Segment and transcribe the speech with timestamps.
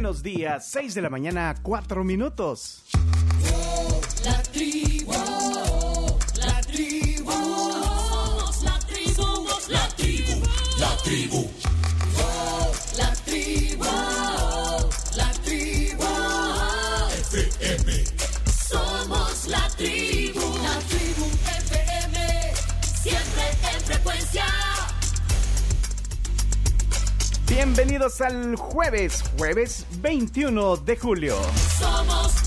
[0.00, 2.84] Buenos días, 6 de la mañana, 4 minutos.
[4.24, 5.12] La tribu,
[6.38, 10.42] la tribu, somos la tribu, somos la tribu,
[10.78, 11.50] la tribu.
[12.96, 13.84] La tribu,
[15.16, 16.04] la tribu,
[17.28, 18.04] FM.
[18.70, 21.26] Somos la tribu, la tribu
[21.58, 22.54] FM,
[23.02, 23.42] siempre
[23.74, 24.46] en frecuencia.
[27.50, 31.36] Bienvenidos al jueves, jueves 21 de julio.
[31.78, 32.39] Somos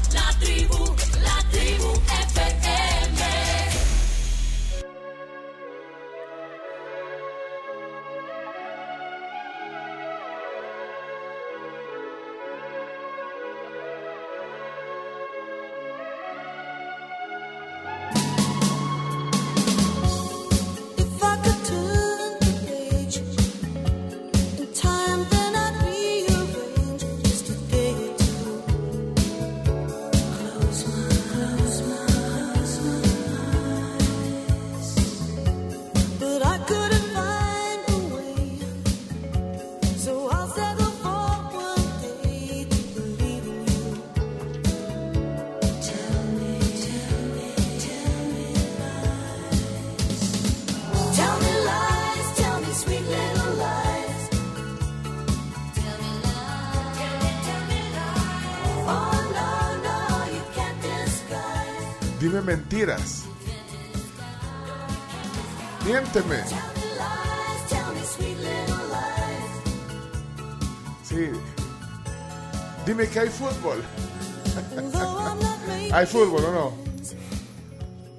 [73.64, 73.84] fútbol.
[75.94, 76.74] ¿Hay fútbol o no?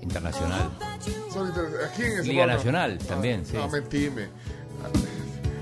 [0.00, 0.70] Internacional.
[1.32, 2.46] Son inter- Aquí en ese Liga.
[2.46, 3.52] Nacional también, sí.
[3.54, 4.28] No, mentime.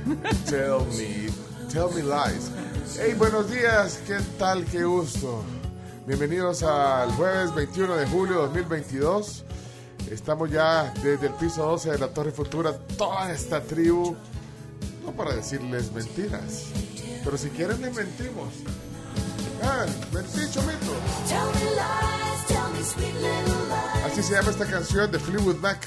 [0.46, 1.30] Tell me,
[1.72, 2.50] tell me lies.
[2.98, 4.64] Hey, buenos días, ¿qué tal?
[4.64, 5.42] Qué gusto.
[6.06, 9.44] Bienvenidos al jueves 21 de julio de 2022.
[10.10, 14.16] Estamos ya desde el piso 12 de la Torre Futura, toda esta tribu,
[15.04, 16.64] no para decirles mentiras,
[17.24, 18.48] pero si quieren les mentimos.
[24.04, 25.86] Así se llama esta canción de Fleetwood Mac.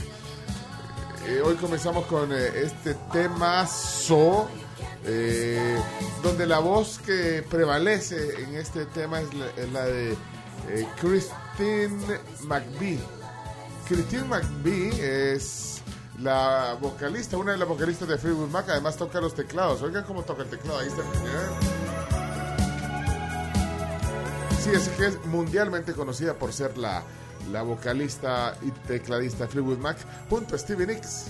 [1.28, 4.48] Eh, hoy comenzamos con eh, este temazo,
[5.06, 5.78] eh,
[6.24, 10.12] donde la voz que prevalece en este tema es la, es la de
[10.70, 13.00] eh, Christine McVie.
[13.88, 15.82] Christine McVie es
[16.20, 19.82] la vocalista, una de las vocalistas de Fleetwood Mac, además toca los teclados.
[19.82, 21.02] Oigan cómo toca el teclado, ahí está.
[21.02, 21.75] Sí,
[24.74, 27.04] así que es mundialmente conocida por ser la,
[27.52, 29.98] la vocalista y tecladista Fleetwood Mac,
[30.30, 31.26] junto a Stevie Nicks,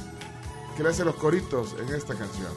[0.78, 2.52] que le hace los coritos en esta canción.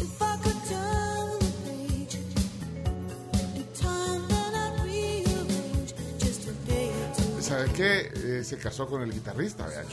[0.00, 7.42] If I could turn the page in time, then I'd rearrange just to get to
[7.42, 8.12] ¿Sabe qué?
[8.14, 9.84] Eh, se casó con el guitarrista, vea.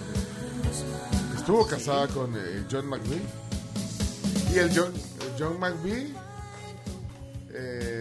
[1.35, 3.21] Estuvo casada con eh, John McVie.
[4.53, 6.13] Y el John, el John McVie,
[7.51, 7.98] eh,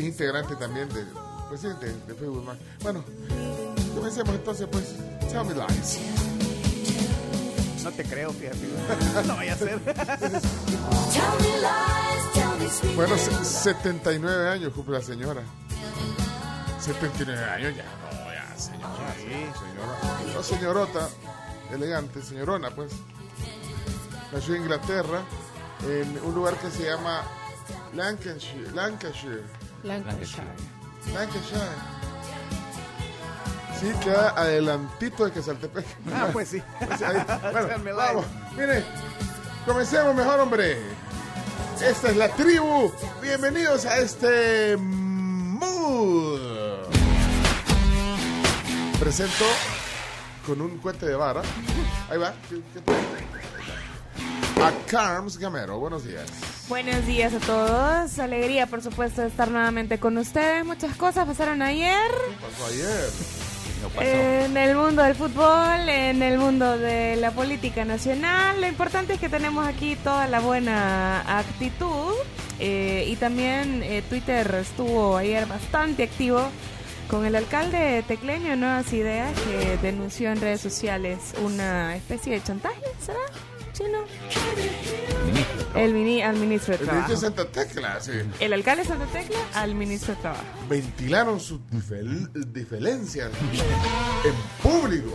[0.00, 1.04] integrante también de,
[1.48, 2.58] pues, sí, de, de Fleetwood Mac.
[2.82, 3.04] Bueno,
[3.94, 4.84] comencemos entonces, pues.
[5.30, 5.98] Tell me lies.
[7.82, 8.58] No te creo, fíjate.
[9.26, 9.78] no vaya a ser.
[9.80, 9.92] Tell
[11.40, 15.42] me lies, tell me sweet Bueno, little se- 79 años cumple la señora.
[16.80, 19.14] 79 años ya, no, ya, señora.
[19.14, 20.34] señora.
[20.34, 21.08] No, señorota,
[21.72, 22.92] elegante, señorona, pues.
[24.32, 25.22] Nació en Inglaterra,
[25.88, 27.22] en un lugar que se llama
[27.94, 28.70] Lancashire.
[28.72, 29.42] Lancashire.
[29.86, 30.42] Lancashire.
[31.14, 31.60] Lancashire.
[33.80, 35.86] Sí, queda adelantito de Quesaltepec.
[36.12, 36.62] Ah, pues sí.
[36.86, 37.16] Pues ahí,
[37.52, 38.26] bueno, vamos,
[38.56, 38.84] mire,
[39.64, 40.78] comencemos mejor, hombre.
[41.80, 42.90] Esta es la tribu.
[43.22, 46.40] Bienvenidos a este mood.
[48.98, 49.44] Presento
[50.46, 51.42] con un cuente de vara.
[52.10, 52.34] Ahí va.
[54.64, 55.78] A Carms Gamero.
[55.78, 56.55] Buenos días.
[56.68, 58.18] Buenos días a todos.
[58.18, 60.64] Alegría, por supuesto, de estar nuevamente con ustedes.
[60.64, 63.10] Muchas cosas pasaron ayer ¿Qué pasó ayer?
[63.82, 64.00] No pasó.
[64.02, 68.60] en el mundo del fútbol, en el mundo de la política nacional.
[68.60, 72.14] Lo importante es que tenemos aquí toda la buena actitud.
[72.58, 76.40] eh, y también eh, Twitter estuvo ayer bastante activo
[77.08, 82.82] con el alcalde tecleño Nuevas Ideas que denunció en redes sociales una especie de chantaje,
[83.04, 83.20] ¿será?
[83.76, 83.98] Chino.
[85.26, 85.66] Ministro.
[85.80, 87.08] El mini, al ministro de El Trabajo.
[87.08, 88.12] ministro de Santa Tecla, sí.
[88.40, 90.44] El alcalde de Santa Tecla al ministro de Trabajo.
[90.68, 93.30] Ventilaron sus diferen- diferencias
[94.24, 95.10] en público.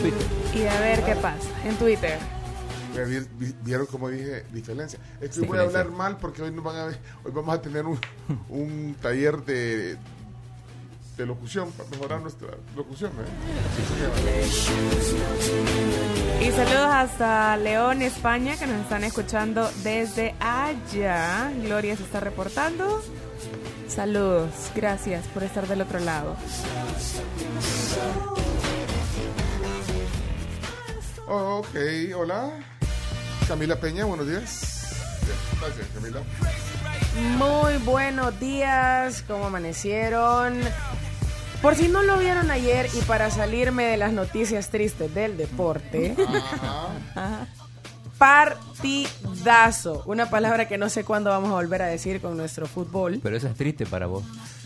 [0.00, 0.26] Twitter.
[0.54, 2.18] Y a ver qué pasa en Twitter.
[3.64, 4.98] Vieron como dije diferencia.
[5.20, 7.54] Es que Sí, voy a hablar mal porque hoy nos van a ver, hoy vamos
[7.54, 7.98] a tener un,
[8.48, 9.96] un taller de,
[11.16, 13.12] de locución para mejorar nuestra locución.
[13.12, 14.46] ¿eh?
[16.42, 21.52] Y saludos hasta León, España, que nos están escuchando desde allá.
[21.62, 23.02] Gloria se está reportando.
[23.88, 26.36] Saludos, gracias por estar del otro lado.
[31.26, 31.76] Ok,
[32.16, 32.50] hola.
[33.46, 34.74] Camila Peña, buenos días.
[35.60, 36.20] Gracias, Camila.
[37.38, 40.60] Muy buenos días, ¿cómo amanecieron?
[41.64, 46.14] Por si no lo vieron ayer y para salirme de las noticias tristes del deporte,
[47.14, 47.46] Ajá.
[48.18, 53.18] partidazo, una palabra que no sé cuándo vamos a volver a decir con nuestro fútbol.
[53.22, 54.24] Pero eso es triste para vos.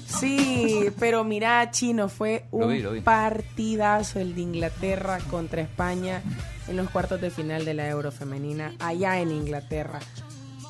[0.09, 3.01] Sí, pero mira, Chino, fue Lo un vi, lo vi.
[3.01, 6.21] partidazo el de Inglaterra contra España
[6.67, 10.01] en los cuartos de final de la Euro Femenina, allá en Inglaterra.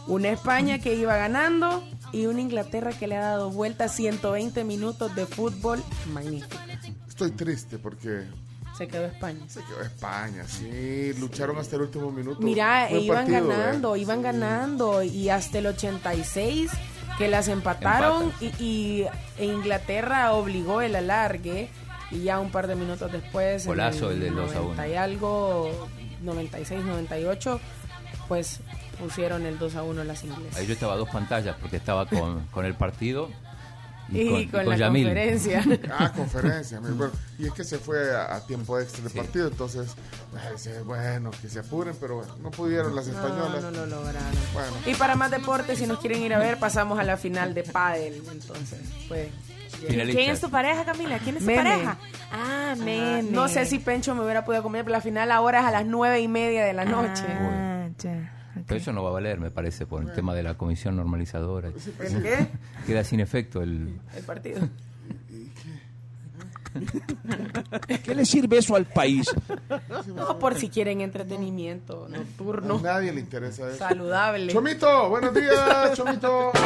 [0.08, 5.14] Una España que iba ganando y una Inglaterra que le ha dado vuelta 120 minutos
[5.14, 5.82] de fútbol
[6.12, 6.56] magnífico.
[7.08, 8.24] Estoy triste porque
[8.76, 9.40] Se quedó España.
[9.48, 12.40] se quedó España, sí, lucharon hasta el último minuto.
[12.40, 13.98] Mira, Buen iban partido, ganando, ¿eh?
[14.00, 16.70] iban ganando y hasta el 86
[17.18, 19.06] que las empataron y, y-
[19.38, 21.68] e Inglaterra obligó el alargue
[22.12, 24.68] y ya un par de minutos después, Golazo el del 2 a 1.
[24.74, 25.88] 90 y algo,
[26.22, 27.60] 96, 98,
[28.28, 28.60] pues
[28.98, 30.56] pusieron el 2 a 1 las inglesas.
[30.56, 33.28] Ahí yo estaba a dos pantallas porque estaba con, con el partido
[34.10, 35.04] y, Y, con, y con, con la Yamil.
[35.06, 35.64] conferencia.
[35.98, 36.80] Ah, conferencia.
[36.80, 37.10] bueno.
[37.38, 39.18] Y es que se fue a, a tiempo extra el Sí.
[39.18, 39.94] partido, entonces,
[40.34, 43.62] ay, dice, bueno, que se apuren, pero bueno, no pudieron las No, españolas.
[43.62, 44.32] no lo lograron.
[44.54, 44.72] Bueno.
[44.86, 47.64] Y para más deportes, si nos quieren ir a ver, pasamos a la final de
[47.64, 48.22] pádel.
[48.30, 49.28] Entonces, pues...
[49.86, 50.18] Finalista.
[50.20, 51.18] ¿Quién es tu pareja, Camila?
[51.20, 51.62] ¿Quién es tu Meme.
[51.62, 51.98] pareja?
[52.32, 53.22] Ah, Meme.
[53.30, 55.86] No sé si Pencho me hubiera podido comer, pero la final ahora es a las
[55.86, 57.22] nueve y media de la noche.
[57.28, 58.32] Ah, ya.
[58.56, 58.62] Ok.
[58.66, 61.68] Pero eso no va a valer, me parece, por el tema de la comisión normalizadora.
[61.68, 62.46] ¿El qué?
[62.86, 64.00] Queda sin efecto el...
[64.16, 64.60] El partido.
[68.04, 69.28] ¿Qué le sirve eso al país?
[70.14, 73.78] No, por si quieren entretenimiento A nocturno, nadie le interesa eso.
[73.78, 74.52] saludable.
[74.52, 76.52] Chomito, buenos días, Chomito.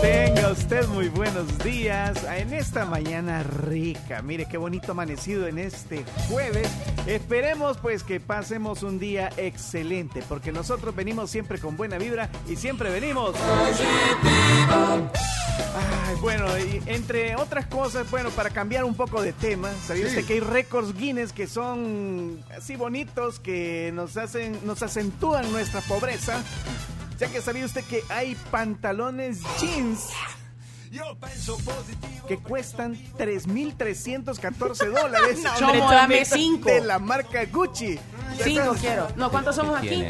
[0.00, 4.22] Tenga usted muy buenos días en esta mañana rica.
[4.22, 6.68] Mire qué bonito amanecido en este jueves.
[7.06, 12.56] Esperemos pues que pasemos un día excelente porque nosotros venimos siempre con buena vibra y
[12.56, 13.34] siempre venimos
[16.06, 20.10] Ay, bueno, y entre otras cosas, bueno, para cambiar un poco de tema, ¿sabía Sí.
[20.10, 25.80] usted que hay récords Guinness que son así bonitos que nos hacen, nos acentúan nuestra
[25.82, 26.42] pobreza?
[27.18, 30.08] Ya que sabía usted que hay pantalones jeans
[32.26, 35.38] que cuestan 3.314 dólares.
[35.60, 36.68] No, hombre, dame cinco.
[36.70, 37.98] De la marca Gucci.
[38.42, 39.08] Cinco Esas- quiero.
[39.16, 40.04] No, ¿cuántos somos aquí?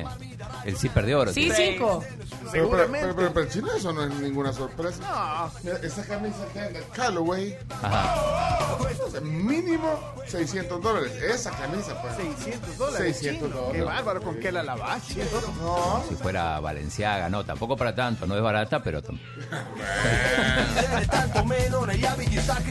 [0.64, 1.32] El zipper de oro.
[1.32, 1.72] Sí, tiene.
[1.72, 2.04] cinco.
[2.08, 3.00] Pero, pero, Seguramente.
[3.00, 4.98] pero, pero, pero, chino, eso no es ninguna sorpresa.
[5.00, 5.50] No.
[5.62, 8.76] Mira, esa camisa que anda, Callaway, Ajá.
[9.06, 11.12] o sea, mínimo 600 dólares.
[11.22, 12.16] Esa camisa, pues.
[12.16, 13.16] 600 dólares.
[13.16, 13.60] 600 chino.
[13.60, 13.80] dólares.
[13.80, 15.26] Qué bárbaro, con qué la lavaste.
[15.60, 19.02] No, Si fuera Valenciaga, no, tampoco para tanto, no es barata, pero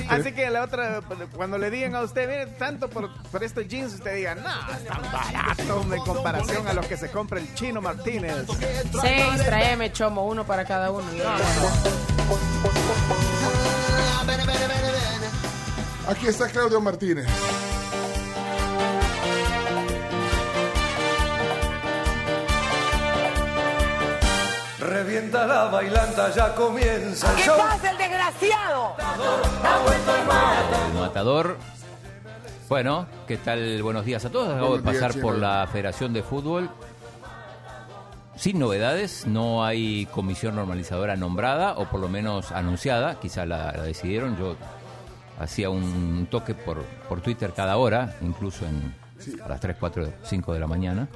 [0.10, 1.02] Así que la otra,
[1.36, 4.86] cuando le digan a usted, mire, tanto por, por estos jeans, usted diga, no, es
[4.86, 8.46] tan barato en comparación a los que se compra el chino Martínez.
[9.02, 11.06] Seis, tráeme, chomo, uno para cada uno.
[16.08, 17.28] aquí está Claudio Martínez.
[24.80, 27.58] Revienta la bailanta, ya comienza el show.
[30.88, 31.58] el matador.
[32.70, 33.82] Bueno, ¿qué tal?
[33.82, 34.50] Buenos días a todos.
[34.50, 35.24] Acabo de Buenos pasar Chino.
[35.24, 36.70] por la Federación de Fútbol.
[38.38, 43.84] Sin novedades, no hay comisión normalizadora nombrada, o por lo menos anunciada, quizá la, la
[43.84, 44.38] decidieron.
[44.38, 44.56] Yo
[45.40, 48.94] hacía un toque por, por Twitter cada hora, incluso en,
[49.44, 51.08] a las 3, 4, 5 de la mañana.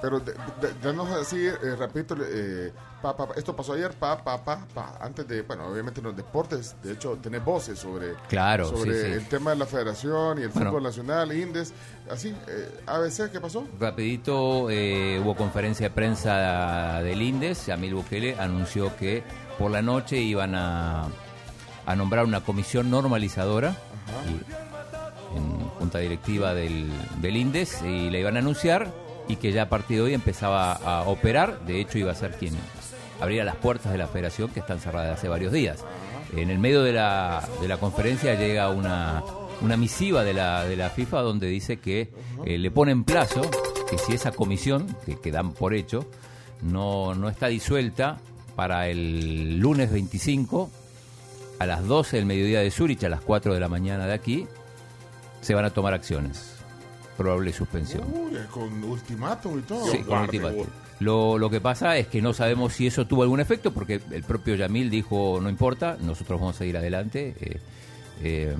[0.00, 2.72] Pero de- de- danos así, eh, rapidito, eh,
[3.04, 3.34] pa, pa, pa.
[3.34, 6.92] esto pasó ayer, pa, pa, pa, pa, antes de, bueno, obviamente en los deportes, de
[6.94, 9.12] hecho, tenés voces sobre, Claro, sobre sí, sí.
[9.12, 10.70] el tema de la federación y el Bueno.
[10.70, 11.74] fútbol nacional, Indes,
[12.10, 13.66] así, eh, ABC, ¿qué pasó?
[13.78, 19.22] Rapidito eh, hubo conferencia de prensa del INDES, Yamil Bukele anunció que
[19.58, 21.06] por la noche iban a,
[21.84, 23.76] a nombrar una comisión normalizadora
[24.28, 24.64] y-
[25.36, 28.90] en junta directiva del, del INDES y la iban a anunciar
[29.28, 32.32] y que ya a partir de hoy empezaba a operar, de hecho iba a ser
[32.32, 32.54] quien
[33.20, 35.84] abriera las puertas de la federación que están cerradas hace varios días.
[36.36, 39.22] En el medio de la, de la conferencia llega una,
[39.60, 42.10] una misiva de la, de la FIFA donde dice que
[42.44, 43.42] eh, le ponen plazo,
[43.88, 46.06] que si esa comisión, que, que dan por hecho,
[46.62, 48.18] no, no está disuelta
[48.56, 50.70] para el lunes 25
[51.58, 54.46] a las 12 del mediodía de Zurich, a las 4 de la mañana de aquí,
[55.40, 56.53] se van a tomar acciones.
[57.16, 58.04] Probable suspensión.
[58.12, 59.86] Uy, con ultimátum y todo.
[59.86, 60.66] Sí, con ultimátum.
[61.00, 64.22] Lo, lo que pasa es que no sabemos si eso tuvo algún efecto, porque el
[64.22, 67.60] propio Yamil dijo, no importa, nosotros vamos a ir adelante, eh,
[68.22, 68.54] eh,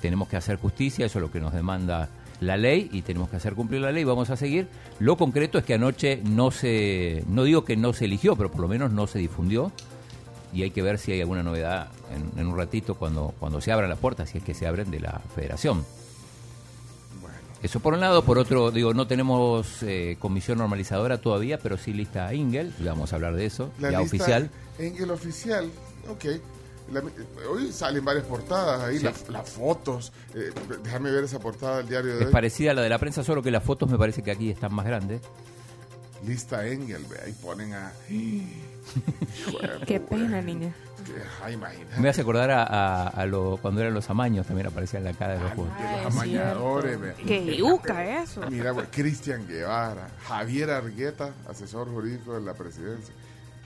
[0.00, 2.08] tenemos que hacer justicia, eso es lo que nos demanda
[2.40, 4.68] la ley y tenemos que hacer cumplir la ley, vamos a seguir.
[4.98, 8.60] Lo concreto es que anoche no se, no digo que no se eligió, pero por
[8.60, 9.72] lo menos no se difundió
[10.52, 13.72] y hay que ver si hay alguna novedad en, en un ratito cuando, cuando se
[13.72, 15.84] abran las puertas, si es que se abren de la federación.
[17.62, 21.92] Eso por un lado, por otro, digo, no tenemos eh, comisión normalizadora todavía, pero sí
[21.92, 24.50] lista Ingel, y vamos a hablar de eso, La ya lista oficial.
[24.78, 25.70] En el oficial,
[26.10, 26.24] ok.
[26.92, 27.02] La-
[27.48, 29.04] hoy salen varias portadas ahí, Sí.
[29.04, 30.12] las, las fotos.
[30.34, 30.50] Eh,
[30.82, 32.32] déjame ver esa portada del diario de Es hoy.
[32.32, 34.74] parecida a la de la prensa, solo que las fotos me parece que aquí están
[34.74, 35.20] más grandes.
[36.26, 37.92] Lista Engel, ve, ahí ponen a.
[39.86, 40.74] Qué pena, niña.
[41.42, 41.48] Ah.
[41.98, 45.12] Me hace acordar a, a- a lo, cuando eran los amaños, también aparecía en la
[45.12, 45.76] cara de los juegos.
[45.76, 47.14] De los es amañadores, ve.
[47.26, 48.40] Qué yuca eso.
[48.50, 53.14] Mira, güey, Cristian Guevara, Javier Argueta, asesor jurídico de la presidencia,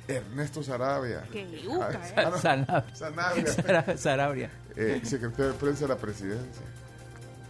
[0.08, 2.94] Ernesto Sarabia, Qué yuca Ah, no, Sanabria.
[2.94, 4.50] Sanabria, Sara- Sarabria.
[4.76, 6.62] eh, secretario de prensa de la presidencia,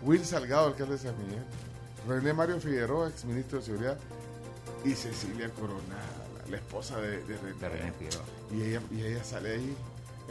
[0.03, 1.43] Will Salgado, alcalde de San Miguel,
[2.09, 3.99] René Mario Figueroa, exministro de Seguridad,
[4.85, 6.16] y Cecilia Coronada,
[6.51, 7.59] la, esposa de, de René.
[7.61, 8.25] De René Figueroa.
[8.53, 9.77] Y ella, y ella sale ahí.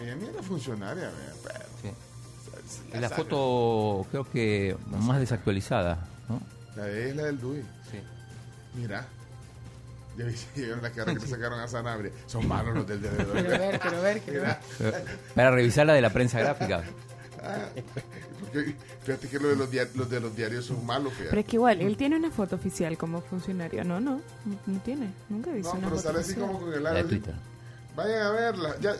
[0.02, 1.10] Ella ni era funcionaria,
[1.44, 2.98] pero Sí.
[3.00, 6.42] la foto, creo que más desactualizada, ¿no?
[6.76, 7.62] La de ella es la del DUI.
[7.92, 8.00] Sí.
[8.76, 9.06] Mira.
[10.18, 12.12] Ya vi- ya vieron la cara que le sacaron a Sanabria.
[12.28, 13.18] Son malos los del dedo.
[13.34, 14.58] Quiero ver, quiero ver, quiero ver.
[14.80, 15.04] Mira.
[15.36, 16.84] Para revisar la de la prensa gráfica.
[19.04, 21.14] Fíjate que lo de los, dia- los de los diarios son malos.
[21.18, 23.84] Pero es que igual, él tiene una foto oficial como funcionario.
[23.84, 24.22] No, no,
[24.66, 25.10] no, tiene.
[25.30, 26.48] Nunca he visto No, una pero foto sale así oficial.
[26.48, 27.04] como con el ala.
[27.96, 28.76] Vayan a verla.
[28.82, 28.92] Ya,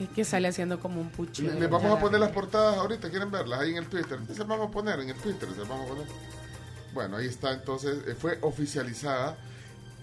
[0.00, 1.42] Es que sale haciendo como un pucho.
[1.42, 3.08] le, le vamos a poner las portadas ahorita.
[3.08, 3.60] ¿Quieren verlas?
[3.60, 4.18] Ahí en el Twitter.
[4.32, 5.48] Se las vamos a poner en el Twitter.
[5.52, 6.06] Se las vamos a poner.
[6.92, 7.52] Bueno, ahí está.
[7.52, 9.36] Entonces, eh, fue oficializada.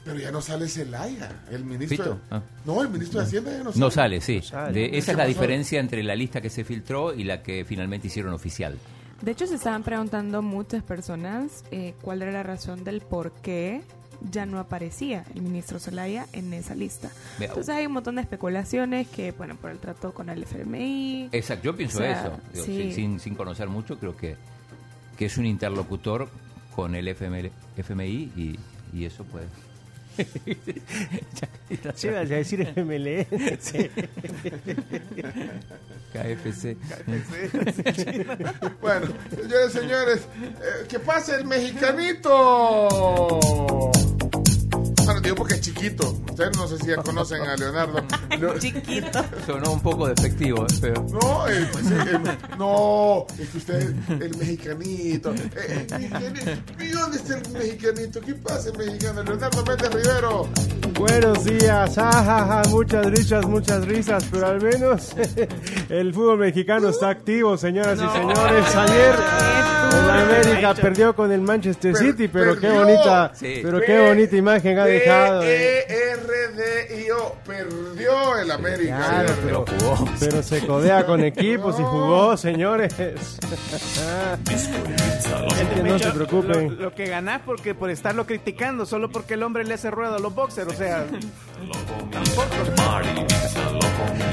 [0.05, 1.97] Pero ya no sale Zelaya, el ministro.
[1.97, 2.41] Fito, ah.
[2.63, 3.79] No, el ministro de Hacienda ya no sale.
[3.81, 4.41] No sale, sí.
[4.41, 4.71] sale.
[4.71, 5.27] De- ¿Qué esa es la pasó?
[5.27, 8.77] diferencia entre la lista que se filtró y la que finalmente hicieron oficial.
[9.21, 13.81] De hecho, se estaban preguntando muchas personas eh, cuál era la razón del por qué
[14.31, 17.09] ya no aparecía el ministro Zelaya en esa lista.
[17.39, 21.29] Entonces hay un montón de especulaciones que, bueno, por el trato con el FMI.
[21.31, 22.39] Exacto, yo pienso O sea, eso.
[22.53, 22.91] Digo, sí.
[22.93, 24.35] sin, sin- conocer mucho, creo que,
[25.17, 26.29] que es un interlocutor
[26.75, 28.05] con el FMI, FMI
[28.35, 28.59] y,
[28.93, 29.45] y eso puede.
[31.95, 33.27] Sí, vas a decir FMLE.
[36.13, 36.77] KFC.
[38.81, 40.21] Bueno, señores, señores,
[40.61, 42.87] eh, que pase el mexicanito.
[45.27, 46.17] Digo porque es chiquito.
[46.29, 48.01] Ustedes no sé si ya conocen a Leonardo.
[48.39, 49.19] Leo- Chiquito.
[49.45, 50.73] Sonó un poco despectivo, ¿eh?
[50.79, 52.19] pero No, eh, pues, eh,
[52.57, 55.33] no, es que usted, el mexicanito.
[56.79, 58.21] ¿Y dónde está el mexicanito?
[58.21, 59.23] ¿Qué pasa, el mexicano?
[59.23, 60.47] Leonardo Méndez Rivero.
[60.97, 65.09] Buenos días, ajaja, muchas risas, muchas risas, pero al menos
[65.89, 68.75] el fútbol mexicano está activo, señoras y señores.
[68.75, 69.15] Ayer
[69.93, 73.59] el América perdió con el Manchester Per- City, pero qué bonita, Sí.
[73.61, 75.16] pero qué bonita imagen ha dejado.
[75.43, 75.85] Eh.
[75.87, 77.35] E-R-D-I-O.
[77.45, 78.97] Perdió el América.
[78.97, 80.09] Claro, pero, jugó.
[80.19, 82.93] pero se codea con equipos y jugó, señores.
[85.83, 86.75] No se preocupen.
[86.75, 90.15] Lo, lo que ganás porque por estarlo criticando, solo porque el hombre le hace rueda
[90.15, 91.05] a los boxers, o sea,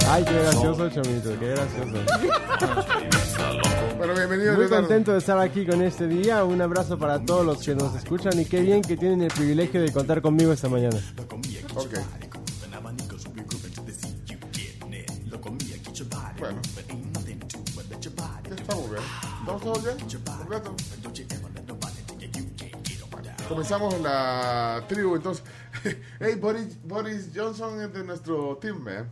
[0.09, 3.21] Ay, qué gracioso, Chomito, qué gracioso.
[4.05, 4.87] Bueno, bienvenido, Muy Leonardo.
[4.87, 6.45] contento de estar aquí con este día.
[6.45, 9.81] Un abrazo para todos los que nos escuchan y qué bien que tienen el privilegio
[9.81, 10.99] de contar conmigo esta mañana.
[11.75, 11.95] Ok.
[16.39, 16.61] Bueno.
[18.43, 19.03] ¿Qué estamos bien?
[19.41, 19.97] ¿Estamos todos bien?
[20.37, 20.77] ¿Completo?
[23.49, 25.47] Comenzamos la tribu, entonces.
[26.21, 29.05] hey, Boris, Boris Johnson es de nuestro team, ¿eh?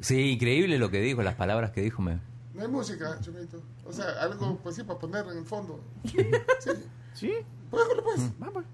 [0.00, 2.02] Sí, increíble lo que dijo, las palabras que dijo.
[2.02, 2.31] Me...
[2.54, 3.62] No hay música, chumito.
[3.84, 5.80] O sea, algo, pues sí, para poner en el fondo.
[6.60, 6.70] Sí.
[7.14, 7.32] ¿sí?
[7.70, 8.38] Póngale, pues.
[8.38, 8.64] Vamos.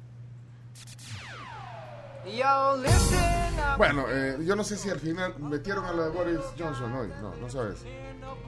[3.76, 7.08] Bueno, eh, yo no sé si al final metieron a la de Boris Johnson hoy.
[7.22, 7.84] No, no sabes.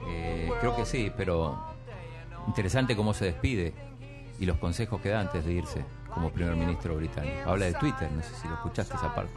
[0.07, 1.57] Eh, creo que sí, pero
[2.47, 3.73] interesante cómo se despide
[4.39, 7.49] y los consejos que da antes de irse como primer ministro británico.
[7.49, 9.33] Habla de Twitter, no sé si lo escuchaste esa parte.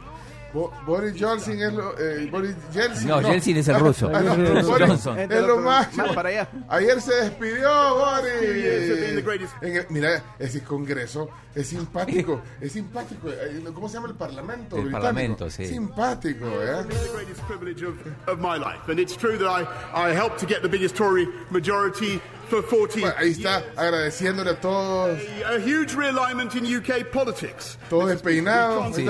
[0.55, 1.99] Bo- Boris Johnson es lo.
[1.99, 3.07] Eh, Boris Yeltsin.
[3.09, 4.09] No, Yeltsin es el ruso.
[4.13, 5.19] Ah, no, Boris Johnson.
[5.19, 6.05] Es lo máximo.
[6.07, 6.47] Más para allá.
[6.69, 9.49] Ayer se despidió Boris.
[9.61, 12.41] En el- mira, ese congreso es simpático.
[12.61, 13.29] es simpático.
[13.29, 14.77] Eh, ¿Cómo se llama el parlamento?
[14.77, 15.01] El británico?
[15.01, 15.65] parlamento, sí.
[15.67, 16.85] Simpático, ¿eh?
[16.87, 17.95] the greatest privilege of,
[18.27, 18.89] of my life.
[18.89, 22.99] And it's true that I, I helped to get the biggest Tory majority for 40
[22.99, 27.77] Bueno, ahí está agradeciéndole a todos, A huge realignment in UK politics.
[27.89, 28.95] todos despeinados.
[28.95, 29.05] Sí.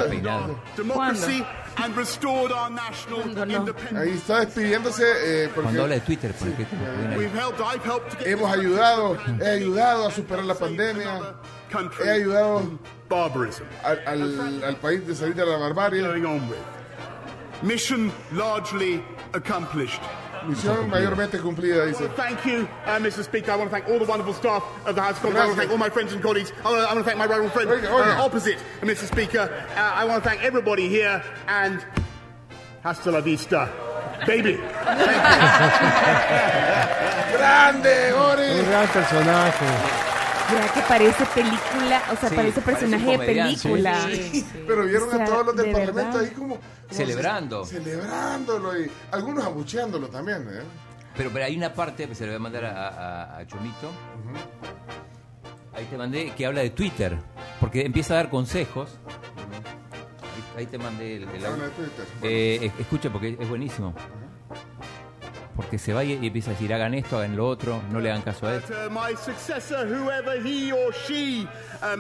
[0.78, 1.46] Democracy
[1.78, 3.54] and restored our national ¿Cuándo no?
[3.58, 3.98] independence.
[4.00, 7.18] Ahí está despidiéndose eh, Cuando habla porque de Twitter, ¿por qué te ponen ahí?
[7.18, 11.36] We've helped, I've helped to get hemos ayudado, he ayudado a superar la pandemia,
[11.70, 16.02] country he ayudado barbarism al, al- al país de salir de la barbarie.
[17.64, 20.02] Mission largely accomplished.
[20.48, 22.08] Misión mayormente cumplida, dice.
[22.16, 23.24] Thank you, uh, Mr.
[23.24, 23.52] Speaker.
[23.52, 25.40] I want to thank all the wonderful staff of the House of Commons.
[25.40, 26.52] I want to thank all my friends and colleagues.
[26.64, 28.18] I want to, I want to thank my rival friend Oiga, oiga.
[28.20, 29.06] uh, opposite, Mr.
[29.08, 29.50] Speaker.
[29.76, 31.84] Uh, I want to thank everybody here and
[32.84, 33.70] hasta la vista,
[34.28, 34.54] baby.
[37.36, 39.66] ¡Grande, Un gran personaje.
[40.52, 44.08] Mira que parece película, o sea, Sí, parece parece personaje de película.
[44.68, 46.22] Pero vieron O sea, a todos los del de Parlamento verdad.
[46.30, 46.56] ahí como...
[46.56, 46.62] como
[46.92, 47.66] Celebrando.
[47.66, 50.62] se- celebrándolo y algunos abucheándolo también, ¿eh?
[51.18, 53.90] Pero, pero hay una parte que se le voy a mandar a, a- a Chomito.
[55.74, 57.18] Ahí te mandé que habla de Twitter.
[57.60, 58.98] Porque empieza a dar consejos.
[60.56, 62.06] Ahí, ahí te mandé el, el de Twitter.
[62.22, 63.94] Eh, es- escucha porque es buenísimo.
[65.56, 68.24] Porque se va y, empieza a decir, hagan esto, hagan lo otro, no le hagan
[68.24, 68.62] caso a él.
[68.64, 71.48] To my successor, whoever he or she
[71.82, 71.96] uh.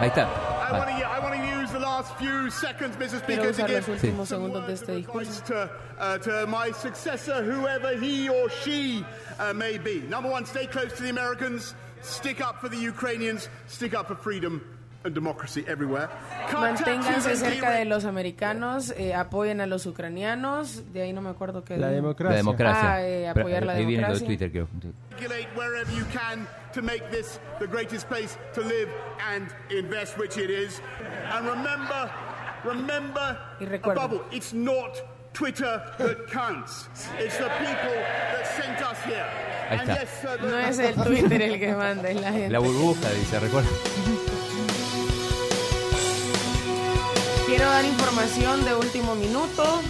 [0.00, 0.28] Ahí está.
[3.26, 5.30] Quiero usar los últimos segundos de este discurso.
[5.30, 9.04] advice to, to my successor, whoever he or she
[9.54, 10.00] may be.
[10.08, 11.74] Number one, stay close to the Americans.
[12.02, 13.48] Stick up for the Ukrainians.
[13.66, 14.73] Stick up for freedom
[16.52, 21.62] Manténganse cerca de los americanos, eh, apoyen a los ucranianos, de ahí no me acuerdo
[21.64, 21.76] qué.
[21.76, 22.30] La democracia.
[22.32, 22.92] La democracia.
[22.94, 24.26] Ah, eh, Pero, apoyar la ahí viene lo de democracia.
[24.26, 24.68] Twitter, creo.
[25.10, 28.88] regulate wherever you can to make this the greatest place to live
[29.32, 30.80] and invest, which it is.
[31.32, 32.10] And remember,
[32.64, 34.08] remember, Y recuerda.
[34.32, 36.88] it's not Twitter that counts.
[37.18, 37.94] It's the people
[38.32, 39.26] that sent us here.
[39.70, 39.94] Ahí está.
[40.00, 42.50] yes, No es el Twitter el que manda, es la gente.
[42.50, 43.68] La burbuja, dice, recuerda.
[47.46, 49.80] Quiero dar información de último minuto.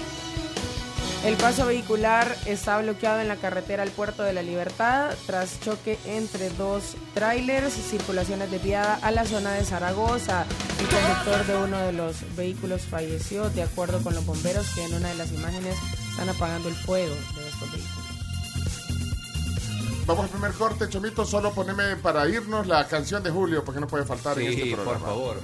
[1.25, 5.99] El paso vehicular está bloqueado en la carretera al Puerto de la Libertad tras choque
[6.05, 10.45] entre dos trailers, circulación es desviada a la zona de Zaragoza.
[10.81, 14.93] El conductor de uno de los vehículos falleció, de acuerdo con los bomberos que en
[14.95, 15.77] una de las imágenes
[16.11, 18.05] están apagando el fuego de estos vehículos.
[20.07, 21.25] Vamos al primer corte, Chomito.
[21.25, 24.75] Solo poneme para irnos la canción de Julio, porque no puede faltar en este Sí,
[24.75, 24.99] programa.
[24.99, 25.37] por favor.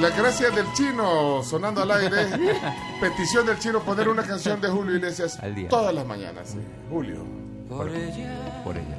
[0.00, 2.26] La gracia del chino sonando al aire.
[3.00, 5.68] Petición del chino poner una canción de Julio Iglesias Al día.
[5.68, 6.50] todas las mañanas.
[6.50, 6.58] sí.
[6.90, 7.24] Julio.
[7.68, 8.62] Por ella.
[8.64, 8.98] Por ella.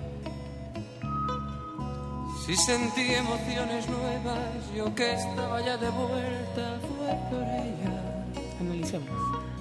[2.45, 4.39] Si sentí emociones nuevas,
[4.75, 8.25] yo que estaba ya de vuelta, fue por ella.
[8.59, 9.09] Analicemos.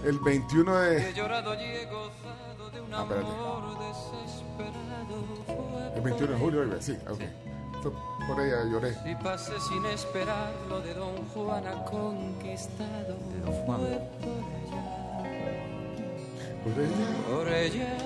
[0.05, 1.12] El 21 He de.
[1.14, 5.24] llorado y he gozado de un Ah, amor desesperado.
[5.46, 7.20] Fue El 21 de julio, sí, ok.
[7.83, 7.92] Fue
[8.28, 8.94] por ella lloré.
[9.02, 13.16] Si pasé sin esperar lo de Don Juan ha conquistado.
[13.44, 13.80] Don Juan.
[13.80, 14.82] Fue por ella.
[16.62, 17.08] Por ella.
[17.30, 17.98] Por ella.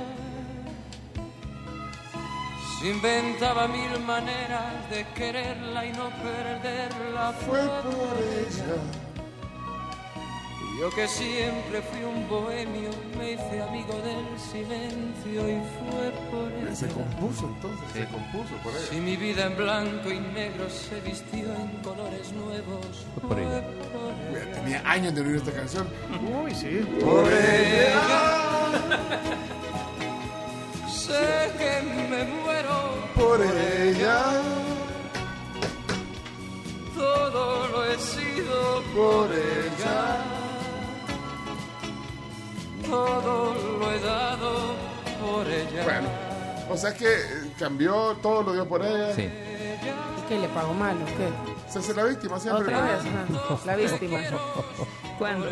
[2.79, 7.33] Se inventaba mil maneras de quererla y no perderla.
[7.45, 9.12] Fue por ella.
[10.79, 16.75] Yo que siempre fui un bohemio, me hice amigo del silencio y fue por ella.
[16.75, 19.05] Se compuso entonces, se compuso por Si ella.
[19.05, 23.63] mi vida en blanco y negro se vistió en colores nuevos, Fue por ella.
[24.33, 25.87] Mira, Tenía años de oír esta canción.
[26.43, 26.81] Uy, sí.
[27.01, 28.69] Por ella.
[30.89, 34.41] sé que me muero, Por ella.
[36.97, 40.39] todo lo he sido Por ella.
[42.93, 44.51] Todo lo he dado
[45.25, 45.83] por ella.
[45.85, 46.09] Bueno,
[46.71, 49.15] o sea que eh, cambió, todo lo dio por ella.
[49.15, 49.23] Sí.
[49.23, 51.73] ¿Y qué le pagó mal o qué?
[51.73, 52.65] Se hace la víctima siempre.
[52.65, 54.19] Otra vez, ajá, la víctima.
[55.19, 55.47] ¿Cuándo?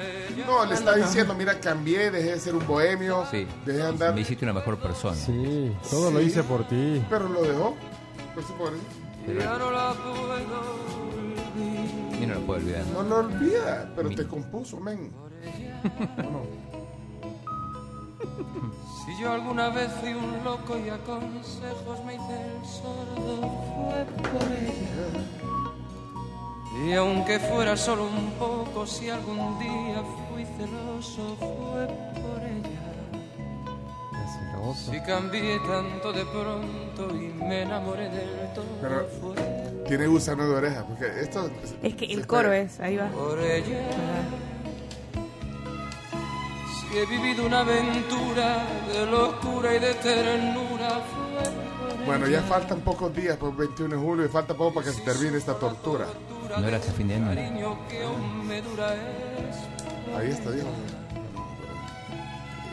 [0.47, 3.47] No, le está diciendo, mira, cambié, dejé de ser un bohemio, Sí.
[3.65, 5.17] dejé de andar, Me hiciste una mejor persona.
[5.17, 7.03] Sí, todo lo hice por ti.
[7.09, 7.75] pero lo dejó.
[8.35, 8.73] Pues, por.
[9.27, 10.53] Ya no la puedo olvidar.
[12.21, 12.85] Y no lo puedo olvidar.
[12.93, 15.11] No lo olvida, pero te compuso, men.
[16.19, 16.80] No, no.
[19.05, 23.41] Si yo alguna vez fui un loco y a consejos me hice el sordo,
[23.75, 25.27] fue por ella.
[26.85, 31.87] Y aunque fuera solo un poco, si algún día fui celoso, fue
[32.23, 32.91] por ella.
[34.75, 39.35] Si cambié tanto de pronto y me enamoré del todo, Pero fue
[39.89, 41.51] tiene gusano de oreja, porque esto...
[41.83, 43.09] Es que el coro es, ahí va.
[43.09, 43.81] por ella.
[46.91, 51.01] Si he vivido una aventura de locura y de ternura.
[52.05, 54.93] Bueno, ya faltan pocos días por el 21 de julio y falta poco para que
[54.93, 56.07] se termine esta tortura.
[56.59, 57.79] No era hasta fin de año.
[60.19, 60.67] Ahí está, Dios.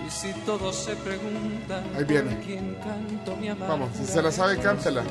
[0.07, 2.31] Y si todos se preguntan Ahí viene.
[2.35, 5.03] por quién canto mi amargura, Vamos, si se la sabe, cántela.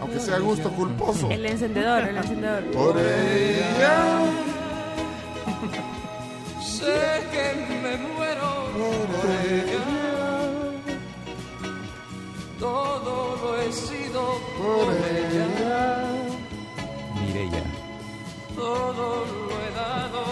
[0.00, 1.28] Aunque sea gusto culposo.
[1.30, 2.64] El encendedor, el encendedor.
[2.70, 4.20] Por ella.
[6.62, 9.84] sé que me muero por ella.
[12.58, 14.22] Todo lo he sido
[14.58, 15.46] Por por ella.
[17.20, 17.62] Mireya.
[18.56, 20.22] Todo lo he dado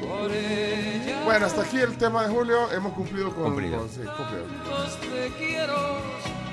[0.00, 1.24] por ella.
[1.24, 2.70] Bueno, hasta aquí el tema de julio.
[2.72, 3.44] Hemos cumplido con...
[3.44, 3.78] Cumplido.
[3.78, 4.44] con- sí, cumplido.
[5.00, 5.76] Te quiero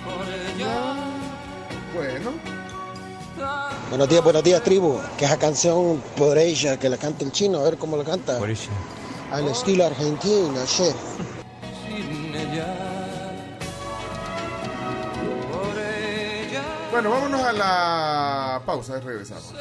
[0.06, 0.96] por ella.
[1.94, 2.32] Bueno,
[3.90, 5.00] Buenos días, buenos días, tribu.
[5.18, 8.38] Que esa canción por ella, que la canta el chino, a ver cómo la canta.
[8.38, 8.70] Por ella.
[9.32, 10.94] Al estilo argentino, che.
[11.88, 12.68] sin ella.
[15.52, 16.64] Por ella.
[16.92, 19.54] bueno, vámonos a la pausa y regresamos.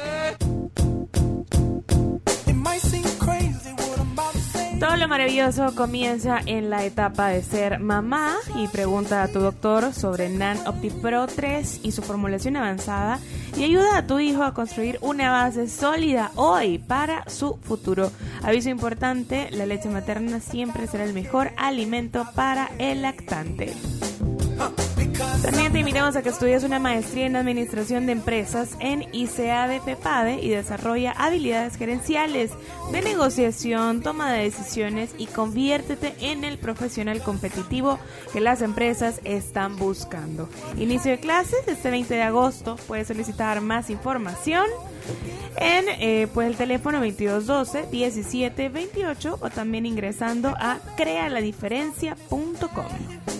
[4.79, 9.93] Todo lo maravilloso comienza en la etapa de ser mamá y pregunta a tu doctor
[9.93, 13.19] sobre NAN OptiPro 3 y su formulación avanzada
[13.57, 18.09] y ayuda a tu hijo a construir una base sólida hoy para su futuro.
[18.41, 23.75] Aviso importante, la leche materna siempre será el mejor alimento para el lactante.
[25.19, 29.81] También te invitamos a que estudies una maestría en Administración de Empresas en ICA de
[29.81, 32.51] FEPADE y desarrolla habilidades gerenciales
[32.93, 37.99] de negociación, toma de decisiones y conviértete en el profesional competitivo
[38.31, 40.47] que las empresas están buscando.
[40.77, 42.77] Inicio de clases este 20 de agosto.
[42.87, 44.67] Puedes solicitar más información
[45.57, 53.38] en eh, pues el teléfono 2212 1728 o también ingresando a crealadiferencia.com.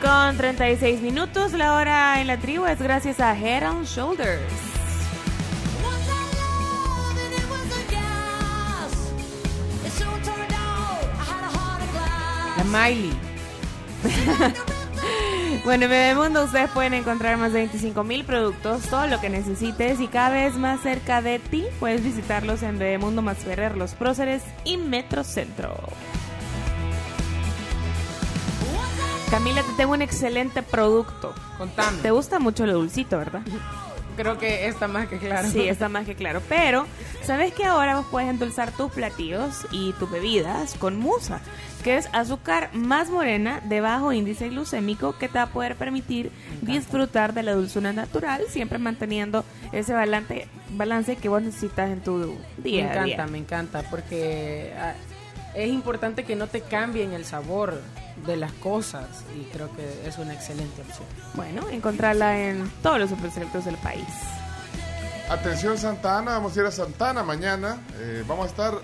[0.00, 1.52] con 36 minutos.
[1.52, 4.42] La hora en la tribu es gracias a Head on Shoulders.
[12.56, 12.64] La.
[12.64, 13.12] Miley.
[15.64, 20.00] Bueno, en Bebemundo ustedes pueden encontrar más de 25 mil productos, todo lo que necesites
[20.00, 21.64] y cada vez más cerca de ti.
[21.78, 25.76] Puedes visitarlos en Bebemundo Más Ferrer, Los Próceres y Metrocentro.
[29.30, 31.34] Camila, te tengo un excelente producto.
[31.58, 31.98] Contame.
[32.00, 33.42] Te gusta mucho lo dulcito, ¿verdad?
[34.16, 35.48] Creo que está más que claro.
[35.50, 36.40] Sí, está más que claro.
[36.48, 36.86] Pero,
[37.22, 41.40] ¿sabes que ahora vos puedes endulzar tus platillos y tus bebidas con musa?
[41.84, 46.32] Que es azúcar más morena de bajo índice glucémico que te va a poder permitir
[46.62, 52.34] disfrutar de la dulzura natural, siempre manteniendo ese balance, balance que vos necesitas en tu
[52.56, 53.26] día me encanta, día.
[53.26, 54.94] me encanta, porque ah,
[55.54, 57.80] es importante que no te cambien el sabor
[58.26, 59.06] de las cosas
[59.38, 61.06] y creo que es una excelente opción.
[61.34, 64.06] Bueno, encontrarla en todos los superselectos del país.
[65.30, 67.78] Atención Santa Ana, vamos a ir a Santa Ana mañana.
[67.98, 68.74] Eh, vamos a estar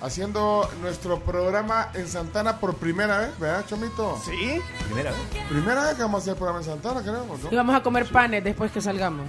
[0.00, 4.20] haciendo nuestro programa en Santana por primera vez, ¿verdad, Chomito?
[4.24, 4.60] ¿Sí?
[4.86, 5.20] Primera vez.
[5.48, 7.50] Primera vez que vamos a hacer el programa en Santana, creo, ¿no?
[7.50, 9.26] Y vamos a comer panes después que salgamos.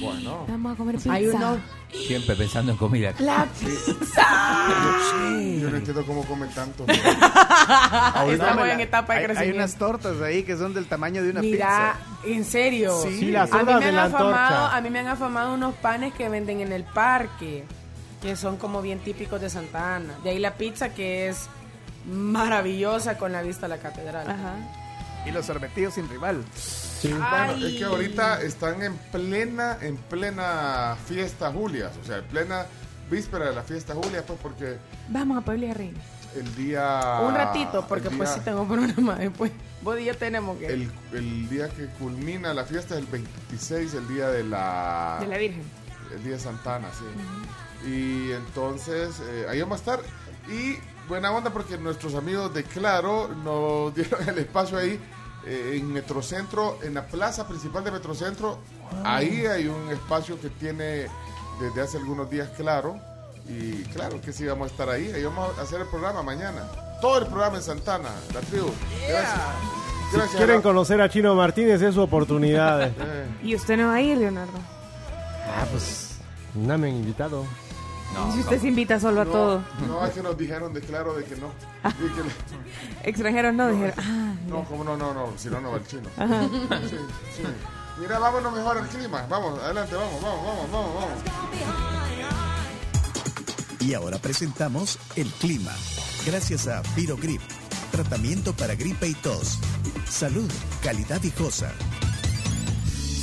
[0.00, 0.44] Bueno.
[0.48, 1.12] Vamos a comer pizza.
[1.12, 1.58] Hay uno
[2.06, 3.14] Siempre pensando en comida.
[3.18, 3.46] la
[5.60, 6.84] Yo no entiendo cómo comen tanto.
[6.88, 9.56] Estamos en etapa de hay, hay crecimiento.
[9.58, 12.34] unas tortas ahí que son del tamaño de una Mira, pizza.
[12.36, 12.94] en serio.
[13.02, 13.18] Sí.
[13.20, 15.74] Sí, las a mí me de han la afamado, a mí me han afamado unos
[15.76, 17.64] panes que venden en el parque,
[18.20, 20.14] que son como bien típicos de Santa Ana.
[20.22, 21.48] De ahí la pizza que es
[22.06, 24.28] maravillosa con la vista a la catedral.
[24.28, 24.56] Ajá.
[25.26, 26.42] Y los sorbetillos sin rival.
[27.02, 27.66] Bueno, Ay.
[27.66, 32.66] es que ahorita están en plena, en plena fiesta Julia, o sea, en plena
[33.10, 34.76] víspera de la fiesta Julia, pues porque
[35.08, 35.98] Vamos a Puebla Reina.
[36.36, 37.20] el día...
[37.22, 39.52] Un ratito, porque pues sí tengo programa después.
[39.82, 40.66] Vos y yo tenemos que...
[40.66, 45.18] El, el día que culmina la fiesta es el 26, el día de la...
[45.20, 45.62] De la Virgen.
[46.14, 47.88] El día de Santana, sí.
[47.88, 50.00] Y entonces, eh, ahí vamos a estar.
[50.52, 50.76] Y
[51.08, 54.98] buena onda porque nuestros amigos de Claro nos dieron el espacio ahí
[55.46, 58.58] eh, en Metrocentro, en la plaza principal de Metrocentro.
[59.04, 61.06] Ahí hay un espacio que tiene
[61.60, 62.98] desde hace algunos días Claro.
[63.48, 65.10] Y claro que sí, vamos a estar ahí.
[65.10, 66.64] Ahí vamos a hacer el programa mañana.
[67.00, 68.70] Todo el programa en Santana, la tribu.
[69.08, 69.40] Gracias.
[70.10, 70.36] Si Gracias.
[70.36, 72.90] quieren conocer a Chino Martínez, es su oportunidad.
[73.00, 74.52] Eh, ¿Y usted no va a ir, Leonardo?
[75.46, 76.18] ah, pues
[76.54, 77.44] no me han invitado.
[78.14, 79.62] No, si usted se invita solo a todo.
[79.86, 81.52] No, es que nos dijeron de Claro de que no.
[81.88, 83.94] Y que le- Extranjeros no, dijeron.
[83.98, 86.08] Ah, No, como no, no, no, si no, no va el chino.
[86.16, 86.42] Ajá.
[86.88, 86.96] Sí,
[87.36, 87.42] sí.
[88.00, 89.26] Mira, vámonos mejor al clima.
[89.28, 91.10] Vamos, adelante, vamos, vamos, vamos, vamos, vamos.
[93.80, 95.72] Y ahora presentamos el clima.
[96.26, 97.40] Gracias a Virogrip,
[97.92, 99.58] tratamiento para gripe y tos.
[100.08, 100.50] Salud,
[100.82, 101.72] calidad viejosa.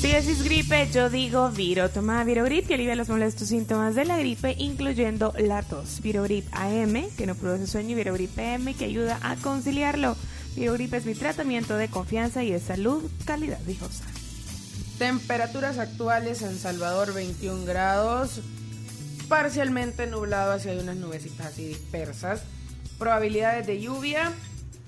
[0.05, 1.89] Si decís gripe, yo digo Viro.
[1.89, 5.99] Toma Virogrip que alivia los molestos síntomas de la gripe, incluyendo la tos.
[5.99, 10.15] Virogrip AM, que no produce sueño, y Virogrip PM, que ayuda a conciliarlo.
[10.55, 14.03] Virogrip es mi tratamiento de confianza y de salud, calidad viejosa.
[14.99, 18.41] Temperaturas actuales en Salvador 21 grados,
[19.27, 22.43] parcialmente nublado hacia unas nubecitas así dispersas.
[22.99, 24.31] Probabilidades de lluvia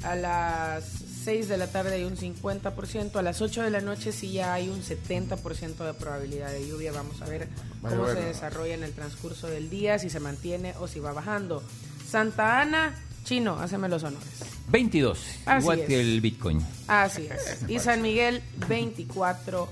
[0.04, 4.14] a las 6 de la tarde hay un 50%, a las 8 de la noche
[4.14, 6.94] sí ya hay un 70% de probabilidad de lluvia.
[6.94, 7.50] Vamos a ver
[7.82, 11.62] cómo se desarrolla en el transcurso del día, si se mantiene o si va bajando.
[12.10, 14.26] Santa Ana, chino, haceme los honores.
[14.70, 15.88] 22, Así igual es.
[15.88, 16.66] que el Bitcoin.
[16.88, 17.64] Así es.
[17.68, 19.68] Y San Miguel, 24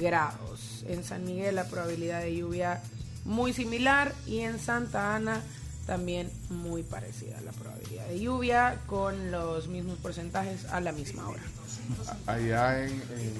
[0.00, 0.82] grados.
[0.88, 2.82] En San Miguel la probabilidad de lluvia
[3.24, 5.40] muy similar y en Santa Ana
[5.86, 11.42] también muy parecida la probabilidad de lluvia con los mismos porcentajes a la misma hora.
[12.26, 13.32] Allá en, en,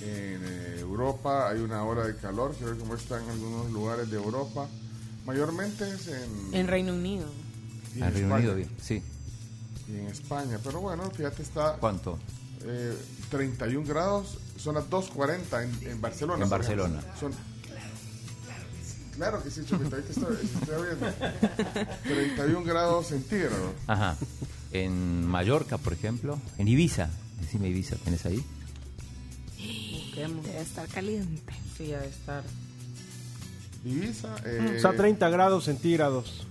[0.00, 4.10] en, eh, Europa hay una hora de calor, quiero ver cómo está en algunos lugares
[4.10, 4.66] de Europa.
[5.26, 7.26] Mayormente es en, En Reino Unido.
[7.94, 8.34] y en Reino España.
[8.36, 9.02] Unido, bien, sí.
[9.88, 12.18] Y en España, pero bueno, fíjate, está ¿Cuánto?
[12.64, 12.96] eh,
[13.30, 16.44] 31 grados, son las 2.40 en, en Barcelona.
[16.44, 17.00] En Barcelona.
[17.18, 17.32] Son,
[19.20, 21.86] claro que sí, Chupita, ahí te estoy, estoy viendo.
[22.04, 23.72] 31 grados centígrados.
[23.86, 24.16] Ajá.
[24.72, 26.40] En Mallorca, por ejemplo.
[26.58, 27.10] En Ibiza.
[27.40, 28.42] Decime Ibiza, ¿tienes ahí?
[30.16, 31.52] Debe estar caliente.
[31.76, 32.42] Sí, ha de estar.
[33.84, 36.46] Ibiza, eh, Está a 30 grados centígrados.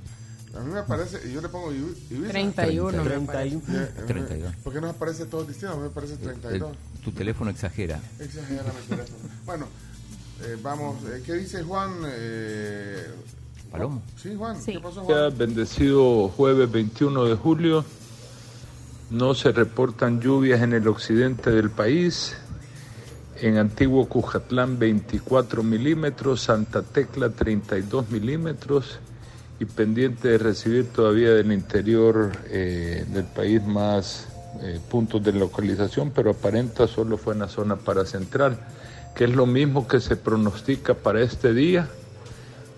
[0.55, 2.29] a mí me parece, y yo le pongo Ibi- Ibiza.
[2.31, 3.03] 31.
[3.03, 3.61] me 31.
[3.79, 4.55] Eh, eh, 32.
[4.63, 5.73] ¿Por qué nos aparece todo distinto?
[5.73, 6.75] A mí me parece El- 32.
[7.03, 7.99] tu teléfono exagera.
[8.19, 9.17] Exagera mi teléfono.
[9.45, 9.67] Bueno,
[10.43, 11.91] eh, vamos, eh, ¿qué dice Juan?
[12.05, 13.05] Eh,
[13.71, 14.01] Palomo.
[14.21, 14.73] Sí, Juan, Sí.
[14.73, 15.37] ¿qué pasó, Juan?
[15.37, 17.85] Bendecido jueves 21 de julio.
[19.11, 22.35] No se reportan lluvias en el occidente del país.
[23.41, 28.99] En Antiguo Cujatlán 24 milímetros, Santa Tecla 32 milímetros
[29.59, 34.27] y pendiente de recibir todavía del interior eh, del país más
[34.61, 38.59] eh, puntos de localización, pero aparenta solo fue en la zona paracentral,
[39.15, 41.89] que es lo mismo que se pronostica para este día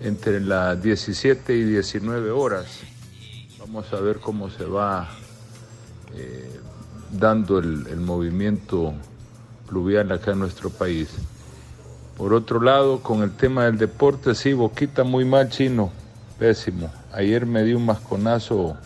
[0.00, 2.80] entre las 17 y 19 horas.
[3.58, 5.08] Vamos a ver cómo se va
[6.14, 6.60] eh,
[7.12, 8.92] dando el, movimiento
[9.68, 11.08] pluvial acá en nuestro país.
[12.16, 15.92] Por otro lado, con el tema del deporte, sí, Boquita muy mal chino,
[16.38, 16.92] pésimo.
[17.12, 18.76] Ayer me dio un masconazo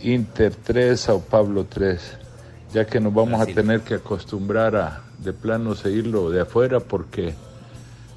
[0.00, 2.18] Inter 3, Sao Pablo 3,
[2.72, 3.52] ya que nos vamos Brasil.
[3.52, 7.34] a tener que acostumbrar a de plano seguirlo de afuera porque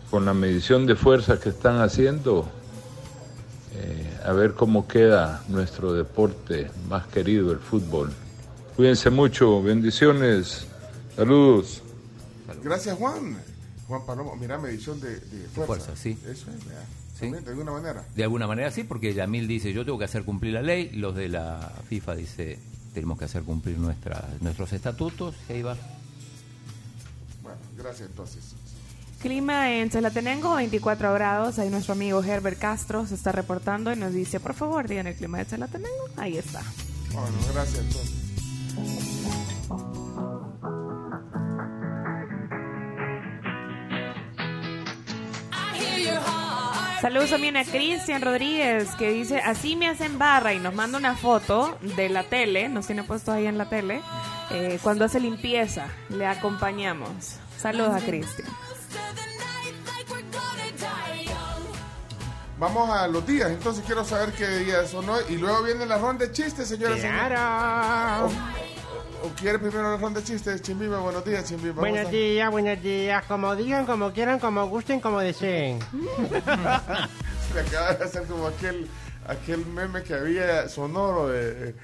[0.10, 2.48] con la medición de fuerza que están haciendo,
[3.74, 8.12] eh, a ver cómo queda nuestro deporte más querido, el fútbol.
[8.76, 10.66] Cuídense mucho, bendiciones,
[11.16, 11.82] saludos.
[12.64, 13.38] Gracias, Juan.
[13.88, 15.66] Juan Palomo, mira, medición de, de fuerza.
[15.66, 16.18] fuerza, sí.
[16.24, 16.64] Eso es,
[17.20, 17.32] Sí.
[17.32, 18.04] de alguna manera.
[18.14, 21.16] De alguna manera sí, porque Yamil dice, yo tengo que hacer cumplir la ley, los
[21.16, 22.60] de la FIFA dice,
[22.96, 25.76] tenemos que hacer cumplir nuestra, nuestros estatutos, va.
[27.44, 28.56] Bueno, gracias entonces.
[29.22, 31.60] Clima en Chalatenango, 24 grados.
[31.60, 35.16] Ahí nuestro amigo Herbert Castro se está reportando y nos dice, por favor, digan el
[35.16, 36.10] clima de Chalatenango.
[36.16, 36.64] Ahí está.
[37.12, 38.26] Bueno, gracias entonces.
[47.02, 51.16] Saludos también a Cristian Rodríguez que dice, así me hacen barra y nos manda una
[51.16, 54.02] foto de la tele, nos tiene puesto ahí en la tele,
[54.52, 57.38] eh, cuando hace limpieza, le acompañamos.
[57.58, 58.48] Saludos a Cristian.
[62.58, 65.24] Vamos a los días, entonces quiero saber qué día son hoy.
[65.30, 67.40] Y luego viene la ronda de chistes, señoras y señores.
[69.26, 69.30] Claro.
[69.30, 70.62] ¿O, o quiere primero la ronda de chistes?
[70.62, 71.76] Chimbimba, buenos días, Chimbimba.
[71.76, 73.24] ¿cómo Buenos días, buenos días.
[73.26, 75.80] Como digan, como quieran, como gusten, como deseen.
[77.54, 78.88] Se acaba de hacer como aquel,
[79.28, 81.54] aquel meme que había sonoro de...
[81.54, 81.76] de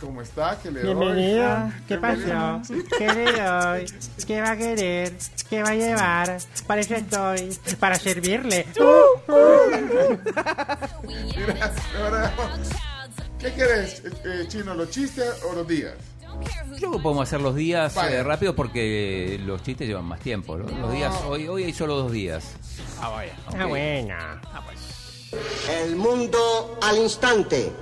[0.00, 0.56] ¿Cómo está?
[0.62, 0.94] Que le doy.
[0.94, 1.44] Bienvenido.
[1.44, 2.28] Ah, ¿Qué bienvenido.
[2.28, 2.72] pasó?
[2.98, 3.86] ¿Qué le doy?
[4.28, 5.12] ¿Qué va a querer?
[5.50, 6.38] ¿Qué va a llevar?
[6.68, 7.58] Para eso estoy.
[7.80, 8.64] Para servirle.
[11.02, 12.32] Mira, ahora,
[13.40, 14.74] ¿Qué querés, eh, eh, Chino?
[14.74, 15.94] ¿Los chistes o los días?
[16.76, 18.18] Creo que podemos hacer los días Vaya.
[18.18, 20.56] eh, rápido porque los chistes llevan más tiempo.
[20.56, 20.64] ¿no?
[20.78, 22.54] Los días, hoy, hoy hay solo dos días.
[23.00, 23.32] Ah, vaya.
[23.58, 24.40] Ah, buena.
[25.82, 27.72] El mundo al instante.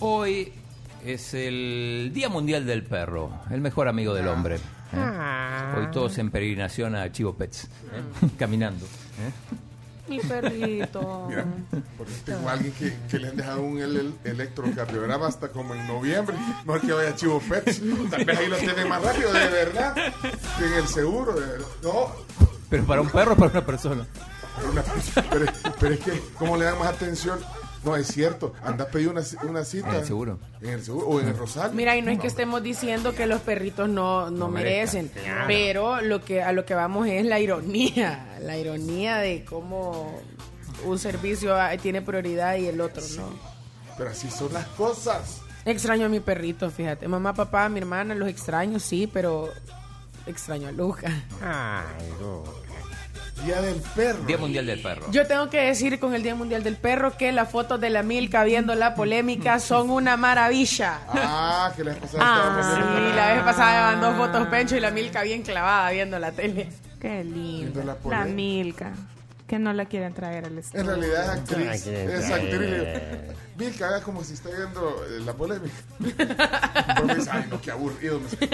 [0.00, 0.52] Hoy
[1.04, 4.56] es el Día Mundial del Perro, el mejor amigo del hombre.
[4.56, 4.58] ¿eh?
[4.94, 5.74] Ah.
[5.78, 8.28] Hoy todos en peregrinación a Chivo Pets, ¿eh?
[8.38, 8.86] caminando.
[10.08, 11.26] Mi perrito.
[11.28, 11.44] Mira,
[11.96, 15.86] porque tengo a alguien que, que le han dejado un el- electrocardiograma hasta como en
[15.86, 16.36] noviembre.
[16.64, 17.80] Mejor que vaya a Chivo Pets.
[18.10, 19.94] Tal vez ahí lo tienen más rápido, de verdad.
[20.58, 21.66] Que en el seguro, de verdad.
[21.82, 22.06] No,
[22.70, 24.06] Pero para un perro o para una persona.
[24.70, 24.82] una-
[25.30, 25.46] pero,
[25.78, 27.38] pero es que, ¿cómo le dan más atención?
[27.84, 28.52] No, es cierto.
[28.62, 29.88] Anda a pedir una, una cita.
[29.90, 30.38] En el seguro.
[30.60, 31.72] En el seguro o en el Rosario.
[31.74, 35.44] Mira, y no es que estemos diciendo que los perritos no, no, No merecen, claro.
[35.46, 40.20] pero lo que a lo que vamos es la ironía, la ironía de cómo
[40.84, 43.30] un servicio ah, tiene prioridad y el otro no.
[43.96, 45.40] Pero así son las cosas.
[45.64, 47.06] Extraño a mi perrito, fíjate.
[47.08, 49.50] Mamá, papá, mi hermana, los extraño, sí, pero
[50.26, 51.10] extraño a Luca.
[51.42, 52.44] Ay, no.
[53.44, 54.24] Día del perro.
[54.24, 55.10] Día Mundial del Perro.
[55.10, 58.02] Yo tengo que decir con el Día Mundial del Perro que las fotos de la
[58.02, 61.00] Milka viendo la polémica son una maravilla.
[61.08, 64.90] Ah, que les pasaba Ah, sí, la vez pasada me mandó fotos Pencho y la
[64.90, 66.68] Milka bien clavada viendo la tele.
[67.00, 67.80] Qué lindo.
[67.80, 68.34] la La, polémica.
[68.34, 68.92] Milka.
[69.46, 70.80] Que no la quieren traer al estudio.
[70.80, 71.86] En realidad es actriz.
[71.86, 72.70] Es actriz.
[73.56, 75.74] Vilca, haga como si está viendo eh, la polémica.
[77.32, 78.20] Ay, no, qué aburrido.
[78.20, 78.26] Me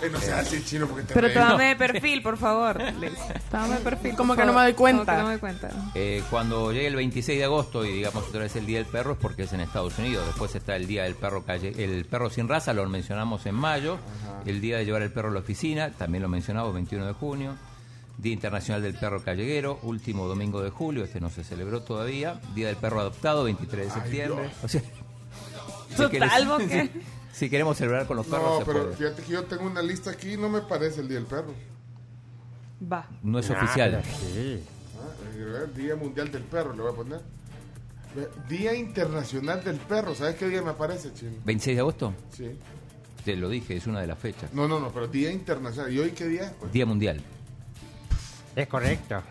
[0.00, 1.36] dice, no seas así, chino, porque te Pero reí.
[1.36, 2.80] tómame de perfil, por favor.
[3.00, 3.12] Liz.
[3.50, 4.16] Tómame de perfil.
[4.16, 5.04] Como que no me doy cuenta.
[5.04, 5.70] Como que no me doy cuenta.
[5.94, 9.12] Eh, cuando llegue el 26 de agosto y digamos otra vez el Día del Perro
[9.12, 10.26] es porque es en Estados Unidos.
[10.26, 13.98] Después está el Día del Perro calle, el perro sin raza, lo mencionamos en mayo.
[14.46, 17.56] El Día de llevar el perro a la oficina, también lo mencionamos, 21 de junio.
[18.18, 22.38] Día Internacional del Perro Calleguero, último domingo de julio, este no se celebró todavía.
[22.54, 24.50] Día del Perro Adoptado, 23 de septiembre.
[24.62, 24.82] O sea,
[25.96, 26.90] Total, ¿vos qué?
[27.32, 28.96] Si, queremos celebrar con los perros, No, se pero puede.
[28.96, 31.54] fíjate que yo tengo una lista aquí y no me parece el Día del Perro.
[32.90, 33.06] Va.
[33.22, 34.02] No es Ah, oficial.
[34.34, 34.62] sí.
[34.96, 37.20] Ah, eh, Día Mundial del Perro, le voy a poner.
[38.14, 41.32] Ve, Día Internacional del Perro, ¿sabes qué día me aparece, chino?
[41.44, 42.50] 26 de agosto, Sí.
[43.24, 44.52] te lo dije, es una de las fechas.
[44.52, 45.92] No, no, no, pero Día Internacional.
[45.92, 46.52] ¿Y hoy qué día?
[46.58, 47.20] Pues, Día Mundial.
[48.56, 49.22] Es correcto.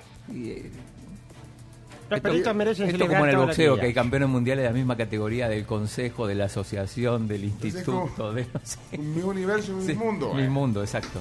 [2.09, 4.75] Los Esto- merecen Esto como en el los boxeo, que hay campeones mundiales de la
[4.75, 8.97] misma categoría del consejo, de la asociación, del instituto, de no sé.
[8.97, 10.33] Mi universo, mi Sí, mundo.
[10.33, 10.49] Mi eh.
[10.49, 11.19] mundo, exacto.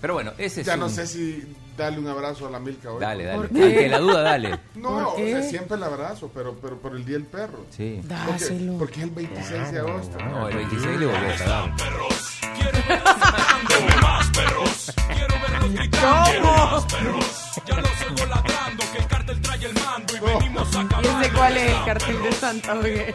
[0.00, 1.42] Pero bueno, ese es Ya no un- sé si
[1.76, 3.00] darle un abrazo a la Milka hoy.
[3.00, 3.38] Dale, dale.
[3.38, 3.64] ¿Por qué?
[3.64, 4.58] Ante la duda, dale.
[4.76, 7.64] No, ¿Por o sea, siempre el abrazo, pero, pero por el Día del Perro.
[7.70, 8.00] Sí.
[8.02, 8.78] Porque, Dáselo.
[8.78, 10.18] porque es el 26 de agosto.
[10.30, 11.70] No, el 26 le volvió a dar.
[19.60, 23.14] ¿Y ese cuál es el cartel de Santa Miguel?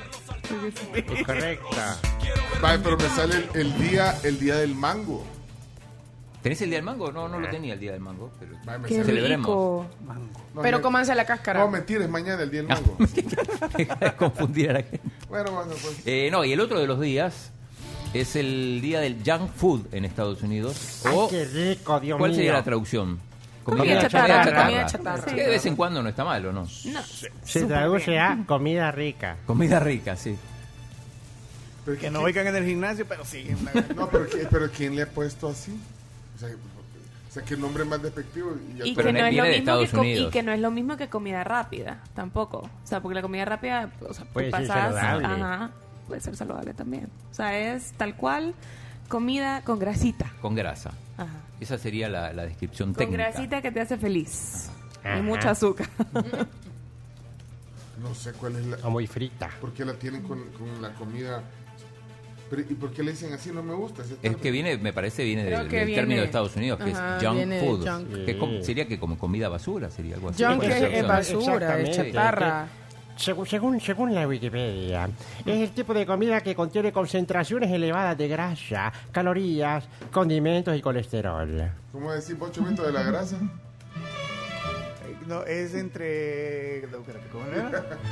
[1.26, 1.68] Correcto.
[2.62, 5.24] Vale, pero me sale el, el día el día del mango.
[6.42, 7.12] ¿Tenés el día del mango?
[7.12, 8.30] No, no lo tenía el día del mango.
[8.40, 9.48] Pero me Qué Celebremos.
[9.48, 9.86] rico.
[10.54, 11.62] No, Pero me- cómanse la cáscara.
[11.62, 12.98] No, mentira, es mañana el día del mango.
[14.18, 15.00] Confundir a la gente.
[15.30, 16.02] bueno, bueno, pues.
[16.06, 17.52] Eh, no, y el otro de los días
[18.14, 21.02] es el día del junk food en Estados Unidos.
[21.06, 22.36] Ay, O, qué rico, Dios ¿Cuál mío.
[22.38, 23.20] sería la traducción?
[23.64, 25.26] Comida chatarra, comida chatarra.
[25.26, 26.62] Que de vez en cuando no está mal, ¿o no?
[26.64, 27.02] No.
[27.44, 29.38] Se traduce a comida rica.
[29.46, 30.38] Comida rica, sí.
[31.86, 33.58] Pero Que no oigan en el gimnasio, pero siguen.
[33.96, 35.78] No, pero, ¿qui- pero ¿quién le ha puesto así?
[36.36, 38.56] O sea, o sea qué nombre más despectivo.
[38.74, 40.28] Y ya Y Pero que, no es lo mismo que Unidos.
[40.28, 42.60] y que no es lo mismo que comida rápida, tampoco.
[42.60, 45.26] O sea, porque la comida rápida, o sea, Puede ser pasas, saludable.
[45.28, 45.70] ajá,
[46.08, 47.10] puede ser saludable también.
[47.32, 48.54] O sea, es tal cual
[49.10, 50.32] comida con grasita.
[50.42, 50.92] Con grasa.
[51.64, 53.24] Esa sería la, la descripción Con técnica.
[53.32, 54.70] grasita que te hace feliz.
[55.04, 55.18] Ajá.
[55.18, 55.88] Y mucho azúcar.
[58.02, 58.78] No sé cuál es la.
[58.84, 59.50] O muy frita.
[59.62, 61.42] ¿Por qué la tienen con, con la comida?
[62.50, 63.50] Pero, ¿Y por qué le dicen así?
[63.52, 64.04] No me gusta.
[64.22, 66.80] Es que viene, me parece, viene Creo del, que del viene- término de Estados Unidos,
[66.84, 67.88] que Ajá, es junk food.
[67.90, 68.26] junk.
[68.26, 70.44] Que es como- sería que como comida basura, sería algo así.
[70.44, 72.68] Junk es, basura, es chatarra.
[73.16, 75.08] Según, según, según la Wikipedia,
[75.46, 81.72] es el tipo de comida que contiene concentraciones elevadas de grasa, calorías, condimentos y colesterol.
[81.92, 83.38] ¿Cómo decir 8 minutos de la grasa?
[85.28, 86.86] No, es entre...
[86.92, 86.98] no,
[87.32, 87.70] ¿cómo era?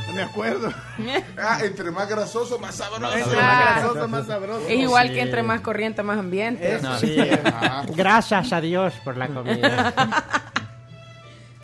[0.08, 0.72] No me acuerdo.
[1.38, 3.18] Ah, entre más grasoso, más sabroso.
[3.18, 3.43] Entre Ah.
[3.43, 4.68] más grasoso, más sabroso.
[4.70, 5.14] Es igual Sí.
[5.16, 6.76] que entre más corriente, más ambiente.
[6.76, 6.97] Eso.
[6.99, 7.18] Sí.
[7.20, 7.84] Ajá.
[7.95, 9.93] Gracias a Dios por la comida.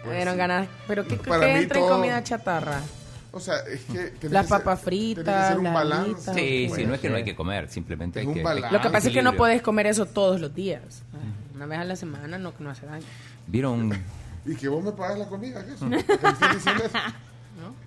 [0.03, 0.38] Pues sí.
[0.38, 0.67] ganas.
[0.88, 2.79] Pero ¿qué, Para qué entra en todo- comida chatarra?
[3.32, 4.09] O sea, es que...
[4.19, 6.34] tiene Las que ser- papas tiene que fritas, ser un las balance.
[6.34, 8.43] Sí, sí, no es que no hay que comer, simplemente Es hay un que...
[8.43, 8.71] balance.
[8.75, 9.38] Lo que pasa es que no equilibrio.
[9.38, 11.03] puedes comer eso todos los días.
[11.55, 13.05] Una vez a la semana no, no hace daño.
[13.47, 13.91] ¿Vieron?
[14.45, 15.63] ¿Y que vos me pagas la comida?
[15.65, 15.89] ¿Qué es eso?
[15.89, 16.97] ¿Por qué me estás diciendo eso?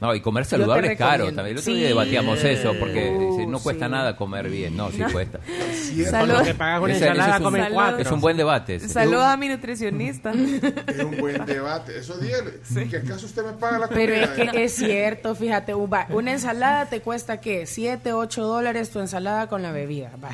[0.00, 1.48] No, y comer saludable es caro también.
[1.48, 1.74] El otro Sí.
[1.78, 3.90] día debatíamos eso, porque dice, no Uh, cuesta sí.
[3.92, 4.76] nada comer bien.
[4.76, 5.40] No, sí cuesta.
[5.74, 6.18] Cierto.
[6.18, 7.98] Con lo que pagas una ensalada, es cuatro.
[8.00, 8.76] Es un buen debate.
[8.76, 8.88] ese.
[8.88, 10.32] Saludos a mi nutricionista.
[10.32, 11.98] Es un buen debate.
[11.98, 12.52] Eso dígale.
[12.88, 14.00] ¿Que acaso usted me paga la comida?
[14.06, 17.66] Pero es que es cierto, fíjate, uva, una ensalada te cuesta ¿qué?
[17.66, 20.12] 7, 8 dólares tu ensalada con la bebida.
[20.22, 20.30] va.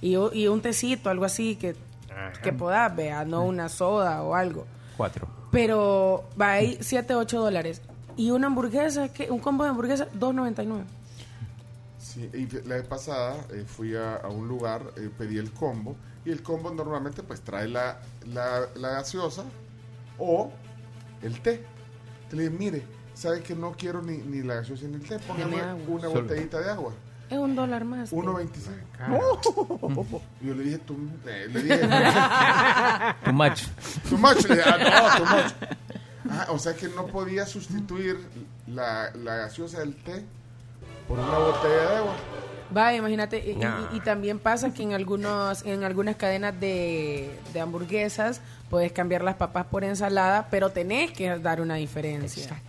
[0.00, 0.16] Y,
[0.46, 1.74] un tecito, algo así que,
[2.42, 4.64] que puedas, vea, no una soda o algo.
[4.96, 5.26] Cuatro.
[5.50, 7.82] Pero va ahí 7, 8 dólares.
[8.18, 9.30] Y una hamburguesa, ¿qué?
[9.30, 10.82] un combo de hamburguesa, 2.99.
[11.98, 15.96] Sí, y la vez pasada eh, fui a, a un lugar, eh, pedí el combo,
[16.24, 19.44] y el combo normalmente pues trae la, la, la gaseosa
[20.18, 20.50] o
[21.22, 21.64] el té.
[22.28, 22.82] Te le dije, mire,
[23.14, 25.18] ¿sabe que no quiero ni, ni la gaseosa ni el té?
[25.20, 26.22] Póngame una Solo.
[26.22, 26.92] botellita de agua.
[27.30, 28.10] Es un dólar más.
[28.12, 28.48] 1.25.
[30.40, 30.96] Yo le dije, tú,
[31.26, 31.78] eh, le dije,
[33.24, 33.62] Too much.
[34.08, 34.44] too much.
[34.48, 35.52] Le dije, ah, no, too much.
[36.30, 38.18] Ah, o sea que no podía sustituir
[38.66, 40.24] la, la gaseosa del té
[41.06, 42.14] por una botella de agua.
[42.76, 43.88] Va, imagínate, y, y- No.
[43.94, 49.36] y también pasa que en algunos, en algunas cadenas de, de hamburguesas puedes cambiar las
[49.36, 52.60] papas por ensalada, pero tenés que dar una diferencia.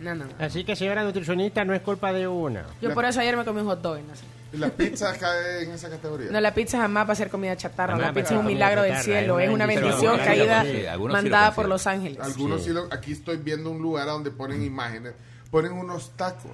[0.00, 0.24] No, no.
[0.40, 2.64] Así que, señora nutricionista, no es culpa de una.
[2.82, 3.98] Yo por eso ayer me comí un hot dog.
[4.00, 4.24] No, sé.
[4.58, 6.30] La pizza cae en esa categoría.
[6.30, 7.96] No, la pizza jamás va a ser comida chatarra.
[7.96, 9.38] La pizza es un milagro del cielo.
[9.40, 10.18] es una bendición.
[10.18, 12.18] caída sí, mandada por los ángeles.
[12.20, 12.68] Algunos Sí.
[12.68, 15.14] sí lo- aquí estoy viendo un lugar donde ponen imágenes,
[15.50, 16.50] ponen unos tacos,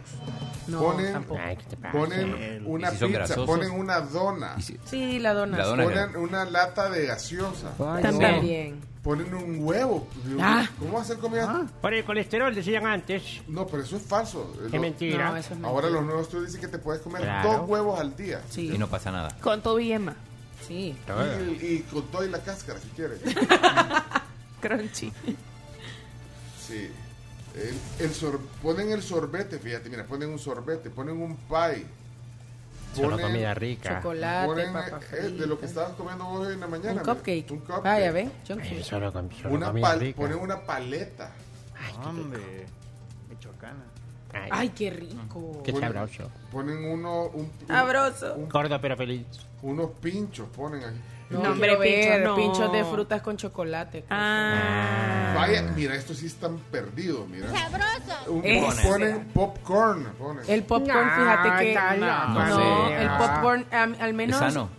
[0.66, 1.40] No, ponen, tampoco.
[1.92, 3.46] Ponen una ¿Y si son pizza, grasosos?
[3.46, 5.58] ponen una dona, si- Sí, la dona.
[5.58, 5.70] La sí.
[5.70, 7.70] dona- ponen una lata de gaseosa,
[8.02, 8.80] También.
[9.02, 10.06] Ponen un huevo.
[10.38, 10.68] Ah.
[10.78, 11.66] ¿Cómo hacer comida?
[11.80, 13.40] Por el colesterol, decían antes.
[13.48, 14.54] No, pero eso es falso.
[14.70, 15.30] Qué Lo- mentira.
[15.30, 17.52] No, eso es Ahora los nuevos estudios dicen que te puedes comer Claro.
[17.58, 18.42] dos huevos al día.
[18.50, 18.70] Sí.
[18.74, 19.36] Y no pasa nada.
[19.40, 20.14] Con todo y yema.
[20.66, 20.94] Sí.
[21.60, 23.20] Y, y con todo y la cáscara, si quieres.
[24.60, 25.12] Crunchy.
[26.66, 26.90] Sí.
[27.56, 31.84] El, el sor- ponen el sorbete, fíjate, mira, ponen un sorbete, ponen un pie.
[32.94, 33.96] Solo ponen- comida rica.
[34.00, 36.90] Chocolate, ponen, papa eh, de lo que estabas comiendo vos en la mañana.
[36.92, 37.50] Un mira, cupcake.
[37.52, 37.82] Un cupcake.
[37.84, 38.20] Vaya, ve.
[38.48, 38.82] Eh.
[38.82, 40.16] Solo, com- solo Una comida pal- rica.
[40.20, 41.32] ponen una paleta.
[42.04, 42.66] Hombre,
[43.28, 43.84] michoacana.
[44.32, 45.62] Ay, Ay, qué rico.
[45.64, 46.30] qué sabroso.
[46.52, 48.34] Ponen uno, un, un- Sabroso.
[48.34, 49.26] un- Gordo pero feliz.
[49.62, 50.98] unos pinchos, ponen aquí.
[51.30, 52.34] No, No, hombre, pincho, no.
[52.36, 54.04] pinchos de frutas con chocolate.
[54.10, 55.32] Ah.
[55.36, 57.46] Vaya, mira, estos sí están perdidos, mira.
[58.26, 58.82] Un- Ese.
[58.88, 60.44] ponen popcorn, ponen.
[60.48, 61.74] El popcorn, No, fíjate que.
[61.74, 62.56] no, no, no
[62.88, 63.02] sé.
[63.02, 64.42] el popcorn, am- al menos.
[64.42, 64.70] ¿Es sano?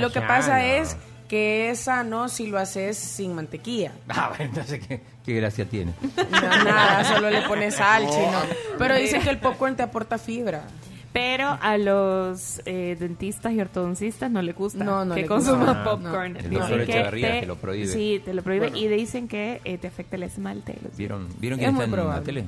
[0.00, 0.96] Lo que pasa es
[1.28, 3.92] que es sano si lo haces sin mantequilla.
[4.08, 5.94] Ah, bueno, entonces, ¿qué, qué gracia tiene?
[6.30, 8.38] No, nada, solo le pones sal, No, chino.
[8.76, 10.64] Pero dicen que el popcorn te aporta fibra.
[11.12, 15.84] Pero a los eh, dentistas y ortodoncistas no les gusta No, no que consumas gusta.
[15.84, 16.32] popcorn.
[16.32, 16.38] No.
[16.38, 17.86] El Dicen doctor que Echeverría te lo prohíbe.
[17.88, 18.68] Sí, te lo prohíbe.
[18.70, 18.84] Bueno.
[18.84, 20.78] Y dicen que eh, te afecta el esmalte.
[20.96, 22.44] ¿Vieron, ¿vieron Es quién muy está en la tele?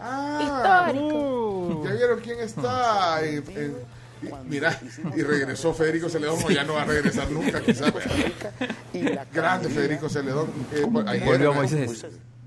[0.00, 3.20] Ah, Uh, ¿Ya vieron quién está?
[3.24, 3.42] y-
[4.48, 4.78] mira,
[5.16, 7.92] y regresó Federico Celedón, o ya no va a regresar nunca, quizás.
[9.32, 10.48] Grande Federico Celedón.
[10.72, 11.04] Eh, por-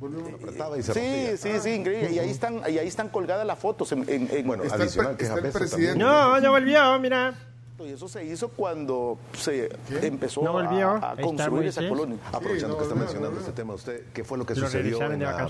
[0.02, 0.36] ¿eh?
[0.70, 0.94] Moisés.
[0.94, 2.12] Sí, sí, sí, increíble.
[2.12, 3.92] Y ahí están, y ahí están colgadas las fotos.
[3.92, 5.98] En, en- en- bueno, Está adicional, que es está el presidente.
[6.00, 7.34] no, ya volvió, mira.
[7.78, 9.70] Y eso se hizo cuando se
[10.02, 11.90] empezó No a, a está construir esa Moisés.
[11.90, 12.18] colonia.
[12.32, 13.42] Aprovechando no, que está no, mencionando no, no.
[13.42, 15.50] este tema, ¿usted qué fue lo que Lo sucedió en, la-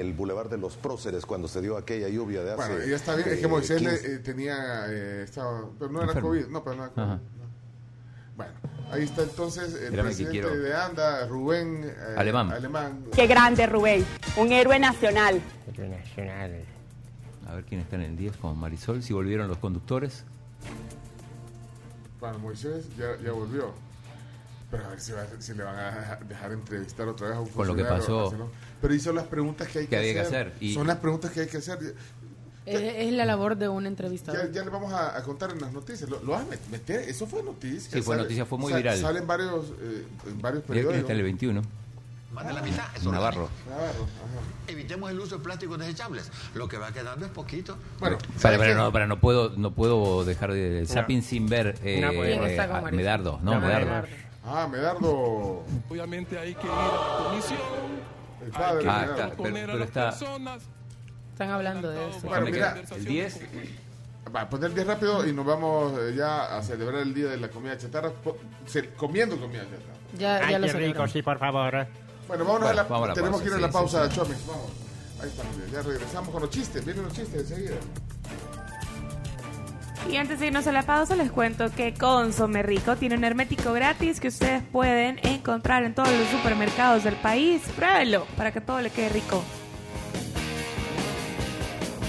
[0.00, 2.68] el Boulevard de los Próceres cuando se dio aquella lluvia de hace...
[2.70, 3.28] Bueno, ya está bien.
[3.30, 4.14] Es que eh, Moisés le- 15?
[4.14, 4.86] eh, tenía.
[4.88, 6.20] eh, estaba, pero no era.
[6.20, 6.46] COVID.
[6.46, 7.04] No, pero no era COVID.
[7.04, 7.20] Ajá.
[8.90, 12.52] Ahí está entonces el Espérame presidente de ANDA, Rubén eh, Alemán.
[12.52, 13.04] Alemán.
[13.14, 14.04] Qué grande, Rubén.
[14.36, 15.40] Un héroe nacional.
[15.66, 16.64] Internacional.
[17.48, 19.02] A ver quién está en el 10 con Marisol.
[19.02, 20.24] Si volvieron los conductores.
[22.20, 23.72] Bueno, Moisés ya, ya volvió.
[24.70, 27.48] Pero a ver si, va- si le van a dejar, entrevistar otra vez a un
[27.48, 28.50] Con lo que pasó.
[28.80, 30.48] Pero hizo las preguntas que hay que, Que había que hacer.
[30.48, 31.78] hacer, y- Son las preguntas que hay que hacer.
[32.66, 34.50] Es, es la labor de un Ya, entrevistador.
[34.52, 36.10] ya le vamos a, a contar en las noticias.
[36.10, 37.90] Lo, lo vas a met- meter, eso fue noticia.
[37.92, 38.98] Sí, fue noticia, fue muy viral.
[38.98, 41.10] Salen varios, eh, en varios periódicos.
[41.10, 41.62] en el 21.
[42.32, 42.84] Más de la mitad.
[42.94, 43.48] es Navarro.
[43.66, 44.06] orgánico.
[44.68, 46.30] Evitemos el uso de plásticos desechables.
[46.54, 47.78] Lo que va quedando es poquito.
[48.00, 52.00] Bueno, Para, para, no, para, no puedo, no puedo dejar de zapping sin ver eh,
[52.00, 52.80] No, pues, eh, a-.
[52.90, 53.54] Medardo, ¿no?
[53.54, 53.86] No, Medardo.
[53.86, 54.08] Medardo.
[54.44, 55.64] Ah, Medardo.
[55.88, 57.58] Obviamente hay que ir a comisión.
[58.44, 60.12] El padre de Ah, está, pero, pero está.
[61.36, 62.20] Están hablando de eso.
[62.22, 63.40] Bueno, mira, el 10.
[64.34, 67.36] Va a poner 10 rápido y nos vamos eh, ya a celebrar el día de
[67.36, 68.10] la comida chatarra
[68.96, 69.98] comiendo comida chatarra.
[70.18, 71.86] Ya, Ay, ya lo qué rico, sí, por favor.
[72.26, 73.72] Bueno, vámonos Bueno, a la, vamos a la tenemos pausa, que ir a la sí,
[73.74, 74.16] pausa, sí.
[74.16, 74.70] Chomix, vamos.
[75.20, 77.76] Ahí está, ya regresamos con los chistes, vienen los chistes enseguida.
[80.10, 83.74] Y antes de irnos a la pausa, les cuento que Consome Rico tiene un hermético
[83.74, 87.60] gratis que ustedes pueden encontrar en todos los supermercados del país.
[87.76, 89.44] Pruébelo para que todo le quede rico.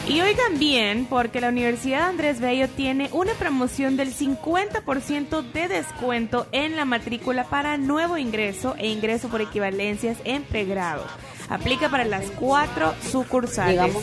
[0.10, 6.48] Y oigan bien, porque la Universidad Andrés Bello tiene una promoción del 50% de descuento
[6.54, 11.04] en la matrícula para nuevo ingreso e ingreso por equivalencias en pregrado.
[11.50, 13.94] Aplica para las cuatro sucursales.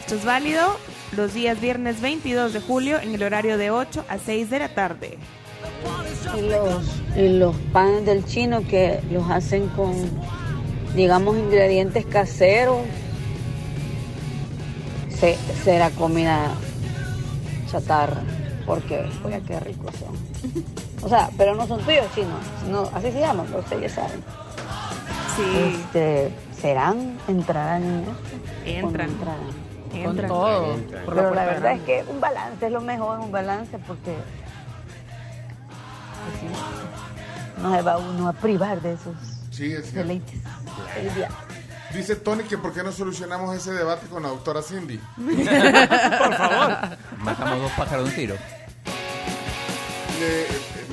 [0.00, 0.78] Esto es válido
[1.14, 4.74] los días viernes 22 de julio en el horario de 8 a 6 de la
[4.74, 5.18] tarde.
[6.38, 9.94] Y los, y los panes del chino que los hacen con,
[10.96, 12.78] digamos, ingredientes caseros.
[15.18, 16.48] Se- será comida
[17.70, 18.20] chatarra,
[18.66, 20.14] porque, oye, qué ricos son.
[21.04, 22.40] O sea, pero no son tuyos chinos,
[22.70, 24.22] no, así se llaman, pero ustedes ya saben.
[25.36, 25.42] Sí.
[25.82, 27.18] Este, ¿Serán?
[27.28, 28.12] ¿Entrarán en esto?
[28.12, 29.08] ¿O no Entran.
[29.10, 29.64] entrarán?
[30.04, 30.76] Con todo.
[31.06, 34.12] Pero la verdad es que un balance es lo mejor, un balance, porque
[36.26, 39.14] así no se va uno a privar de esos
[39.50, 39.98] Sí, es cierto.
[40.08, 40.40] deleites.
[41.94, 44.98] Dice Tony que por qué no solucionamos ese debate con la doctora Cindy.
[45.16, 46.96] Por favor.
[47.18, 48.36] Matamos dos pájaros de un tiro.
[50.20, 50.46] Le,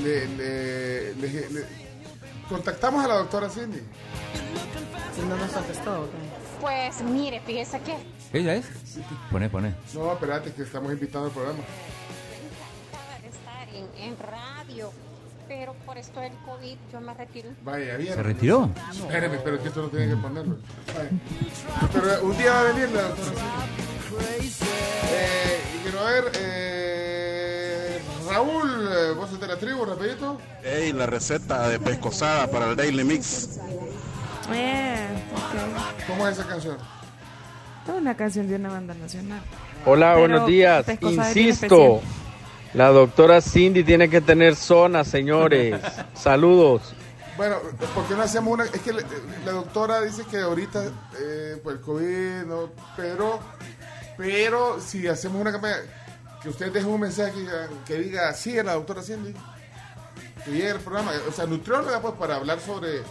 [0.03, 1.65] le- le- le- le-
[2.47, 3.79] contactamos a la doctora Cindy.
[3.79, 6.07] Y no nos contestó.
[6.61, 7.95] Pues mire, fíjese que
[8.37, 8.65] ¿Ella es?
[9.31, 9.75] Pone, pone.
[9.93, 11.59] No, espérate que estamos invitando al programa.
[13.27, 14.91] estar en, en radio,
[15.57, 17.49] pero por esto del COVID yo me retiro.
[17.65, 18.13] Vaya, bien.
[18.13, 18.69] ¿Se retiró?
[18.89, 20.55] Espérame, pero es que esto no tiene que ponerlo.
[20.95, 21.09] Vaya.
[21.91, 23.31] Pero eh, un día va a venir la doctora.
[25.11, 30.39] Eh, y quiero ver, eh, Raúl, eh, vos sos de la tribu, rapidito.
[30.63, 33.59] Ey, la receta de pescosada para el Daily Mix.
[34.53, 36.07] Eh, ok.
[36.07, 36.77] ¿Cómo es esa canción?
[37.87, 39.41] Es una canción de una banda nacional.
[39.85, 40.85] Hola, Pero buenos días.
[41.01, 42.01] Insisto,
[42.73, 45.79] la doctora Cindy tiene que tener zona, señores.
[46.13, 46.93] Saludos.
[47.37, 47.57] Bueno,
[47.95, 48.65] ¿por qué no hacemos una?
[48.65, 49.01] Es que la,
[49.45, 50.83] la doctora dice que ahorita,
[51.19, 53.39] eh, por el COVID, no, pero,
[54.17, 55.77] pero si hacemos una campaña,
[56.43, 59.33] que ustedes dejen un mensaje que, diga- que diga, sí, a la doctora Cindy,
[60.45, 63.01] que llegue al programa, o sea, nutrióloga, pues, para hablar sobre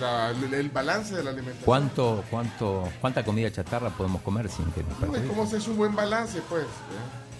[0.00, 1.64] la- el, el balance de la alimentación.
[1.64, 5.28] ¿Cuánto, cuánto, ¿Cuánta comida chatarra podemos comer sin que nos No?
[5.28, 6.62] ¿Cómo se hace un buen balance, pues?
[6.62, 6.66] eh?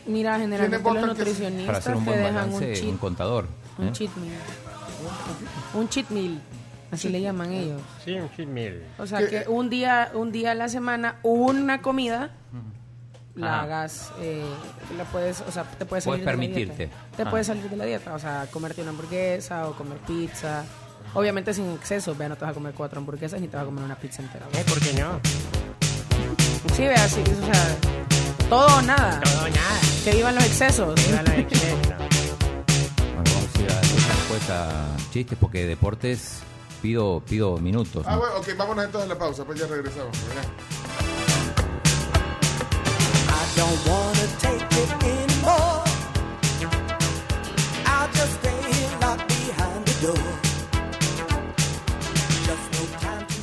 [0.06, 3.46] Mira, generalmente ¿Quiénes los nutricionistas Para hacer un te dejan balance, un un, cheat, contador.
[3.78, 3.92] un ¿eh?
[3.92, 4.40] cheat meal.
[5.74, 6.40] Un cheat meal,
[6.90, 7.80] así le llaman ellos.
[8.04, 8.82] Sí, un cheat meal.
[8.98, 12.30] O sea, que un día, un día a la semana, una comida,
[13.36, 14.44] la hagas, eh,
[14.98, 16.76] la puedes, o sea, te puedes Puedes salir de la permitirte.
[16.86, 16.96] dieta.
[17.16, 17.30] Te Ah.
[17.30, 20.64] puedes salir de la dieta, o sea, comerte una hamburguesa o comer pizza.
[21.14, 23.66] Obviamente sin exceso, vea, no te vas a comer cuatro hamburguesas ni te vas a
[23.66, 24.46] comer una pizza entera.
[24.52, 25.20] Eh, ¿por qué no?
[26.74, 27.76] Sí, vea, sí, o sea,
[28.50, 29.20] todo o nada.
[29.20, 29.80] Todo o nada.
[30.04, 30.94] Que vivan los excesos.
[31.06, 31.78] Vivan los excesos.
[33.14, 36.40] Bueno, vamos a ir a después a chistes porque deportes
[36.82, 38.04] pido, pido minutos.
[38.06, 38.18] Ah, ¿no?
[38.18, 40.16] bueno, ok, vámonos entonces a la pausa, pues ya regresamos.
[40.26, 40.44] ¿verdad?
[43.28, 45.19] I don't wanna take it anymore.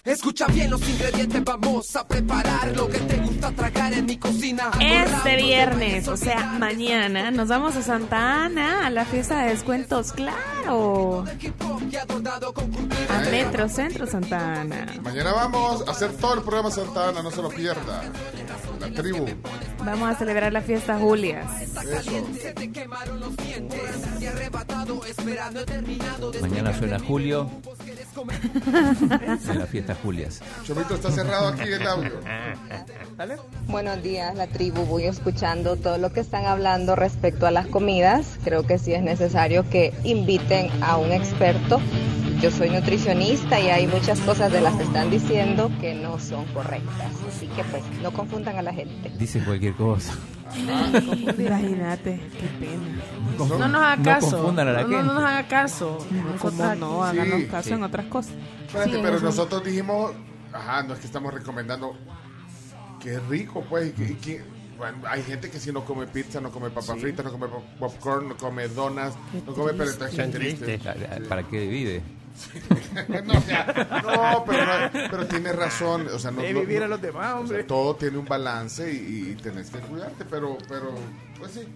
[0.07, 4.71] Escucha bien los ingredientes, vamos a preparar lo que te gusta tragar en mi cocina.
[4.79, 10.13] Este viernes, o sea, mañana, nos vamos a Santa Ana a la fiesta de descuentos,
[10.13, 11.25] claro.
[13.09, 14.87] A Metro Centro Santa Ana.
[15.03, 18.03] Mañana vamos a hacer todo el programa Santa Ana, no se lo pierda.
[18.79, 19.25] La tribu.
[19.83, 21.45] Vamos a celebrar la fiesta Julias.
[26.41, 27.51] Mañana suena Julio
[28.21, 30.41] en la fiesta Julias.
[30.63, 32.19] Chomito, está cerrado aquí el audio.
[33.67, 34.85] Buenos días, la tribu.
[34.85, 38.37] Voy escuchando todo lo que están hablando respecto a las comidas.
[38.43, 41.79] Creo que sí es necesario que inviten a un experto
[42.41, 46.45] yo soy nutricionista y hay muchas cosas de las que están diciendo que no son
[46.47, 47.11] correctas.
[47.27, 49.11] Así que pues no confundan a la gente.
[49.17, 50.13] Dice cualquier cosa.
[50.55, 53.03] Imagínate, qué pena.
[53.37, 54.31] No nos haga no caso.
[54.37, 55.13] confundan a la no, no gente.
[55.13, 55.97] nos haga caso.
[56.07, 57.03] ¿Cómo Nosotras- no?
[57.03, 57.73] Háganos Sí, caso sí.
[57.75, 58.33] en otras cosas.
[58.67, 60.11] Espérate, Sí, pero nosotros dijimos,
[60.53, 61.95] ajá, no es que estamos recomendando
[63.01, 66.05] que es rico, pues, y que, y que- bueno, hay gente que si no come
[66.07, 69.15] pizza, no come papas fritas, no come pop- popcorn, no come donas,
[69.45, 70.77] no come, pero qué Son triste.
[70.77, 71.27] tristes.
[71.27, 72.03] ¿Para qué divide?
[73.25, 76.85] no, o sea, no, pero, no- pero tienes razón, o sea, no, De vivir no-
[76.85, 77.63] a los demás, o sea, hombre.
[77.63, 80.91] todo tiene un balance y, y tenés que cuidarte, pero, pero,
[81.39, 81.67] pues sí,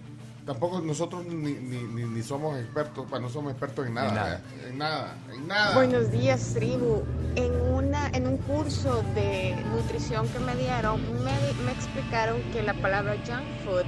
[0.46, 4.14] tampoco nosotros ni, ni, ni, ni somos expertos, pues, no somos expertos en nada, En
[4.14, 4.34] nada.
[4.36, 4.68] ¿eh?
[4.70, 5.74] en nada, en nada.
[5.74, 7.02] Buenos días, tribu.
[7.34, 11.32] En, una, en un curso de nutrición que me dieron, me,
[11.64, 13.86] me explicaron que la palabra junk food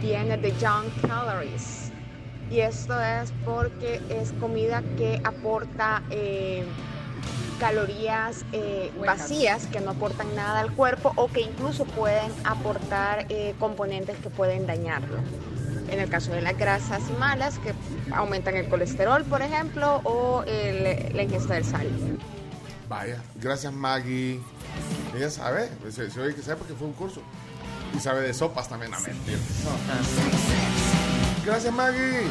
[0.00, 1.85] viene de junk calories.
[2.50, 6.64] Y esto es porque es comida que aporta eh,
[7.58, 13.54] calorías eh, vacías que no aportan nada al cuerpo o que incluso pueden aportar eh,
[13.58, 15.18] componentes que pueden dañarlo.
[15.90, 17.72] En el caso de las grasas malas que
[18.12, 21.88] aumentan el colesterol, por ejemplo, o el- la ingesta del sal.
[22.88, 24.40] Vaya, gracias Maggie.
[25.16, 27.22] Ella sabe, se, se oye que sabe porque fue un curso.
[27.96, 29.38] Y sabe de sopas también, a mentir.
[29.64, 31.05] No.
[31.46, 32.26] Gracias Maggie.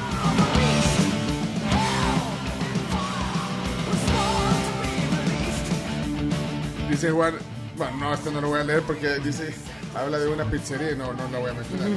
[6.89, 7.35] Dice Juan,
[7.77, 9.53] bueno, no, esto no lo voy a leer porque dice,
[9.95, 11.87] habla de una pizzería y no, no lo voy a mencionar.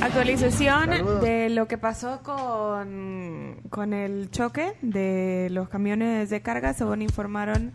[0.00, 1.22] Actualización Saludos.
[1.22, 6.72] de lo que pasó con, con el choque de los camiones de carga.
[6.72, 7.72] Según informaron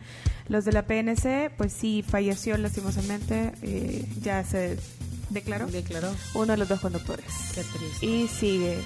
[0.51, 3.53] los de la PNC, pues sí falleció lastimosamente.
[3.61, 4.77] eh, ya se
[5.29, 5.65] declaró.
[5.67, 6.13] Declaró.
[6.33, 7.25] Uno de los dos conductores.
[7.55, 8.05] Qué triste.
[8.05, 8.83] Y sigue eh,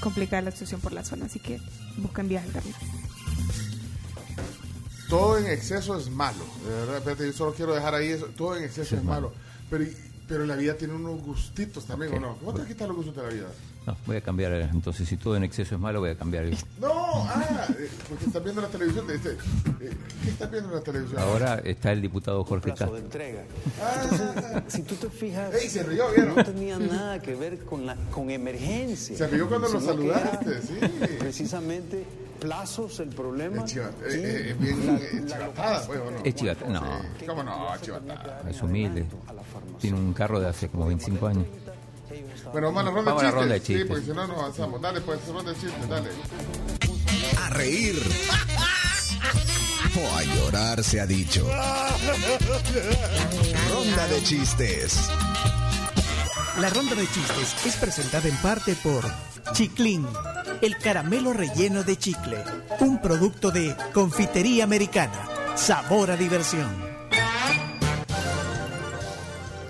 [0.00, 1.60] complicada la situación por la zona, así que
[1.98, 2.90] busquen vías alternativas.
[5.10, 6.42] todo en exceso es malo.
[6.66, 8.26] De verdad, espérate, yo solo quiero dejar ahí eso.
[8.34, 9.30] Todo en exceso es malo.
[9.68, 9.84] Pero,
[10.26, 12.14] pero la vida tiene unos gustitos también.
[12.14, 12.36] ¿o no?
[12.38, 13.48] ¿Cómo te quitas los gustos de la vida?
[13.86, 14.52] No, voy a cambiar.
[14.54, 16.46] eh, Entonces, si todo en exceso es malo, voy a cambiar.
[16.80, 16.88] No,
[17.28, 19.04] ah, eh, porque estás viendo la televisión.
[19.10, 19.90] Este, eh,
[20.22, 21.20] ¿Qué estás viendo en la televisión?
[21.20, 22.96] Ahora está el diputado Jorge Castro.
[22.96, 23.42] entrega.
[23.82, 26.34] Ah, Entonces, si tú te fijas, Ey, se rió, ¿vieron?
[26.36, 29.16] no tenía nada que ver con la con emergencia.
[29.18, 30.78] Se rió cuando lo saludaste, sí.
[31.18, 32.04] Precisamente
[32.40, 33.64] plazos el problema.
[33.64, 34.98] Es chiva- y eh, eh, es bien la-
[35.36, 36.18] chivatada, pues, ¿o no?
[36.24, 36.82] Es chivata- no.
[37.26, 37.68] ¿Cómo no?
[37.82, 38.42] Chivatada.
[38.48, 39.04] Es humilde.
[39.80, 41.46] Tiene un carro de hace como 25 años.
[42.54, 43.82] Bueno, vamos a la ronda Vamos a de la ronda de chistes.
[43.82, 44.80] Sí, porque si no, no avanzamos.
[44.80, 46.10] Dale, pues, ronda de chistes, dale.
[47.42, 48.00] A reír.
[49.96, 51.44] O a llorar se ha dicho.
[53.72, 55.00] Ronda de chistes.
[56.60, 59.04] La ronda de chistes es presentada en parte por
[59.52, 60.06] Chiclín,
[60.60, 62.38] el caramelo relleno de chicle,
[62.78, 65.28] un producto de confitería americana.
[65.56, 66.70] Sabor a diversión.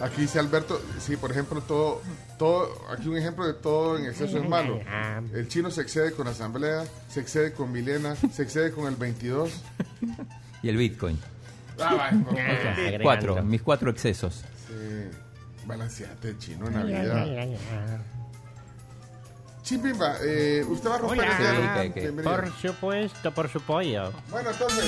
[0.02, 2.02] Aquí dice Alberto, sí, por ejemplo, todo,
[2.38, 4.80] todo, aquí un ejemplo de todo en exceso es malo.
[5.34, 9.50] El chino se excede con asamblea, se excede con Milena, se excede con el 22.
[10.62, 11.18] Y el Bitcoin.
[11.80, 12.12] Ah, Ah,
[13.02, 14.44] cuatro, mis cuatro excesos.
[14.68, 15.08] Sí,
[15.66, 17.58] balanceate chino en la vida.
[19.62, 21.82] Chimpimba, eh, usted va a romper Hola.
[21.82, 21.92] el.
[21.92, 22.22] Bienvenido.
[22.36, 24.12] Por supuesto, por su pollo.
[24.30, 24.84] Bueno, entonces.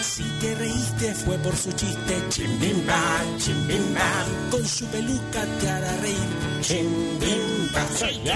[0.00, 6.16] Si te reíste fue por su chiste, chimbimba, chimbimba, con su peluca te hará reír,
[6.60, 8.32] chimbimba, soy yo.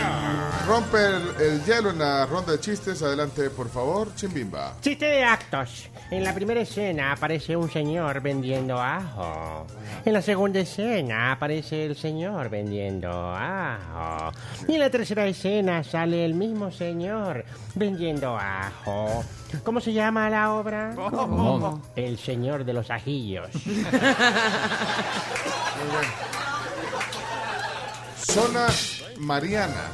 [0.66, 3.02] Rompe el, el hielo en la ronda de chistes.
[3.02, 4.76] Adelante, por favor, Chimbimba.
[4.80, 5.88] Chiste de actos.
[6.10, 9.66] En la primera escena aparece un señor vendiendo ajo.
[10.04, 14.32] En la segunda escena aparece el señor vendiendo ajo.
[14.68, 17.44] Y en la tercera escena sale el mismo señor
[17.74, 19.24] vendiendo ajo.
[19.64, 20.94] ¿Cómo se llama la obra?
[20.94, 21.80] ¿Cómo?
[21.94, 23.48] El señor de los ajillos.
[23.64, 23.92] Muy bien.
[28.18, 28.66] Zona
[29.18, 29.88] Mariana.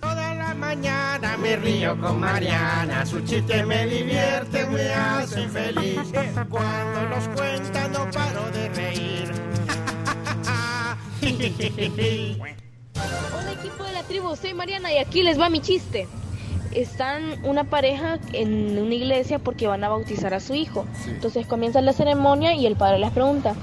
[0.00, 6.00] Toda la mañana me río con Mariana, su chiste me divierte, me hace feliz.
[6.50, 9.32] Cuando los cuenta no paro de reír.
[12.96, 16.06] Hola equipo de la tribu, soy Mariana y aquí les va mi chiste.
[16.76, 20.84] Están una pareja en una iglesia porque van a bautizar a su hijo.
[21.08, 23.54] Entonces comienza la ceremonia y el padre les pregunta,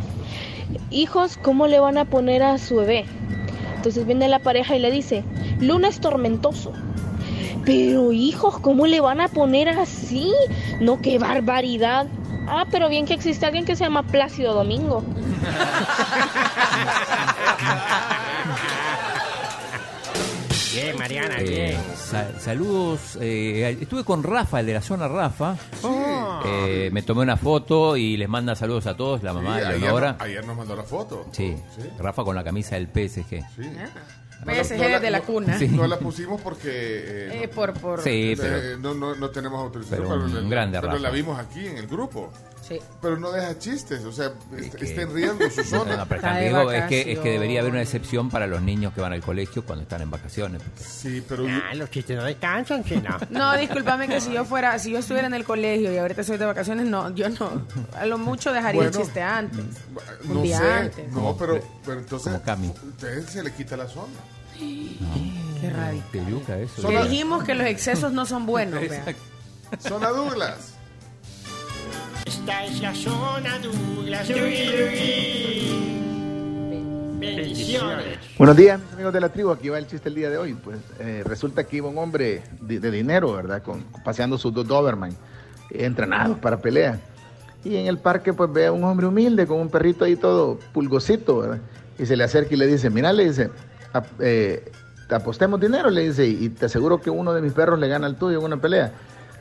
[0.90, 3.06] hijos, ¿cómo le van a poner a su bebé?
[3.76, 5.24] Entonces viene la pareja y le dice,
[5.60, 6.74] lunes tormentoso.
[7.64, 10.34] Pero hijos, ¿cómo le van a poner así?
[10.80, 12.08] No, qué barbaridad.
[12.48, 15.04] Ah, pero bien que existe alguien que se llama Plácido Domingo.
[20.74, 21.82] Bien, Mariana, Eh, bien.
[21.96, 23.18] sa- saludos.
[23.22, 25.56] eh, estuve con Rafa, el de la zona Rafa.
[26.46, 29.22] Eh, me tomé una foto y les manda saludos a todos.
[29.24, 30.16] La mamá Sí, de ayer, Leonora.
[30.20, 31.28] ayer nos mandó la foto.
[31.32, 31.56] Sí,
[32.00, 33.44] Rafa con la camisa del PSG.
[34.46, 35.58] PSG de la cuna.
[35.58, 35.68] Sí.
[35.70, 38.02] No la pusimos porque eh, Eh, por, por...
[38.02, 41.02] Sí, eh, pero- no, no, no tenemos autorización, pero pero, un grande pero Rafa.
[41.04, 42.32] la vimos aquí en el grupo.
[42.66, 42.80] Sí.
[43.02, 45.98] Pero no deja chistes, o sea, est- estén riendo su zona.
[45.98, 49.12] No, pero es que, es que debería haber una excepción para los niños que van
[49.12, 50.62] al colegio cuando están en vacaciones.
[50.80, 51.46] Sí, pero...
[51.48, 53.18] Ah, los chistes no descansan, chino.
[53.30, 56.38] No, discúlpame que si yo fuera, si yo estuviera en el colegio y ahorita estoy
[56.38, 57.64] de vacaciones, no, yo no.
[57.98, 59.60] A lo mucho dejaría el chiste antes.
[60.24, 61.12] Un No día sé, antes.
[61.12, 64.14] no, pero, pero entonces, entonces se le quita la zona.
[65.62, 66.42] Qué radical.
[66.46, 66.88] Te eso.
[66.88, 68.82] Que dijimos que los excesos no son buenos.
[69.80, 70.74] Zona Douglas.
[72.26, 74.28] Esta es la zona Douglas.
[77.20, 78.18] Bendiciones.
[78.38, 79.52] Buenos días, mis amigos de la tribu.
[79.52, 80.54] Aquí va el chiste el día de hoy.
[80.54, 83.62] Pues eh, resulta que iba un hombre de, de dinero, ¿verdad?
[83.64, 87.00] Con, paseando sus dos Doberman, eh, entrenados para pelea.
[87.64, 90.60] Y en el parque, pues ve a un hombre humilde con un perrito ahí todo
[90.74, 91.60] pulgosito, ¿verdad?
[91.98, 93.50] Y se le acerca y le dice: Mira, le dice,
[93.94, 94.70] "ap- eh,
[95.08, 98.08] te apostemos dinero, le dice, y te aseguro que uno de mis perros le gana
[98.08, 98.92] al tuyo en una pelea.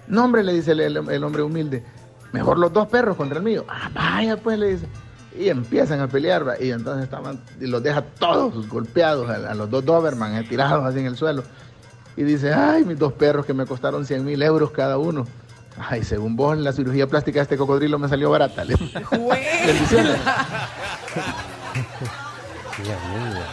[0.07, 1.83] No, hombre, le dice el, el- el hombre humilde,
[2.33, 3.65] mejor los dos perros contra el mío.
[3.69, 4.87] Ah, vaya, pues, le dice.
[5.39, 6.61] Y empiezan a pelear, ¿va?
[6.61, 10.85] y entonces estaban, y los deja todos golpeados, a, a los dos Doberman, eh, tirados
[10.85, 11.43] así en el suelo.
[12.17, 15.27] Y dice, ay, mis dos perros que me costaron 100 mil euros cada uno.
[15.79, 18.63] Ay, según vos, la cirugía plástica de este cocodrilo me salió barata.
[18.63, 18.77] le-
[19.67, 20.19] Bendiciones.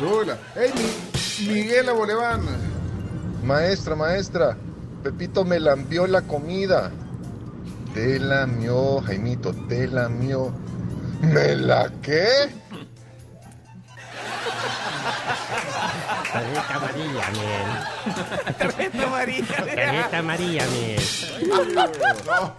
[0.02, 0.38] Douglas.
[0.56, 2.42] Hey, Mi- Miguel Aboleván.
[3.44, 4.58] Maestra, maestra,
[5.04, 6.92] Pepito me lambió la comida.
[8.00, 10.54] Te lamió, Jaimito, te lamió.
[11.20, 12.26] ¿Me la qué?
[16.32, 18.56] Tarjeta amarilla, miel.
[18.58, 19.56] Tarjeta amarilla.
[19.58, 21.04] Tarjeta amarilla, miel.
[22.26, 22.56] No.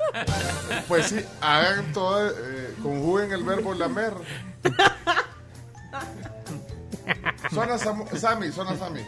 [0.86, 4.12] Pues sí, hagan todo, eh, conjuguen el verbo lamer.
[7.50, 9.06] Suena Samu- Sammy, suena Sammy.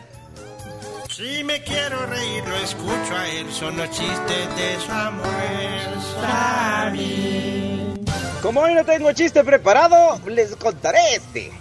[1.14, 3.52] Si me quiero reír, lo escucho a él.
[3.52, 7.94] Son los chistes de Samuel Sammy.
[8.40, 11.52] Como hoy no tengo chiste preparado, les contaré este.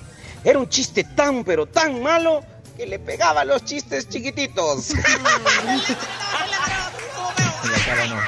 [0.46, 2.46] Era un chiste tan pero tan malo
[2.78, 4.92] que le pegaba a los chistes chiquititos.
[7.64, 8.22] En la cara no.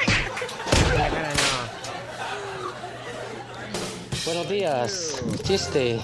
[4.26, 5.22] Buenos días.
[5.42, 5.98] Chiste.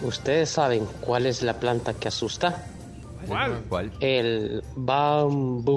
[0.00, 2.64] ¿Ustedes saben cuál es la planta que asusta?
[3.30, 3.62] ¿Cuál?
[3.68, 3.92] ¿Cuál?
[4.00, 5.72] El bambú.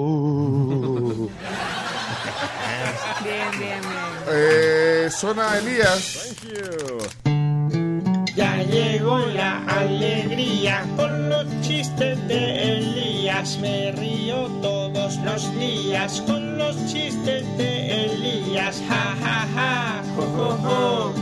[3.22, 4.04] Bien, bien, bien.
[4.28, 6.34] Eh, suena Elías.
[8.34, 13.56] Ya llegó la alegría con los chistes de Elías.
[13.60, 18.82] Me río todos los días con los chistes de Elías.
[18.88, 21.14] Ja, ja, ja, jo, jo, jo.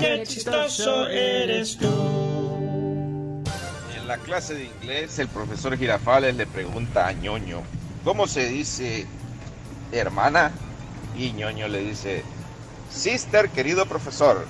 [0.00, 2.30] Qué chistoso eres tú.
[4.10, 7.62] La clase de inglés, el profesor Girafales le pregunta a ñoño,
[8.02, 9.06] ¿cómo se dice
[9.92, 10.50] hermana?
[11.16, 12.24] Y ñoño le dice,
[12.90, 14.44] sister, querido profesor.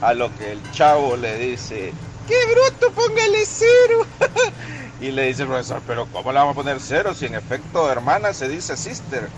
[0.00, 1.92] A lo que el chavo le dice,
[2.26, 4.04] ¡qué bruto, póngale cero!
[5.00, 7.88] y le dice el profesor, pero ¿cómo le vamos a poner cero si en efecto
[7.88, 9.28] hermana se dice sister?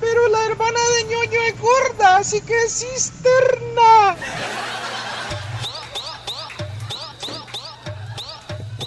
[0.00, 4.16] Pero la hermana de ñoño es gorda, así que es cisterna.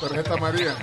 [0.01, 0.75] Tarjeta María.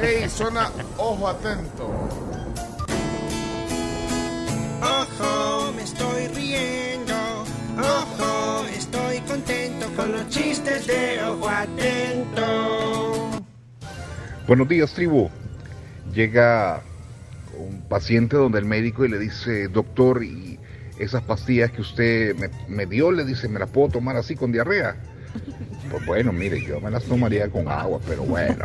[0.00, 1.88] Ey, suena ojo atento.
[4.80, 7.14] Ojo, me estoy riendo.
[7.76, 13.42] Ojo, estoy contento con los chistes de ojo atento.
[14.46, 15.28] Buenos días, tribu.
[16.14, 16.82] Llega
[17.58, 20.49] un paciente donde el médico y le dice, doctor, y
[21.00, 24.52] esas pastillas que usted me, me dio, le dice, ¿me las puedo tomar así con
[24.52, 24.96] diarrea?
[25.90, 28.64] Pues bueno, mire, yo me las tomaría con agua, pero bueno.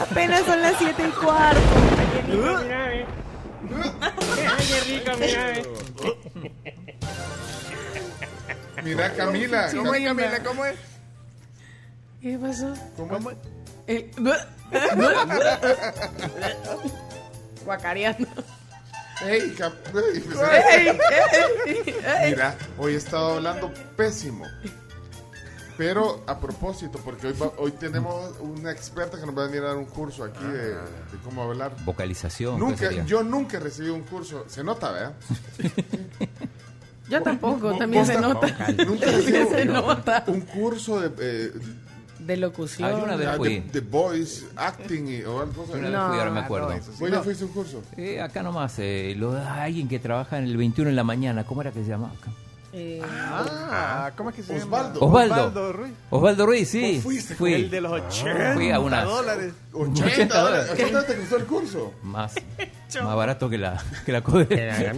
[0.00, 1.60] Apenas son las 7 y cuarto.
[4.68, 5.66] Qué rico, mira, ve.
[8.84, 9.70] Mira, Camila.
[9.74, 10.44] ¿Cómo es, Camila, Camila?
[10.44, 10.76] ¿cómo es?
[12.20, 12.74] ¿Qué pasó?
[12.96, 13.36] ¿Cómo es?
[13.86, 14.10] El...
[17.68, 18.26] Guacareando.
[19.26, 19.54] Ey, ey,
[19.92, 20.38] pues,
[20.74, 20.88] Ey,
[21.66, 21.84] ey,
[22.22, 22.30] ey.
[22.30, 24.46] Mira, hoy he estado hablando pésimo.
[25.76, 29.62] Pero a propósito, porque hoy, va- hoy tenemos una experta que nos va a venir
[29.62, 31.72] a dar un curso aquí de, de cómo hablar.
[31.84, 32.54] Vocalización.
[32.54, 34.44] ¿qué Nunca, yo nunca recibí un curso.
[34.48, 35.12] Se nota, ¿verdad?
[37.08, 38.48] Yo tampoco, también ¿Vos se nota.
[38.86, 39.06] Nunca
[39.50, 40.24] se nota.
[40.28, 41.52] un curso de, eh,
[42.28, 42.86] De locución.
[42.88, 43.60] Alguna vez ah, fui.
[43.60, 45.72] de, de voice acting y, o algo así.
[45.72, 46.74] Una vez fui, ahora me acuerdo.
[47.00, 47.82] ¿Vos ya fuiste un curso?
[47.96, 51.62] Eh, acá nomás, eh, lo alguien que trabaja en el 21 en la mañana, ¿cómo
[51.62, 52.12] era que se llamaba?
[52.74, 55.00] Eh, Ah, ¿cómo es que se Osvaldo.
[55.00, 55.06] llama?
[55.06, 55.34] Osvaldo.
[55.34, 55.92] Osvaldo Ruiz.
[56.10, 56.92] Osvaldo Ruiz, sí.
[56.96, 57.54] ¿Vos fuiste fui.
[57.54, 59.54] El de los 80 Fui a unas dólares.
[59.72, 60.70] 80 dólares.
[60.76, 61.92] ¿80 te costó el curso?
[62.02, 62.34] más,
[63.02, 64.92] más barato que la, que la codera.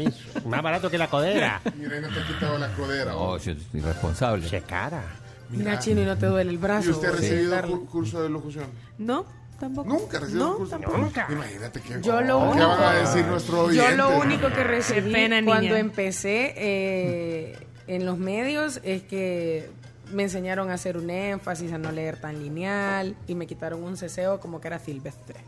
[0.46, 1.60] Más barato que la codera.
[1.78, 3.12] Mira, no te he quitado la codera.
[3.12, 4.48] No, yo soy responsable.
[4.48, 5.04] Che cara.
[5.50, 6.88] Mira, Chino, y no te duele el brazo.
[6.88, 7.72] ¿Y usted ha recibido darle.
[7.72, 8.66] cu- curso de locución?
[8.98, 9.24] No,
[9.58, 9.88] tampoco.
[9.88, 10.78] ¿Nunca ha recibido No, curso?
[10.78, 11.26] Nunca.
[11.30, 12.00] Imagínate que...
[12.00, 13.96] Yo lo ¿Qué único- van a decir nuestros Yo oyentes?
[13.96, 15.78] lo único que recibí pena, cuando niña.
[15.78, 19.70] empecé eh, en los medios es que
[20.12, 23.96] me enseñaron a hacer un énfasis, a no leer tan lineal y me quitaron un
[23.96, 25.40] ceseo como que era silvestre.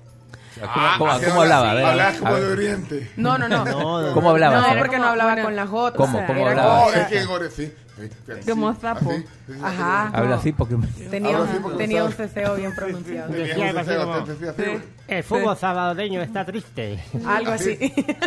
[0.61, 1.70] ¿Cómo, cómo- Así cómo habla- hablaba?
[1.70, 2.42] A ver, Hablaba a como ver.
[2.44, 3.11] de Oriente.
[3.16, 3.64] No, no, no.
[4.03, 4.61] No, ¿Cómo hablaba?
[4.61, 5.96] No, porque no hablaba con la J.
[5.96, 6.18] ¿Cómo?
[6.18, 6.88] o sea, ¿Cómo hablaba?
[6.88, 7.72] era- es que en Ore- sí.
[7.95, 8.09] Sí,
[8.40, 9.11] sí, Como así, sapo.
[9.11, 10.09] así, sí, Ajá.
[10.09, 10.76] Habla así porque...
[10.76, 13.32] me- Tenía, Habla así porque tenía un ceseo bien pronunciado.
[13.32, 14.62] Así así.
[15.09, 16.99] El fútbol salvadoreño está triste.
[17.26, 17.78] Algo así.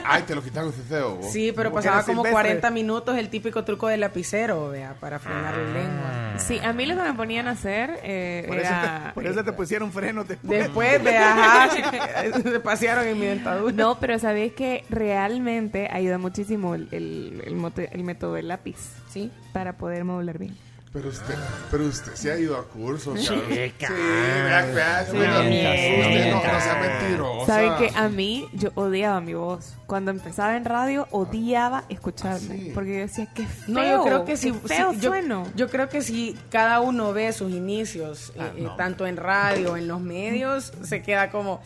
[0.06, 1.16] Ay, te lo quitaron ceseo.
[1.16, 1.32] vos.
[1.32, 2.32] Sí, pero pasaba como silvestre.
[2.32, 6.34] 40 minutos el típico truco del lapicero, vea, para frenar la lengua.
[6.38, 9.04] Sí, a mí lo que me ponían a hacer eh, Por eso, era...
[9.08, 10.60] te, por eso te pusieron frenos después.
[10.60, 11.70] Después de ajá,
[12.44, 13.74] se pasearon en mi dentadura.
[13.74, 18.76] No, pero sabéis que realmente ayuda muchísimo el, el, el mote- el método del lápiz.
[19.16, 19.32] Sí.
[19.54, 20.56] Para poder modular bien.
[20.94, 21.36] Pero usted,
[21.72, 23.98] pero usted se ha ido a cursos, Sí, cabrón.
[24.00, 24.04] Sí,
[24.46, 26.54] vea, vea, Sí, vea, no usted no, mienta.
[26.54, 27.46] no sea mentirosa.
[27.48, 29.74] Saben que a mí yo odiaba mi voz.
[29.88, 32.40] Cuando empezaba en radio odiaba escucharme.
[32.58, 32.72] sí.
[32.74, 33.74] Porque yo decía, qué feo.
[33.76, 35.48] No, yo creo que qué si, feo si- yo, sueno.
[35.58, 39.78] yo creo que si cada uno ve sus inicios, eh, eh, tanto en radio o
[39.78, 41.62] en los medios, se queda como...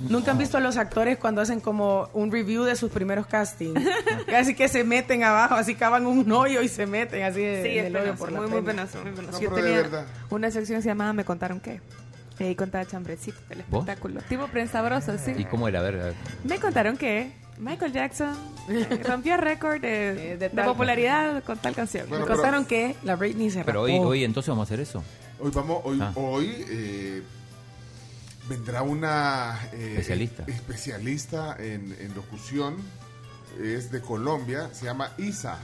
[0.00, 3.80] Nunca han visto a los actores cuando hacen como un review de sus primeros castings.
[4.26, 7.68] Casi que se meten abajo, así cavan un hoyo y se meten así de, Sí,
[7.78, 8.86] en es el hoyo penoso, por la muy, muy pena.
[8.86, 9.32] penoso, muy penoso.
[9.32, 11.80] No, Yo pero tenía una sección se llamaba Me contaron qué.
[12.38, 13.80] Y ahí contaba chambrecito del ¿Vos?
[13.80, 14.20] espectáculo.
[14.28, 15.32] Tipo prensa sabrosa, sí.
[15.36, 15.80] ¿Y cómo era?
[15.80, 16.14] A ver, a ver.
[16.44, 18.36] Me contaron que Michael Jackson
[19.04, 22.08] rompió récord de, Eh, de de popularidad con tal canción.
[22.08, 23.92] Bueno, Me pero- contaron que la Britney se Pero rapó.
[23.92, 25.02] hoy, hoy entonces vamos a hacer eso.
[25.40, 26.12] Hoy vamos, hoy, Ah.
[26.14, 27.22] hoy eh,
[28.48, 30.44] vendrá una eh, Especialista.
[30.46, 32.76] especialista en, en locución.
[33.62, 35.58] Es de Colombia, se llama Isa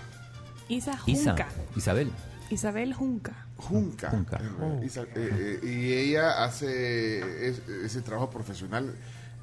[0.69, 1.49] Isa Isa, Junca.
[1.77, 2.11] Isabel.
[2.51, 3.47] Isabel Junca.
[3.57, 4.11] Junca.
[4.11, 4.39] Junca.
[4.41, 8.93] Eh, Isa- eh, eh, y ella hace es- ese trabajo profesional.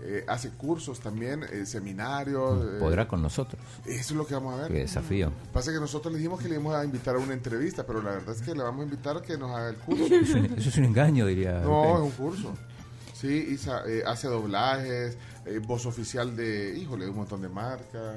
[0.03, 2.65] eh, hace cursos también, eh, seminarios.
[2.65, 3.61] eh, Podrá con nosotros.
[3.85, 4.71] Eso es lo que vamos a ver.
[4.71, 5.31] Qué desafío.
[5.53, 8.11] Pasa que nosotros le dijimos que le íbamos a invitar a una entrevista, pero la
[8.11, 10.05] verdad es que le vamos a invitar a que nos haga el curso.
[10.05, 11.59] Eso, es un- eso es un engaño, diría.
[11.59, 12.53] No, es un curso.
[13.21, 15.15] Sí, Isa eh, hace doblajes,
[15.45, 18.15] eh, voz oficial de, híjole, un montón de marcas.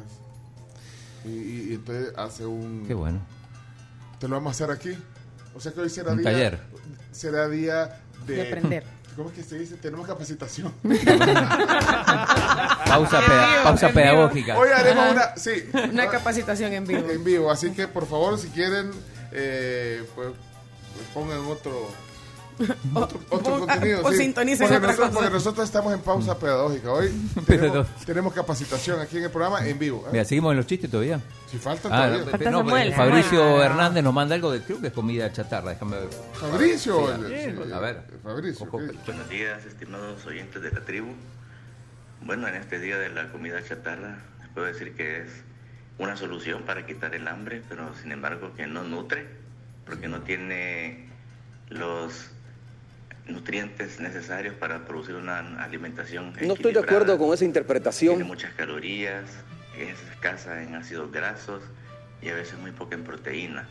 [1.24, 2.84] Y, y- y entonces hace un...
[2.86, 3.20] Qué bueno.
[4.18, 4.96] Te lo vamos a hacer aquí.
[5.54, 6.30] O sea que hoy será Un día...
[6.32, 6.58] taller.
[7.12, 8.34] Será día de...
[8.36, 8.84] De aprender.
[9.16, 9.76] ¿Cómo es que se dice?
[9.76, 10.72] Tenemos capacitación.
[12.86, 14.58] Pausa, peda- pausa pedagógica.
[14.58, 15.36] Hoy haremos una...
[15.36, 15.64] Sí.
[15.92, 17.08] Una capacitación en vivo.
[17.10, 17.50] En vivo.
[17.50, 18.90] Así que, por favor, si quieren,
[19.32, 21.88] eh, pues, pues pongan otro...
[22.94, 24.00] Otro, otro o- contenido.
[24.04, 24.18] o sí.
[24.18, 25.18] sintonicen porque otra nosotros, cosa.
[25.20, 26.92] porque nosotros estamos en pausa pedagógica.
[26.92, 27.10] Hoy
[27.46, 30.04] tenemos, tenemos capacitación aquí en el programa en vivo.
[30.06, 30.10] ¿eh?
[30.12, 31.20] Mira, seguimos en los chistes todavía.
[31.50, 32.30] Si faltan Ah, todavía.
[32.30, 32.94] Falta no, Samuel.
[32.94, 33.64] Fabricio Ah.
[33.66, 35.70] Hernández nos manda algo de creo que es comida chatarra.
[35.70, 36.08] Déjame ver.
[36.34, 37.06] Fabricio.
[37.28, 37.34] Sí,
[37.66, 38.02] sí, a ver.
[38.22, 38.66] Fabricio.
[38.66, 41.12] Buenos días, estimados oyentes de la tribu.
[42.22, 45.30] Bueno, en este día de la comida chatarra, les puedo decir que es
[45.98, 49.26] una solución para quitar el hambre, pero sin embargo que no nutre,
[49.84, 51.08] porque no tiene
[51.68, 52.30] los
[53.26, 58.22] nutrientes necesarios para producir una alimentación No estoy de acuerdo con esa Tiene interpretación.
[58.26, 59.24] muchas calorías,
[59.78, 61.62] es escasa en ácidos grasos
[62.20, 63.66] y a veces muy poca en proteína,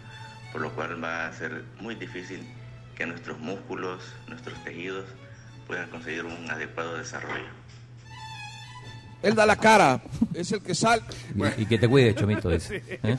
[0.51, 2.43] por lo cual va a ser muy difícil
[2.95, 5.05] que nuestros músculos, nuestros tejidos
[5.67, 7.62] puedan conseguir un adecuado desarrollo.
[9.23, 10.01] Él da la cara,
[10.33, 11.01] es el que sale.
[11.57, 12.83] Y, y que te cuide, Chomito, dice.
[13.01, 13.17] ¿Eh?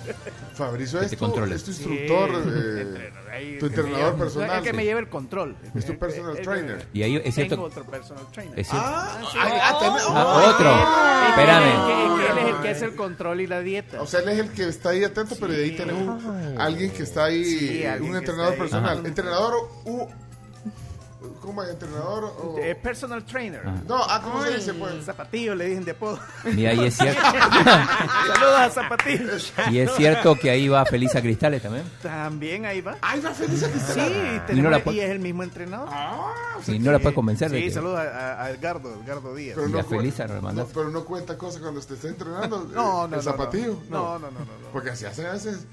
[0.54, 2.50] Fabricio Que es te tu, es tu instructor, Sí.
[2.54, 4.56] eh, ahí, tu entrenador lleva- personal.
[4.58, 4.84] Es que me Sí.
[4.88, 5.56] lleva el control.
[5.74, 6.86] Es tu personal Eh, eh, trainer.
[6.92, 7.54] Y ahí es cierto.
[7.54, 8.58] Tengo otro personal trainer.
[8.60, 8.86] Es cierto.
[8.88, 9.38] Ah, sí.
[9.40, 11.30] ah, ah, Ah, otro.
[11.30, 12.30] Espérame.
[12.30, 14.00] él es el que hace el control y la dieta.
[14.02, 16.90] O sea, él es el que está ahí atento, pero de ahí tenés un, alguien
[16.90, 18.58] que está ahí, Sí, un ahí.
[18.58, 18.98] personal.
[18.98, 19.08] Ajá.
[19.08, 19.54] Entrenador
[19.86, 20.06] U.
[21.44, 21.70] ¿Cómo es?
[21.70, 22.56] ¿Entrenador o...?
[22.58, 23.64] Eh, personal trainer.
[23.86, 25.04] No, ah, ¿cómo se dice, pues?
[25.04, 26.18] Zapatillo le dicen de apodo.
[26.44, 27.20] Mira, y es cierto.
[28.34, 29.30] Saludos a Zapatillo.
[29.70, 31.84] Y es cierto que ahí va Felisa Cristales también.
[32.02, 32.96] También ahí va.
[33.02, 35.88] Ahí va Felisa Sí, Y tenemos- no la y, es el mismo entrenador.
[36.66, 39.54] Y no la puede convencer de Sí, que- saludos a, a- a Edgardo, Edgardo Díaz.
[39.56, 42.58] Pero Y a no cu- Felisa no pero no cuenta cosas cuando te está entrenando.
[42.60, 43.78] No, eh, no, no, El zapatillo.
[43.90, 44.04] no.
[44.04, 44.68] No, no, no, no, no.
[44.72, 45.66] Porque así a veces.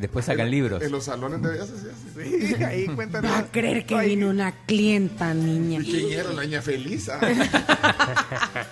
[0.00, 0.80] Después sacan libros.
[0.82, 2.54] En los salones de belleza hace.
[2.56, 3.24] Sí, ahí cuentan.
[3.24, 5.80] Va a creer que vino una clienta, niña.
[5.80, 7.08] ¿Y quién era la niña feliz?
[7.08, 7.18] Ah.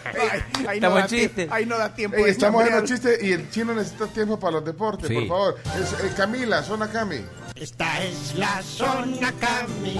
[0.68, 1.48] Ahí no Estamos en chiste.
[1.50, 2.16] ahí no da tiempo.
[2.16, 5.14] Ey, de estamos en los chistes y el chino necesita tiempo para los deportes, Sí.
[5.14, 5.56] por favor.
[5.80, 7.20] Es, eh, Camila, zona Cami.
[7.54, 9.94] Esta es la zona Cami.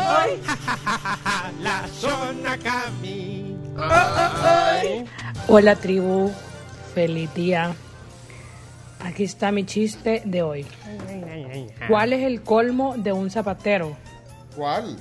[1.62, 3.56] La zona Cami.
[5.48, 6.30] Hola tribu,
[6.94, 7.74] feliz día.
[9.06, 10.66] Aquí está mi chiste de hoy.
[11.86, 13.96] ¿Cuál es el colmo de un zapatero?
[14.56, 14.96] ¿Cuál?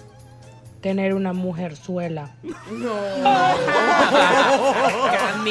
[0.80, 2.30] Tener una mujerzuela.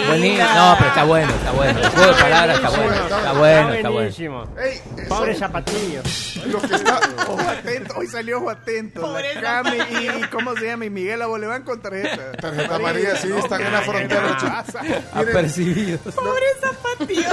[0.07, 0.45] Bonito.
[0.55, 1.81] No, pero está bueno, está bueno.
[1.81, 2.95] El juego de palabras está bueno.
[2.95, 4.49] Está bueno, está bueno.
[4.63, 6.03] Ey, Pobre zapatillo.
[6.47, 7.01] Lo que está.
[7.27, 9.19] Ojo atento, hoy salió ojo atento.
[9.19, 10.85] La Cami y ¿cómo se llama?
[10.85, 12.31] Y Miguel Aboleván con tarjeta.
[12.41, 14.37] Tarjeta amarilla, sí, están en la frontera.
[14.37, 14.83] chicos.
[14.83, 16.15] Miren, Apercibidos.
[16.15, 17.31] Pobre zapatillo.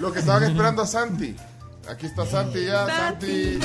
[0.00, 1.36] Lo que estaban esperando a Santi.
[1.88, 3.58] Aquí está Santi ya, Santi.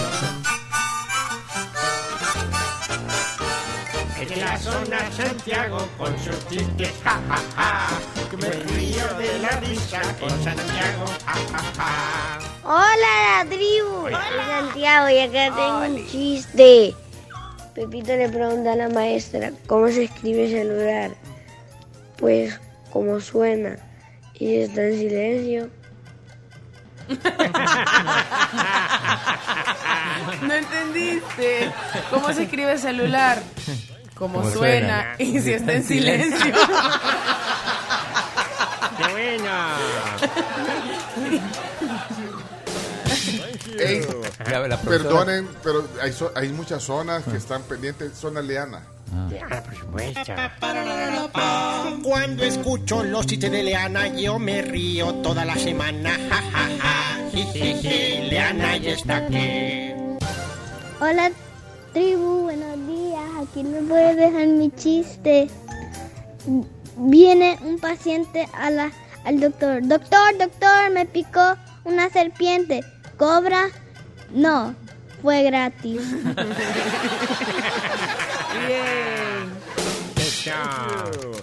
[4.19, 7.87] Es la zona Santiago con sus chistes, ja, ja, ja.
[8.29, 12.39] Que me río de la risa con Santiago, ja, ja, ja.
[12.63, 14.09] Hola, la tribu.
[14.47, 16.95] Santiago y acá tengo un chiste.
[17.75, 21.11] Pepito le pregunta a la maestra cómo se escribe celular.
[22.17, 22.59] Pues,
[22.91, 23.77] como suena.
[24.33, 25.69] Y está en silencio.
[30.41, 31.71] No entendiste.
[32.09, 33.41] ¿Cómo se escribe celular?
[34.15, 35.15] Como Como suena.
[35.17, 35.31] suena.
[35.31, 36.53] Y si está en silencio.
[38.97, 39.75] ¡Qué buena!
[43.79, 44.01] Ey,
[44.85, 48.13] perdonen, pero hay, hay muchas zonas que están pendientes.
[48.17, 48.81] Zona Leana.
[49.13, 50.33] Ah, por supuesto.
[52.03, 56.11] Cuando escucho los chistes de Leana, yo me río toda la semana.
[56.29, 57.29] Ja, ja, ja.
[57.31, 59.91] Jijiji, Leana ya está aquí.
[60.99, 61.31] Hola,
[61.93, 62.43] tribu.
[62.43, 63.21] Buenos días.
[63.41, 65.49] Aquí me puedes dejar mi chiste.
[66.97, 68.91] Viene un paciente a la,
[69.25, 69.85] al doctor.
[69.87, 72.81] Doctor, doctor, me picó una serpiente.
[73.17, 73.67] ¿Cobra?
[74.31, 74.75] No,
[75.21, 76.01] fue gratis.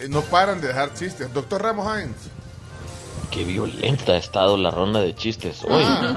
[0.01, 1.33] Eh, No paran de dejar chistes.
[1.33, 2.17] Doctor Ramos Hines.
[3.31, 5.83] Qué violenta ha estado la ronda de chistes hoy.
[5.85, 6.17] Ah,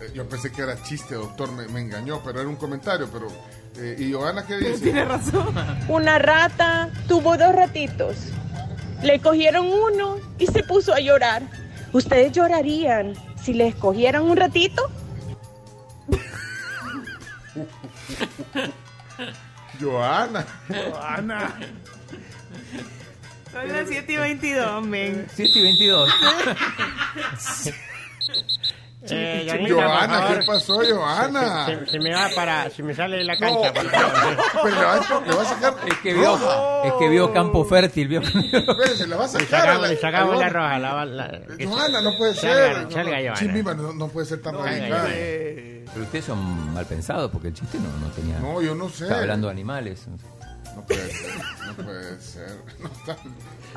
[0.00, 1.52] eh, yo pensé que era chiste, doctor.
[1.52, 3.08] Me, me engañó, pero era un comentario.
[3.12, 3.28] Pero
[3.76, 4.80] eh, ¿Y Joana qué dice?
[4.82, 5.54] Tiene razón.
[5.88, 8.16] Una rata tuvo dos ratitos.
[9.02, 11.42] Le cogieron uno y se puso a llorar.
[11.92, 14.88] ¿Ustedes llorarían si les cogieran un ratito?
[19.82, 20.46] Joana.
[20.68, 21.54] Joana.
[23.52, 25.26] Son las 7 y 22, men.
[25.34, 26.10] 7 y 22.
[29.10, 31.66] Eh, Janita, Joana, ¿qué pasó, Joana?
[31.66, 34.12] Se, se- se me va para, se me sale de la cancha, por favor.
[34.62, 35.74] Pero le va, a- le va a sacar.
[35.86, 36.38] Es que vio,
[36.84, 38.06] es que vio campo fértil.
[38.08, 38.20] Vio...
[38.20, 39.80] Espérense, le va a sacar.
[39.80, 40.78] la- le sacamos la roja.
[40.78, 42.92] La, la- que Joana, no puede salga, ser.
[42.92, 43.74] Salga, Joana.
[43.74, 45.08] No, no puede ser tan radical.
[45.92, 48.38] Pero ustedes son mal pensados porque el chiste no, no tenía.
[48.38, 49.04] No, yo no sé.
[49.04, 50.06] Estaba hablando de animales.
[50.74, 51.30] No puede ser.
[51.66, 52.48] No puede ser.
[52.80, 53.16] No está-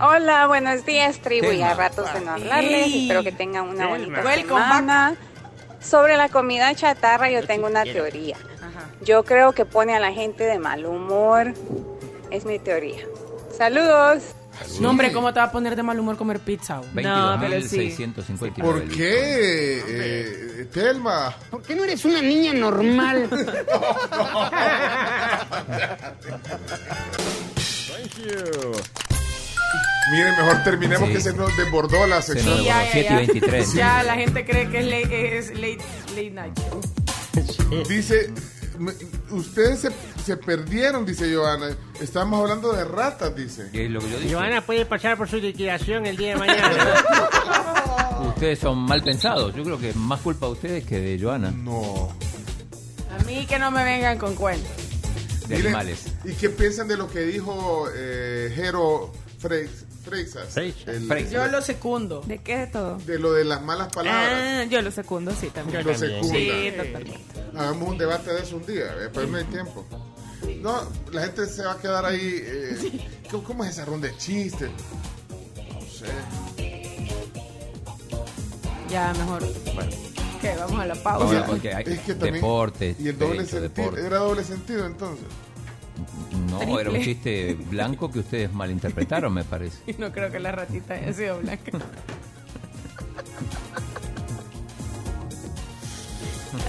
[0.06, 1.48] Hola, buenos días, tribu.
[1.48, 1.60] Telma.
[1.70, 2.94] Ya ratos de no hablarles.
[2.94, 5.16] Espero que tengan una bonita semana.
[5.82, 8.38] Sobre la comida chatarra, yo tengo una teoría.
[9.02, 11.54] Yo creo que pone a la gente de mal humor.
[12.32, 13.06] Es mi teoría.
[13.56, 14.24] Saludos.
[14.80, 16.78] No, hombre, ¿cómo te va a poner de mal humor comer pizza?
[16.94, 17.06] güey?
[17.06, 21.36] 22.650 ¿Por qué, eh, Telma?
[21.50, 23.30] ¿Por qué no eres una niña normal?
[30.12, 31.14] Miren, mejor terminemos Sí.
[31.16, 32.58] que se nos desbordó la Se sección.
[32.58, 32.90] nos desbordó.
[32.92, 33.74] 7 y 23.
[33.74, 35.78] Ya la gente cree que es late, es late,
[36.10, 36.60] late night.
[37.90, 38.32] Dice,
[38.78, 38.94] me-
[39.32, 39.90] ustedes se,
[40.24, 41.76] se perdieron, dice Joana.
[42.00, 43.70] Estamos hablando de ratas, dice.
[43.74, 44.34] Es lo que yo dije.
[44.34, 47.04] Joana puede pasar por su liquidación el día de mañana.
[48.30, 49.54] Ustedes son mal pensados.
[49.56, 51.52] Yo creo que es más culpa de ustedes que de Joana.
[51.52, 52.10] No.
[53.18, 54.70] A mí que no me vengan con cuentos.
[55.48, 56.06] De Miren, animales.
[56.24, 59.12] ¿Y qué piensan de lo que dijo eh, Jero
[59.42, 60.56] Freis- Freisas?
[60.58, 62.22] El- Yo lo secundo.
[62.22, 62.98] ¿De qué de todo?
[63.00, 64.32] De lo de las malas palabras.
[64.34, 65.86] Ah, yo lo secundo, sí, también.
[65.86, 66.34] Lo secunda.
[66.38, 67.42] Sí, totalmente.
[67.58, 69.86] Hagamos un debate de eso un día, eh, pero no hay tiempo.
[70.62, 70.80] No,
[71.12, 72.20] la gente se va a quedar ahí.
[72.44, 73.00] eh,
[73.32, 74.70] ¿cómo, cómo es esa ronda de chistes?
[75.74, 76.06] No sé.
[78.90, 79.44] Ya, mejor.
[79.74, 79.92] Bueno.
[80.38, 81.46] Ok, vamos a la pausa.
[81.46, 83.62] Porque hay Es que también- deporte, Y el doble sentido.
[83.62, 84.06] deporte.
[84.06, 85.26] Era doble sentido entonces.
[86.64, 89.78] No, era un chiste blanco que ustedes malinterpretaron, me parece.
[89.88, 91.72] Y no creo que la ratita haya sido blanca.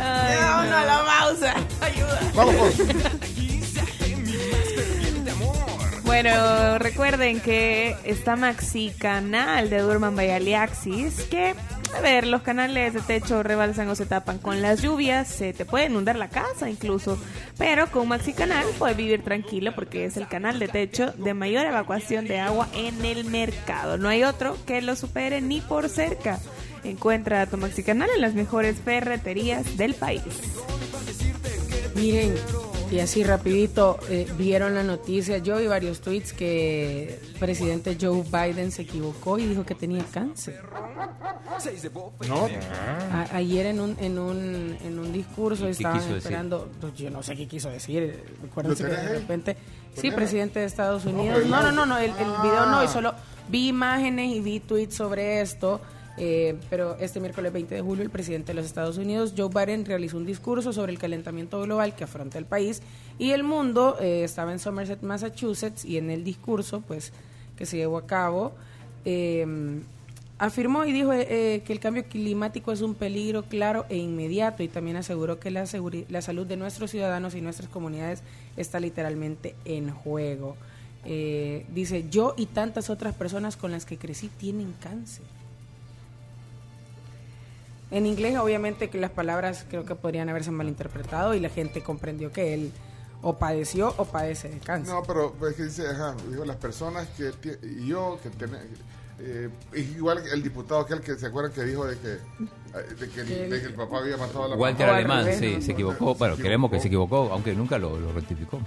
[0.00, 1.54] Ay, no, no, la pausa.
[1.80, 2.20] Ayuda.
[2.34, 2.74] Vamos,
[6.04, 11.54] Bueno, recuerden que está Maxi Canal de Durman by Aliaxis, que,
[11.96, 15.64] a ver, los canales de techo rebalsan o se tapan con las lluvias, se te
[15.64, 17.18] puede inundar la casa incluso,
[17.56, 21.66] pero con Maxi Canal puedes vivir tranquilo porque es el canal de techo de mayor
[21.66, 23.96] evacuación de agua en el mercado.
[23.96, 26.38] No hay otro que lo supere ni por cerca.
[26.84, 30.22] Encuentra tu Maxi Canal en las mejores ferreterías del país.
[31.94, 32.34] Miren,
[32.90, 38.22] y así rapidito, eh, vieron la noticia, yo vi varios tweets que el presidente Joe
[38.22, 40.60] Biden se equivocó y dijo que tenía cáncer.
[42.28, 42.46] No.
[43.12, 47.34] A- ayer en un, en un, en un discurso estaban esperando, pues, yo no sé
[47.36, 49.56] qué quiso decir, recuérdense ¿Lo que de repente,
[49.94, 52.88] sí, presidente de Estados Unidos, pero no, no, no, no, el, el video no, y
[52.88, 53.14] solo
[53.48, 55.80] vi imágenes y vi tweets sobre esto,
[56.18, 59.84] eh, pero este miércoles 20 de julio el presidente de los Estados Unidos, Joe Biden,
[59.84, 62.82] realizó un discurso sobre el calentamiento global que afronta el país
[63.18, 67.12] y el mundo, eh, estaba en Somerset, Massachusetts, y en el discurso, pues,
[67.56, 68.52] que se llevó a cabo,
[69.06, 69.46] eh,
[70.38, 74.64] afirmó y dijo eh, eh, que el cambio climático es un peligro claro e inmediato
[74.64, 75.64] y también aseguró que la,
[76.08, 78.22] la salud de nuestros ciudadanos y nuestras comunidades
[78.56, 80.56] está literalmente en juego.
[81.04, 85.24] Dice, yo y tantas otras personas con las que crecí tienen cáncer.
[87.90, 92.32] En inglés, obviamente, que las palabras creo que podrían haberse malinterpretado y la gente comprendió
[92.32, 92.72] que él
[93.22, 94.94] o padeció o padece de cáncer.
[94.94, 97.32] No, pero es que dice, ajá, dijo las personas que
[97.62, 98.58] y yo que tiene
[99.18, 103.20] eh, igual el diputado aquel que se acuerdan que dijo de que eh, de que,
[103.22, 104.98] el, de que el papá había matado a la Walter mamá.
[104.98, 105.62] Alemán, sí, ¿no?
[105.62, 106.14] se equivocó.
[106.14, 108.60] Bueno, queremos que se equivocó, aunque nunca lo, lo rectificó.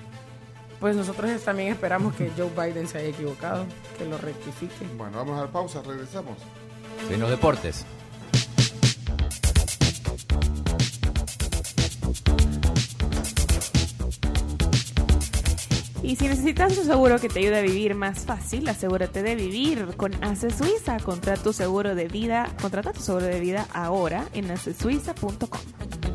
[0.80, 3.66] Pues nosotros también esperamos que Joe Biden se haya equivocado,
[3.98, 4.88] que lo rectifique.
[4.98, 6.38] Bueno, vamos a la pausa, regresamos.
[7.12, 7.86] En los deportes.
[16.10, 19.96] Y si necesitas un seguro que te ayude a vivir más fácil, asegúrate de vivir
[19.96, 20.98] con ACE Suiza.
[21.00, 26.09] Contrata tu seguro de vida, contrata tu seguro de vida ahora en acesuiza.com.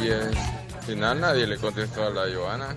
[0.00, 0.34] Y al
[0.86, 2.76] final nadie le contestó a la Joana.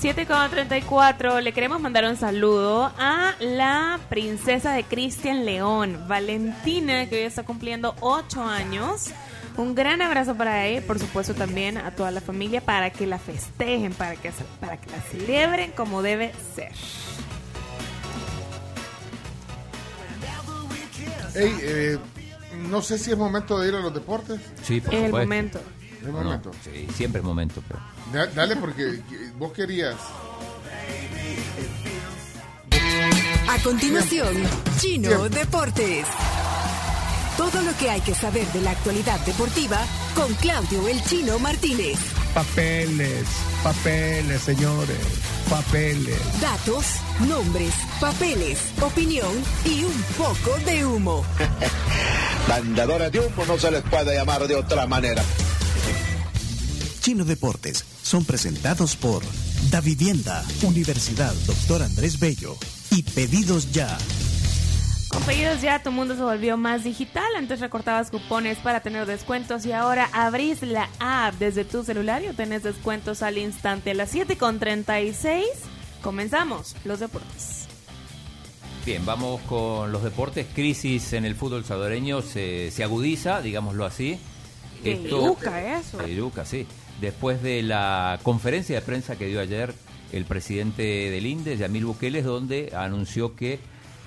[0.00, 7.06] Siete con 34, le queremos mandar un saludo a la princesa de Cristian León, Valentina,
[7.06, 9.10] que hoy está cumpliendo 8 años.
[9.56, 13.06] Un gran abrazo para ella, y por supuesto también a toda la familia para que
[13.06, 14.30] la festejen, para que,
[14.60, 16.72] para que la celebren como debe ser.
[21.34, 21.98] Eh,
[22.68, 24.40] no sé si es momento de ir a los deportes.
[24.62, 25.26] Sí, por Es el supuesto.
[25.26, 25.60] momento.
[26.02, 26.50] No, momento.
[26.64, 27.80] sí, siempre es momento, pero.
[28.12, 29.00] Da- Dale porque
[29.36, 29.96] vos querías.
[33.48, 34.34] A continuación,
[34.78, 36.06] Chino Deportes.
[37.40, 39.78] Todo lo que hay que saber de la actualidad deportiva
[40.14, 41.98] con Claudio El Chino Martínez.
[42.34, 43.26] Papeles,
[43.62, 44.98] papeles, señores,
[45.48, 46.20] papeles.
[46.38, 46.84] Datos,
[47.26, 49.32] nombres, papeles, opinión
[49.64, 51.24] y un poco de humo.
[52.46, 55.22] Bandadores de humo no se les puede llamar de otra manera.
[57.00, 59.22] Chino Deportes son presentados por
[59.70, 62.58] Da Vivienda, Universidad Doctor Andrés Bello
[62.90, 63.96] y Pedidos Ya.
[65.10, 67.24] Con pedidos ya tu mundo se volvió más digital.
[67.36, 72.28] Antes recortabas cupones para tener descuentos y ahora abrís la app desde tu celular y
[72.28, 73.90] obtenés descuentos al instante.
[73.90, 75.44] A las 7 con 36
[76.00, 77.66] comenzamos los deportes.
[78.86, 80.46] Bien, vamos con los deportes.
[80.54, 84.18] Crisis en el fútbol salvadoreño se, se agudiza, digámoslo así.
[84.84, 86.06] Yuca eso.
[86.06, 86.66] Yuca, sí.
[87.00, 89.74] Después de la conferencia de prensa que dio ayer
[90.12, 93.58] el presidente del INDE, Yamil Bukele, donde anunció que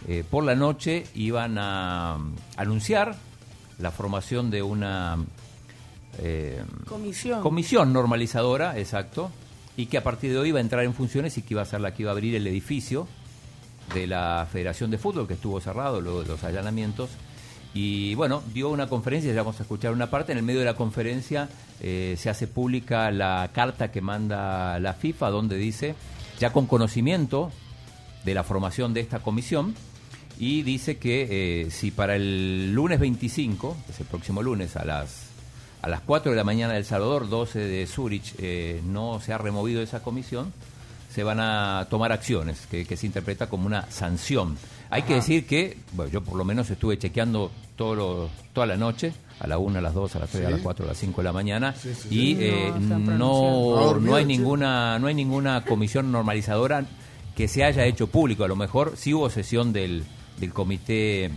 [0.07, 3.15] eh, por la noche iban a mm, anunciar
[3.80, 5.17] la formación de una
[6.19, 7.41] eh, Comisión.
[7.41, 9.31] comisión normalizadora, exacto,
[9.75, 11.65] y que a partir de hoy iba a entrar en funciones y que iba a
[11.65, 13.07] ser la que iba a abrir el edificio
[13.93, 17.09] de la Federación de Fútbol, que estuvo cerrado luego de los allanamientos.
[17.73, 20.31] Y bueno, dio una conferencia, ya vamos a escuchar una parte.
[20.31, 21.49] En el medio de la conferencia
[21.81, 25.95] eh, se hace pública la carta que manda la FIFA, donde dice,
[26.39, 27.51] ya con conocimiento
[28.25, 29.73] de la formación de esta comisión,
[30.39, 34.85] y dice que eh, si para el lunes 25, que es el próximo lunes a
[34.85, 35.23] las
[35.81, 39.38] a las 4 de la mañana del Salvador, 12 de Zurich, eh, no se ha
[39.38, 40.53] removido esa comisión,
[41.14, 44.57] se van a tomar acciones, que, que se interpreta como una sanción.
[44.89, 48.77] Hay que decir que, bueno, yo por lo menos estuve chequeando todo lo- toda la
[48.77, 49.11] noche,
[49.41, 51.19] a la 1, a las 2, a las 3, a las 4, a las 5
[51.19, 52.07] de la mañana, sí, sí.
[52.30, 53.99] y No, eh, están no, pronunciando.
[53.99, 56.85] no, hay ninguna, no hay ninguna comisión normalizadora
[57.35, 58.45] que se haya hecho público.
[58.45, 60.03] A lo mejor sí hubo sesión del,
[60.39, 61.31] del comité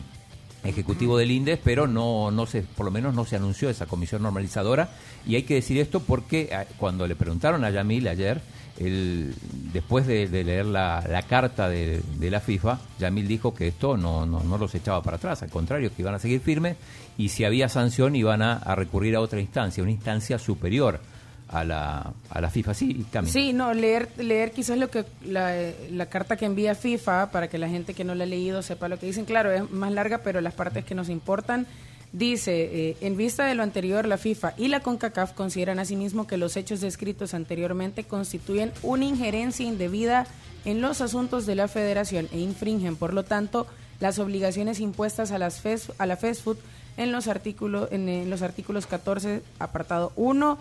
[0.64, 4.22] ejecutivo del INDES, pero no, no se, por lo menos no se anunció esa comisión
[4.22, 4.90] normalizadora.
[5.26, 8.40] Y hay que decir esto porque eh, cuando le preguntaron a Yamil ayer,
[8.78, 9.34] él,
[9.72, 14.42] después de, leer la, carta de, de la FIFA, Yamil dijo que esto no, no,
[14.42, 16.76] no los echaba para atrás, al contrario, que iban a seguir firmes
[17.16, 21.00] y si había sanción iban a, a recurrir a otra instancia, una instancia superior
[21.48, 22.74] a la, a la FIFA.
[22.74, 23.30] Sí, Cami.
[23.30, 27.68] Sí, no, leer, leer quizás lo que la, carta que envía FIFA para que la
[27.68, 29.24] gente que no la ha leído sepa lo que dicen.
[29.24, 31.66] Claro, es más larga, pero las partes que nos importan.
[32.12, 36.36] Dice, eh, en vista de lo anterior, la FIFA y la CONCACAF consideran asimismo que
[36.36, 40.26] los hechos descritos anteriormente constituyen una injerencia indebida
[40.64, 43.66] en los asuntos de la federación e infringen, por lo tanto,
[44.00, 46.58] las obligaciones impuestas a, las FES, a la FESFUT
[46.96, 50.58] en los artículos en, eh, los artículos 14, apartado 1,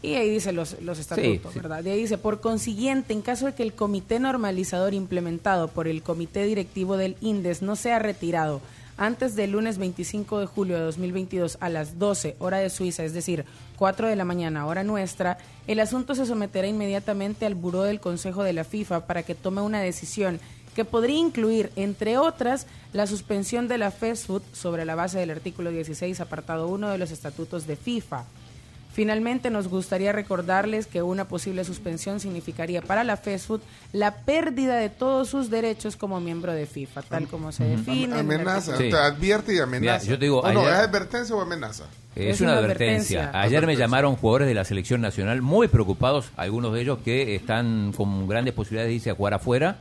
[0.00, 1.58] y ahí dice los, los estatutos, sí.
[1.58, 1.82] ¿verdad?
[1.82, 6.02] De ahí dice, por consiguiente, en caso de que el comité normalizador implementado por el
[6.02, 8.60] comité directivo del INDES no sea retirado
[8.98, 13.14] antes del lunes 25 de julio de 2022 a las 12 hora de Suiza, es
[13.14, 13.44] decir,
[13.76, 15.38] 4 de la mañana hora nuestra,
[15.68, 19.62] el asunto se someterá inmediatamente al buró del Consejo de la FIFA para que tome
[19.62, 20.40] una decisión
[20.74, 25.70] que podría incluir, entre otras, la suspensión de la FESFUT sobre la base del artículo
[25.70, 28.24] 16, apartado 1 de los estatutos de FIFA.
[28.98, 33.62] Finalmente, nos gustaría recordarles que una posible suspensión significaría para la FESFUT
[33.92, 38.18] la pérdida de todos sus derechos como miembro de FIFA, tal como se define.
[38.18, 38.90] Amenaza, artículo- Sí.
[38.90, 40.02] te advierte y amenaza.
[40.02, 41.84] Mira, yo te digo, ¿O no, ayer- ¿Es advertencia o amenaza?
[42.16, 43.20] Es, Es una, una advertencia.
[43.20, 43.40] advertencia.
[43.40, 47.92] Ayer me llamaron jugadores de la selección nacional muy preocupados, algunos de ellos que están
[47.96, 49.76] con grandes posibilidades de irse a jugar afuera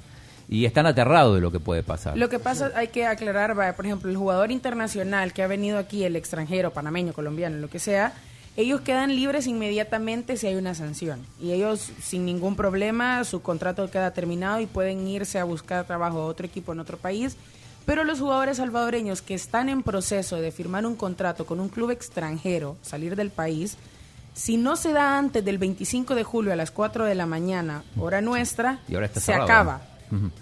[0.48, 2.16] y están aterrados de lo que puede pasar.
[2.16, 6.04] Lo que pasa, hay que aclarar, por ejemplo, el jugador internacional que ha venido aquí,
[6.04, 8.14] el extranjero, panameño, colombiano, lo que sea,
[8.58, 11.24] ellos quedan libres inmediatamente si hay una sanción.
[11.40, 16.20] Y ellos, sin ningún problema, su contrato queda terminado y pueden irse a buscar trabajo
[16.20, 17.38] a otro equipo en otro país.
[17.86, 21.92] Pero los jugadores salvadoreños que están en proceso de firmar un contrato con un club
[21.92, 23.78] extranjero, salir del país,
[24.34, 27.84] si no se da antes del 25 de julio a las 4 de la mañana,
[27.98, 29.82] hora nuestra, Y ahora está se acaba.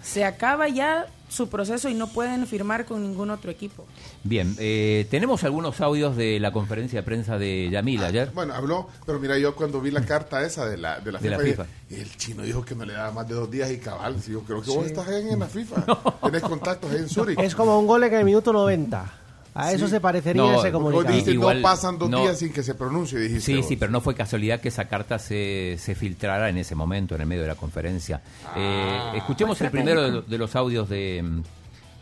[0.02, 3.86] Se acaba ya su proceso y no pueden firmar con ningún otro equipo.
[4.24, 8.32] Bien, eh, tenemos algunos audios de la conferencia de prensa de Yamil ayer.
[8.34, 11.30] Bueno, habló, pero mira, yo cuando vi la carta esa de la, de la De
[11.30, 14.22] la FIFA, el chino dijo que no le daba más de dos días y cabal.
[14.22, 15.86] Sí, yo creo que vos estás ahí en la FIFA.
[16.24, 17.40] Tenés contactos ahí en Zurich.
[17.40, 19.25] Es como un gol en el minuto 90.
[19.58, 19.92] A eso Sí.
[19.92, 21.08] se parecería No, ese comunicado.
[21.08, 22.22] dijiste, Igual, no pasan dos no.
[22.22, 23.66] días sin que se pronuncie, dijiste Sí, vos.
[23.68, 27.22] sí, pero no fue casualidad que esa carta se, se filtrara en ese momento, en
[27.22, 28.22] el medio de la conferencia.
[28.56, 31.24] Eh, escuchemos el primero de, de los audios de,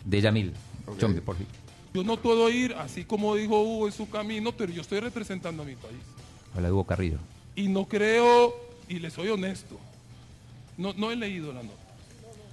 [0.03, 0.51] de Yamil.
[0.97, 1.45] Chompe, por fin.
[1.93, 5.61] Yo no puedo ir, así como dijo Hugo, en su camino, pero yo estoy representando
[5.61, 6.01] a mi país.
[6.57, 7.19] Hola, Hugo Carrillo.
[7.55, 8.55] Y no creo,
[8.89, 9.77] y le soy honesto,
[10.75, 11.75] no, no he leído la nota,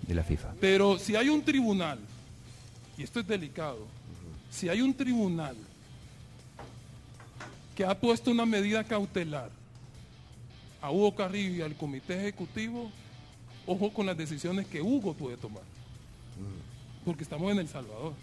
[0.06, 0.48] de la FIFA.
[0.60, 1.98] pero si hay un tribunal,
[2.98, 3.78] y esto es delicado,
[4.50, 5.56] si hay un tribunal
[7.74, 9.50] que ha puesto una medida cautelar
[10.82, 12.90] a Hugo Carrillo y al comité ejecutivo,
[13.66, 15.62] ojo con las decisiones que Hugo puede tomar.
[17.04, 18.14] Porque estamos en El Salvador.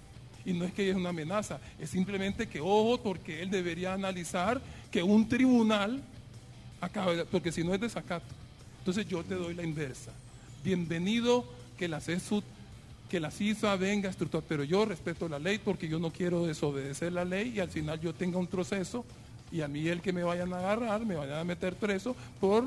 [0.45, 4.61] Y no es que es una amenaza, es simplemente que ojo porque él debería analizar
[4.91, 6.01] que un tribunal
[6.79, 8.25] acabe, porque si no es desacato.
[8.79, 10.11] Entonces yo te doy la inversa.
[10.63, 11.45] Bienvenido
[11.77, 12.43] que la CESUD,
[13.09, 16.45] que la CISA venga a estructurar, pero yo respeto la ley porque yo no quiero
[16.45, 19.05] desobedecer la ley y al final yo tenga un proceso
[19.51, 22.65] y a mí el que me vayan a agarrar, me vayan a meter preso por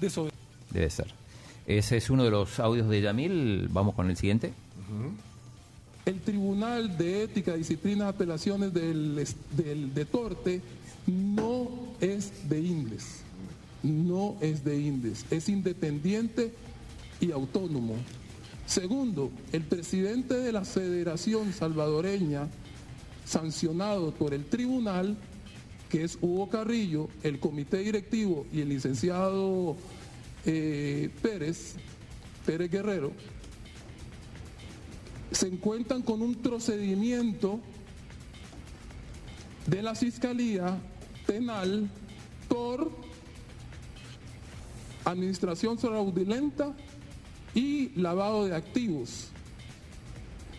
[0.00, 0.38] desobedecer.
[0.70, 1.22] Debe ser.
[1.66, 3.68] Ese es uno de los audios de Yamil.
[3.70, 4.52] Vamos con el siguiente.
[6.04, 10.60] El Tribunal de Ética, Disciplinas, Apelaciones del, del de Torte
[11.06, 11.68] no
[12.00, 13.22] es de Indes.
[13.82, 15.24] No es de Indes.
[15.30, 16.52] Es independiente
[17.20, 17.96] y autónomo.
[18.66, 22.48] Segundo, el presidente de la Federación Salvadoreña,
[23.24, 25.16] sancionado por el tribunal,
[25.90, 29.76] que es Hugo Carrillo, el comité directivo y el licenciado
[30.46, 31.74] eh, Pérez,
[32.46, 33.12] Pérez Guerrero,
[35.32, 37.60] se encuentran con un procedimiento
[39.66, 40.78] de la Fiscalía
[41.26, 41.90] Penal
[42.48, 42.90] por
[45.04, 46.74] administración fraudulenta
[47.54, 49.28] y lavado de activos,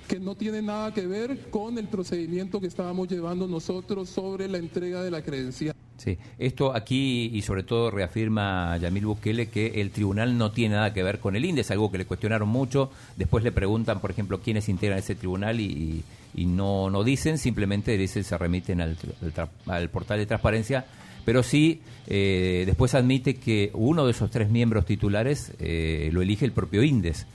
[0.07, 4.57] que no tiene nada que ver con el procedimiento que estábamos llevando nosotros sobre la
[4.57, 5.76] entrega de la credencial.
[5.98, 10.94] Sí, esto aquí y sobre todo reafirma Yamil Bukele que el tribunal no tiene nada
[10.94, 12.91] que ver con el INDES, algo que le cuestionaron mucho.
[13.15, 16.03] Después le preguntan, por ejemplo, quiénes integran ese tribunal y,
[16.36, 18.98] no, no dicen, simplemente dicen, se remiten al,
[19.68, 20.86] al portal de transparencia
[21.26, 26.45] pero sí eh, después admite que uno de esos tres miembros titulares eh, lo elige
[26.45, 27.26] el propio INDES.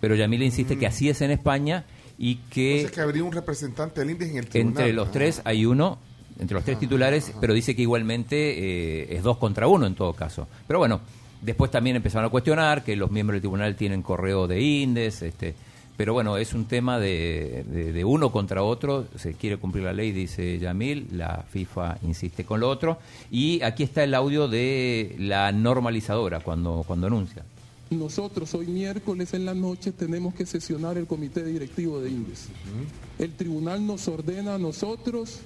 [0.00, 1.84] Pero Yamil insiste que así es en España
[2.18, 2.82] y que...
[2.82, 4.82] Sea, que habría un representante del INDES en el tribunal.
[4.82, 5.98] Entre los tres hay uno,
[6.38, 10.12] entre los tres titulares, pero dice que igualmente eh, es dos contra uno en todo
[10.12, 10.48] caso.
[10.66, 11.00] Pero bueno,
[11.42, 15.54] después también empezaron a cuestionar que los miembros del tribunal tienen correo de INDES, este,
[15.98, 19.92] pero bueno, es un tema de, de, de, uno contra otro, se quiere cumplir la
[19.92, 22.98] ley, dice Yamil, la FIFA insiste con lo otro,
[23.32, 27.44] y aquí está el audio de la normalizadora cuando, cuando anuncia.
[27.90, 32.46] Nosotros hoy miércoles en la noche tenemos que sesionar el comité directivo de INDES.
[33.18, 35.40] El tribunal nos ordena a nosotros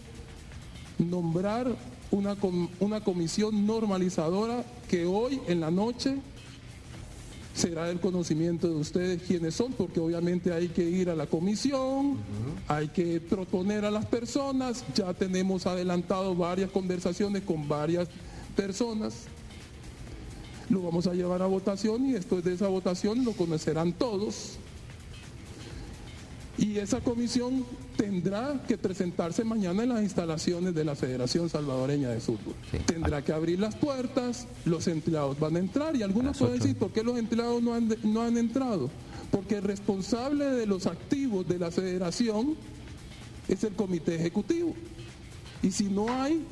[0.99, 1.75] nombrar
[2.11, 6.19] una, com una comisión normalizadora que hoy en la noche
[7.55, 12.13] será el conocimiento de ustedes quiénes son, porque obviamente hay que ir a la comisión,
[12.13, 12.63] uh -huh.
[12.69, 18.09] hay que proponer a las personas, ya tenemos adelantado varias conversaciones con varias
[18.57, 19.27] personas,
[20.69, 24.59] lo vamos a llevar a votación y después de esa votación lo conocerán todos.
[26.59, 27.65] Y esa comisión
[27.97, 32.55] tendrá que presentarse mañana en las instalaciones de la Federación Salvadoreña de Fútbol.
[32.71, 32.79] Sí.
[32.87, 36.91] Tendrá que abrir las puertas, los empleados van a entrar y algunos pueden decir, ¿por
[36.91, 38.91] qué los empleados no han, no han entrado?
[39.31, 42.55] Porque el responsable de los activos de la federación
[43.49, 44.75] es el comité ejecutivo.
[45.63, 46.45] Y si no hay,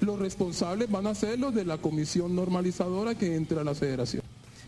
[0.00, 4.23] los responsables van a ser los de la comisión normalizadora que entra a la federación.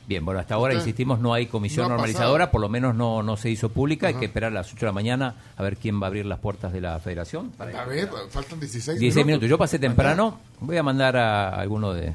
[0.07, 3.37] Bien, bueno, hasta ahora, insistimos, no hay comisión no normalizadora, por lo menos no, no
[3.37, 4.17] se hizo pública, Ajá.
[4.17, 6.27] hay que esperar a las 8 de la mañana a ver quién va a abrir
[6.27, 7.53] las puertas de la federación.
[7.59, 9.49] A ver, faltan 16 16 minutos.
[9.49, 12.13] Yo pasé temprano, voy a mandar a alguno de...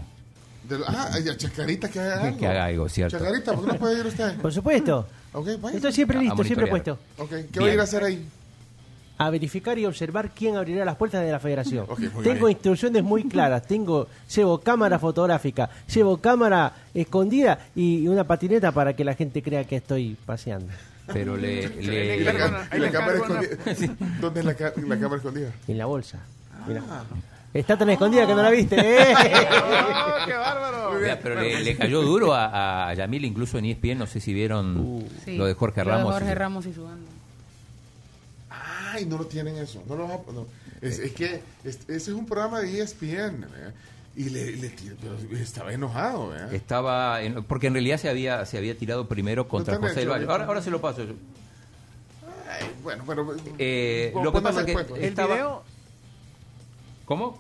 [0.64, 2.38] de ah, a Chacarita que haga algo.
[2.38, 3.18] Que haga algo, cierto.
[3.18, 4.38] Chacarita, ¿por qué no puede ir usted?
[4.38, 5.08] Por supuesto.
[5.34, 5.76] Okay, vaya.
[5.76, 6.98] Estoy siempre listo, siempre puesto.
[7.18, 7.48] Okay.
[7.52, 8.26] ¿Qué va a ir a hacer ahí?
[9.22, 11.86] A verificar y observar quién abrirá las puertas de la federación.
[11.88, 12.58] Okay, tengo bien.
[12.58, 19.04] instrucciones muy claras, tengo llevo cámara fotográfica, llevo cámara escondida y una patineta para que
[19.04, 20.74] la gente crea que estoy paseando.
[21.14, 21.70] Pero le...
[21.70, 22.34] le, ¿Y la,
[22.92, 23.96] cámara escondida?
[24.20, 25.52] ¿Dónde es la, la, cámara escondida?
[25.68, 26.20] En la bolsa.
[26.68, 26.82] Mira.
[27.54, 28.76] Está tan escondida que no la viste.
[28.80, 29.14] ¿eh?
[29.14, 31.00] oh, ¡Qué bárbaro!
[31.00, 34.34] Mira, pero le, le, cayó duro a, a, Yamil, incluso en ESPN, no sé si
[34.34, 36.06] vieron uh, sí, lo de Jorge Ramos.
[36.06, 37.21] Lo de Jorge Ramos y su banda.
[38.94, 39.82] Ay, no lo tienen eso.
[39.88, 40.48] No lo no.
[40.82, 43.44] Es, es, que es, ese es un programa de ESPN.
[43.44, 43.72] ¿eh?
[44.16, 44.74] Y le, le,
[45.42, 46.36] estaba enojado.
[46.36, 46.50] ¿eh?
[46.52, 47.22] Estaba.
[47.22, 50.26] En, porque en realidad se había, se había tirado primero contra José del Valle.
[50.28, 51.04] Ahora, ahora se lo paso.
[51.04, 53.36] Ay, bueno, pero.
[53.58, 54.72] Eh, lo que pasa es que.
[54.74, 55.34] El estaba...
[55.34, 55.64] video.
[57.06, 57.40] ¿Cómo?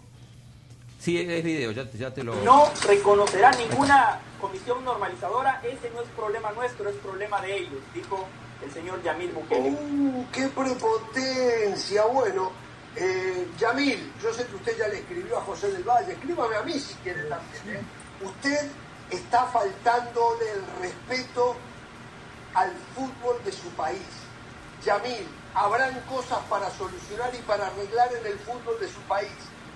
[0.99, 2.36] Sí, es video, ya, ya te lo.
[2.44, 5.60] No reconocerá ninguna comisión normalizadora.
[5.64, 8.28] Ese no es problema nuestro, es problema de ellos, dijo
[8.63, 9.69] el señor Yamil Bukele.
[9.69, 12.05] ¡Uh, qué prepotencia!
[12.05, 12.51] Bueno,
[12.95, 16.61] eh, Yamil, yo sé que usted ya le escribió a José del Valle, escríbame a
[16.63, 17.77] mí si quiere también.
[17.77, 17.81] ¿eh?
[18.23, 18.69] Usted
[19.09, 21.55] está faltando el respeto
[22.53, 24.01] al fútbol de su país.
[24.85, 29.31] Yamil, habrán cosas para solucionar y para arreglar en el fútbol de su país,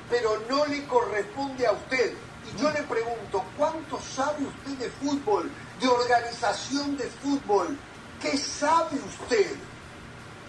[0.10, 2.14] pero no le corresponde a usted.
[2.53, 5.49] Y yo le pregunto, ¿cuánto sabe usted de fútbol,
[5.80, 7.78] de organización de fútbol?
[8.22, 9.56] ¿Qué sabe usted?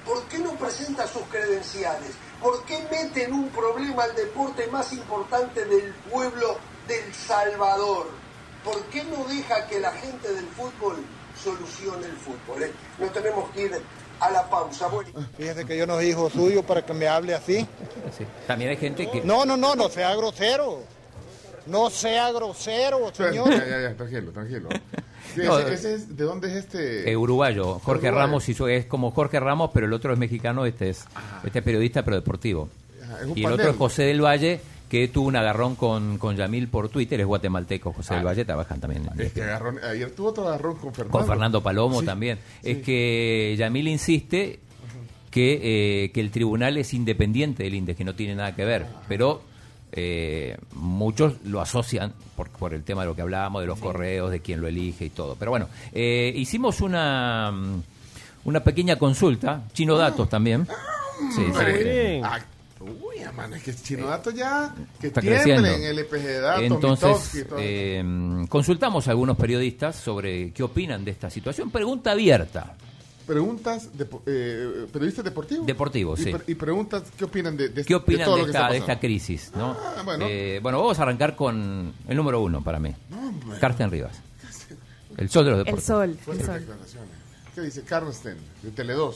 [0.05, 2.13] ¿Por qué no presenta sus credenciales?
[2.41, 8.09] ¿Por qué mete en un problema al deporte más importante del pueblo del Salvador?
[8.65, 10.97] ¿Por qué no deja que la gente del fútbol
[11.43, 12.63] solucione el fútbol?
[12.63, 12.73] Eh?
[12.99, 13.83] No tenemos que ir
[14.21, 14.87] a la pausa.
[14.89, 15.11] Bueno.
[15.37, 17.67] Fíjese que yo no soy hijo suyo para que me hable así.
[18.17, 18.27] Sí.
[18.47, 19.23] También hay gente que...
[19.23, 20.83] No, no, no, no sea grosero.
[21.67, 23.51] No sea grosero, señor.
[23.51, 24.69] Ya, ya, ya, tranquilo, tranquilo.
[25.37, 27.11] Sí, no, ese, ese es, ¿De dónde es este?
[27.11, 27.79] Eh, uruguayo.
[27.81, 28.27] Jorge Uruguay.
[28.27, 31.43] Ramos hizo, es como Jorge Ramos, pero el otro es mexicano, este es Ajá.
[31.45, 32.71] este periodista, pero deportivo.
[33.03, 36.69] Ajá, y el otro es José del Valle, que tuvo un agarrón con, con Yamil
[36.69, 39.09] por Twitter, es guatemalteco, José ah, del Valle, trabajan también.
[39.13, 41.19] En este agarrón, ayer tuvo otro agarrón con Fernando.
[41.19, 42.39] Con Fernando Palomo sí, también.
[42.63, 42.71] Sí.
[42.71, 44.61] Es que Yamil insiste
[45.31, 48.87] que, eh, que el tribunal es independiente del INDES, que no tiene nada que ver,
[49.07, 49.43] pero
[49.97, 53.85] eh, muchos lo asocian por, por, el tema de lo que hablábamos, de los sí.
[53.85, 55.37] correos, de quién lo elige y todo.
[55.37, 57.53] Pero bueno, eh, hicimos una,
[58.45, 60.67] una pequeña consulta, Chino Datos también.
[61.35, 62.19] Sí, sí, Hombre.
[62.19, 62.21] sí.
[62.23, 62.39] Ah,
[62.79, 63.17] Uy,
[63.55, 65.87] es que Chino Dato ya que Está tiemblen creciendo.
[65.87, 68.05] el EPG de datos, Entonces, eh,
[68.51, 71.71] consultamos a algunos periodistas sobre qué opinan de esta situación.
[71.71, 72.75] Pregunta abierta.
[73.27, 75.67] Preguntas, de, eh, periodistas deportivos.
[75.67, 76.33] Deportivos, y, sí.
[76.47, 78.73] y preguntas, ¿qué opinan de, de- ¿Qué de opinan todo de, lo que esta, está
[78.73, 79.51] de esta crisis?
[79.57, 79.77] ¿no?
[79.79, 80.27] Ah, bueno.
[80.29, 82.95] Eh, bueno, vamos a arrancar con el número uno para mí.
[83.61, 84.13] Carsten Rivas.
[85.17, 85.87] El sol de los El deportes.
[85.87, 86.67] sol, el sol.
[87.55, 89.15] ¿Qué dice Carsten, de Tele2?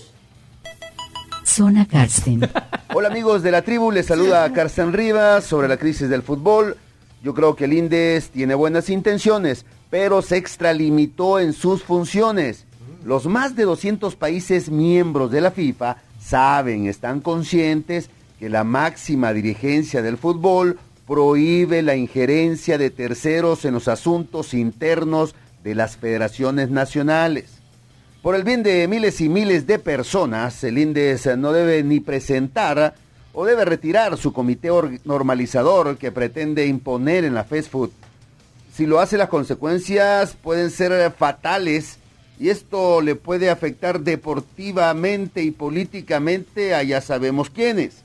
[1.45, 2.49] Zona Karsten.
[2.95, 6.77] Hola amigos de la tribu, les saluda a Carsten Rivas sobre la crisis del fútbol.
[7.23, 12.67] Yo creo que el INDES tiene buenas intenciones, pero se extralimitó en sus funciones.
[13.05, 19.33] Los más de 200 países miembros de la FIFA saben, están conscientes que la máxima
[19.33, 26.71] dirigencia del fútbol prohíbe la injerencia de terceros en los asuntos internos de las federaciones
[26.71, 27.47] nacionales.
[28.23, 32.95] Por el bien de miles y miles de personas, el INDES no debe ni presentar
[33.33, 37.91] o debe retirar su comité or- normalizador que pretende imponer en la fast food.
[38.75, 41.99] Si lo hace, las consecuencias pueden ser fatales
[42.41, 47.97] y esto le puede afectar deportivamente y políticamente a ya sabemos quiénes.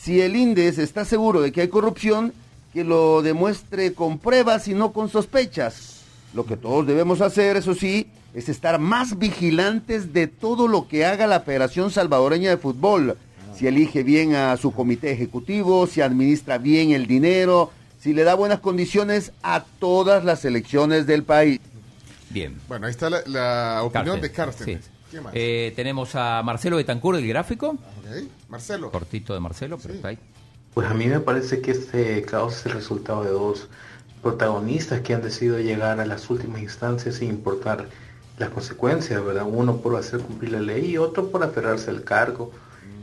[0.00, 2.32] Si el INDES está seguro de que hay corrupción,
[2.72, 6.02] que lo demuestre con pruebas y no con sospechas.
[6.34, 11.04] Lo que todos debemos hacer, eso sí, es estar más vigilantes de todo lo que
[11.04, 13.18] haga la Federación Salvadoreña de Fútbol.
[13.56, 18.34] Si elige bien a su comité ejecutivo, si administra bien el dinero, si le da
[18.34, 21.58] buenas condiciones a todas las elecciones del país.
[22.30, 22.58] Bien.
[22.68, 24.82] Bueno, ahí está la, la opinión Carsten, de Carsten.
[24.82, 24.90] sí.
[25.10, 25.32] ¿Qué más?
[25.34, 27.68] Eh, tenemos a Marcelo Betancourt del gráfico.
[27.70, 28.90] Ok, Marcelo.
[28.90, 30.18] Cortito de Marcelo, pero está ahí.
[30.74, 33.68] Pues a mí me parece que este caos es el resultado de dos
[34.22, 37.86] protagonistas que han decidido llegar a las últimas instancias sin importar
[38.36, 39.44] las consecuencias, ¿verdad?
[39.48, 42.52] Uno por hacer cumplir la ley y otro por aferrarse al cargo.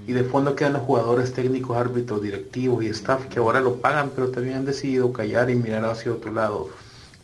[0.08, 4.12] Y de fondo quedan los jugadores técnicos, árbitros, directivos y staff que ahora lo pagan,
[4.14, 6.70] pero también han decidido callar y mirar hacia otro lado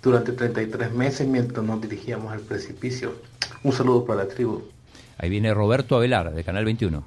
[0.02, 3.14] durante 33 meses mientras nos dirigíamos al precipicio.
[3.64, 4.64] Un saludo para la tribu.
[5.18, 7.03] Ahí viene Roberto Avelar, de Canal 21.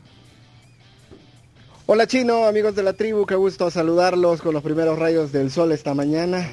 [1.86, 5.72] Hola chino, amigos de la tribu, qué gusto saludarlos con los primeros rayos del sol
[5.72, 6.48] esta mañana.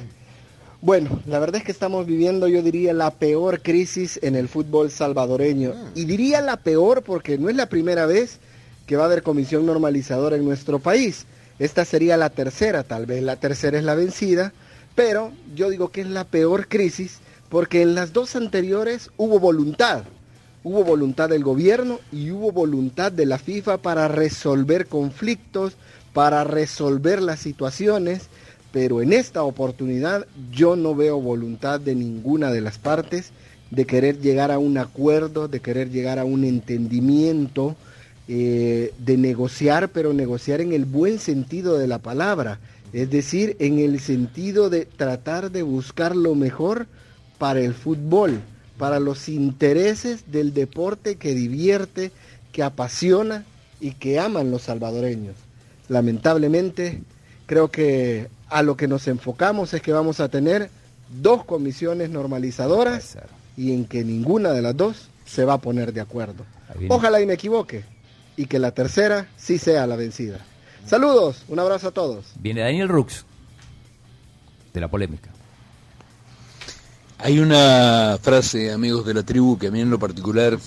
[0.82, 4.90] Bueno, la verdad es que estamos viviendo, yo diría, la peor crisis en el fútbol
[4.90, 5.74] salvadoreño.
[5.94, 8.40] Y diría la peor porque no es la primera vez
[8.86, 11.24] que va a haber comisión normalizadora en nuestro país.
[11.60, 14.52] Esta sería la tercera, tal vez la tercera es la vencida,
[14.94, 20.04] pero yo digo que es la peor crisis porque en las dos anteriores hubo voluntad.
[20.64, 25.74] Hubo voluntad del gobierno y hubo voluntad de la FIFA para resolver conflictos,
[26.12, 28.28] para resolver las situaciones,
[28.70, 33.32] pero en esta oportunidad yo no veo voluntad de ninguna de las partes
[33.70, 37.74] de querer llegar a un acuerdo, de querer llegar a un entendimiento,
[38.28, 42.60] eh, de negociar, pero negociar en el buen sentido de la palabra,
[42.92, 46.86] es decir, en el sentido de tratar de buscar lo mejor
[47.38, 48.40] para el fútbol,
[48.78, 52.12] para los intereses del deporte que divierte,
[52.52, 53.44] que apasiona
[53.80, 55.36] y que aman los salvadoreños.
[55.88, 57.02] Lamentablemente,
[57.46, 60.70] creo que a lo que nos enfocamos es que vamos a tener
[61.20, 63.18] dos comisiones normalizadoras
[63.56, 66.44] y en que ninguna de las dos se va a poner de acuerdo.
[66.88, 67.84] Ojalá y me equivoque
[68.36, 70.38] y que la tercera sí sea la vencida.
[70.86, 72.26] Saludos, un abrazo a todos.
[72.38, 73.24] Viene Daniel Rux,
[74.72, 75.30] de la polémica.
[77.18, 80.58] Hay una frase, amigos de la tribu, que a mí en lo particular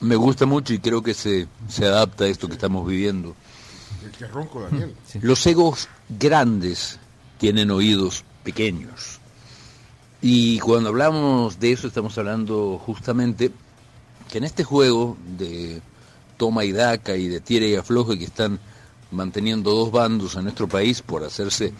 [0.00, 3.34] me gusta mucho y creo que se, se adapta a esto que estamos viviendo.
[4.18, 4.94] Qué ronco, Daniel.
[5.22, 6.98] Los egos grandes
[7.38, 9.18] tienen oídos pequeños.
[10.22, 13.50] Y cuando hablamos de eso estamos hablando justamente
[14.30, 15.82] que en este juego de
[16.36, 18.58] toma y daca y de tira y afloje que están
[19.14, 21.72] manteniendo dos bandos en nuestro país por hacerse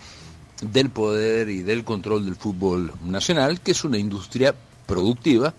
[0.61, 4.55] del poder y del control del fútbol nacional, que es una industria
[4.86, 5.52] productiva,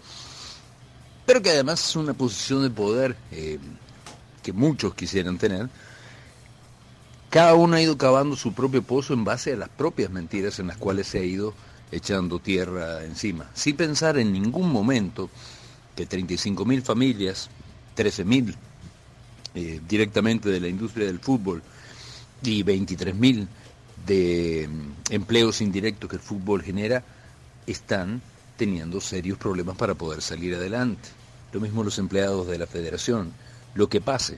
[1.25, 3.59] pero que además es una posición de poder eh,
[4.41, 5.69] que muchos quisieran tener,
[7.29, 10.67] cada uno ha ido cavando su propio pozo en base a las propias mentiras en
[10.67, 11.53] las cuales se ha ido
[11.91, 15.29] echando tierra encima, sin pensar en ningún momento
[15.95, 17.49] que 35.000 familias,
[17.97, 18.55] 13.000
[19.55, 21.63] eh, directamente de la industria del fútbol
[22.43, 23.47] y 23.000
[24.05, 27.03] de mm, empleos indirectos que el fútbol genera,
[27.65, 28.21] están
[28.57, 31.09] teniendo serios problemas para poder salir adelante.
[31.51, 33.33] Lo mismo los empleados de la federación.
[33.73, 34.37] Lo que pase.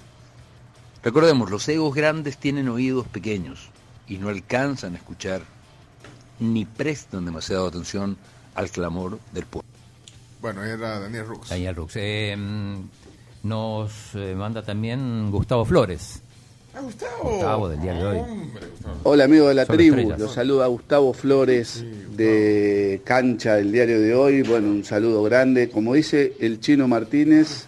[1.03, 3.69] Recordemos, los egos grandes tienen oídos pequeños
[4.07, 5.41] y no alcanzan a escuchar
[6.39, 8.17] ni prestan demasiada atención
[8.55, 9.69] al clamor del pueblo.
[10.41, 11.49] Bueno, era Daniel Rux.
[11.49, 11.93] Daniel Rux.
[11.95, 12.35] Eh,
[13.47, 16.21] Nos eh, manda también Gustavo Flores.
[16.75, 17.31] Ah, Gustavo.
[17.31, 18.17] Gustavo del día de hoy.
[19.03, 20.19] Hola amigo de la Son tribu, estrellas.
[20.19, 24.41] los saluda Gustavo Flores de Cancha del diario de hoy.
[24.41, 25.69] Bueno, un saludo grande.
[25.69, 27.67] Como dice el chino Martínez,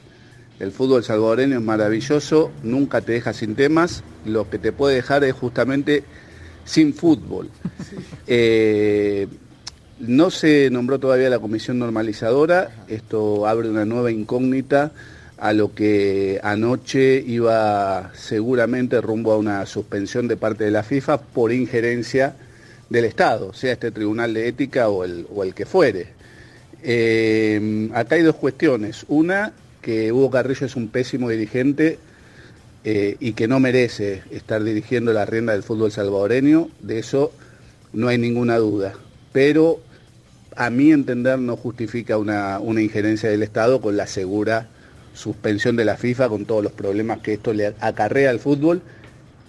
[0.59, 4.03] el fútbol salvadoreño es maravilloso, nunca te deja sin temas.
[4.25, 6.03] Lo que te puede dejar es justamente
[6.65, 7.49] sin fútbol.
[8.27, 9.27] Eh,
[9.99, 14.91] no se nombró todavía la comisión normalizadora, esto abre una nueva incógnita
[15.39, 21.21] a lo que anoche iba seguramente rumbo a una suspensión de parte de la FIFA
[21.21, 22.35] por injerencia
[22.89, 26.07] del Estado, sea este tribunal de ética o el, o el que fuere.
[26.83, 29.05] Eh, acá hay dos cuestiones.
[29.07, 31.99] Una, que Hugo Carrillo es un pésimo dirigente
[32.83, 37.31] eh, y que no merece estar dirigiendo la rienda del fútbol salvadoreño, de eso
[37.93, 38.93] no hay ninguna duda.
[39.31, 39.79] Pero
[40.55, 44.67] a mi entender no justifica una, una injerencia del Estado con la segura
[45.19, 48.81] suspensión de la FIFA, con todos los problemas que esto le acarrea al fútbol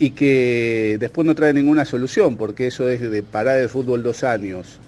[0.01, 4.25] y que después no trae ninguna solución, porque eso es de parar el fútbol dos
[4.25, 4.79] años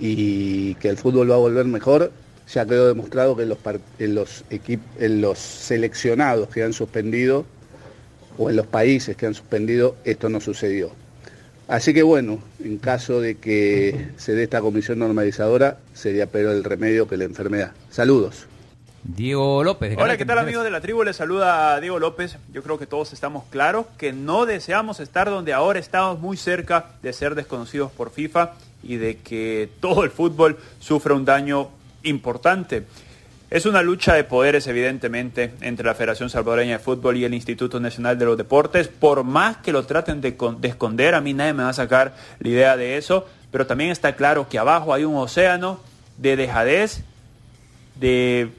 [0.00, 2.10] y que el fútbol va a volver mejor,
[2.52, 7.44] ya quedó demostrado que en los, en en los seleccionados que han suspendido
[8.38, 10.90] o en los países que han suspendido, esto no sucedió.
[11.68, 16.64] Así que bueno, en caso de que se dé esta comisión normalizadora, sería peor el
[16.64, 17.72] remedio que la enfermedad.
[17.90, 18.46] Saludos.
[19.04, 19.90] Diego López.
[19.90, 20.42] de Hola, ¿qué tal 33.
[20.42, 21.04] amigos de la tribu?
[21.04, 22.38] Les saluda Diego López.
[22.52, 26.86] Yo creo que todos estamos claros que no deseamos estar donde ahora estamos muy cerca
[27.02, 28.52] de ser desconocidos por FIFA
[28.82, 31.68] y de que todo el fútbol sufra un daño
[32.02, 32.84] importante.
[33.50, 37.78] Es una lucha de poderes, evidentemente, entre la Federación Salvadoreña de Fútbol y el Instituto
[37.78, 38.88] Nacional de los Deportes.
[38.88, 42.16] Por más que lo traten de, de esconder, a mí nadie me va a sacar
[42.40, 43.28] la idea de eso.
[43.52, 45.78] Pero también está claro que abajo hay un océano
[46.16, 47.04] de dejadez,
[47.96, 48.50] de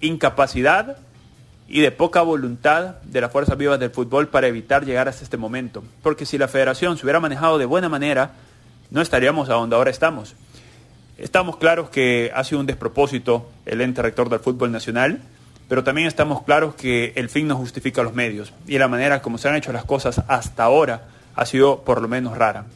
[0.00, 0.98] incapacidad
[1.68, 5.36] y de poca voluntad de las fuerzas vivas del fútbol para evitar llegar hasta este
[5.36, 5.82] momento.
[6.02, 8.32] Porque si la federación se hubiera manejado de buena manera,
[8.90, 10.34] no estaríamos a donde ahora estamos.
[11.18, 15.22] Estamos claros que ha sido un despropósito el ente rector del fútbol nacional,
[15.68, 19.38] pero también estamos claros que el fin no justifica los medios y la manera como
[19.38, 22.66] se han hecho las cosas hasta ahora ha sido por lo menos rara.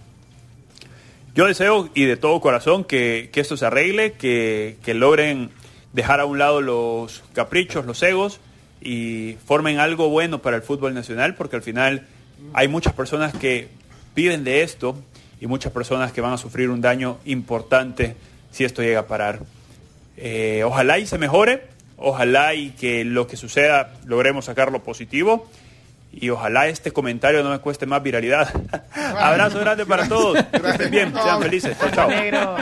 [1.34, 5.50] Yo deseo y de todo corazón que, esto se arregle, que logren
[5.92, 8.40] dejar a un lado los caprichos, los egos
[8.80, 12.06] y formen algo bueno para el fútbol nacional, porque al final
[12.52, 13.68] hay muchas personas que
[14.14, 14.96] piden de esto
[15.40, 18.16] y muchas personas que van a sufrir un daño importante
[18.50, 19.40] si esto llega a parar.
[20.16, 21.64] Eh, ojalá y se mejore,
[21.96, 25.48] ojalá y que lo que suceda logremos sacar lo positivo
[26.12, 28.52] y ojalá este comentario no me cueste más viralidad.
[29.16, 30.36] Abrazo grande para todos.
[30.44, 31.76] Que estén bien, sean felices.
[31.78, 32.56] Chao, chao.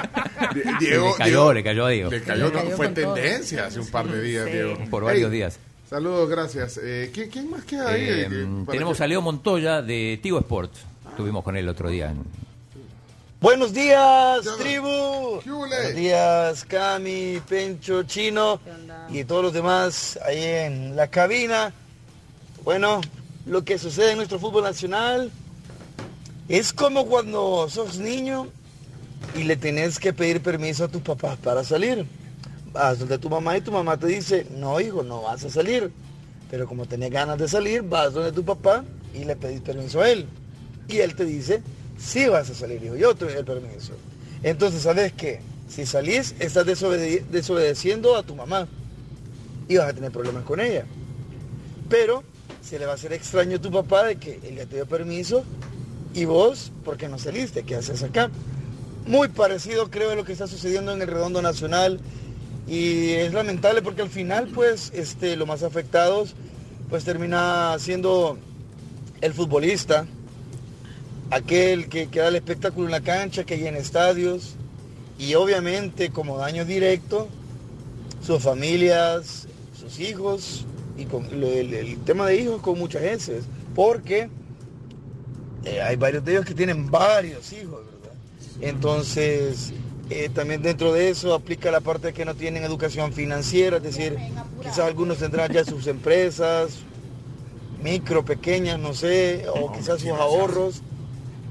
[0.81, 2.11] Diego, le cayó, Diego- le cayó a Diego.
[2.11, 3.15] Le cayó, Le cayó fue todo.
[3.15, 4.53] tendencia hace un par de días, Sí.
[4.53, 4.77] Diego.
[4.91, 5.59] Por varios Hey, días.
[5.89, 6.79] Saludos, gracias.
[6.83, 8.03] Eh, ¿quién, quién más queda ahí?
[8.07, 8.29] Eh,
[8.71, 10.81] tenemos que- a Leo Montoya de Tigo Sports.
[11.11, 12.11] Estuvimos con él el otro día.
[12.11, 12.25] en-
[13.41, 15.41] Buenos días, tribu.
[15.47, 18.61] Buenos días, Cami, Pencho, Chino
[19.11, 21.73] y todos los demás ahí en la cabina.
[22.65, 23.01] Bueno,
[23.49, 25.31] lo que sucede en nuestro fútbol nacional
[26.49, 28.47] es como cuando sos niño
[29.35, 32.07] y le tenés que pedir permiso a tus papás para salir.
[32.73, 35.91] Vas donde tu mamá y tu mamá te dice, no hijo, no vas a salir.
[36.51, 38.85] Pero como tenés ganas de salir, vas donde tu papá
[39.15, 40.27] y le pedís permiso a él.
[40.87, 41.63] Y él te dice,
[41.99, 43.93] sí vas a salir, hijo, yo te doy el permiso.
[44.43, 45.41] Entonces, ¿sabes qué?
[45.69, 48.69] Si salís, estás desobede- desobedeciendo a tu mamá
[49.69, 50.85] y vas a tener problemas con ella.
[51.89, 52.23] Pero
[52.69, 54.87] se le va a hacer extraño a tu papá de que él ya te dio
[54.87, 55.43] permiso
[56.13, 57.63] y vos, ¿por qué no saliste?
[57.63, 58.31] ¿Qué haces acá?
[59.07, 61.99] Muy parecido creo a lo que está sucediendo en el Redondo Nacional
[62.67, 66.35] y es lamentable porque al final pues este, los más afectados
[66.91, 68.37] pues termina siendo
[69.23, 70.07] el futbolista,
[71.31, 74.57] aquel que, que da el espectáculo en la cancha, que llena estadios
[75.19, 77.29] y obviamente como daño directo
[78.23, 79.49] sus familias,
[79.81, 80.67] sus hijos
[80.99, 83.45] y con lo- el tema de hijos con muchas veces,
[83.75, 84.29] porque
[85.65, 88.17] eh, hay varios de ellos que tienen varios hijos, ¿verdad?
[88.61, 89.73] Entonces,
[90.11, 93.83] eh, también dentro de eso aplica la parte de que no tienen educación financiera, es
[93.83, 94.17] decir,
[94.63, 96.79] quizás algunos tendrán ya sus empresas,
[97.83, 100.83] micro, pequeñas, no sé, o quizás sus ahorros,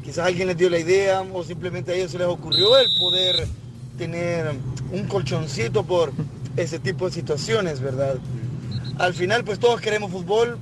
[0.03, 3.47] quizás alguien les dio la idea o simplemente a ellos se les ocurrió el poder
[3.97, 4.51] tener
[4.91, 6.11] un colchoncito por
[6.55, 8.15] ese tipo de situaciones, ¿verdad?
[8.99, 10.57] Al final, pues todos queremos fútbol,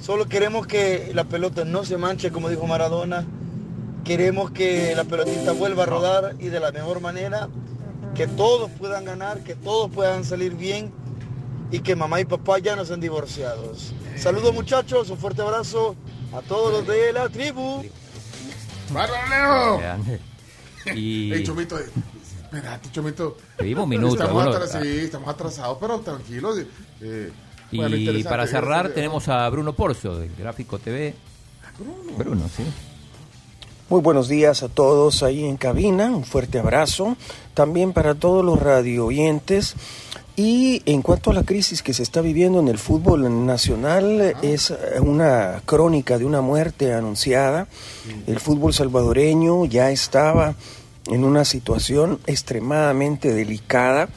[0.00, 3.24] solo queremos que la pelota no se manche, como dijo Maradona,
[4.04, 7.48] queremos que la pelotita vuelva a rodar y de la mejor manera,
[8.14, 10.92] que todos puedan ganar, que todos puedan salir bien
[11.70, 13.94] y que mamá y papá ya no sean divorciados.
[14.16, 15.94] Saludos muchachos, un fuerte abrazo
[16.36, 17.84] a todos los de la tribu.
[18.92, 20.94] ¡Bárbaro, Leo!
[20.96, 21.42] Y...
[21.44, 21.86] Chomito, eh,
[22.42, 23.36] espérate, Chomito.
[23.56, 26.58] Pedimos un minuto, Estamos, algunos- atras- sí, estamos atrasados, pero tranquilos.
[27.00, 27.30] eh,
[27.72, 31.14] bueno, interesante, para cerrar tenemos a Bruno Porcio, del Gráfico TV.
[32.16, 32.62] Bruno, sí.
[33.88, 37.16] Muy buenos días a todos ahí en cabina, un fuerte abrazo.
[37.52, 39.74] También para todos los radio oyentes.
[40.34, 44.70] Y en cuanto a la crisis que se está viviendo en el fútbol nacional, es
[44.70, 47.68] eh, una crónica de una muerte anunciada.
[48.26, 50.54] El fútbol salvadoreño ya estaba
[51.06, 54.08] en una situación extremadamente delicada.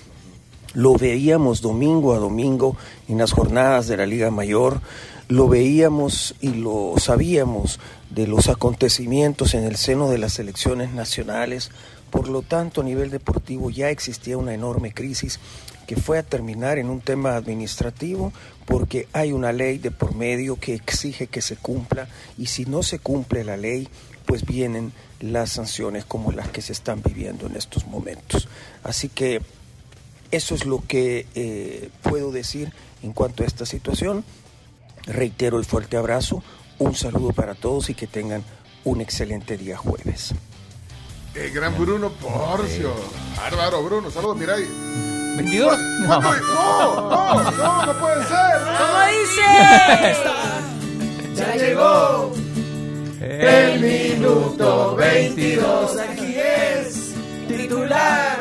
[0.75, 2.75] Lo veíamos domingo a domingo
[3.07, 4.81] en las jornadas de la Liga Mayor,
[5.29, 7.79] lo veíamos y lo sabíamos
[8.09, 11.71] de los acontecimientos en el seno de las selecciones nacionales.
[12.11, 15.39] Por lo tanto, a nivel deportivo ya existía una enorme crisis
[15.87, 18.33] que fue a terminar en un tema administrativo
[18.65, 22.07] porque hay una ley de por medio que exige que se cumpla
[22.37, 23.87] y si no se cumple la ley,
[24.25, 24.91] pues vienen
[25.21, 28.47] las sanciones como las que se están viviendo en estos momentos.
[28.83, 29.41] Así que
[30.31, 32.73] eso es lo que eh, puedo decir
[33.03, 34.23] en cuanto a esta situación.
[35.05, 36.43] Reitero el fuerte abrazo,
[36.79, 38.43] un saludo para todos y que tengan
[38.83, 40.33] un excelente día jueves.
[41.35, 42.93] El gran Bruno Porcio.
[43.35, 44.09] Bárbaro, Bruno.
[44.09, 44.63] Saludos, mira ahí.
[45.37, 45.77] ¿22?
[46.07, 46.21] No.
[46.21, 46.31] no,
[47.41, 48.61] no, no, no puede ser.
[48.79, 49.41] ¿Cómo dice?
[51.35, 52.31] Ya llegó
[53.19, 55.97] el minuto 22.
[55.97, 57.13] Aquí es
[57.47, 58.37] titular.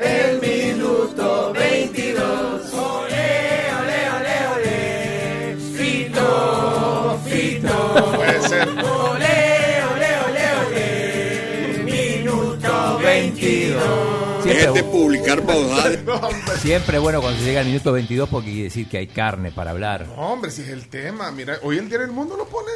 [0.00, 2.72] El minuto 22.
[2.72, 5.56] Ole, ole, ole, ole.
[5.76, 8.14] Fito, Fito.
[8.16, 8.68] Puede ser.
[8.68, 11.82] Ole, ole, ole, ole.
[11.84, 14.42] Minuto 22.
[14.42, 15.42] Siempre, publicar
[16.60, 19.52] siempre es bueno cuando se llega al minuto 22 porque quiere decir que hay carne
[19.52, 20.06] para hablar.
[20.06, 21.30] No, hombre, si es el tema.
[21.30, 22.74] Mira, hoy el Día del Mundo lo ponen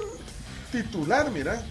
[0.70, 1.64] titular, mira.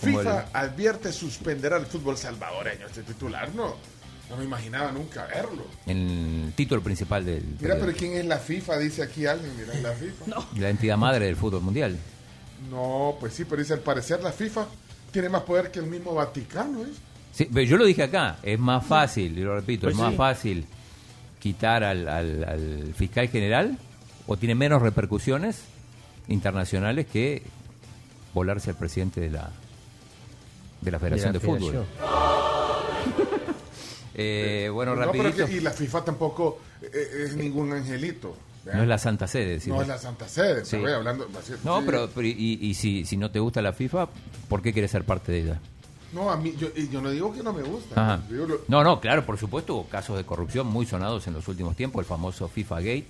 [0.00, 2.86] FIFA advierte suspender al fútbol salvadoreño.
[2.86, 3.76] Este titular no,
[4.30, 5.64] no me imaginaba nunca verlo.
[5.86, 8.78] En el título principal del, Mira, pero ¿quién es la FIFA?
[8.78, 10.24] Dice aquí alguien, mira, la FIFA.
[10.26, 11.98] No, la entidad madre del fútbol mundial.
[13.20, 14.66] pues sí, pero dice, al parecer la FIFA
[15.12, 16.90] tiene más poder que el mismo Vaticano, ¿es?
[17.32, 20.10] Sí, pero yo lo dije acá, es más fácil, y lo repito, Pues es más
[20.12, 20.16] sí.
[20.16, 20.66] fácil
[21.38, 23.78] quitar al, al- al fiscal general
[24.26, 25.62] o tiene menos repercusiones
[26.28, 27.42] internacionales que
[28.34, 29.50] volarse al presidente de la
[30.80, 31.86] de la Federación de, la Fútbol.
[34.22, 35.46] Eh, bueno, No, pero rapidito.
[35.46, 38.36] que- y la FIFA tampoco eh, es ningún angelito.
[38.64, 38.76] ¿verdad?
[38.78, 39.58] No es la Santa Sede.
[39.66, 40.76] No es la Santa Sede, Sí.
[40.82, 41.26] pero hablando...
[41.38, 41.84] así- No, sí.
[41.86, 44.08] pero, pero y, y si, si no te gusta la FIFA,
[44.50, 45.60] ¿por qué quieres ser parte de ella?
[46.12, 47.94] No, a mí, yo, yo no digo que no me gusta.
[48.14, 48.22] Ajá.
[48.28, 51.74] Lo- No, no, claro, por supuesto, hubo casos de corrupción muy sonados en los últimos
[51.76, 53.06] tiempos, el famoso FIFA Gate.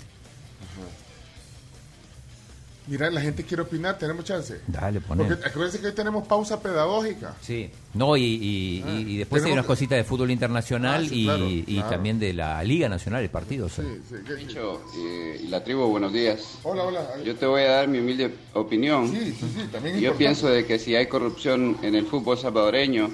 [2.87, 4.61] Mira, la gente quiere opinar, tenemos chance.
[4.67, 5.25] Dale, poné.
[5.25, 7.37] Porque acuérdense que hoy tenemos pausa pedagógica.
[7.41, 7.71] Sí.
[7.95, 11.25] No, y, y- y- y después hay unas cositas de fútbol internacional Ah, sí, y,
[11.25, 11.91] claro, y claro.
[11.91, 13.69] también de la Liga Nacional, el partido.
[13.69, 16.59] Sí, sí, ¿qué- Pincho, eh, y la tribu, buenos días.
[16.65, 17.07] Hola, hola.
[17.25, 19.09] Yo te voy a dar mi humilde opinión.
[19.11, 20.19] Sí, sí, sí, también Yo importante.
[20.19, 23.11] pienso de que si hay corrupción en el fútbol salvadoreño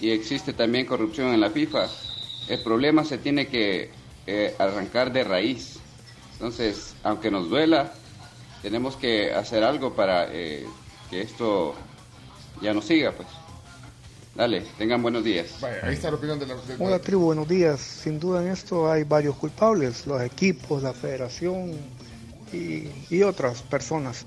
[0.00, 1.88] y existe también corrupción en la FIFA,
[2.48, 3.90] el problema se tiene que
[4.26, 5.78] eh, arrancar de raíz.
[6.32, 7.92] Entonces, aunque nos duela,
[8.64, 10.66] tenemos que hacer algo para eh,
[11.10, 11.74] que esto
[12.62, 13.28] ya no siga, pues.
[14.34, 15.48] Dale, tengan buenos días.
[15.60, 16.54] Vaya, ahí está la opinión de la...
[16.54, 17.78] de- Hola tribu, buenos días.
[17.78, 21.72] Sin duda en esto hay varios culpables, los equipos, la federación
[22.54, 24.24] y, y otras personas.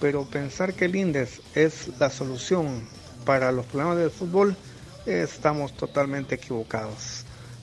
[0.00, 2.88] Pero pensar que el INDES es la solución
[3.24, 4.56] para los problemas del fútbol,
[5.06, 7.22] eh, estamos totalmente equivocados.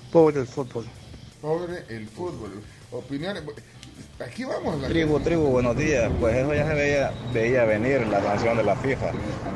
[0.10, 0.86] Pobre el fútbol.
[1.42, 2.64] Pobre el fútbol.
[2.92, 3.44] Opiniones...
[4.26, 4.80] Aquí vamos.
[4.82, 6.12] la- Tribu, tribu, buenos días.
[6.20, 9.12] Pues eso ya se veía, veía venir la sanción de la FIFA.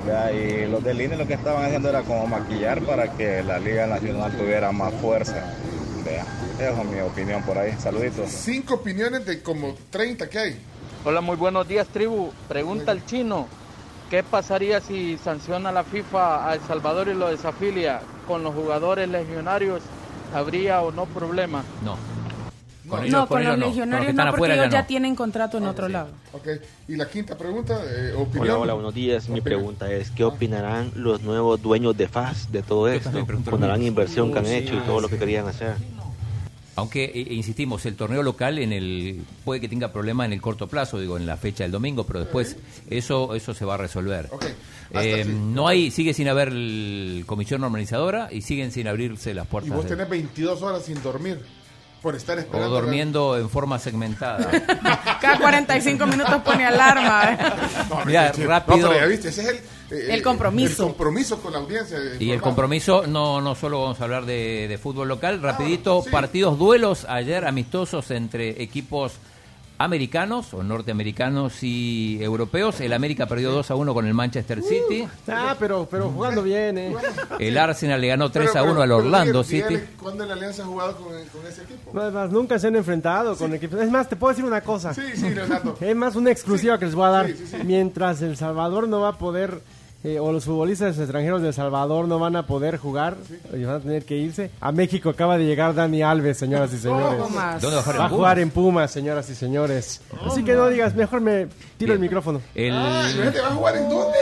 [0.07, 3.59] Ya, y los del INE lo que estaban haciendo era como maquillar para que la
[3.59, 5.53] Liga Nacional tuviera más fuerza.
[6.03, 6.25] Vea,
[6.59, 7.73] esa es mi opinión por ahí.
[7.79, 8.29] Saluditos.
[8.29, 10.61] Cinco opiniones de como 30 que hay.
[11.05, 12.31] Hola, muy buenos días, tribu.
[12.47, 13.47] Pregunta al chino,
[14.09, 19.07] ¿qué pasaría si sanciona la FIFA a El Salvador y lo desafilia con los jugadores
[19.09, 19.81] legionarios?
[20.33, 21.63] ¿Habría o no problema?
[21.83, 21.97] No.
[22.87, 23.67] No, ellos- con, ellos los no.
[23.67, 24.87] legionarios no, están porque ellos ya no.
[24.87, 26.09] tienen contrato en otro lado.
[26.33, 26.47] Ok.
[26.87, 28.43] Y la quinta pregunta, eh, opinión.
[28.43, 29.27] Hola, hola, buenos días.
[29.29, 33.11] Mi pregunta es, ¿qué opinarán los nuevos dueños de FAS de todo esto?
[33.49, 35.75] Con la gran inversión que han hecho y todo lo que querían hacer.
[36.75, 40.67] Aunque, eh, insistimos, el torneo local en el puede que tenga problema en el corto
[40.67, 42.55] plazo, digo, en la fecha del domingo, pero después
[42.87, 44.29] eso eso se va a resolver.
[44.93, 49.49] Eh, no hay, sigue sin haber el- comisión normalizadora y siguen sin abrirse las Y
[49.49, 49.73] puertas.
[49.75, 51.39] vos de- tenés 22 horas sin dormir.
[52.07, 52.69] Por estar O esperando.
[52.69, 54.49] durmiendo en forma segmentada.
[55.21, 57.33] Cada 45 minutos pone alarma.
[57.33, 57.37] ¿eh?
[57.89, 58.47] No, Mira, sí, sí.
[58.47, 58.77] rápido.
[58.77, 59.55] No, pero ya viste, ese es el,
[59.91, 60.83] eh, El compromiso.
[60.83, 61.99] El compromiso con la audiencia.
[61.99, 66.01] de Y el compromiso, no, no solo vamos a hablar de, de fútbol local, rapidito,
[66.09, 69.11] partidos, duelos ayer amistosos entre equipos
[69.79, 72.79] americanos o norteamericanos y europeos.
[72.81, 75.07] El América perdió 2 a 1 con el Manchester City.
[75.27, 76.95] Ah, pero, pero jugando bien, ¿eh?
[77.39, 79.77] El Arsenal le ganó 3 Pero, a pero, 1 al Orlando City.
[80.01, 81.91] ¿Cuándo la Alianza ha jugado con, con ese equipo?
[81.93, 83.79] No, es más, nunca se han enfrentado con equipos.
[83.79, 84.93] Es más, te puedo decir una cosa.
[84.93, 85.77] Sí, sí, Leonardo.
[85.81, 87.27] Es más una exclusiva que les voy a dar.
[87.27, 87.57] Sí, sí, sí.
[87.63, 89.61] Mientras El Salvador no va a poder,
[90.03, 93.17] eh, o los futbolistas extranjeros de El Salvador no van a poder jugar,
[93.53, 94.51] y van a tener que irse.
[94.61, 97.21] A México acaba de llegar Dani Alves, señoras y señores.
[97.21, 97.61] Pumas.
[97.61, 97.99] ¿Dónde va a jugar?
[97.99, 98.43] Va a ¿En jugar Pumas?
[98.43, 100.01] en Pumas, señoras y señores.
[100.25, 101.47] Así que no digas, mejor me
[101.77, 102.41] tiro el micrófono.
[102.55, 104.17] El Ah, ¿te va a jugar en dónde?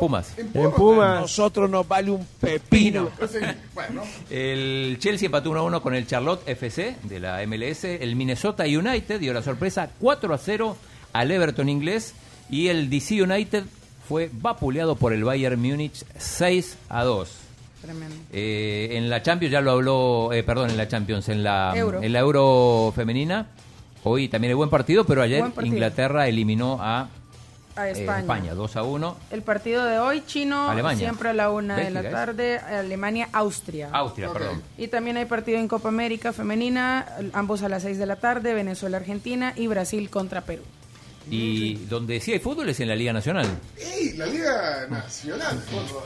[0.00, 0.34] Pumas.
[0.38, 1.20] En Pumas.
[1.20, 3.08] Nosotros nos vale un pepino.
[3.74, 7.84] Bueno, El Chelsea empató 1 a 1 con el Charlotte FC de la MLS.
[7.84, 10.76] El Minnesota United dio la sorpresa 4 a 0
[11.12, 12.14] al Everton inglés.
[12.48, 13.64] Y el DC United
[14.08, 17.30] fue vapuleado por el Bayern Múnich 6 a 2.
[17.82, 18.16] Tremendo.
[18.32, 22.02] Eh, en la Champions ya lo habló, eh, perdón, en la Champions, en la Euro.
[22.02, 23.46] en la Euro femenina.
[24.04, 25.66] Hoy también hay buen partido, pero ayer partido.
[25.66, 27.08] Inglaterra eliminó a
[27.76, 28.20] A eh, España.
[28.20, 29.16] España 2 a 1.
[29.30, 30.98] El partido de hoy, chino, Alemania.
[30.98, 33.88] siempre a la una de la tarde, Alemania-Austria.
[33.92, 34.62] Austria, perdón.
[34.78, 38.54] Y también hay partido en Copa América femenina, ambos a las 6 de la tarde,
[38.54, 40.62] Venezuela-Argentina y Brasil contra Perú.
[41.30, 43.46] Y donde sí hay fútbol es en la Liga Nacional.
[43.78, 44.12] ¡Ey!
[44.16, 45.56] La Liga Nacional.
[45.56, 46.02] de Fútbol.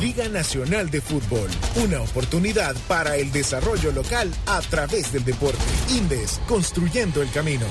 [0.00, 1.48] Liga Nacional de Fútbol,
[1.84, 5.58] una oportunidad para el desarrollo local a través del deporte.
[5.90, 7.66] Indes, construyendo el camino.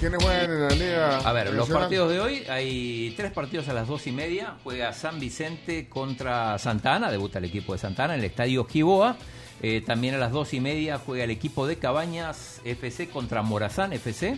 [0.00, 3.72] ¿Quiénes juegan en la Liga A ver, los partidos de hoy, hay tres partidos a
[3.72, 4.56] las dos y media.
[4.62, 8.64] Juega San Vicente contra Santa Ana, debuta el equipo de Santa Ana en el estadio
[8.66, 9.16] Giboa.
[9.66, 13.94] Eh, también a las dos y media juega el equipo de Cabañas FC contra Morazán
[13.94, 14.36] FC.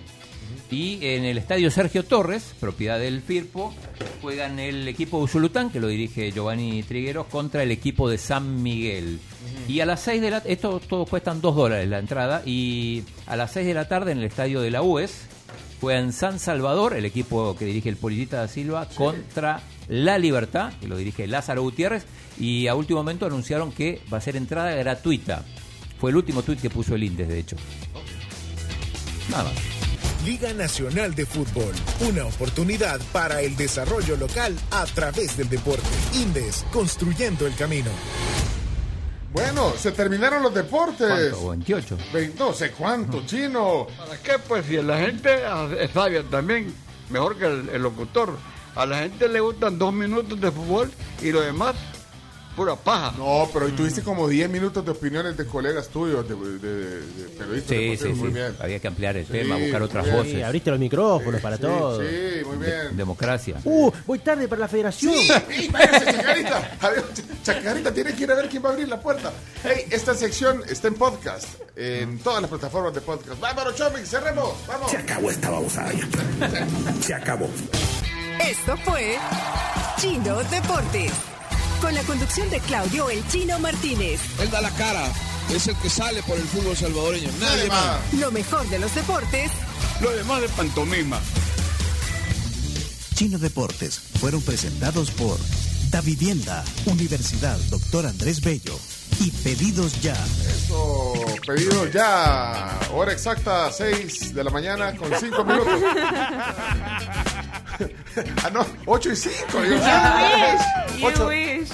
[0.71, 3.75] Y en el estadio Sergio Torres, propiedad del Firpo,
[4.23, 8.63] juegan el equipo de Usulután, que lo dirige Giovanni Trigueros, contra el equipo de San
[8.63, 9.19] Miguel.
[9.67, 12.43] Y a las 6 de la esto todos cuestan 2 dólares la entrada.
[12.47, 15.27] Y a las 6 de la tarde en el estadio de la UES,
[15.81, 20.73] Juega en San Salvador, el equipo que dirige el Polillita da Silva, contra La Libertad,
[20.81, 22.05] que lo dirige Lázaro Gutiérrez.
[22.39, 25.45] Y a último momento anunciaron que va a ser entrada gratuita.
[26.01, 27.57] Fue el último tuit que puso el Indes, de hecho.
[29.31, 29.53] Nada más.
[30.25, 35.87] Liga Nacional de Fútbol, una oportunidad para el desarrollo local a través del deporte.
[36.15, 37.91] Indes, construyendo el camino.
[39.33, 41.07] Bueno, se terminaron los deportes.
[41.33, 41.49] ¿Cuánto?
[41.51, 41.99] 28.
[42.13, 43.87] Ve- No sé cuánto, chino.
[43.99, 44.33] ¿Para qué?
[44.47, 46.75] Pues si la gente ah, es sabia también,
[47.11, 48.37] mejor que el, el locutor.
[48.77, 50.91] A la gente le gustan dos minutos de fútbol
[51.23, 51.75] y lo demás,
[52.55, 53.15] pura paja.
[53.17, 57.29] No, pero hoy tuviste como 10 minutos de opiniones de colegas tuyos, de, de- de
[57.39, 57.69] periodistas.
[57.69, 58.19] Sí, sí, deportivos.
[58.19, 58.35] Muy sí.
[58.35, 58.57] bien.
[58.61, 60.17] Había que ampliar el Sí, tema, buscar otras bien.
[60.17, 60.33] voces.
[60.33, 62.05] Sí, abriste los micrófonos para Sí, todos.
[62.07, 62.97] Sí, muy bien.
[62.97, 63.57] Democracia.
[63.65, 65.15] Uh, voy tarde para la federación.
[65.15, 66.77] Sí, ey, váyase, Chacarita.
[66.81, 69.33] A ver, Ch- Chacarita tiene que ir a ver quién va a abrir la puerta.
[69.65, 71.47] Hey, esta sección está en podcast,
[71.77, 73.41] en todas las plataformas de podcast.
[73.41, 74.53] Vámonos, Chomix, cerremos.
[74.67, 74.91] Vamos.
[74.91, 76.07] Se acabó esta babosada ya.
[77.03, 77.49] Se acabó.
[78.41, 79.19] Esto fue
[79.99, 81.13] Chino Deportes.
[81.81, 84.21] Con la conducción de Claudio El Chino Martínez.
[84.41, 85.07] Él da la cara,
[85.51, 88.15] es el que sale por el fútbol salvadoreño, nadie más.
[88.15, 89.51] Lo mejor de los deportes
[90.01, 91.21] Lo demás de pantomima.
[93.15, 95.39] Chino Deportes fueron presentados por
[95.91, 98.79] Da Vivienda, Universidad Doctor Andrés Bello
[99.21, 100.17] y Pedidos Ya.
[100.47, 101.15] Eso,
[101.47, 102.79] pedido ya.
[102.93, 105.81] Hora exacta, 6 de la mañana con 5 minutos.
[108.45, 109.65] ah, no, 8 y 5.
[109.65, 109.75] You
[111.29, 111.69] wish.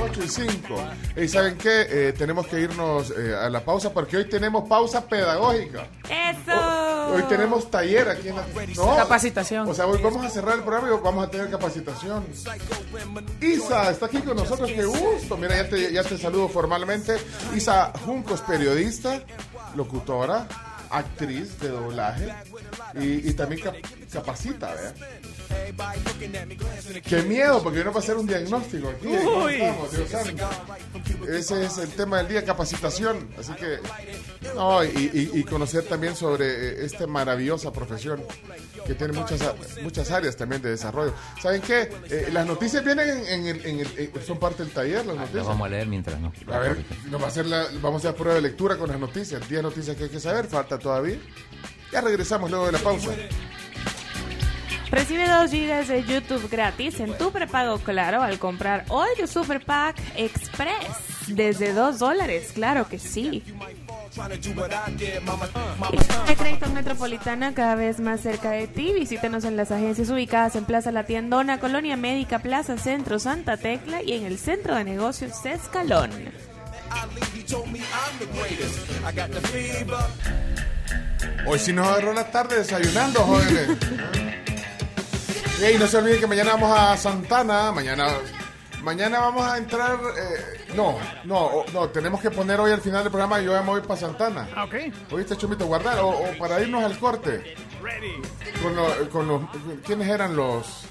[0.00, 0.84] 8 y 5.
[1.16, 1.86] ¿Y saben qué?
[1.88, 5.86] Eh, tenemos que irnos eh, a la pausa porque hoy tenemos pausa pedagógica.
[6.08, 7.12] Eso.
[7.14, 8.44] Hoy tenemos taller aquí en la...
[8.76, 9.68] No, Capacitación.
[9.68, 12.24] O sea, hoy vamos a cerrar el programa y vamos a tener capacitación.
[13.40, 15.36] Isa está aquí con nosotros, qué gusto.
[15.36, 17.16] Mira, ya te, ya te saludo formalmente.
[17.54, 19.20] Isa Juncos, periodista,
[19.76, 20.46] locutora,
[20.90, 22.32] actriz de doblaje
[23.00, 23.74] y, y también cap-
[24.12, 24.94] capacita, ¿verdad?
[27.08, 29.06] Qué miedo, porque uno va a hacer un diagnóstico aquí.
[29.24, 29.54] ¿Cómo Uy.
[29.54, 30.48] estamos, Dios santo?
[31.28, 33.28] Ese es el tema del día, capacitación.
[33.38, 33.78] Así que,
[34.54, 38.22] no, y, y- y conocer también sobre eh, esta maravillosa profesión
[38.86, 39.40] que tiene muchas,
[39.82, 41.14] muchas áreas también de desarrollo.
[41.40, 41.90] ¿Saben qué?
[42.10, 45.06] Eh, las noticias vienen en, en el, en el- eh, son parte del taller, las
[45.06, 45.46] Las noticias.
[45.46, 46.32] vamos a leer mientras no.
[46.52, 48.98] A ver, nos va a hacer la- vamos a hacer prueba de lectura con las
[49.00, 49.48] noticias.
[49.48, 51.18] 10 noticias que hay que saber, falta todavía.
[51.92, 53.10] Ya regresamos luego de la pausa.
[54.92, 59.64] Recibe 2 GB de YouTube gratis en tu prepago Claro al comprar hoy tu Super
[59.64, 61.28] Pack Express.
[61.28, 63.42] Desde 2 dólares, claro que sí.
[66.28, 68.92] El crédito metropolitana cada vez más cerca de ti.
[68.92, 74.02] Visítenos en las agencias ubicadas en Plaza La Tiendona, Colonia Médica, Plaza Centro, Santa Tecla
[74.02, 76.10] y en el Centro de Negocios Escalón.
[81.46, 83.68] Hoy sí nos agarró la tarde desayunando, jóvenes.
[85.70, 87.70] Y no se olviden que mañana vamos a Santana.
[87.72, 88.08] Mañana,
[88.82, 89.92] mañana vamos a entrar.
[90.18, 91.88] eh, no, no, no.
[91.90, 93.40] Tenemos que poner hoy al final del programa.
[93.40, 94.48] Yo ya me voy para Santana.
[94.56, 94.74] Ah, ok.
[95.12, 95.66] ¿Oíste, Chumito?
[95.66, 95.98] Guardar.
[96.00, 97.54] O, o para irnos al corte.
[98.62, 99.42] Con, lo- con los.
[99.86, 100.82] ¿Quiénes eran los.?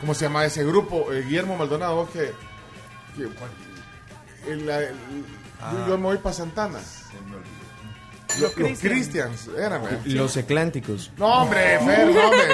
[0.00, 1.12] ¿Cómo se llama ese grupo?
[1.12, 2.32] Eh, Guillermo Maldonado, vos que.
[3.16, 4.96] que- el- la- el-
[5.72, 6.78] yo- yo me voy para Santana.
[8.40, 9.82] Los, los Christians eran.
[10.04, 11.10] Los eclánticos.
[11.16, 12.48] No, hombre, Fer, no, hombre.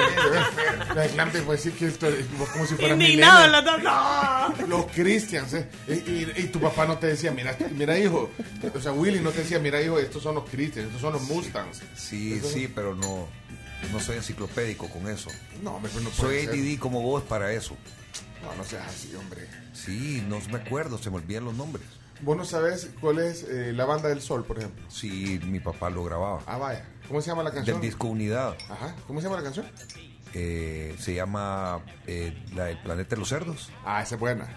[0.95, 4.67] La Atlante puede decir que esto es como si fuera Indignado los dos.
[4.69, 5.69] Los Christians, ¿eh?
[5.87, 8.29] Y, y- y tu papá no te decía, mira, mira, hijo.
[8.73, 11.21] O sea, Willy no te decía, mira, hijo, estos son los Christians, estos son los
[11.23, 11.81] Mustangs.
[11.95, 13.27] Sí, Estos son- sí, pero no,
[13.91, 15.29] no soy enciclopédico con eso.
[15.63, 16.45] No, hombre, pues no Soy.
[16.47, 17.75] ADD como vos para eso.
[18.43, 19.47] No, no seas así, hombre.
[19.73, 21.85] Sí, no me acuerdo, se me olvidan los nombres.
[22.21, 24.83] Vos no sabes cuál es eh, la banda del sol, por ejemplo.
[24.89, 26.41] Sí, mi papá lo grababa.
[26.45, 26.85] Ah, vaya.
[27.07, 27.79] ¿Cómo se llama la canción?
[27.79, 28.55] Del disco Unidad.
[28.69, 28.95] Ajá.
[29.07, 29.65] ¿Cómo se llama la canción?
[30.33, 33.71] Eh, se llama eh, la, El Planeta de los Cerdos.
[33.83, 34.47] Ah, esa es buena.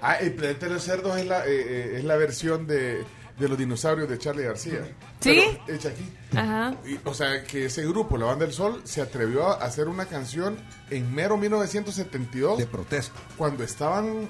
[0.00, 3.04] Ah, el planeta de los cerdos es la, eh, eh, es la versión de,
[3.38, 4.80] de los dinosaurios de Charlie García.
[5.20, 5.40] ¿Sí?
[5.66, 6.12] Pero hecha aquí.
[6.36, 6.74] Ajá.
[6.86, 10.06] Y, o sea, que ese grupo, la Banda del Sol, se atrevió a hacer una
[10.06, 10.56] canción
[10.90, 12.58] en mero 1972.
[12.58, 13.18] De protesta.
[13.36, 14.28] Cuando estaban,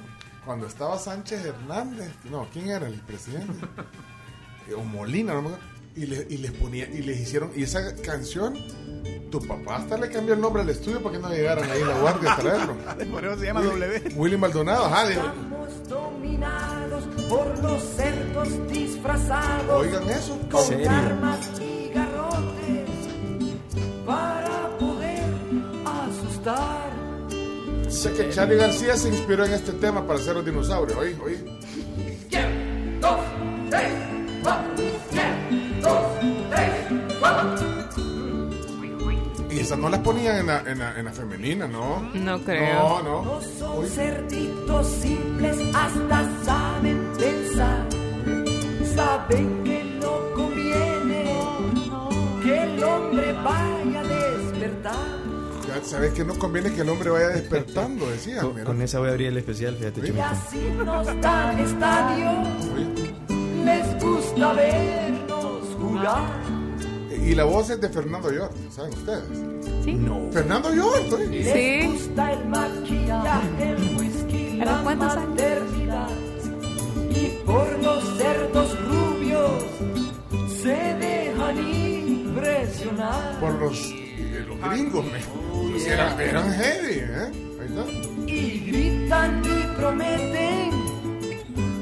[0.49, 2.09] cuando estaba Sánchez Hernández.
[2.31, 3.53] No, ¿quién era el presidente?
[4.67, 5.67] Eh, o Molina, no me acuerdo.
[5.95, 8.55] Y, le- y les ponía, y les hicieron, y esa canción,
[9.31, 11.99] tu papá hasta le cambió el nombre al estudio para que no llegaran ahí la
[11.99, 12.77] guardia a traerlo.
[13.13, 14.15] Por eso se llama Willy- W.
[14.17, 15.07] Willy Maldonado, ajá.
[15.09, 15.23] dijo,
[15.87, 19.69] dominados por los cerdos disfrazados.
[19.87, 20.39] Oigan eso.
[20.51, 20.89] Con ¿Serio?
[20.91, 22.89] armas y garrotes
[24.07, 25.25] para poder
[25.85, 26.88] asustar.
[27.89, 30.99] Sé que Charlie García se inspiró en este tema para hacer los dinosaurios.
[30.99, 31.37] Oí, oí.
[33.01, 33.21] Dos,
[33.71, 33.93] tres,
[34.43, 34.85] cuatro.
[35.83, 36.03] Dos,
[36.51, 36.71] tres,
[37.19, 37.67] cuatro.
[39.51, 42.01] Y esas no las ponían en la, en la, en la femenina, ¿no?
[42.15, 42.75] No creo.
[42.75, 43.25] No, no.
[43.25, 47.87] No son cerditos simples, hasta saben pensar.
[48.95, 51.41] Saben que no conviene
[52.43, 55.18] que el hombre vaya a despertar.
[55.85, 58.65] Sabes que no conviene que el hombre vaya despertando, decían.
[58.65, 60.25] Con, esa voy a abrir el especial, fíjate, Y Chumito.
[60.25, 62.31] así nos dan estadio.
[63.65, 66.29] Les gusta vernos jugar.
[67.25, 69.25] Y la voz es de Fernando York, ¿saben ustedes?
[69.85, 69.95] Sí.
[69.95, 70.31] No.
[70.33, 71.27] Fernando York, oye.
[71.45, 75.29] Les gusta el maquillaje, el whisky, ¿A la los cuántos años?
[75.31, 76.09] maternidad.
[77.11, 79.63] Y por los cerdos rubios
[80.63, 83.41] se dejan impresionar.
[83.41, 83.95] Por los,
[84.47, 85.87] los gringos, me.
[85.87, 87.33] Eran, eran heavy, ¿eh?
[87.61, 88.31] Ahí está.
[88.33, 90.71] Y gritan y prometen.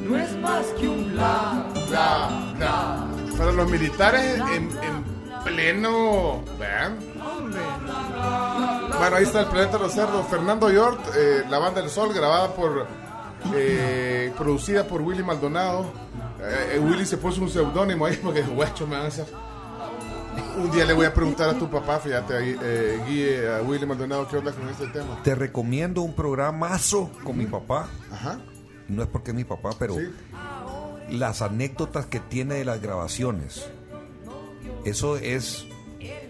[0.08, 3.06] No es más que un bla, bla, bla.
[3.36, 5.04] Para los militares en, en
[5.44, 6.42] pleno.
[6.58, 6.98] ¿Vean?
[8.98, 10.26] Bueno, ahí está el planeta de los cerdos.
[10.28, 12.86] Fernando York, eh, La Banda del Sol, grabada por.
[13.54, 15.86] eh, producida por Willy Maldonado.
[16.40, 19.26] Eh, eh, Willy se puso un seudónimo ahí porque, guacho, me van a hacer.
[20.58, 23.86] Un día le voy a preguntar a tu papá, fíjate ahí, eh, guíe a Willy
[23.86, 25.22] Maldonado, ¿qué onda con este tema?
[25.22, 27.88] Te recomiendo un programazo con mi papá.
[28.10, 28.38] Ajá.
[28.88, 29.96] No es porque es mi papá, pero
[31.10, 33.68] las anécdotas que tiene de las grabaciones.
[34.84, 35.66] Eso es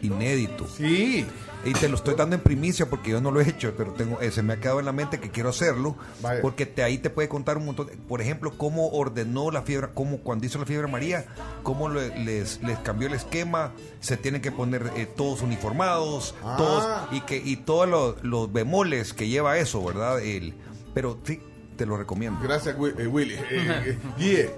[0.03, 0.67] inédito.
[0.67, 1.27] Sí.
[1.67, 4.21] Y te lo estoy dando en primicia porque yo no lo he hecho, pero tengo,
[4.21, 5.97] eh, se me ha quedado en la mente que quiero hacerlo.
[6.23, 6.41] Vaya.
[6.41, 7.87] Porque te, ahí te puede contar un montón.
[7.89, 11.27] de- por ejemplo, cómo ordenó la fiebre, cómo cuando hizo la fiebre María,
[11.63, 16.55] cómo le- les, les cambió el esquema, se tienen que poner eh, todos uniformados, Ah.
[16.57, 20.21] todos, y que y todos los, los bemoles que lleva eso, ¿verdad?
[20.23, 20.55] El,
[20.95, 21.41] pero sí,
[21.77, 22.39] te lo recomiendo.
[22.43, 23.35] Gracias, eh, Willy.
[23.35, 24.51] Eh, eh,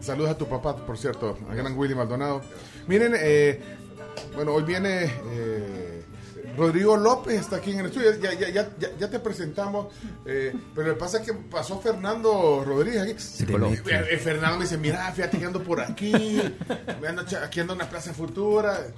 [0.00, 2.42] saludos a tu papá, por cierto, a gran Willy Maldonado.
[2.86, 3.60] Miren, eh,
[4.34, 5.87] bueno, hoy viene eh,
[6.58, 8.18] Rodrigo López, está aquí en el estudio.
[8.20, 9.88] Ya, ya, ya, ya, ya te presentamos,
[10.26, 13.14] eh, pero lo que pasa es que pasó Fernando Rodríguez aquí.
[14.10, 16.42] Eh, Fernando me dice, mira, fíjate que ando por aquí,
[17.42, 18.88] aquí ando en la Plaza Futura.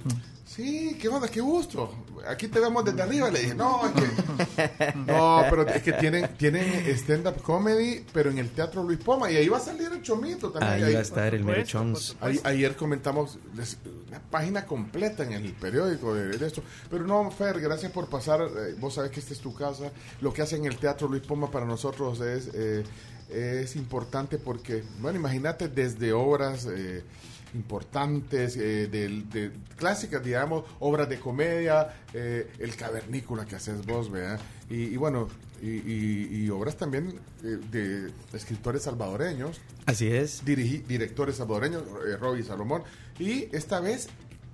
[0.45, 1.93] Sí, qué onda, qué gusto.
[2.27, 3.29] Aquí te vemos desde arriba.
[3.31, 8.37] Le dije, no, es que, no, pero es que tienen, tienen stand-up comedy, pero en
[8.37, 9.31] el Teatro Luis Poma.
[9.31, 10.73] Y ahí va a salir el chomito también.
[10.73, 12.17] Ahí va a estar el Mero Chons.
[12.43, 13.77] Ayer comentamos les-
[14.09, 16.61] una página completa en el periódico de, de esto.
[16.89, 18.41] Pero no, Fer, gracias por pasar.
[18.41, 19.91] eh, vos sabés que esta es tu casa.
[20.19, 22.83] Lo que hacen en el Teatro Luis Poma para nosotros es, eh,
[23.29, 26.65] es importante porque, bueno, imagínate desde obras...
[26.69, 27.03] eh,
[27.53, 34.09] importantes, eh, del- de, clásicas, digamos, obras de comedia, eh, el cavernícola que haces vos,
[34.11, 34.39] ¿verdad?
[34.69, 35.27] Y, y bueno,
[35.61, 40.43] y, y- y obras también eh, de escritores salvadoreños, Así es.
[40.45, 42.83] dirigi- directores salvadoreños, eh, Robbie Salomón,
[43.19, 44.07] y esta vez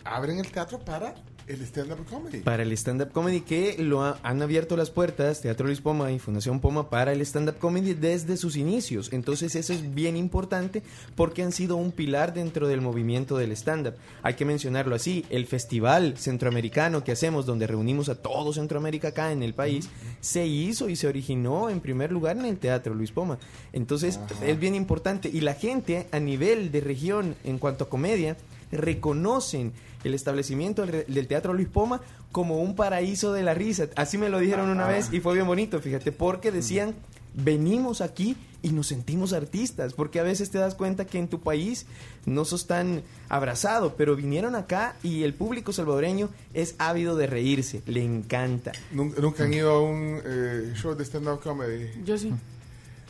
[0.04, 1.14] abren el teatro para
[1.48, 2.40] el stand-up comedy.
[2.40, 6.20] Para el stand-up comedy que lo ha- han abierto las puertas, Teatro Luis Poma y
[6.20, 9.10] Fundación Poma, para el stand-up comedy desde sus inicios.
[9.14, 10.84] Entonces eso es bien importante
[11.16, 13.94] porque han sido un pilar dentro del movimiento del stand-up.
[14.24, 19.32] Hay que mencionarlo así, el festival centroamericano que hacemos, donde reunimos a todo Centroamérica acá
[19.32, 23.12] en el país, se hizo y se originó en primer lugar en el Teatro Luis
[23.12, 23.38] Poma.
[23.72, 28.36] Entonces es bien importante y la gente a nivel de región en cuanto a comedia
[28.70, 29.72] reconocen
[30.08, 32.02] el establecimiento del, Teatro Luis Poma
[32.32, 33.88] como un paraíso de la risa.
[33.96, 36.96] Así me lo dijeron una vez y fue bien bonito, fíjate, porque decían,
[37.34, 41.40] venimos aquí y nos sentimos artistas, porque a veces te das cuenta que en tu
[41.42, 41.86] país
[42.26, 47.84] no sos tan abrazado, pero vinieron acá y el público salvadoreño es ávido de reírse,
[47.86, 48.72] le encanta.
[48.92, 51.92] ¿Nunca, nunca han ido a un eh, show de stand-up comedy?
[52.04, 52.34] Yo sí.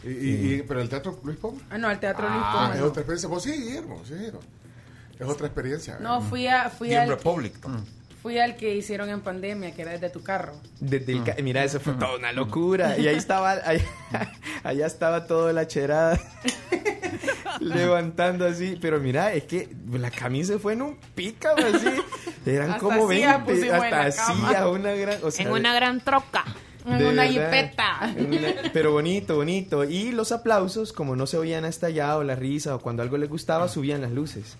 [0.03, 1.59] Y, y- y- ¿Pero el teatro Luis Poma?
[1.69, 2.75] Ah, no, al Teatro Luis Ah, Poma.
[2.75, 2.85] es no.
[2.87, 3.29] otra experiencia.
[3.29, 4.13] Vos sí, Guillermo, sí.
[5.19, 5.97] Es otra experiencia.
[5.99, 7.53] No, fui, a, fui, Y en al, Republic.
[8.21, 10.53] fui al que hicieron en pandemia, que era desde tu carro.
[10.79, 12.97] Desde el ca- Mira, eso fue toda una locura.
[12.97, 13.83] Y ahí estaba, ahí-
[14.63, 16.19] allá estaba toda la cherada
[17.59, 18.77] levantando así.
[18.81, 21.87] Pero mira, es que la camisa fue en un pícamo así.
[22.45, 25.17] Eran Hasta como sillas 20, pusimos en hasta hacía una gran.
[25.23, 26.45] o sea, en una gran troca.
[26.85, 28.15] En De una jipeta.
[28.71, 29.83] Pero bonito, bonito.
[29.83, 33.17] Y los aplausos, como no se oían hasta allá, o la risa, o cuando algo
[33.17, 34.55] les gustaba, subían las luces.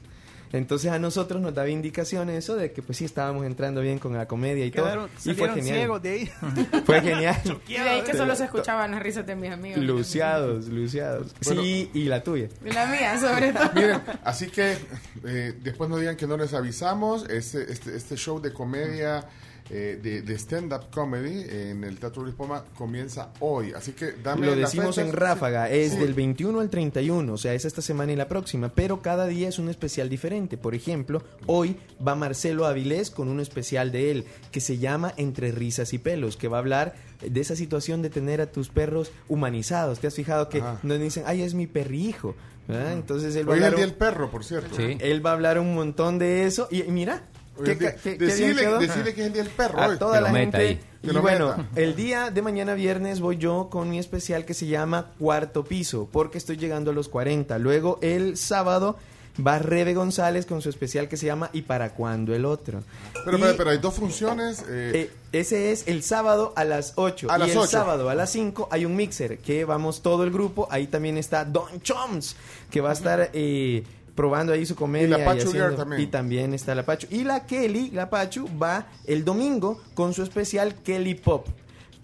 [0.54, 4.14] Entonces a nosotros nos daba indicación eso de que pues sí estábamos entrando bien con
[4.14, 5.32] la comedia y Quedaron, todo.
[5.32, 5.78] Y fue genial.
[5.78, 6.32] ciegos de ahí.
[6.86, 7.42] Fue genial.
[7.68, 9.84] Y de ahí que solo se escuchaban las risas de mis amigos.
[9.84, 11.36] Luciados, luciados.
[11.44, 11.62] Bueno.
[11.62, 12.48] sí, y la tuya.
[12.66, 13.70] Y la mía, sobre todo.
[13.74, 14.78] Miren, así que
[15.26, 17.28] eh, después no digan que no les avisamos.
[17.30, 19.26] Este, este, este show de comedia,
[19.70, 23.74] eh, de, de stand-up comedy en el Teatro Luis Poma comienza hoy.
[23.76, 26.00] Así que dame Lo decimos en ráfaga, Sí, es sí.
[26.00, 29.50] del 21 al 31, o sea, es esta semana y la próxima, pero cada día
[29.50, 30.58] es un especial diferente.
[30.58, 31.76] Por ejemplo, hoy
[32.06, 36.38] va Marcelo Avilés con un especial de él que se llama Entre risas y pelos,
[36.38, 40.00] que va a hablar de esa situación de tener a tus perros humanizados.
[40.00, 40.80] ¿Te has fijado que Ajá.
[40.84, 42.36] nos dicen, ay, es mi perrijo?
[42.68, 42.94] ¿verdad?
[42.94, 44.76] Entonces él va, a Hoy el hablar día un, del perro, por cierto.
[44.76, 44.98] Sí.
[45.00, 47.24] él va a hablar un montón de eso y mira.
[47.64, 47.76] Qué
[48.18, 49.80] decirle, decirle que es el día del perro.
[49.80, 49.98] a hoy.
[49.98, 50.58] toda Que la lo gente.
[50.58, 50.80] ahí.
[51.04, 51.70] Y bueno, meta.
[51.76, 56.10] el día de mañana viernes voy yo con mi especial que se llama Cuarto Piso,
[56.12, 57.58] porque estoy llegando a los 40.
[57.60, 58.98] Luego el sábado
[59.46, 62.82] va Rebe González con su especial que se llama ¿Y para cuándo el otro?
[63.24, 64.62] Pero, Y, pero, pero hay dos funciones.
[64.68, 67.28] eh, eh, ese es el sábado a las 8.
[67.30, 67.68] A y las el 8.
[67.68, 70.68] sábado a las 5 hay un mixer que vamos todo el grupo.
[70.72, 72.36] Ahí también está Don Choms,
[72.72, 73.84] que va a estar eh,
[74.18, 75.08] probando ahí su comedia.
[75.08, 76.02] Y la Pachu haciendo- también.
[76.02, 77.08] y también está la Pachu.
[77.10, 81.48] Y la Kelly, la Pachu, va el domingo con su especial Kelly Pop.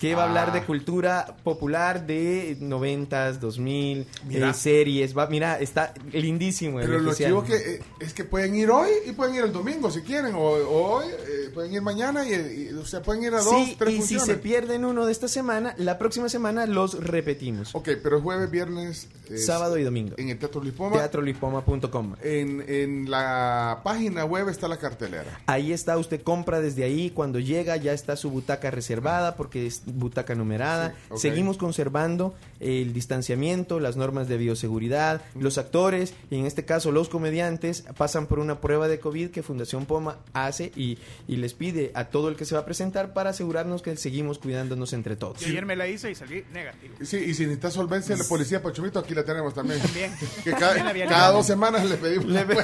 [0.04, 0.54] Que va a hablar Ah.
[0.56, 4.50] de cultura popular de 90s, 2000, Mira.
[4.50, 5.18] eh, series.
[5.18, 6.82] Va, mira, está lindísimo.
[6.82, 9.54] el Pero lo chivo que eh, es que pueden ir hoy y pueden ir el
[9.54, 13.34] domingo si quieren, o, hoy, eh, pueden ir mañana y, y, o sea, pueden ir
[13.34, 16.66] a dos, Sí, tres y si se pierden uno de esta semana, la próxima semana
[16.66, 17.74] los repetimos.
[17.74, 20.16] Ok, pero jueves, viernes, eh, Sábado y domingo.
[20.18, 20.98] en el Teatro Luis Poma.
[20.98, 22.16] Teatrolispoma.com.
[22.22, 25.42] En, en la página web está la cartelera.
[25.46, 29.82] Ahí está, usted compra desde ahí, cuando llega ya está su butaca reservada porque es
[29.94, 30.96] butaca numerada.
[31.12, 31.30] Sí.
[31.30, 35.22] Seguimos conservando el distanciamiento, las normas de bioseguridad.
[35.40, 39.44] Los actores, y en este caso los comediantes, pasan por una prueba de COVID que
[39.44, 40.98] Fundación Poma hace y,
[41.28, 44.40] y les pide a todo el que se va a presentar para asegurarnos que seguimos
[44.40, 45.40] cuidándonos entre todos.
[45.40, 46.96] Yo ayer me la hice y salí negativo.
[47.02, 49.80] Sí, y si necesita solvencia la policía Pachumito, aquí la tenemos también.
[49.82, 50.12] También.
[50.44, 52.26] Que la cada, dos semanas le pedimos.
[52.28, 52.56] Le pe-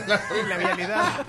[0.47, 1.25] La vialidad.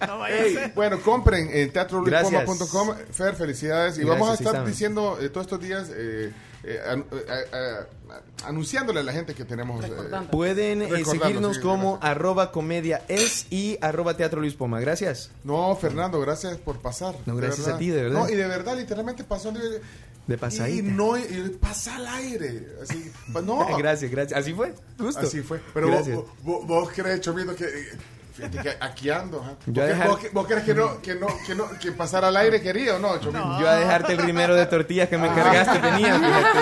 [0.06, 0.72] no vaya a Ey, ser.
[0.74, 2.94] bueno, compren en teatroluispoma.com.
[3.12, 3.98] Fer, felicidades.
[3.98, 6.32] Y Gracias, vamos a estar diciendo eh, todos estos días, eh,
[6.64, 8.14] eh, an- eh, eh, eh,
[8.44, 9.84] anunciándole a la gente que tenemos.
[9.84, 9.90] eh,
[10.30, 12.10] Pueden eh, seguirnos sí, como gracias.
[12.10, 14.80] arroba comedia es y arroba teatro Luis Poma.
[14.80, 15.30] Gracias.
[15.44, 17.14] No, Fernando, gracias por pasar.
[17.26, 18.20] No, gracias a ti, de verdad.
[18.20, 19.80] No, y de verdad, literalmente pasó de,
[20.26, 20.78] De pasadita.
[20.88, 22.66] Y no, y pasa al aire.
[22.82, 23.10] Así,
[23.42, 23.66] no.
[23.78, 24.38] gracias, gracias.
[24.40, 24.74] Así fue.
[24.98, 25.20] Justo.
[25.20, 25.60] Así fue.
[25.74, 26.16] Pero Gracias.
[26.16, 27.66] vos, vos- vos crees, Chomito, que.
[28.30, 29.38] Eh, Fíjate que aquí ando.
[29.42, 32.36] a ¿Vos, dejar- vos- vos crees que no, que no, que no, que pasar al
[32.36, 33.60] aire quería o no, Chomito?
[33.60, 36.58] Yo a dejarte el rimero de tortillas que me cargaste tenía, fíjate,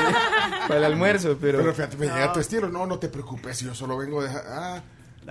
[0.69, 1.59] para el almuerzo, pero...
[1.59, 2.69] Pero fíjate, me llega tu estilo.
[2.69, 4.31] No, no te preocupes, yo solo vengo de.
[4.31, 4.81] Ah,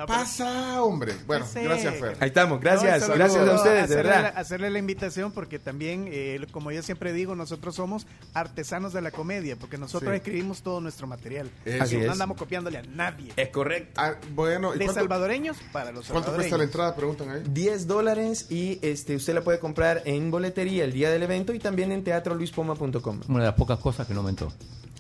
[0.05, 1.13] Pasa, hombre.
[1.25, 2.17] Bueno, Ese- gracias, Fer.
[2.19, 4.33] Ahí estamos, gracias, No, gracias a ustedes, de hacerle verdad.
[4.35, 9.01] La, hacerle la invitación porque también, eh, como yo siempre digo, nosotros somos artesanos de
[9.01, 10.17] la comedia, porque nosotros Sí.
[10.17, 11.49] escribimos todo nuestro material.
[11.65, 11.83] Eso.
[11.83, 12.09] Así no es.
[12.11, 13.31] andamos copiándole a nadie.
[13.35, 13.99] Es correcto.
[14.01, 16.35] Ah, bueno, ¿y De cuánto- salvadoreños para los ¿Cuánto salvadoreños.
[16.37, 16.95] cuesta la entrada?
[16.95, 17.43] Preguntan ahí.
[17.49, 21.59] 10 dólares y este usted la puede comprar en boletería el día del evento y
[21.59, 23.21] también en teatroluispoma.com.
[23.29, 24.51] Una de las pocas cosas que no aumentó.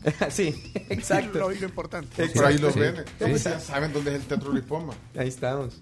[0.29, 1.39] sí, exacto.
[1.39, 2.27] Lo, lo importante.
[2.29, 2.79] Por ahí los Sí.
[2.79, 2.95] ven.
[2.97, 3.03] Sí.
[3.19, 4.93] Pues ya saben dónde es el Teatro Lipoma.
[5.17, 5.79] Ahí estamos.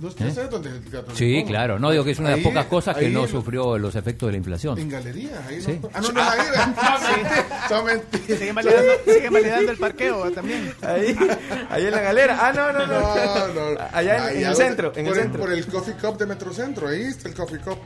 [0.00, 0.12] ¿No ¿Eh?
[0.32, 1.48] sabes dónde es el Teatro Sí, Lipoma?
[1.48, 1.78] claro.
[1.80, 4.32] No digo que es una de las pocas cosas que no sufrió los efectos de
[4.32, 4.78] la inflación.
[4.78, 5.80] En galerías, ahí Sí.
[5.82, 5.90] no.
[5.92, 7.84] Ah, no, no, ahí.
[7.84, 8.38] mentiras.
[8.38, 8.54] Siguen
[9.32, 10.30] validando, el parqueo ¿va?
[10.30, 10.72] también.
[10.82, 11.16] Ahí,
[11.70, 12.38] ahí en la galera.
[12.40, 13.16] Ah, no, no, no.
[13.16, 13.80] No, no.
[13.92, 15.40] Allá en, Ahí, en el centro, en el por centro.
[15.40, 16.88] Por el Coffee Cup de Metrocentro.
[16.88, 17.78] Ahí está el Coffee Cup.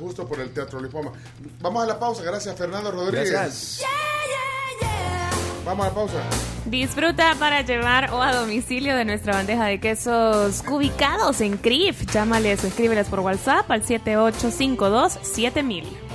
[0.00, 1.12] Justo por el Teatro Lipoma.
[1.60, 2.22] Vamos a la pausa.
[2.22, 3.30] Gracias, Fernando Rodríguez.
[3.30, 3.82] Gracias.
[5.68, 6.22] Vamos a la pausa.
[6.64, 12.10] Disfruta para llevar o a domicilio de nuestra bandeja de quesos cubicados en CRIF.
[12.10, 16.07] Llámales o escríbeles por WhatsApp al 7852-7000.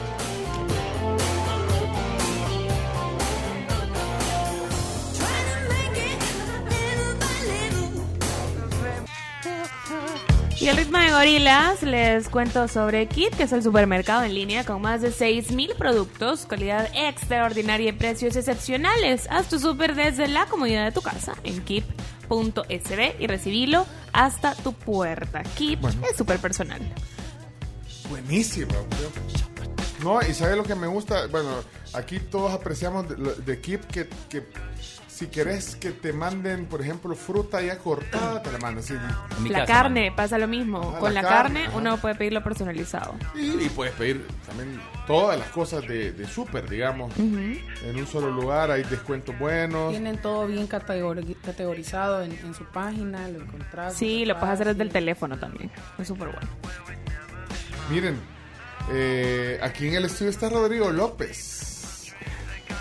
[10.64, 14.64] Y el ritmo de gorilas, les cuento sobre Kit, que es el supermercado en línea
[14.64, 19.28] con más de 6.000 productos, calidad extraordinaria y precios excepcionales.
[19.30, 24.72] Haz tu super desde la comodidad de tu casa en kip.sb y recibilo hasta tu
[24.72, 25.44] puerta.
[25.58, 26.80] Kip es súper personal.
[28.10, 28.72] Buenísimo.
[30.02, 31.28] No, y ¿sabes lo que me gusta?
[31.28, 31.62] Bueno,
[31.92, 34.44] aquí todos apreciamos de, de Kip que, que
[35.14, 38.84] si querés que te manden, por ejemplo, fruta ya cortada, te la mandan.
[38.84, 38.96] sí.
[39.48, 40.94] La carne pasa lo mismo.
[40.96, 43.14] Ah, Con la la, carne, uno puede pedirlo personalizado.
[43.36, 47.16] Y, y puedes pedir también todas las cosas de, de súper, digamos.
[47.18, 49.92] En un solo lugar hay descuentos buenos.
[49.92, 53.94] Tienen todo bien categori- categorizado en, en su página, lo encontrás.
[53.96, 55.70] Sí, lo puedes hacer desde el teléfono también.
[56.00, 56.48] Es súper bueno.
[57.90, 58.20] Miren,
[58.92, 61.63] eh, aquí en el estudio está Rodrigo López.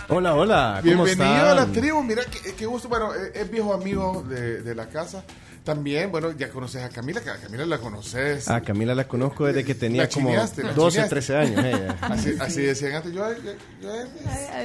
[0.09, 0.81] Hola, hola.
[0.85, 1.73] ¿cómo Bienvenido a la están?
[1.73, 2.03] tribu.
[2.03, 2.89] Mira, qué, qué gusto.
[2.89, 5.25] Bueno, eh, es viejo amigo de, de la casa.
[5.65, 7.21] También, bueno, ya conoces a Camila.
[7.21, 8.49] que a Camila la conoces.
[8.49, 11.15] A Camila la conozco desde que tenía como chineaste, la 12, chineaste.
[11.15, 11.65] 13 años.
[11.65, 11.97] ella.
[12.03, 13.13] Así, así decían antes.
[13.13, 13.91] Yo, yo- yo-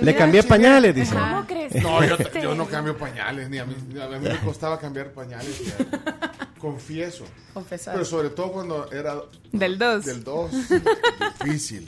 [0.01, 1.14] Le cambié pañales, dice.
[1.14, 1.76] ¿Cómo crees?
[1.84, 5.61] No, yo, yo no cambio pañales, ni a mí, a mí me costaba cambiar pañales.
[5.65, 6.34] ya.
[6.59, 7.26] Confieso.
[7.53, 7.93] Confesar.
[7.93, 9.15] Pero sobre todo cuando era
[9.51, 10.03] Del 2.
[10.05, 10.51] del 2.
[11.45, 11.88] difícil.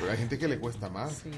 [0.00, 1.12] Pero hay gente que le cuesta más.
[1.22, 1.30] Sí,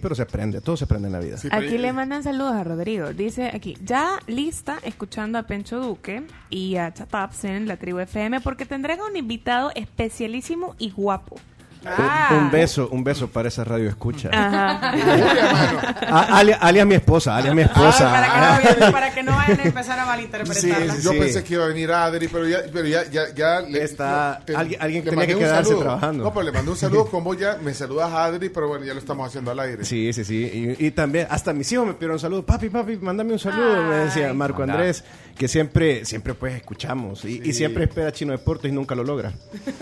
[0.00, 1.36] pero se aprende, todo se aprende en la vida.
[1.36, 3.12] Sí, Aquí le mandan saludos a Rodrigo.
[3.12, 8.40] Dice aquí, ya lista escuchando a Pencho Duque y a Chataps en la tribu FM
[8.40, 11.36] porque tendrán un invitado especialísimo y guapo.
[11.84, 14.30] Un, un beso, un beso para esa radio escucha.
[14.32, 14.92] Ajá.
[16.14, 18.10] Ah, alias mi esposa, alias mi esposa.
[18.10, 18.46] Para que, no,
[18.78, 20.96] vayan- para que no vayan a empezar a malinterpretarla.
[20.98, 21.18] Yo Sí.
[21.18, 24.82] pensé que iba a venir Adri, pero ya, pero ya, ya, ya le- Está- alguien-
[24.82, 25.82] alguien le tenía que un quedarse saludo.
[25.84, 26.24] trabajando.
[26.24, 28.84] No, pero le mandé un saludo con vos ya, me saludas a Adri, pero bueno,
[28.84, 29.84] ya lo estamos haciendo al aire.
[29.86, 30.76] Sí, sí, sí.
[30.78, 32.44] Y, y también, hasta mis hijos me pidieron saludos.
[32.44, 33.82] Papi, papi, mándame un saludo.
[33.84, 34.62] Me decía Marco.
[34.62, 35.02] Andrés,
[35.36, 37.24] que siempre, siempre pues escuchamos.
[37.24, 39.32] Y, y siempre espera Chino Deportes y nunca lo logra.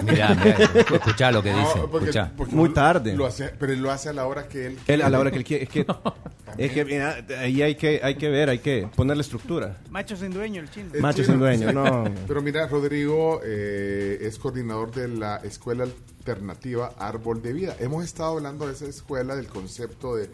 [0.04, 0.56] Mirá, mirá,
[0.94, 1.62] escuchá lo que dice.
[1.76, 2.32] No, porque- escuchá.
[2.36, 3.14] porque Muy tarde.
[3.16, 5.30] Lo hace, pero él lo hace a la hora que él Él a la hora
[5.30, 5.64] que él quiere.
[5.64, 5.86] Es que,
[6.58, 9.78] es que mira, ahí hay que, hay que ver, hay que ponerle estructura.
[9.90, 10.90] Macho sin dueño, el chino.
[10.94, 11.28] El Macho chino.
[11.34, 12.04] sin dueño, no.
[12.28, 15.84] Pero mira, Rodrigo eh, es coordinador de la Escuela
[16.18, 17.76] Alternativa Árbol de Vida.
[17.80, 20.28] Hemos estado hablando de esa escuela, del concepto de,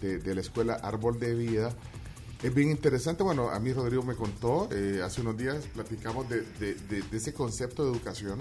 [0.00, 1.72] de- de la Escuela Árbol de Vida.
[2.42, 3.22] Es bien interesante.
[3.22, 7.84] Bueno, a mí Rodrigo me contó, eh, hace unos días platicamos de, de- ese concepto
[7.84, 8.40] de educación.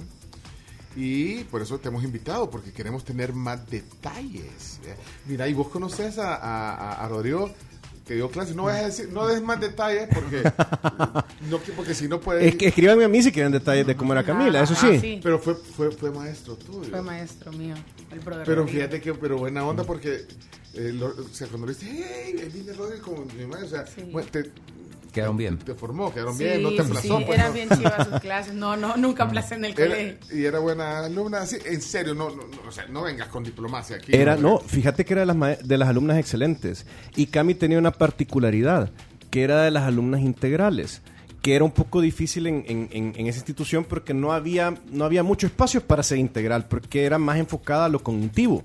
[0.97, 4.79] Y por eso te hemos invitado, porque queremos tener más detalles.
[4.85, 4.95] ¿eh?
[5.25, 7.51] Mira, y vos conoces a Rodrigo
[8.05, 8.55] que dio clases.
[8.55, 10.43] No vas a decir, no des más detalles porque,
[11.49, 12.43] no, que- porque si no puedes.
[12.45, 14.87] Es que escríbanme a mí si quieren detalles de cómo era Camila, eso sí.
[14.91, 15.19] Ah, sí.
[15.23, 16.89] Pero fue, fue, fue maestro tuyo.
[16.89, 17.75] Fue maestro mío,
[18.11, 18.45] el brother.
[18.45, 20.25] Pero fíjate que, pero buena onda porque,
[20.75, 23.85] eh, lo- o sea, cuando le dices, hey, viene Rodrigo con mi madre, o sea,
[24.11, 24.51] bueno, te,
[25.15, 25.57] Quedaron bien.
[25.57, 27.17] te formó, quedaron Sí, bien, no te sí, aplazó.
[27.17, 27.53] sí, pues, eran no.
[27.53, 28.53] bien chivas sus clases.
[28.53, 30.17] No, no, nunca aplacé en el Era- colegio.
[30.37, 33.43] y era buena alumna, así, en serio, no, no, no, o sea, no vengas con
[33.43, 34.15] diplomacia aquí.
[34.15, 36.85] Era, no, fíjate que era de las, ma- de las alumnas excelentes.
[37.15, 38.91] Y Cami tenía una particularidad,
[39.31, 41.01] que era de las alumnas integrales,
[41.41, 45.05] que era un poco difícil en, en- en- en esa institución porque no había, no
[45.05, 48.63] había mucho espacio para ser integral, porque era más enfocada a lo cognitivo.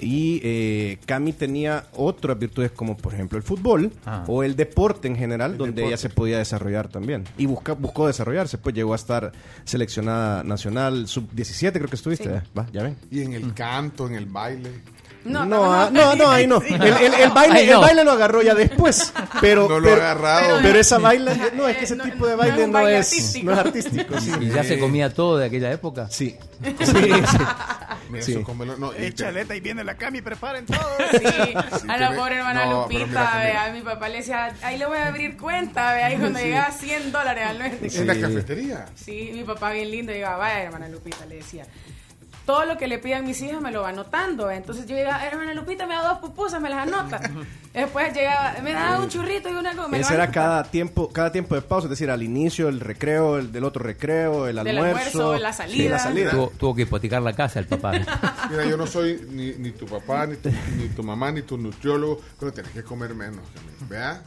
[0.00, 4.24] Y eh, Cami tenía otras virtudes como por ejemplo el fútbol Ah.
[4.26, 5.88] o el deporte en general, donde deporte.
[5.88, 7.24] ella se podía desarrollar también.
[7.36, 9.32] Y busca, buscó desarrollarse, pues llegó a estar
[9.64, 12.24] seleccionada nacional, sub-17 creo que estuviste.
[12.24, 12.30] Sí.
[12.30, 12.42] ¿eh?
[12.56, 12.96] Va, ya ven.
[13.10, 14.70] Y en el canto, en el baile.
[15.24, 16.60] No, No, ah, no, no, ahí no.
[16.62, 17.74] El, el- el baile, Ahí no.
[17.74, 19.12] el baile lo agarró ya después.
[19.40, 20.58] Pero, No lo pero, agarrado.
[20.62, 23.46] Pero, esa baile, no, es que ese tipo de baile no, baile es, artístico.
[23.46, 24.20] no es artístico.
[24.20, 26.08] Sí, ¿Y ya se comía todo de aquella época?
[26.10, 26.36] Sí.
[26.62, 27.10] Sí.
[28.14, 28.76] eso cómelo.
[28.76, 29.14] No, y
[29.50, 30.78] ahí viene la cami, preparen todo.
[31.18, 31.54] Sí,
[31.88, 33.72] a la pobre hermana no, Lupita, vea, mira.
[33.72, 37.12] mi papá le decía, ahí le voy a abrir cuenta, vea, y cuando llegaba 100
[37.12, 37.96] dólares al mes.
[37.96, 38.86] en la cafetería.
[38.94, 41.66] Sí, mi papá bien lindo, llegaba, vaya, hermana Lupita, le decía.
[42.48, 44.50] Todo lo que le pidan mis hijas me lo va anotando.
[44.50, 47.20] Entonces yo llegaba, hermana Lupita, me da dos pupusas, me las anota.
[47.74, 51.54] Después llegaba, me da un churrito y una lo Ese era cada tiempo, cada tiempo
[51.54, 55.34] de pausa, es decir, al inicio, el recreo, el del otro recreo, el Del almuerzo,
[55.34, 55.90] almuerzo, la sí, salida.
[55.90, 56.30] la salida.
[56.30, 57.92] Tuvo, tuvo que hipotecar la casa el papá.
[58.50, 61.58] Mira, yo no soy ni, ni tu papá, ni tu, ni tu mamá, ni tu
[61.58, 63.42] nutriólogo, pero tenés que comer menos.
[63.52, 64.22] Camila.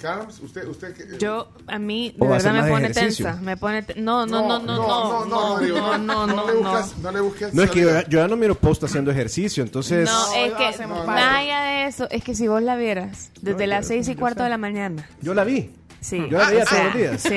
[0.00, 3.26] Carms, usted, usted que- Yo, a mí, de verdad me pone ejercicio.
[3.26, 3.40] tensa.
[3.42, 6.70] Me pone te- no, no, no, no, no, no, no, no, no, no, le no.
[6.70, 9.62] buscas, no le busques No, es que yo, yo ya no miro post haciendo ejercicio,
[9.62, 10.08] entonces...
[10.08, 13.74] No, es que más allá de eso, es que si vos la vieras desde No,
[13.74, 15.08] las seis y cuarto de la mañana.
[15.22, 15.70] Yo la vi.
[16.00, 16.18] Sí.
[16.30, 17.22] Yo la veía O sea, todos los días.
[17.22, 17.36] Sí.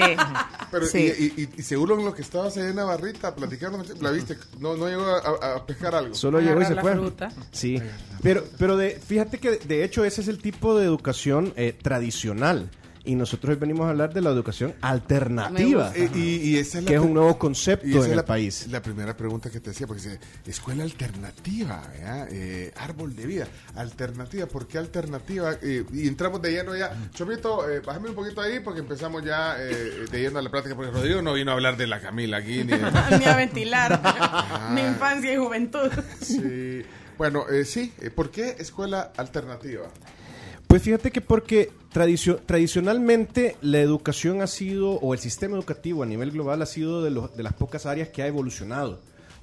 [0.71, 0.97] Pero, Sí.
[1.17, 4.37] y, y, y- y seguro en lo que estabas ahí en Navarrita platicando, ¿la viste?
[4.59, 6.13] No, no llegó a, pescar algo.
[6.15, 6.93] Solo llegó y se la fue.
[6.93, 7.31] fruta.
[7.51, 7.81] Sí,
[8.21, 12.69] pero, pero de, fíjate que de hecho ese es el tipo de educación eh, tradicional.
[13.03, 16.87] Y nosotros hoy venimos a hablar de la educación alternativa, y, y esa es la
[16.87, 18.67] que es un nuevo concepto y esa en es el país.
[18.69, 21.81] La primera pregunta que te hacía, porque dice, escuela alternativa.
[22.29, 25.53] Eh, árbol de vida, alternativa, ¿por qué alternativa?
[25.61, 26.95] Eh, y entramos de lleno ya.
[27.13, 30.75] Chomito, eh, bájame un poquito ahí porque empezamos ya eh, de lleno a la plática,
[30.75, 33.99] porque Rodrigo no vino a hablar de la Camila aquí, ni de- Ni a ventilar
[34.75, 35.89] mi infancia y juventud.
[36.21, 36.83] Sí.
[37.17, 39.83] Bueno, eh, sí, ¿por qué escuela alternativa?
[40.71, 46.05] Pues fíjate que porque tradicio- tradicionalmente la educación ha sido, o el sistema educativo a
[46.05, 49.01] nivel global ha sido de, de las pocas áreas que ha evolucionado.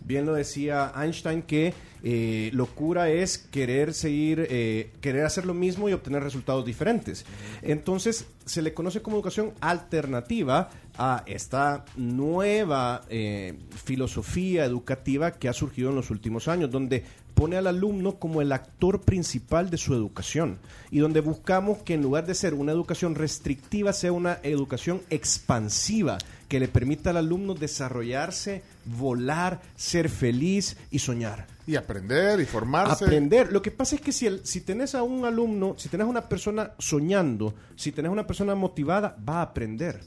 [0.09, 5.87] Bien lo decía Einstein que eh, locura es querer seguir, eh, querer hacer lo mismo
[5.87, 7.27] y obtener resultados diferentes.
[7.61, 15.53] Entonces se le conoce como educación alternativa a esta nueva eh, filosofía educativa que ha
[15.53, 17.05] surgido en los últimos años, donde
[17.35, 20.59] pone al alumno como el actor principal de su educación
[20.91, 26.17] y donde buscamos que en lugar de ser una educación restrictiva sea una educación expansiva
[26.49, 31.47] que le permita al alumno desarrollarse, volar, ser feliz y soñar.
[31.67, 33.05] Y aprender y formarse.
[33.05, 33.53] Aprender.
[33.53, 36.29] Lo que pasa es que si, el, si tenés a un alumno, si tenés una
[36.29, 40.01] persona soñando, si tenés una persona motivada, va a aprender.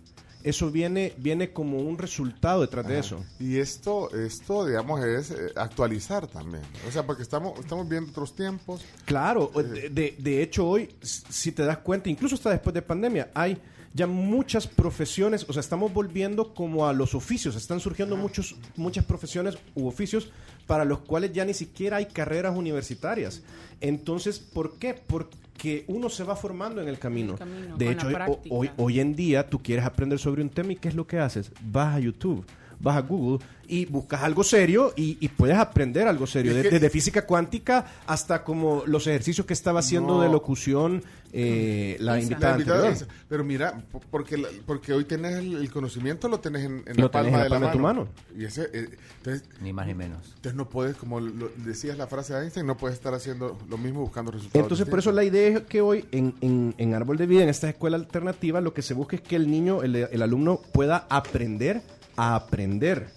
[0.44, 3.24] Eso viene, viene como un resultado detrás de eso.
[3.40, 6.64] Y esto, esto digamos, es eh, actualizar también.
[6.88, 8.82] O sea, porque estamos, estamos viendo otros tiempos.
[9.06, 13.30] Claro, de, de- de hecho hoy, si te das cuenta, incluso hasta después de pandemia,
[13.36, 13.56] hay
[13.94, 19.04] ya muchas profesiones, o sea, estamos volviendo como a los oficios, están surgiendo muchos, muchas
[19.06, 20.32] profesiones u oficios
[20.68, 23.42] para los cuales ya ni siquiera hay carreras universitarias.
[23.82, 24.94] Entonces, ¿por qué?
[24.94, 27.36] Porque uno se va formando en el camino.
[27.36, 28.56] camino, de hecho, hoy- práctica.
[28.56, 31.20] hoy, hoy en día tú quieres aprender sobre un tema y ¿qué es lo que
[31.20, 31.52] haces?
[31.62, 32.46] Vas a YouTube.
[32.82, 37.26] Vas a Google y buscas algo serio y, y puedes aprender algo serio, desde física
[37.26, 40.22] cuántica hasta como los ejercicios que estaba haciendo No.
[40.22, 41.04] de locución
[41.34, 43.08] eh, la invitada La invitada anterior.
[43.10, 46.84] es- pero mira, po- porque, la- porque hoy tenés el, el conocimiento, lo tenés en,
[46.86, 48.00] en Lo la palma, tenés en la de, la de tu mano.
[48.02, 48.12] mano.
[48.38, 48.90] Y ese, eh,
[49.20, 50.20] entonces, Ni más ni menos.
[50.36, 53.78] entonces no puedes, como lo- decías la frase de Einstein, no puedes estar haciendo lo
[53.78, 54.66] mismo buscando resultados.
[54.66, 57.50] Entonces, por eso la idea es que hoy en, en- en Árbol de Vida, en
[57.50, 61.06] esta escuela alternativa, lo que se busca es que el niño, el, el alumno pueda
[61.10, 61.82] aprender
[62.22, 63.08] a aprender.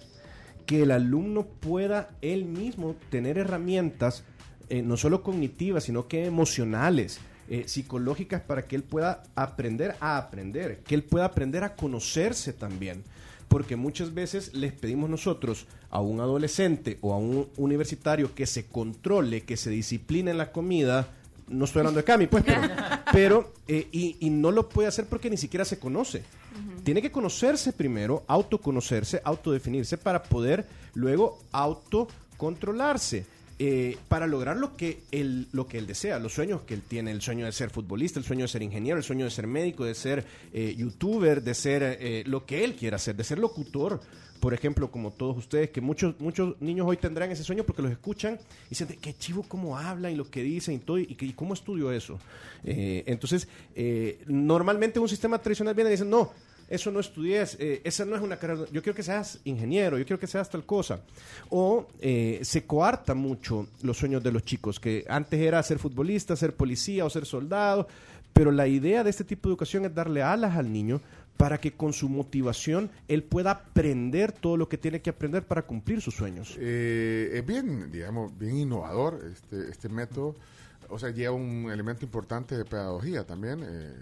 [0.65, 4.23] Que el alumno pueda él mismo tener herramientas,
[4.69, 10.17] eh, no solo cognitivas, sino que emocionales, eh, psicológicas, para que él pueda aprender a
[10.17, 10.79] aprender.
[10.79, 13.03] Que él pueda aprender a conocerse también.
[13.47, 18.65] Porque muchas veces les pedimos nosotros a un adolescente o a un universitario que se
[18.65, 21.09] controle, que se discipline en la comida,
[21.47, 22.61] no estoy hablando de Cami, pues, pero,
[23.11, 26.23] pero, eh, y, y no lo puede hacer porque ni siquiera se conoce.
[26.85, 33.25] Tiene que conocerse primero, autoconocerse, autodefinirse para poder luego autocontrolarse.
[33.57, 37.11] eh, para lograr lo que, él, lo que él desea, los sueños que él tiene,
[37.11, 39.85] el sueño de ser futbolista, el sueño de ser ingeniero, el sueño de ser médico,
[39.85, 44.01] de ser eh, youtuber, de ser eh, lo que él quiera hacer, de ser locutor,
[44.41, 47.91] por ejemplo, como todos ustedes, que muchos, muchos niños hoy tendrán ese sueño porque los
[47.91, 51.33] escuchan y dicen, qué chivo cómo hablan y lo que dicen y todo, y, y
[51.33, 52.19] cómo estudio eso.
[52.65, 53.47] Eh, entonces,
[54.27, 56.33] normalmente un sistema tradicional viene y dice, no,
[56.67, 60.05] eso no estudies, eh, esa no es una carrera, yo quiero que seas ingeniero, yo
[60.05, 61.01] quiero que seas tal cosa.
[61.49, 66.35] O eh, se coarta mucho los sueños de los chicos, que antes era ser futbolista,
[66.35, 67.87] ser policía o ser soldado,
[68.33, 71.01] pero la idea de este tipo de educación es darle alas al niño
[71.37, 75.63] para que con su motivación él pueda aprender todo lo que tiene que aprender para
[75.63, 76.55] cumplir sus sueños.
[76.59, 80.35] Eh, es bien, digamos, bien innovador este, este método.
[80.89, 83.93] O sea, lleva un elemento importante de pedagogía también eh,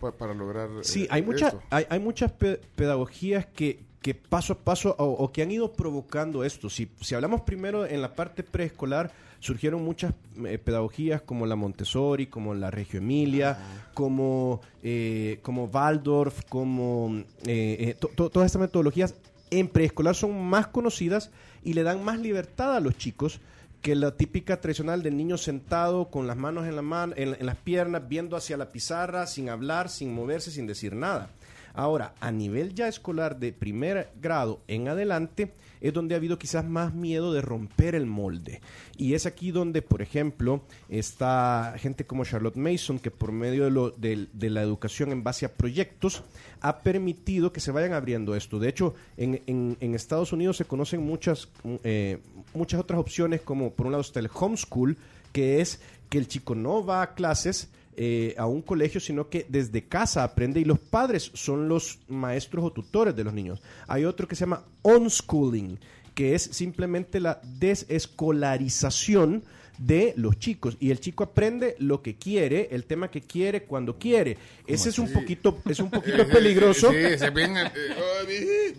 [0.00, 0.68] pa- para lograr.
[0.82, 1.62] Sí, eh, hay, mucha, esto.
[1.70, 5.72] hay, hay muchas pe- pedagogías que, que paso a paso o, o que han ido
[5.72, 6.68] provocando esto.
[6.70, 10.12] Si, si hablamos primero en la parte preescolar, surgieron muchas
[10.44, 13.58] eh, pedagogías como la Montessori, como la Reggio Emilia,
[13.94, 19.14] como, eh, como Waldorf, como eh, eh, to- to- todas estas metodologías
[19.50, 21.30] en preescolar son más conocidas
[21.64, 23.40] y le dan más libertad a los chicos
[23.80, 27.46] que la típica tradicional del niño sentado con las manos en, la man- en, en
[27.46, 31.30] las piernas, viendo hacia la pizarra, sin hablar, sin moverse, sin decir nada.
[31.74, 36.64] Ahora, a nivel ya escolar de primer grado en adelante, es donde ha habido quizás
[36.66, 38.60] más miedo de romper el molde.
[38.98, 43.70] Y es aquí donde, por ejemplo, está gente como Charlotte Mason, que por medio de,
[43.70, 46.22] lo- de la educación en base a proyectos,
[46.60, 48.58] ha permitido que se vayan abriendo esto.
[48.58, 52.18] De hecho, en, en- en Estados Unidos se conocen muchas, mm, eh,
[52.52, 54.98] muchas otras opciones, como por un lado está el homeschool,
[55.32, 55.80] que es
[56.10, 60.24] que el chico no va a clases, eh, a un colegio, sino que desde casa
[60.24, 63.60] aprende y los padres son los maestros o tutores de los niños.
[63.88, 65.78] Hay otro que se llama unschooling,
[66.14, 69.42] que es simplemente la desescolarización
[69.80, 73.98] de los chicos y el chico aprende lo que quiere, el tema que quiere, cuando
[73.98, 74.36] quiere.
[74.66, 76.90] Ese es un poquito es un poquito peligroso.
[76.90, 76.96] Sí,
[77.34, 77.56] bien.
[77.56, 78.26] eh, oh,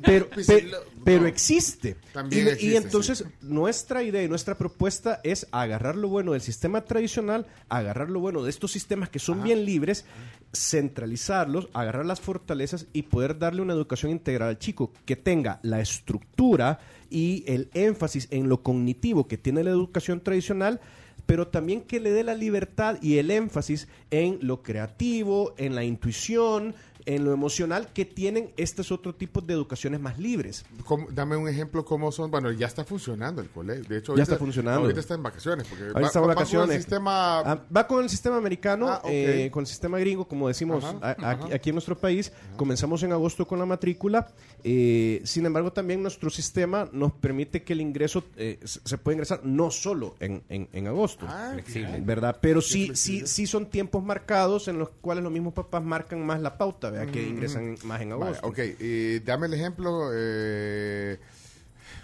[0.04, 0.72] pero, pues, pe-
[1.04, 1.98] pero existe.
[2.14, 7.48] También y, entonces nuestra idea y nuestra propuesta es agarrar lo bueno del sistema tradicional,
[7.68, 10.06] agarrar lo bueno de estos sistemas que son bien libres,
[10.54, 15.82] centralizarlos, agarrar las fortalezas y poder darle una educación integral al chico que tenga la
[15.82, 16.80] estructura
[17.12, 20.80] y el énfasis en lo cognitivo que tiene la educación tradicional
[21.26, 25.84] pero también que le dé la libertad y el énfasis en lo creativo, en la
[25.84, 26.76] intuición,
[27.06, 30.66] en lo emocional que tienen estos otros tipos de educaciones más libres.
[30.86, 32.30] ¿Cómo- dame un ejemplo cómo son.
[32.32, 33.84] Bueno, ya está funcionando el colegio.
[33.86, 34.82] De hecho, Ya ahorita- está funcionando.
[34.82, 35.68] Ahorita está en vacaciones.
[35.68, 36.76] Porque Ahorita va- está en va con vacaciones.
[36.76, 37.40] el sistema.
[37.40, 40.98] Ah, va con el sistema americano, Ah, eh, con el sistema gringo, como decimos Ajá,
[41.02, 41.48] a- a- ajá.
[41.56, 42.32] aquí en nuestro país.
[42.58, 44.28] Comenzamos en agosto con la matrícula.
[44.64, 49.42] eh, sin embargo, también nuestro sistema nos permite que el ingreso eh, se puede ingresar
[49.44, 52.00] no solo en, en- en agosto, Ah, Flexible.
[52.02, 52.38] ¿verdad?
[52.42, 56.42] Pero sí, sí, sí son tiempos marcados en los cuales los mismos papás marcan más
[56.42, 57.01] la pauta, ¿verdad?
[57.08, 58.48] Que Mm, ingresan más en Vale, agosto.
[58.48, 61.18] ok, y dame el ejemplo, eh,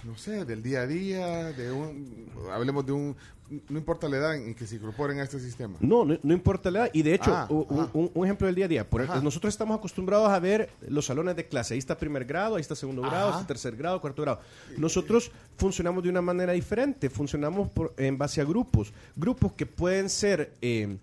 [0.03, 3.15] no sé, del día a día, de un, hablemos de un,
[3.69, 5.77] no importa la edad en que se incorporen a este sistema.
[5.79, 6.89] No, no, no importa la edad.
[6.93, 7.89] Y de hecho, Ah, un, ajá.
[7.93, 8.89] un- un ejemplo del día a día.
[8.89, 11.73] Por nosotros estamos acostumbrados a ver los salones de clase.
[11.73, 13.37] Ahí está primer grado, ahí está segundo grado, Ajá.
[13.37, 14.41] ahí está tercer grado, cuarto grado.
[14.77, 17.09] Nosotros funcionamos de una manera diferente.
[17.09, 18.91] Funcionamos por- en base a grupos.
[19.15, 20.97] Grupos que pueden ser eh,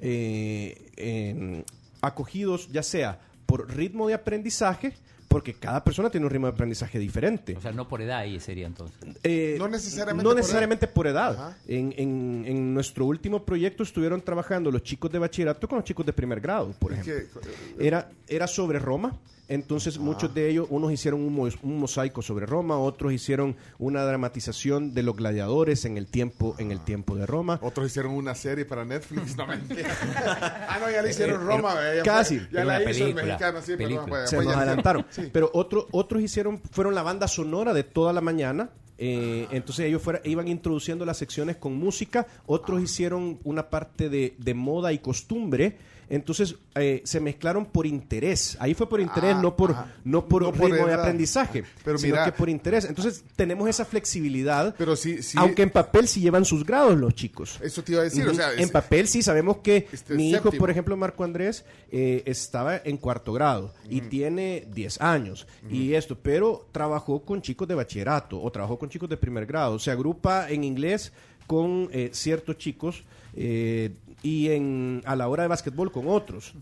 [0.00, 1.64] eh,
[2.00, 4.92] acogidos ya sea por ritmo de aprendizaje,
[5.26, 7.56] porque cada persona tiene un ritmo de aprendizaje diferente.
[7.56, 8.96] O sea, no por edad ahí sería entonces.
[9.22, 11.56] Eh, No necesariamente no por necesariamente por edad.
[11.66, 16.04] En, en- en nuestro último proyecto estuvieron trabajando los chicos de bachillerato con los chicos
[16.04, 17.40] de primer grado, por ejemplo.
[17.78, 19.16] Era, era sobre Roma.
[19.48, 24.02] Entonces muchos de ellos, unos hicieron un, mo- un mosaico sobre Roma, otros hicieron una
[24.04, 27.58] dramatización de los gladiadores en el tiempo, en el tiempo de Roma.
[27.62, 29.88] Otros hicieron una serie para Netflix, no mentira.
[30.68, 32.38] ah, no, ya le hicieron Eh, Roma, eh, eh, ya casi.
[32.40, 34.04] fue- ya la una hizo el película, mexicano, sí, película.
[34.04, 35.06] perdón, pues, se nos ya- adelantaron.
[35.10, 35.30] Sí.
[35.32, 38.70] Pero otro, otros hicieron, fueron la banda sonora de toda la mañana.
[39.00, 44.34] eh, entonces ellos fuera- iban introduciendo las secciones con música, otros hicieron una parte de,
[44.38, 45.76] de moda y costumbre,
[46.10, 48.56] entonces eh, se mezclaron por interés.
[48.60, 49.74] Ahí fue por interés, Ah, no por
[50.04, 52.84] no por No por ritmo de aprendizaje, Pero sino mira- que por interés.
[52.86, 55.36] Entonces tenemos esa flexibilidad, Pero sí, sí.
[55.38, 57.58] aunque en papel sí llevan sus grados los chicos.
[57.62, 60.42] Eso te iba a decir, o sea, en papel sí sabemos que Este, mi hijo,
[60.44, 60.60] séptimo.
[60.60, 66.16] por ejemplo, Marco Andrés, eh, estaba en cuarto grado y tiene 10 años y esto,
[66.20, 69.78] pero trabajó con chicos de bachillerato o trabajó con chicos de primer grado.
[69.78, 71.12] Se agrupa en inglés
[71.46, 73.04] con eh, ciertos chicos
[73.34, 73.92] eh,
[74.22, 76.54] y en, a la hora de básquetbol con otros.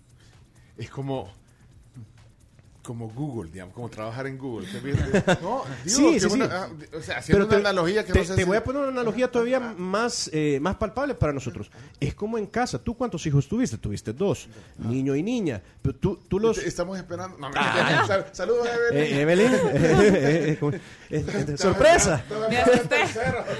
[0.77, 1.29] Es como
[2.87, 4.67] como Google, digamos, como trabajar en Google.
[5.43, 8.43] No, digo Sí, sí, ah, o sea, haciendo una analogía que te, no sé te
[8.43, 11.71] si- voy a poner una analogía todavía más, eh, más palpable para nosotros.
[11.99, 12.79] Es como en casa.
[12.79, 13.77] ¿Tú cuántos hijos tuviste?
[13.79, 14.49] Tuviste dos,
[14.79, 15.61] niño y niña.
[15.83, 16.59] Pero tú, tú los...
[16.59, 17.37] Estamos esperando.
[17.39, 18.05] No, Ah.
[18.07, 19.03] sal- saludos, Evelyn.
[19.17, 20.81] Eh, Evelyn, eh, eh, ¿cómo- eh,
[21.11, 22.25] eh, sorpresa,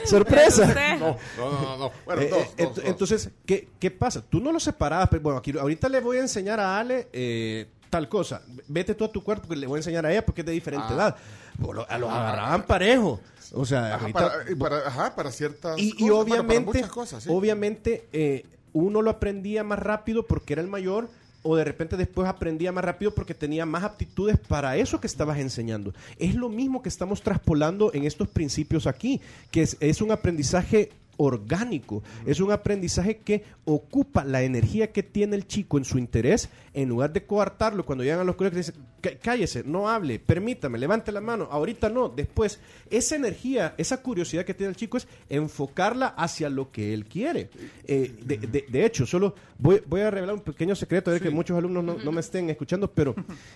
[0.05, 0.67] sorpresa.
[0.99, 1.93] No, no, no, no.
[2.05, 2.85] Bueno, Eh, dos, eh, dos, ent- dos.
[2.85, 4.23] Entonces, ¿qué, ¿qué pasa?
[4.23, 5.09] Tú no los separabas.
[5.09, 7.67] pero Bueno, aquí, ahorita le voy a enseñar a Ale eh,
[7.97, 8.43] tal cosa.
[8.69, 10.53] Vete tú a tu cuarto porque le voy a enseñar a ella porque es de
[10.53, 10.95] diferente Ah.
[10.95, 11.17] edad.
[11.59, 13.21] Lo- a los agarraban parejo.
[13.55, 16.41] O sea, Ajá, ahorita- para, y para, ajá, para ciertas y, y cosas, bueno, para
[16.43, 17.29] obviamente, muchas cosas, sí.
[17.33, 18.45] obviamente eh,
[18.75, 21.09] uno lo aprendía más rápido porque era el mayor
[21.43, 25.39] o de repente después aprendía más rápido porque tenía más aptitudes para eso que estabas
[25.39, 25.95] enseñando.
[26.19, 29.21] Es lo mismo que estamos traspolando en estos principios aquí,
[29.53, 35.37] que es, es un aprendizaje orgánico, es un aprendizaje que ocupa la energía que tiene
[35.37, 38.83] el chico en su interés, en lugar de coartarlo cuando llegan a los colegios dicen,
[39.01, 42.61] "Cá- cállese, no hable, permítame, levante la mano, ahorita no, después.
[42.91, 47.49] Esa energía, esa curiosidad que tiene el chico es enfocarla hacia lo que él quiere.
[47.87, 51.31] Eh, de, de- de hecho, solo voy, voy a revelar un pequeño secreto, de que
[51.31, 53.15] muchos alumnos no, no me estén escuchando, pero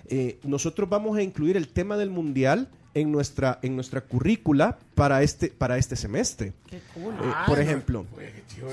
[0.08, 5.22] eh, nosotros vamos a incluir el tema del mundial en nuestra en nuestra currícula para
[5.22, 6.52] este para este semestre.
[6.72, 6.80] Eh,
[7.46, 8.06] por ejemplo,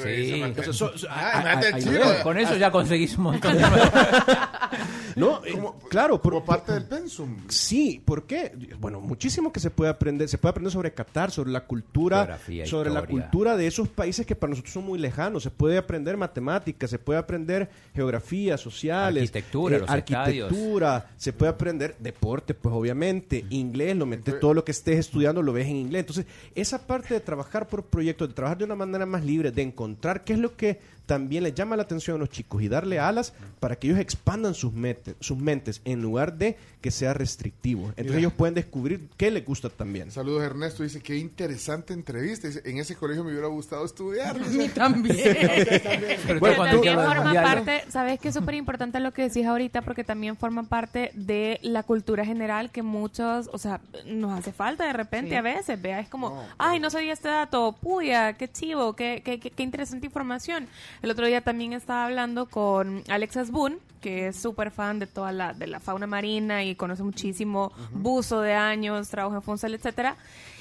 [0.03, 0.41] Sí.
[0.41, 2.03] Entonces, so- so- Ah, a- a- mate a- chido.
[2.03, 3.63] a- Con eso ya conseguís un montón de
[5.15, 7.37] No, eh, claro, por, parte del pensum.
[7.47, 8.51] Sí, ¿por qué?
[8.79, 12.65] Bueno, muchísimo que se puede aprender, se puede aprender sobre Qatar, sobre la cultura, Geografía,
[12.67, 16.17] sobre la cultura de esos países que para nosotros son muy lejanos, se puede aprender
[16.17, 23.45] matemáticas, se puede aprender geografía, sociales, Arquitectura, los arquitectura, se puede aprender deporte, pues obviamente,
[23.49, 26.01] inglés, lo todo lo que estés estudiando lo ves en inglés.
[26.01, 26.25] Entonces,
[26.55, 30.23] esa parte de trabajar por proyectos, de trabajar de una manera más libre, de encontrar
[30.23, 33.33] qué es lo que también les llama la atención a los chicos y darle alas
[33.59, 37.85] para que ellos expandan sus, mete- sus mentes en lugar de que sea restrictivo.
[37.89, 38.19] Entonces Mira.
[38.19, 40.11] ellos pueden descubrir qué les gusta también.
[40.11, 42.47] Saludos Ernesto, dice qué interesante entrevista.
[42.47, 44.35] Dice, en ese colegio me hubiera gustado estudiar.
[44.35, 45.17] A mí también.
[46.27, 49.81] Pero Bueno, también tú- forma parte, sabes que es súper importante lo que decís ahorita
[49.81, 54.85] porque también forma parte de la cultura general que muchos, o sea, nos hace falta
[54.85, 55.35] de repente Sí.
[55.35, 59.39] a veces, vea, es como, ay, no sabía este dato, puya, qué chivo, qué, qué,
[59.39, 60.67] qué, qué interesante información.
[61.01, 65.31] El otro día también estaba hablando con Alex Asbun, que es súper fan de toda
[65.31, 70.15] la, de la fauna marina y conoce muchísimo buzo de años, trabajo en Funsal, etcétera,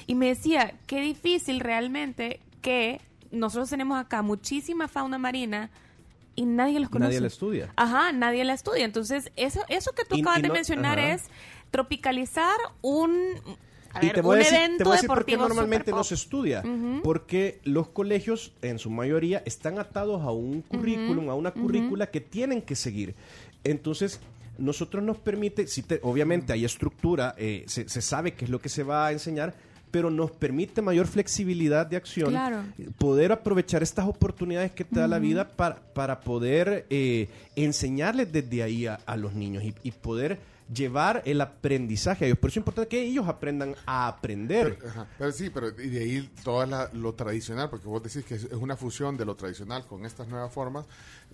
[0.05, 3.01] y me decía, qué difícil realmente que
[3.31, 5.69] nosotros tenemos acá muchísima fauna marina
[6.35, 7.09] y nadie los conoce.
[7.09, 7.73] Nadie la estudia.
[7.75, 8.85] Ajá, nadie la estudia.
[8.85, 11.13] Entonces, eso, eso que tú Y- acabas y de mencionar ajá.
[11.13, 11.23] es
[11.71, 13.11] tropicalizar un,
[13.97, 16.03] a y ver, te voy a decir, te voy a decir por qué normalmente no
[16.03, 16.63] se estudia.
[17.03, 22.21] Porque los colegios, en su mayoría, están atados a un currículum, a una currícula que
[22.21, 23.15] tienen que seguir.
[23.63, 24.19] Entonces,
[24.57, 28.59] nosotros nos permite, si te- obviamente hay estructura, eh, se, se sabe qué es lo
[28.59, 29.53] que se va a enseñar,
[29.91, 32.63] pero nos permite mayor flexibilidad de acción, Claro.
[32.97, 38.63] poder aprovechar estas oportunidades que te da la vida para, para poder eh, enseñarles desde
[38.63, 40.39] ahí a, a los niños y, y poder
[40.73, 42.39] llevar el aprendizaje a ellos.
[42.39, 44.77] Por eso es importante que ellos aprendan a aprender.
[44.77, 48.25] Pero, ajá, pero sí, pero y de ahí todo la- lo tradicional, porque vos decís
[48.25, 50.85] que es, es una fusión de lo tradicional con estas nuevas formas,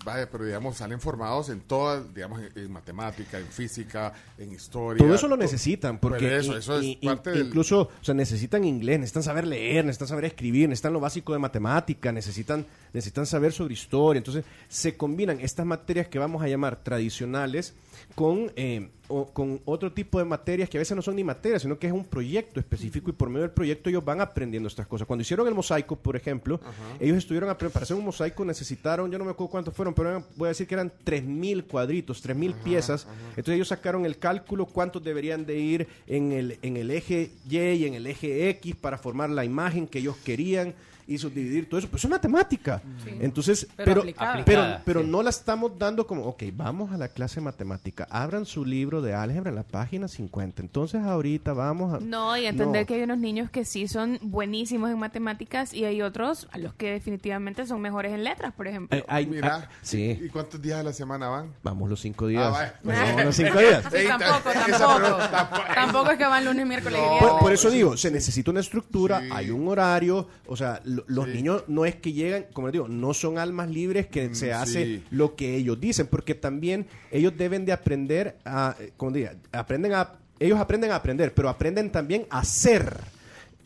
[0.04, 5.04] vaya, pero digamos, salen formados en todas, digamos, en, en matemática, en física, en historia.
[5.04, 7.46] Todo eso lo necesitan, porque eso, es parte del...
[7.48, 11.38] incluso, o sea, necesitan inglés, necesitan saber leer, necesitan saber escribir, necesitan lo básico de
[11.38, 14.18] matemática, necesitan, necesitan saber sobre historia.
[14.18, 17.74] Entonces, se combinan estas materias que vamos a llamar tradicionales
[18.14, 21.60] con, eh, o- con otro tipo de materias que a veces no son ni materias,
[21.62, 24.86] sino que es un proyecto específico y por medio del proyecto ellos van aprendiendo estas
[24.86, 25.06] cosas.
[25.06, 26.58] Cuando hicieron el mosaico, por ejemplo,
[27.00, 30.08] ellos estuvieron apre- para hacer un mosaico necesitaron, yo no me acuerdo cuántos fueron, pero
[30.10, 33.06] eran- voy a decir que eran 3.000 cuadritos, 3.000 piezas.
[33.30, 37.58] Entonces ellos sacaron el cálculo cuántos deberían de ir en el, en el eje Y
[37.58, 40.74] y en el eje X para formar la imagen que ellos querían
[41.06, 41.88] y subdividir todo eso.
[41.88, 42.80] Pues es matemática.
[43.20, 44.44] Entonces, Pero pero, aplicada.
[44.44, 45.06] pero, Aplicada, pero sí.
[45.08, 49.02] no la estamos dando como, ok, vamos a la clase de matemática, abran su libro
[49.02, 50.62] de álgebra en la página 50.
[50.62, 52.00] Entonces ahorita vamos a...
[52.00, 52.86] No, y entender No.
[52.86, 56.74] que hay unos niños que sí son buenísimos en matemáticas y hay otros a los
[56.74, 58.96] que definitivamente son mejores en letras, por ejemplo.
[58.98, 60.18] Eh, hay- Mira, ah, sí.
[60.22, 61.52] ¿y cuántos días a la semana van?
[61.62, 62.52] Vamos los cinco días.
[62.54, 63.84] Ah, Pues vamos los cinco días.
[63.92, 65.62] Sí, tampoco, tampoco.
[65.74, 67.40] Tampoco es que van lunes, miércoles y Por, viernes.
[67.40, 71.64] por eso digo, se necesita una estructura, hay un horario, o sea, lo- los niños
[71.68, 75.04] no es que llegan, como les digo, no son almas libres que se hace sí.
[75.10, 80.12] lo que ellos dicen, porque también ellos deben de aprender a, como diga, aprenden a,
[80.38, 82.98] ellos aprenden a aprender, pero aprenden también a ser.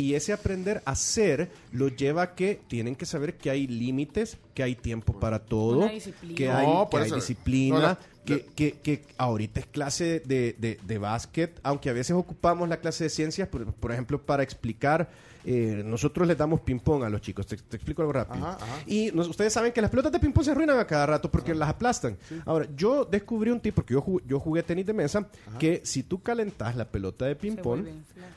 [0.01, 4.39] Y ese aprender a ser los lleva a que tienen que saber que hay límites,
[4.55, 5.91] que hay tiempo para todo,
[6.37, 6.67] que No, hay,
[7.09, 11.89] que disciplina, no, la- que, que, que ahorita es clase de, de, de básquet, aunque
[11.91, 15.09] a veces ocupamos la clase de ciencias, por, por ejemplo, para explicar,
[15.45, 18.45] eh, nosotros les damos ping-pong a los chicos, te, te explico algo rápido.
[18.47, 18.83] Ajá, ajá.
[18.87, 21.55] Y nos- ustedes saben que las pelotas de ping-pong se arruinan a cada rato porque
[21.55, 22.17] las aplastan.
[22.45, 25.27] Ahora, yo descubrí un tip, porque yo, ju- yo jugué tenis de mesa,
[25.59, 27.85] que si tú calentas la pelota de ping-pong,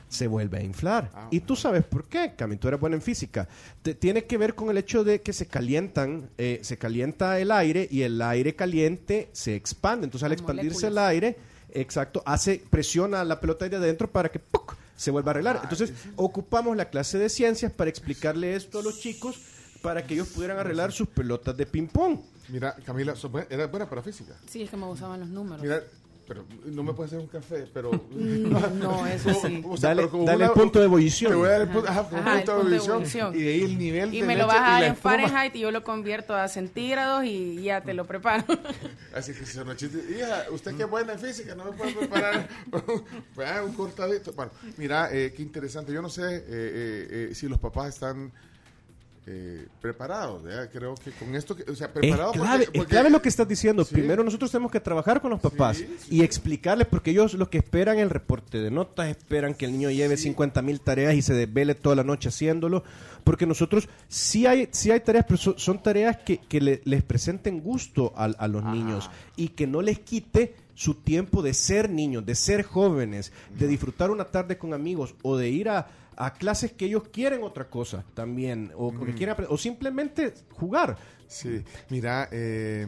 [0.08, 1.10] se vuelve a inflar.
[1.30, 3.48] y tú sabes por qué, Cami, tú eres buena en física.
[3.82, 7.50] Te- tiene que ver con el hecho de que se calientan, eh, se calienta el
[7.50, 10.04] aire y el aire caliente se expande.
[10.04, 11.36] Entonces, al Las expandirse el aire,
[11.70, 14.76] exacto, hace presiona la pelota de adentro para que ¡puc!
[15.02, 15.60] Se vuelva a arreglar.
[15.62, 19.36] Entonces, ocupamos la clase de ciencias para explicarle esto a los chicos
[19.82, 22.20] para que ellos pudieran arreglar sus pelotas de ping-pong.
[22.48, 24.34] Mira, Camila, buena- era buena para física.
[24.48, 25.60] Sí, es que me gustaban los números.
[25.62, 25.82] Mira,
[26.26, 27.90] pero no me puedes hacer un café, pero...
[28.12, 29.62] No, eso sí.
[29.66, 31.32] O sea, Dale- pero como dale el punto de ebullición.
[31.32, 32.96] Te voy a dar el punto, ajá, como Ajá, el punto de punto de ebullición.
[32.96, 33.34] ebullición.
[33.36, 34.96] Y de ahí el nivel Y de me lo vas a dar en.
[34.96, 38.44] Fahrenheit y yo lo convierto a centígrados y ya te lo preparo.
[39.14, 41.92] Así que si son chistes, hija, usted que es buena en física, no me puede
[41.92, 42.48] preparar
[43.64, 44.32] un cortadito.
[44.32, 45.92] Bueno, mira, eh, qué interesante.
[45.92, 48.32] Yo no sé eh, eh, eh, si los papás están
[49.26, 50.42] eh, preparados.
[50.42, 50.68] ¿verdad?
[50.72, 53.28] Creo que con esto, que, o sea, Es preparados clave, porque- es clave lo que
[53.28, 53.84] estás diciendo.
[53.84, 53.94] Sí.
[53.94, 57.98] Primero nosotros tenemos que trabajar con los papás y explicarles, porque ellos lo que esperan
[57.98, 61.74] el reporte de notas, esperan que el niño lleve 50 mil tareas y se desvele
[61.76, 62.82] toda la noche haciéndolo,
[63.24, 67.02] porque nosotros sí hay, sí hay tareas, pero son, son tareas que, que le- les
[67.04, 71.88] presenten gusto a, a los niños y que no les quite su tiempo de ser
[71.90, 75.86] niños, de ser jóvenes, de disfrutar una tarde con amigos o de ir a,
[76.16, 80.96] a clases que ellos quieren otra cosa también, o, o que quieren o simplemente jugar.
[81.26, 82.86] Sí, mira, eh,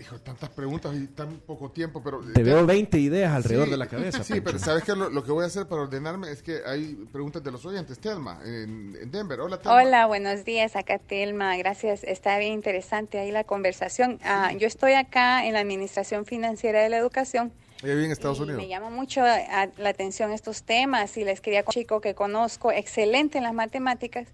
[0.00, 2.20] hijo, tantas preguntas y tan poco tiempo, pero...
[2.32, 4.18] Te veo 20 ideas alrededor Sí, de la cabeza.
[4.24, 4.44] Sí, Pancho.
[4.44, 4.96] pero ¿sabes qué?
[4.96, 7.98] Lo, lo que voy a hacer para ordenarme es que hay preguntas de los oyentes.
[7.98, 9.40] Telma, en, en Denver.
[9.40, 9.76] Hola, Telma.
[9.82, 10.76] Hola, buenos días.
[10.76, 12.02] Acá Telma, gracias.
[12.04, 14.18] Está bien interesante ahí la conversación.
[14.24, 17.52] Ah, yo estoy acá en la Administración Financiera de la Educación.
[17.84, 18.62] Ella vive en Estados y Unidos.
[18.62, 22.72] Me llama mucho la atención estos temas y les quería con un chico que conozco,
[22.72, 24.26] excelente en las matemáticas,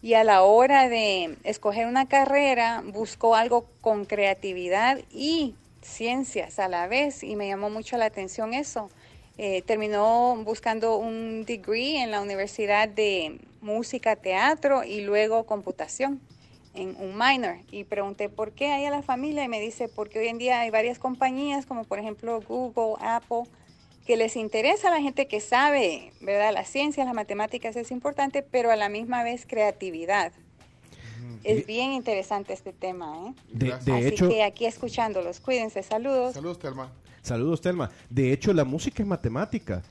[0.00, 6.68] y a la hora de escoger una carrera buscó algo con creatividad y ciencias a
[6.68, 8.90] la vez y me llamó mucho la atención eso.
[9.36, 16.20] Eh, terminó buscando un degree en la Universidad de Música, Teatro y luego Computación
[16.78, 20.20] en un minor y pregunté por qué ahí a la familia y me dice porque
[20.20, 23.42] hoy en día hay varias compañías como por ejemplo Google, Apple,
[24.06, 26.52] que les interesa a la gente que sabe, ¿verdad?
[26.54, 30.32] Las ciencias, las matemáticas es importante, pero a la misma vez creatividad.
[31.44, 33.34] Es bien interesante este tema, ¿eh?
[33.52, 36.34] De, de Así hecho, que aquí escuchándolos, cuídense, saludos.
[36.34, 36.92] Saludos, Telma.
[37.22, 37.90] saludos Telma.
[38.08, 39.82] De hecho, la música es matemática.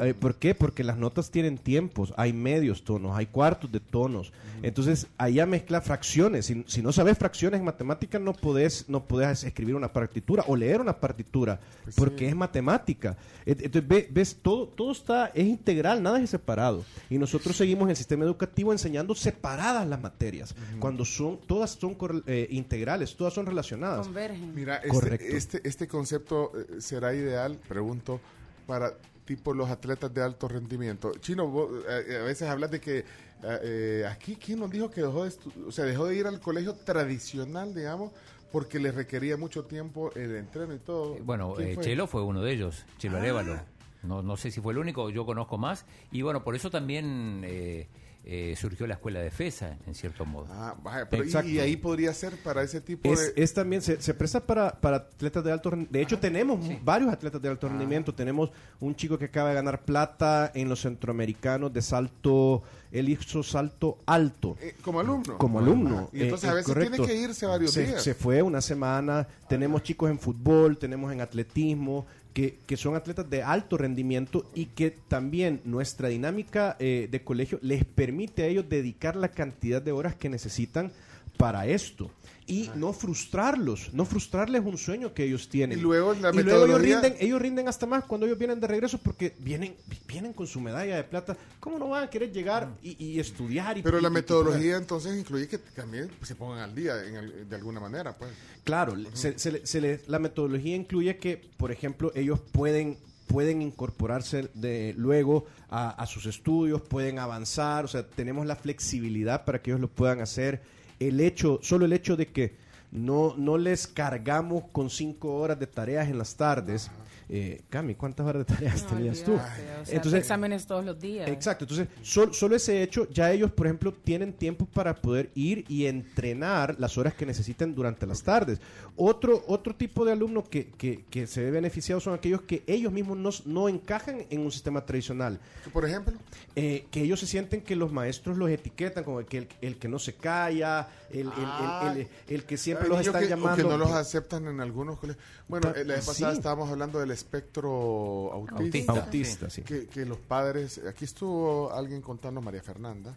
[0.00, 0.54] Eh, ¿Por qué?
[0.54, 4.32] Porque las notas tienen tiempos, hay medios tonos, hay cuartos de tonos.
[4.62, 6.46] Entonces, allá mezcla fracciones.
[6.46, 10.56] Si, si no sabes fracciones en matemática, no podés, no podés escribir una partitura o
[10.56, 11.60] leer una partitura,
[11.96, 13.16] porque es matemática.
[13.46, 16.84] Entonces, ve- ves, todo, todo está, es integral, nada es separado.
[17.10, 21.94] Y nosotros seguimos en el sistema educativo enseñando separadas las materias, cuando son, todas son
[21.96, 24.08] corre- eh, integrales, todas son relacionadas.
[24.54, 25.26] Mira, este, Correcto.
[25.36, 28.20] este, este concepto eh, será ideal, pregunto,
[28.66, 28.94] para
[29.24, 31.12] tipo los atletas de alto rendimiento.
[31.20, 33.04] Chino, vos, eh, a veces hablas de que eh,
[33.42, 35.32] eh, aquí, ¿quién nos dijo que dejó de,
[35.66, 38.12] o sea, dejó de ir al colegio tradicional, digamos,
[38.52, 41.16] porque le requería mucho tiempo el entreno y todo?
[41.22, 41.84] Bueno, ¿Quién eh, fue?
[41.84, 43.20] Chelo fue uno de ellos, Chelo Ah.
[43.20, 43.60] Arevalo.
[44.02, 45.86] No, no sé si fue el único, yo conozco más.
[46.12, 47.88] Y bueno, por eso también eh,
[48.26, 50.46] eh, surgió la escuela de FESA, en cierto modo.
[50.50, 51.50] Ah, vaya, pero y- Exacto.
[51.50, 53.42] y, ahí podría ser para ese tipo Es, de...
[53.42, 55.92] es también, se, se presta para, para atletas de alto rendimiento.
[55.92, 58.14] De hecho, tenemos varios atletas de alto rendimiento.
[58.14, 62.62] Tenemos un chico que acaba de ganar plata en los centroamericanos de salto.
[62.90, 64.56] Él hizo salto alto.
[64.60, 65.36] Eh, como alumno.
[65.36, 66.08] Como alumno.
[66.12, 66.96] Y entonces eh, a veces correcto.
[67.04, 68.02] tiene que irse varios se, días.
[68.02, 69.26] Se fue una semana.
[69.48, 74.66] Tenemos chicos en fútbol, tenemos en atletismo, que, que son atletas de alto rendimiento y
[74.66, 79.92] que también nuestra dinámica eh, de colegio les permite a ellos dedicar la cantidad de
[79.92, 80.90] horas que necesitan
[81.36, 82.10] para esto
[82.46, 85.78] y no frustrarlos, no frustrarles un sueño que ellos tienen.
[85.78, 88.98] Y luego la ellos metodología- rinden, ellos rinden hasta más cuando ellos vienen de regreso
[88.98, 89.74] porque vienen,
[90.06, 91.36] vienen con su medalla de plata.
[91.58, 93.78] ¿Cómo no van a querer llegar y, y estudiar?
[93.78, 97.16] Y, Pero la y- y- metodología entonces incluye que también se pongan al día en
[97.16, 98.30] al- de alguna manera, pues.
[98.62, 103.62] Claro, se- se le- se le- la metodología incluye que, por ejemplo, ellos pueden pueden
[103.62, 109.62] incorporarse de luego a, a sus estudios, pueden avanzar, o sea, tenemos la flexibilidad para
[109.62, 110.60] que ellos lo puedan hacer.
[111.08, 112.56] El hecho, solo el hecho de que
[112.90, 116.90] no, no les cargamos con cinco horas de tareas en las tardes.
[117.28, 119.32] Eh, Cami, ¿cuántas horas de tareas No, tenías tú?
[119.32, 121.28] olvídate, o sea, exámenes todos los días.
[121.28, 125.64] Exacto, entonces sol- solo ese hecho, ya ellos, por ejemplo, tienen tiempo para poder ir
[125.68, 128.60] y entrenar las horas que necesiten durante las tardes.
[128.96, 132.92] Otro, otro tipo de alumno que, que, que se ve beneficiado son aquellos que ellos
[132.92, 135.40] mismos no, no encajan en un sistema tradicional.
[135.72, 136.14] Por ejemplo,
[136.56, 139.76] Eh, que ellos se sienten que los maestros los etiquetan como el que, el, el
[139.76, 143.30] que no se calla, el, el- el- el- el que siempre los están que, o
[143.30, 143.56] llamando.
[143.56, 145.24] que no los aceptan en algunos colegios.
[145.48, 146.38] Bueno, la vez pasada sí.
[146.38, 148.92] estábamos hablando del espectro autista.
[148.92, 149.62] Autista, sí.
[149.62, 153.16] Que, que los padres, aquí estuvo alguien contando, María Fernanda,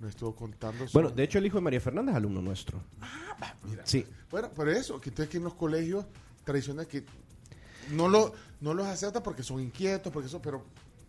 [0.00, 0.86] nos estuvo contando.
[0.92, 2.80] Bueno, de hecho el hijo de María Fernández es alumno nuestro.
[3.64, 3.84] Mira.
[3.84, 4.06] Sí.
[4.30, 6.04] Bueno, por eso, que entonces que en los colegios
[6.44, 7.04] tradicionales que
[7.90, 10.64] no, lo, no los aceptan porque son inquietos, porque eso, pero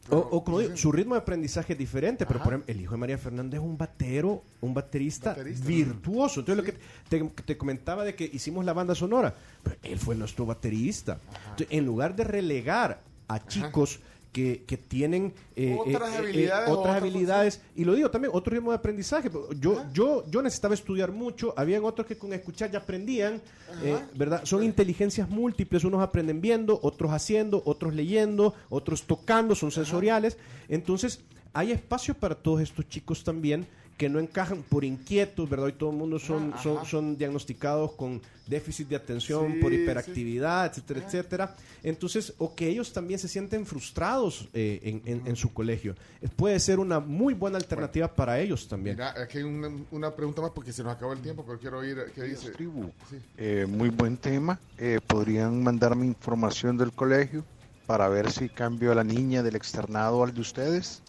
[0.10, 2.94] O, o como digo, su ritmo de aprendizaje es diferente, pero por ejemplo, el hijo
[2.94, 6.40] de María Fernández es un batero, un baterista, Baterista, virtuoso.
[6.40, 10.16] Entonces, lo que te, te comentaba de que hicimos la banda sonora, pero él fue
[10.16, 11.20] nuestro baterista.
[11.52, 14.00] Entonces, en lugar de relegar a chicos
[14.32, 18.12] que, que tienen eh, Otras eh, eh, habilidades o otras otras habilidades, y lo digo
[18.12, 19.30] también, otro ritmo de aprendizaje.
[19.60, 23.42] Yo, yo, yo necesitaba estudiar mucho, habían otros que con escuchar ya aprendían,
[23.84, 24.42] eh, ¿verdad?
[24.46, 30.38] Son inteligencias múltiples, unos aprenden viendo, otros haciendo, otros leyendo, otros tocando, son sensoriales.
[30.68, 31.22] Entonces,
[31.54, 33.68] hay espacio para todos estos chicos también
[34.00, 35.68] que no encajan por inquietos, ¿verdad?
[35.68, 39.72] Y todo el mundo son, Ah, son, son diagnosticados con déficit de atención, Sí, por
[39.74, 39.78] sí.
[39.82, 41.56] hiperactividad, etcétera, etcétera.
[41.84, 45.96] Entonces, o que ellos también se sienten frustrados eh, en, en- en su colegio.
[46.22, 48.96] Eh, Puede ser una muy buena alternativa para ellos también.
[48.96, 51.80] Mira, aquí hay una, una pregunta más porque se nos acabó el tiempo, pero quiero
[51.80, 52.54] oír qué dice.
[52.58, 53.18] Sí.
[53.38, 54.58] Eh, muy buen tema.
[54.78, 57.44] Eh, ¿Podrían mandarme información del colegio
[57.86, 61.04] para ver si cambio a la niña del externado al de ustedes?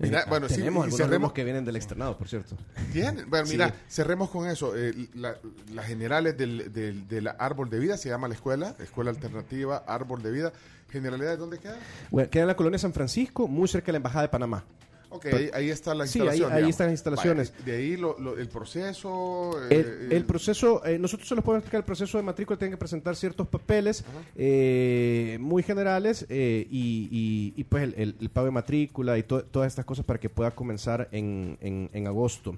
[0.00, 2.56] Mira, Eh, bueno, sí, tenemos y algunos cerremos- que vienen del externado, por cierto.
[2.92, 3.52] Bien, bueno, Sí.
[3.52, 4.74] mira, cerremos con eso.
[4.76, 5.36] Eh, la-
[5.74, 10.22] las generales del, del, del árbol de vida se llama la escuela, escuela alternativa, árbol
[10.22, 10.52] de vida.
[10.90, 11.76] ¿Generalidades dónde queda?
[12.10, 14.64] Bueno, queda en la colonia San Francisco, muy cerca de la Embajada de Panamá.
[15.12, 17.52] Ok, ahí, ahí está la Sí, ahí- están las instalaciones.
[17.64, 19.50] De ahí lo- lo- el proceso.
[19.68, 22.72] eh, El, el proceso, eh, nosotros se los podemos explicar, el proceso de matrícula tienen
[22.72, 24.04] que presentar ciertos papeles
[24.36, 29.66] eh, muy generales eh, y, y- y, pues el, pago de matrícula y to- todas
[29.68, 32.54] estas cosas para que pueda comenzar en, en- en agosto.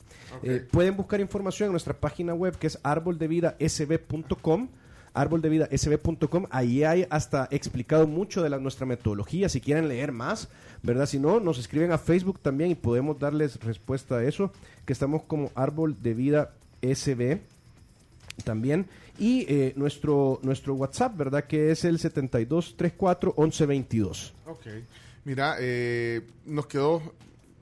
[0.70, 4.68] Pueden buscar información en nuestra página web que es arboldevidasb.com
[5.14, 9.48] arboldevidasb.com ahí hay hasta explicado mucho de la, nuestra metodología.
[9.48, 10.48] Si quieren leer más
[10.82, 14.52] verdad si no nos escriben a Facebook también y podemos darles respuesta a eso
[14.84, 16.50] que estamos como árbol de vida
[16.82, 17.40] SB
[18.44, 18.86] también.
[19.18, 24.66] Y eh, nuestro nuestro WhatsApp verdad que es el 7234 1122 Ok.
[25.24, 27.00] Mira, eh, nos quedó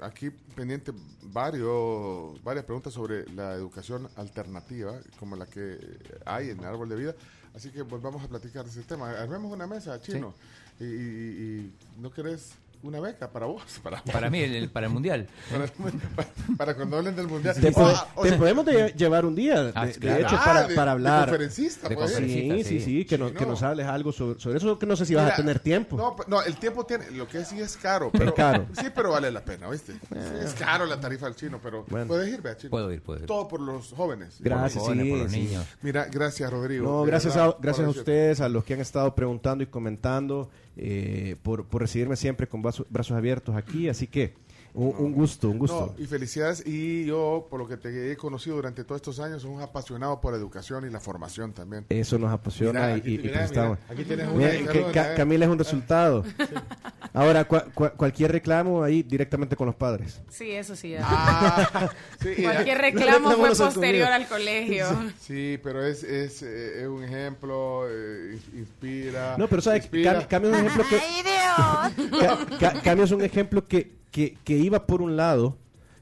[0.01, 0.93] aquí pendiente
[1.25, 5.79] varios, varias preguntas sobre la educación alternativa, como la que
[6.25, 7.15] hay en árbol de vida.
[7.55, 9.11] Así que volvamos a platicar de ese tema.
[9.11, 10.35] Armemos una mesa, chino.
[10.79, 13.63] Y, y- y- no querés una beca para vos.
[13.83, 15.29] Para, Para mí, el- el- para el mundial.
[15.51, 17.55] Para, para- para cuando hablen del mundial.
[17.61, 20.21] Te, Ah, o te sea, podemos de- llevar un día, de, Ah, de claro.
[20.27, 21.29] hecho, Ah, para, de- para de hablar.
[21.29, 22.85] conferencista, De conferencista, Sí, sí, sí.
[22.85, 23.51] sí, que, no- que no.
[23.53, 25.97] nos hables algo sobre, sobre eso, que no sé si vas Mira, a tener tiempo.
[25.97, 28.11] No, no, el tiempo tiene, lo que sí es caro.
[28.13, 28.67] Pero, caro.
[28.81, 29.93] Sí, pero vale la pena, ¿viste?
[29.93, 29.99] Sí,
[30.45, 32.07] es caro la tarifa del chino, pero Bueno.
[32.07, 32.71] puedes ir, vea, chino.
[32.71, 33.27] Puedo ir, puedo ir.
[33.27, 34.37] Todo por los jóvenes.
[34.41, 35.67] Gracias, Por los jóvenes, sí, por los niños.
[35.83, 36.87] Mira, gracias, Rodrigo.
[36.91, 39.67] No, De gracias verdad, a, gracias a ustedes, a los que han estado preguntando y
[39.67, 40.51] comentando,
[40.83, 43.91] eh, por, por recibirme siempre con brazos, brazos abiertos aquí.
[43.91, 44.33] Así que
[44.75, 45.95] un, un gusto, un gusto.
[45.97, 46.63] No, y felicidades.
[46.67, 50.21] Y yo, por lo que te he conocido durante todos estos años, soy un apasionado
[50.21, 51.87] por la educación y la formación también.
[51.89, 53.79] Eso nos apasiona Mira, y, aquí- y- y mira, estamos.
[53.79, 55.17] mira, aquí tienes Mira, una que Ca- eh.
[55.17, 56.25] Camila es un resultado.
[57.13, 60.21] Ahora, cua- cua- cualquier reclamo ahí directamente con los padres.
[60.31, 60.91] Sí, eso sí.
[60.91, 61.01] ya.
[61.03, 61.91] Ah,
[62.21, 64.87] sí, Cualquier reclamo no, fue posterior al colegio.
[65.21, 69.35] Sí, pero es, es, eh, es un ejemplo, eh, ins- inspira.
[69.37, 69.91] No, pero ¿sabes?
[69.91, 71.01] Cam- es un ejemplo que...
[72.21, 75.57] Ca- Ca- Cambio es un ejemplo que, que, que iba por un lado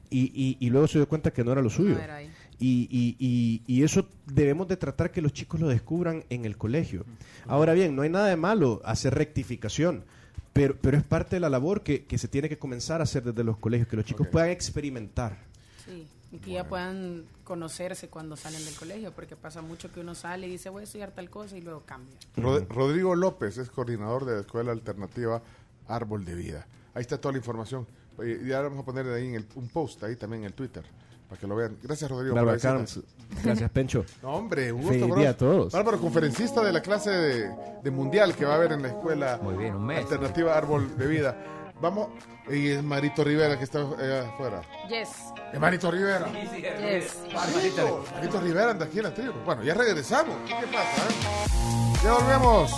[0.09, 1.95] y, y, y luego se dio cuenta que no era lo suyo.
[1.95, 2.29] No era ahí.
[2.61, 6.57] Y, y, y, y eso debemos de tratar que los chicos lo descubran en el
[6.57, 7.05] colegio.
[7.47, 10.03] Ahora bien, no hay nada de malo hacer rectificación,
[10.51, 13.23] pero, pero es parte de la labor que, que se tiene que comenzar a hacer
[13.23, 15.37] desde los colegios, que los chicos puedan experimentar.
[15.85, 20.13] Sí, y que ya puedan conocerse cuando salen del colegio, porque pasa mucho que uno
[20.13, 22.13] sale y dice voy a estudiar tal cosa y luego cambia.
[22.35, 25.41] Rod- Rodrigo López es coordinador de la Escuela Alternativa
[25.87, 26.67] Árbol de Vida.
[26.93, 27.87] Ahí está toda la información.
[28.23, 30.83] Y ya vamos a poner ahí en el, un post ahí también en el Twitter
[31.27, 31.77] para que lo vean.
[31.83, 32.33] Gracias, Rodrigo.
[32.35, 32.97] por la Bárbara visita.
[32.97, 34.05] Carms, gracias Pencho.
[34.23, 35.15] No, hombre, un gusto.
[35.15, 35.71] Día a todos.
[35.73, 37.51] Bárbaro, conferencista de la clase de,
[37.83, 39.99] de mundial que va a haber en la escuela Muy bien, un mes.
[39.99, 41.37] Alternativa Árbol de Vida.
[41.81, 42.09] Vamos,
[42.49, 44.61] y es Marito Rivera que está allá afuera.
[44.89, 45.09] Yes.
[45.53, 46.27] Es Marito Rivera.
[46.33, 47.15] Yes.
[47.33, 49.31] Marito, Marito Rivera anda aquí en la tribu.
[49.45, 50.35] Bueno, ya regresamos.
[50.45, 51.07] ¿Qué pasa?
[51.07, 51.99] eh?
[52.03, 52.71] Ya volvemos.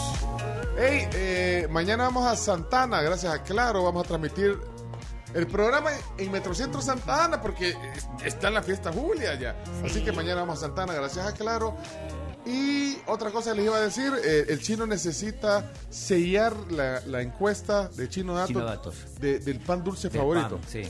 [0.77, 4.57] Hey, eh, mañana vamos a Santana, gracias a Claro, vamos a transmitir
[5.34, 9.56] el programa en Metrocentro Santa Ana porque es- está en la fiesta Julia ya.
[9.85, 11.76] Así que mañana vamos a Santana, gracias a Claro.
[12.45, 17.88] Y otra cosa les iba a decir, eh, el chino necesita sellar la, la encuesta
[17.90, 18.95] de Chino Datos, Chino Datos.
[19.19, 20.58] de- del pan dulce Del favorito.
[20.58, 20.82] pan, sí.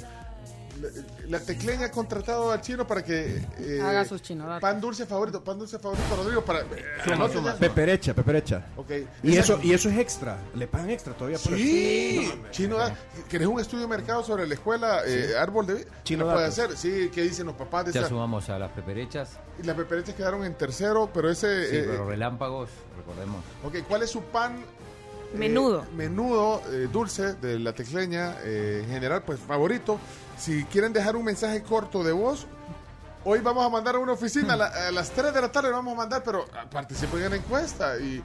[1.27, 3.41] La, Tecleña ha contratado al chino para que...
[3.59, 4.61] eh, Haga sus chinodatos.
[4.61, 6.65] Pan dulce favorito, pan dulce favorito, Rodrigo, para...
[7.13, 7.55] anote ya.
[7.55, 8.65] Peperecha, peperecha.
[8.75, 8.91] Ok.
[9.23, 10.37] Y eso, y eso es extra.
[10.55, 12.37] Le pagan extra todavía por Sí, eso.
[12.51, 12.95] Chino, da-
[13.29, 15.85] ¿querés un estudio de mercado sobre la escuela eh, Árbol de Vida?
[16.03, 16.75] Chino ¿Lo puede hacer?
[16.75, 18.09] Sí, ¿qué dicen los papás de Ya esa?
[18.09, 19.37] sumamos a las peperechas.
[19.61, 21.69] Y las peperechas quedaron en tercero, pero ese...
[21.69, 23.43] Sí, eh, pero relámpagos, recordemos.
[23.63, 24.63] ok, ¿cuál es su pan
[25.33, 25.83] Menudo.
[25.83, 29.97] Eh, menudo, eh, dulce de la tecleña, eh, en general, pues favorito.
[30.37, 32.45] Si quieren dejar un mensaje corto de voz,
[33.23, 35.69] hoy vamos a mandar a una oficina a, la- a las 3 de la tarde,
[35.71, 38.23] vamos a mandar, pero ah, participen en la encuesta y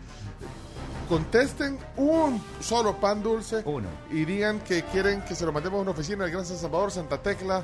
[1.08, 3.62] contesten un solo pan dulce
[4.10, 6.90] y digan que quieren que se lo mandemos a una oficina del Gran San Salvador,
[6.90, 7.62] Santa Tecla,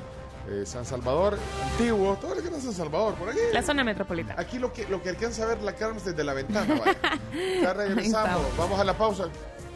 [0.49, 1.37] eh, San Salvador,
[1.71, 3.39] Antiguo, todo el Gran San Salvador, por aquí.
[3.51, 4.39] La zona metropolitana.
[4.39, 6.75] Aquí lo que, lo que alcanza a ver la Carmen desde la ventana.
[6.75, 6.97] vaya.
[7.61, 9.25] Ya regresamos, vamos a la pausa.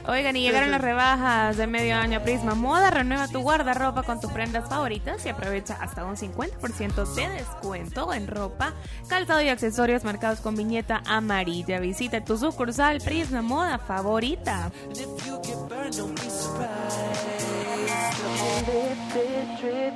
[0.07, 2.89] Oigan, y llegaron las rebajas de medio año Prisma Moda.
[2.91, 8.27] Renueva tu guardarropa con tus prendas favoritas y aprovecha hasta un 50% de descuento en
[8.27, 8.73] ropa,
[9.09, 11.81] calzado y accesorios marcados con viñeta amarilla.
[11.81, 14.71] Visita tu sucursal Prisma Moda favorita.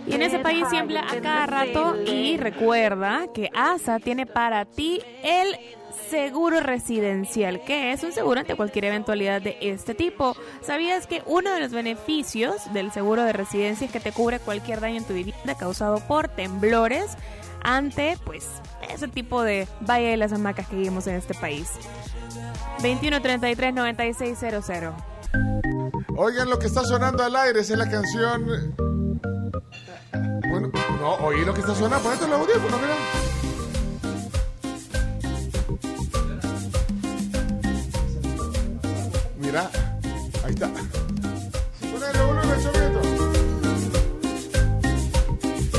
[0.07, 5.01] Y en ese país tiembla a cada rato y recuerda que ASA tiene para ti
[5.23, 5.55] el
[6.09, 10.35] seguro residencial, que es un seguro ante cualquier eventualidad de este tipo.
[10.61, 14.81] ¿Sabías que uno de los beneficios del seguro de residencia es que te cubre cualquier
[14.81, 17.17] daño en tu vivienda causado por temblores
[17.63, 18.49] ante pues
[18.93, 21.71] ese tipo de valle de las hamacas que vivimos en este país?
[22.81, 25.70] 2133 9600.
[26.17, 28.45] Oigan lo que está sonando al aire, esa es la canción.
[30.49, 32.95] Bueno, no, oí lo que está sonando, ponete los audífonos, mira.
[39.39, 39.69] Mira,
[40.45, 40.69] ahí está.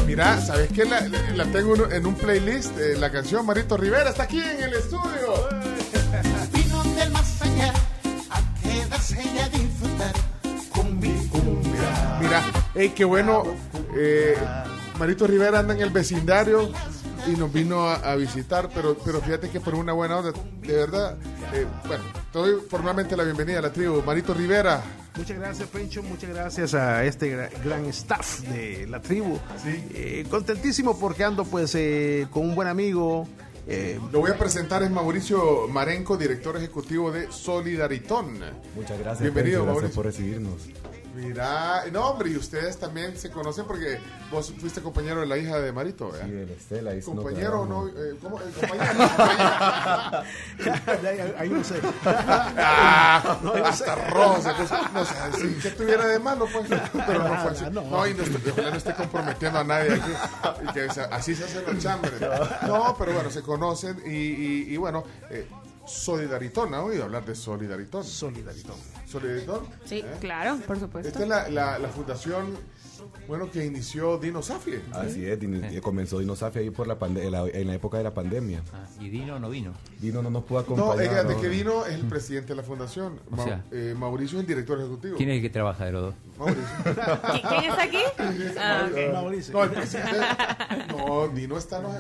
[0.07, 0.85] Mira, ¿sabes qué?
[0.85, 5.49] La, tengo en un- playlist, eh, la canción Marito Rivera está aquí en el estudio.
[6.53, 7.41] Vino del más
[8.31, 9.23] a quedarse
[9.83, 10.13] disfrutar
[10.75, 12.19] con mi cumbia.
[12.21, 12.43] Mira,
[12.75, 13.43] hey, qué bueno.
[13.97, 14.35] eh,
[14.99, 16.71] Marito Rivera anda en el vecindario
[17.27, 20.73] y nos vino a, a visitar, pero, pero fíjate que por una buena onda, de
[20.77, 21.17] verdad.
[21.53, 24.03] eh, bueno, te doy formalmente la bienvenida a la tribu.
[24.03, 24.83] Marito Rivera.
[25.17, 26.03] Muchas gracias, Pencho.
[26.03, 29.39] Muchas gracias a este gra- gran staff de la tribu.
[29.67, 33.27] Eh, contentísimo porque ando pues eh, con un buen amigo.
[33.67, 38.41] Eh, Lo voy a presentar, es Mauricio Marenco, director ejecutivo de Solidaritón.
[38.75, 39.95] Muchas gracias, Bienvenido, Pencho, gracias Mauricio.
[39.95, 41.02] por recibirnos.
[41.15, 43.99] Mira, no, hombre, y ustedes también se conocen porque
[44.31, 46.27] vos fuiste compañero de la hija de Marito, ¿verdad?
[46.27, 46.91] Sí, de la Estela.
[46.93, 48.05] ahí no Compañero o no, trabajo.
[48.05, 48.41] eh, ¿cómo?
[48.41, 49.11] Eh, compañero.
[51.39, 51.81] ahí, no sé.
[52.05, 54.77] Ah, No, no hasta puso.
[54.95, 56.67] No sé, sí, que tuviera de malo, pues.
[57.07, 57.65] Pero no fue así.
[57.71, 57.83] No.
[57.83, 60.13] No, y no, estoy- no esté comprometiendo a nadie aquí.
[60.69, 62.13] Y que así se hacen los chambres.
[62.67, 65.47] No, pero bueno, se conocen y, y, y bueno, eh,
[65.87, 68.05] Solidaritón, ¿ha oído hablar de Solidaritón?
[68.05, 68.77] Solidaritón.
[69.07, 69.61] ¿Solidaritón?
[69.85, 70.05] Sí, ¿Eh?
[70.21, 71.09] claro, por supuesto.
[71.09, 72.57] Esta es la, la, la fundación,
[73.27, 74.81] bueno, que inició Dino Safi.
[74.93, 78.05] Así es, Dino- comenzó Dinosafi ahí por la pande- en, la, en la época de
[78.05, 78.63] la pandemia.
[79.01, 79.73] ¿Y Dino no vino?
[80.01, 81.03] Dino no nos pudo No, acompañar.
[81.13, 81.41] ella de ¿no?
[81.41, 83.19] que vino es el presidente de la fundación.
[83.31, 83.65] O Ma- sea.
[83.73, 85.17] eh, Mauricio es el director ejecutivo.
[85.17, 86.15] ¿Quién es el que trabaja de los dos?
[86.39, 87.99] ¿Qui- ¿Quién está aquí?
[88.59, 89.13] Ah, ok.
[89.13, 89.53] Mauricio.
[89.55, 90.11] No, el presidente.
[90.97, 91.81] No, Dino está.
[91.81, 91.91] No,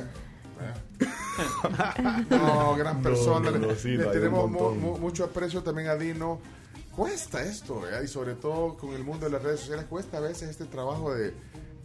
[2.30, 3.50] no gran persona.
[3.50, 4.80] no, no, le sí, tenemos mu- montón.
[4.80, 6.40] mu- mucho aprecio también a Dino.
[6.94, 10.50] Cuesta esto, y sobre todo con el mundo de las redes sociales, cuesta a veces
[10.50, 11.32] este trabajo de,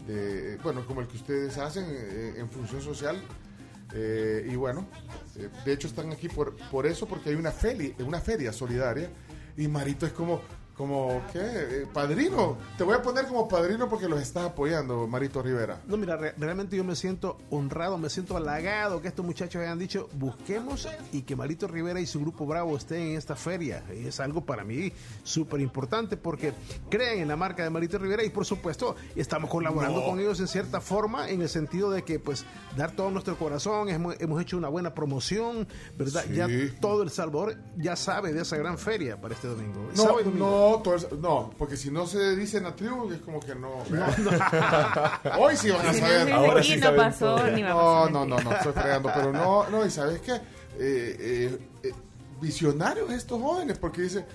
[0.06, 3.22] de, bueno, como el que ustedes hacen eh, en función social.
[3.94, 4.86] Eh, y bueno,
[5.38, 9.10] eh, de hecho están aquí por, por eso, porque hay una feria, una feria solidaria.
[9.56, 10.42] Y Marito es como,
[10.78, 11.40] como ¿qué?
[11.42, 12.56] Eh, padrino.
[12.78, 15.82] Te voy a poner como padrino porque los estás apoyando, Marito Rivera.
[15.88, 19.80] No, mira, re- realmente yo me siento honrado, me siento halagado que estos muchachos hayan
[19.80, 23.84] dicho, busquemos y que Marito Rivera y su grupo Bravo estén en esta feria.
[23.92, 24.92] Es algo para mí
[25.24, 26.54] súper importante porque
[26.90, 30.06] creen en la marca de Marito Rivera y por supuesto estamos colaborando No.
[30.06, 33.90] con ellos en cierta forma en el sentido de que pues dar todo nuestro corazón,
[33.90, 36.24] hemos, hemos hecho una buena promoción, ¿verdad?
[36.28, 36.36] Sí.
[36.36, 36.48] Ya
[36.80, 39.90] todo El Salvador ya sabe de esa gran feria para este domingo.
[39.96, 40.32] No, domingo.
[40.38, 43.56] no, todo eso- no, porque si no se dice en la tribu, es como que
[43.56, 43.70] no.
[45.40, 46.32] Hoy sí van a saber.
[46.32, 47.48] Ahora sí no saben pasó, todo.
[47.52, 50.22] ni va a No, pasar, no, no, no, estoy fregando, pero no, no, y sabes
[50.22, 50.34] qué,
[50.80, 51.92] Eh, eh, eh,
[52.40, 54.26] visionarios estos jóvenes, porque dicen,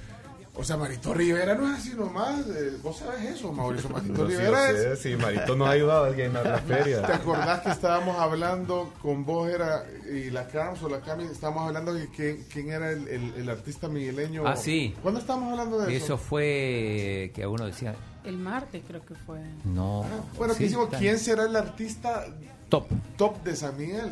[0.54, 4.28] o sea, Marito Rivera no es así nomás, eh, vos sabes eso, Mauricio, Marito No,
[4.30, 4.98] sí, Rivera sé, es...
[4.98, 7.06] sí, Marito nos ha ayudado a la feria.
[7.06, 11.24] ¿Te acordás que estábamos hablando con vos era y la Carms o la Cami?
[11.24, 14.46] Estábamos hablando de que, quién era el, el- el artista migueleño.
[14.46, 14.94] Ah, sí.
[15.02, 16.04] ¿Cuándo estábamos hablando de eso?
[16.04, 19.40] Eso fue que uno decía, El martes creo que fue.
[19.64, 20.04] no.
[20.36, 20.88] Bueno, Sí, que hicimos.
[20.98, 22.26] ¿quién será el artista
[22.68, 22.86] Top.
[23.16, 24.10] top de San Miguel?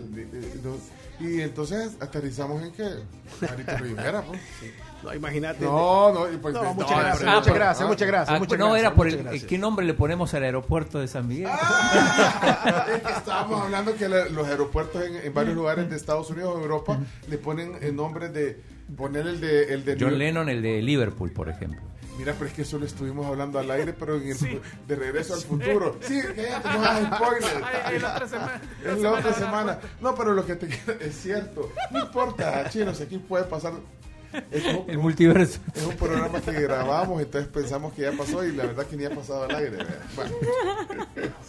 [1.21, 2.89] Y entonces aterrizamos en que
[3.43, 4.41] Marito Rivera, pues.
[5.03, 5.65] No, imagínate.
[5.65, 8.37] No, no, pues, No, no, muchas gracias, muchas ah, gracias, ah, muchas gracias.
[8.37, 9.45] Ah, muchas no, gracias, era por el, gracias.
[9.45, 11.49] ¿qué nombre le ponemos al aeropuerto de San Miguel?
[12.95, 16.55] es que estábamos hablando que la- los aeropuertos en, en varios lugares de Estados Unidos
[16.57, 16.99] o Europa
[17.29, 18.61] le ponen el nombre de,
[18.97, 21.81] Poner el de, el de John New- Lennon, el de Liverpool, por ejemplo.
[22.19, 25.33] Mira, pero es que eso lo estuvimos hablando al aire, pero en el- de regreso
[25.35, 25.97] al futuro.
[26.03, 27.65] Sí, cállate, no hagas spoiler.
[27.85, 28.61] Ay, es la otra semana.
[28.85, 29.79] Es la otra semana.
[30.01, 31.71] No, pero lo que te queda es cierto.
[31.93, 33.75] No importa, chinos, aquí puede pasar.
[34.51, 35.59] Es un- El multiverso.
[35.75, 39.05] Es un programa que grabamos, entonces pensamos que ya pasó y la verdad que ni
[39.05, 39.79] ha pasado al aire.
[40.15, 40.31] Bueno,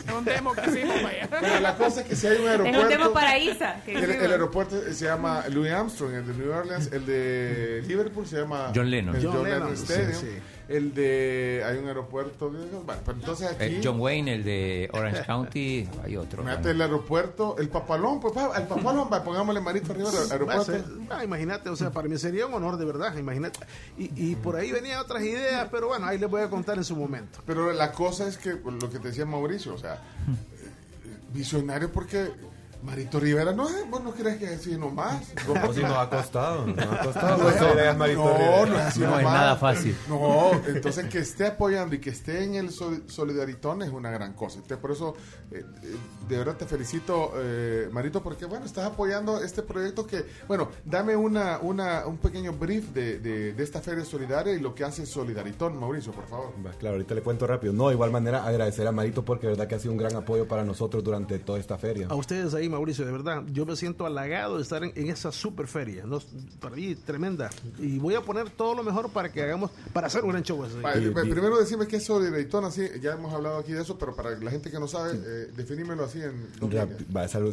[0.07, 1.27] Es un demo que hicimos, vaya.
[1.29, 2.77] pero la cosa es que si hay un aeropuerto.
[2.79, 3.81] Es un tema para Isa.
[3.85, 8.37] que El, aeropuerto se llama Louis Armstrong, el de New Orleans, el de Liverpool se
[8.37, 9.15] llama John Lennon.
[9.15, 10.19] el John John, Lennon, Lennon sí, Stadium.
[10.21, 10.27] sí.
[10.67, 15.23] El de hay un aeropuerto, bueno, pero entonces aquí Eh, John Wayne, el de Orange
[15.25, 16.43] County, hay otro.
[16.43, 20.73] Imagínate el aeropuerto, el papalón, pues el papalón, va, pongámosle marito arriba del aeropuerto.
[21.09, 23.59] Ah, imagínate, o sea, para mí sería un honor de verdad, imagínate.
[23.98, 26.83] Y, y por ahí venían otras ideas, pero bueno, ahí les voy a contar en
[26.83, 27.40] su momento.
[27.45, 29.98] Pero la cosa es que lo que te decía Mauricio, o sea, eh,
[31.33, 32.31] visionario porque
[32.83, 35.21] Marito Rivera no es, vos no crees que es así nomás.
[35.47, 38.65] No, si nos ha costado, nos ha costado No, Marito no, Rivera.
[38.65, 39.23] no es así No es nomás.
[39.33, 39.95] nada fácil.
[40.09, 44.33] No, entonces que esté apoyando y que esté en el sol- solidaritón es una gran
[44.33, 44.55] cosa.
[44.57, 45.13] Entonces, por eso,
[45.51, 45.95] eh, eh,
[46.27, 51.15] de verdad te felicito, eh, Marito, porque bueno, estás apoyando este proyecto que, bueno, dame
[51.15, 55.05] una, una, un pequeño brief de, de, de esta feria solidaria y lo que hace
[55.05, 56.51] Solidaritón, Mauricio, por favor.
[56.79, 57.73] Claro, ahorita le cuento rápido.
[57.73, 60.15] No, de igual manera agradecer a Marito porque de verdad que ha sido un gran
[60.15, 62.07] apoyo para nosotros durante toda esta feria.
[62.09, 65.32] A ustedes ahí, Mauricio, de verdad, yo me siento halagado de estar en, en esa
[65.32, 66.06] super feria.
[66.06, 66.19] ¿no?
[66.59, 67.50] Para mí, tremenda.
[67.80, 70.66] Y voy a poner todo lo mejor para que hagamos, para hacer un gran show.
[70.66, 74.38] eh, primero decime qué es Solidaritón, así, ya hemos hablado aquí de eso, pero para
[74.38, 76.48] la gente que no sabe, eh, definímelo así en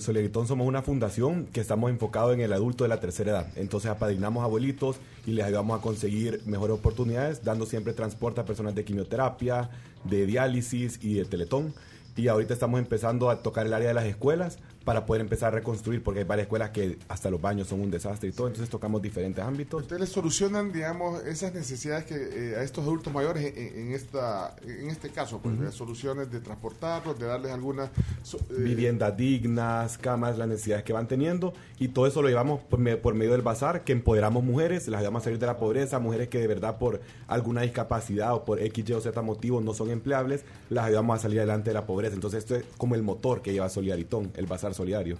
[0.00, 3.52] Solidaritón somos una fundación que estamos enfocados en el adulto de la tercera edad.
[3.56, 8.74] Entonces apadrinamos abuelitos y les ayudamos a conseguir mejores oportunidades, dando siempre transporte a personas
[8.74, 9.70] de quimioterapia,
[10.04, 11.74] de diálisis y de teletón.
[12.16, 15.56] Y ahorita estamos empezando a tocar el área de las escuelas para poder empezar a
[15.58, 18.46] reconstruir, porque hay varias escuelas que hasta los baños son un desastre y todo.
[18.46, 19.82] Entonces tocamos diferentes ámbitos.
[19.82, 24.56] Ustedes les solucionan, digamos, esas necesidades que eh, a estos adultos mayores en, en esta,
[24.66, 27.90] en este caso, pues, eh, soluciones de transportarlos, de darles algunas
[28.22, 32.60] so- eh, viviendas dignas, camas, las necesidades que van teniendo y todo eso lo llevamos
[32.62, 35.58] por, me- por medio del bazar, que empoderamos mujeres, las ayudamos a salir de la
[35.58, 39.60] pobreza, mujeres que de verdad por alguna discapacidad o por X, Y o Z motivo
[39.60, 42.14] no son empleables, las ayudamos a salir adelante de la pobreza.
[42.14, 45.16] Entonces esto es como el motor que lleva Solidaritón, el bazar solidario.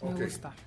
[0.00, 0.20] ok.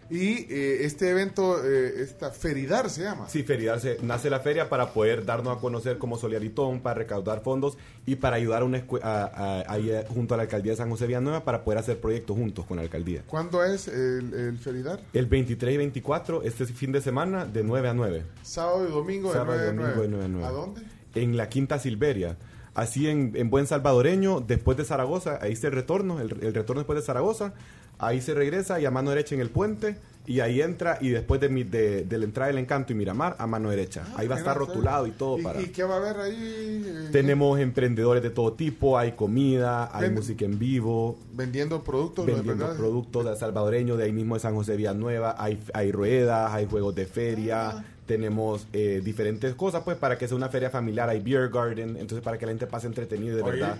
[0.09, 3.27] Y eh, este evento, eh, esta Feridar se llama.
[3.29, 7.41] Sí, Feridar se, nace la feria para poder darnos a conocer como Solidaritón, para recaudar
[7.41, 10.77] fondos y para ayudar a una a- a- ahí, eh, junto a la alcaldía de
[10.77, 13.23] San José Villanueva para poder hacer proyectos juntos con la alcaldía.
[13.27, 15.01] ¿Cuándo es el, el Feridar?
[15.13, 18.23] El 23 y 24, este fin de semana, de 9 a 9.
[18.43, 20.01] Sábado y domingo de Sábado y 9 a domingo 9.
[20.01, 20.45] de 9 a 9.
[20.47, 20.81] ¿A dónde?
[21.15, 22.37] En la Quinta Silveria.
[22.73, 26.81] Así en, en buen salvadoreño, después de Zaragoza, ahí está el retorno, el, el retorno
[26.81, 27.53] después de Zaragoza,
[27.99, 29.95] ahí se regresa y a mano derecha en el puente,
[30.25, 33.37] y ahí entra, y después de, mi- de, de la entrada del Encanto y Miramar,
[33.39, 34.03] a mano derecha.
[34.17, 35.61] ahí va a estar rotulado y todo ¿Y, para...
[35.61, 36.83] ¿Y qué va a haber ahí?
[36.85, 42.25] eh, Tenemos emprendedores de todo tipo, hay comida, hay música en vivo, Vendiendo productos.
[42.25, 46.65] vendiendo productos de salvadoreños de ahí mismo de San José Villanueva, hay, hay ruedas, hay
[46.65, 47.83] juegos de feria, Ah.
[48.07, 52.21] Tenemos eh, diferentes cosas pues para que sea una feria familiar, hay beer garden, entonces
[52.21, 53.77] para que la gente pase entretenido de verdad.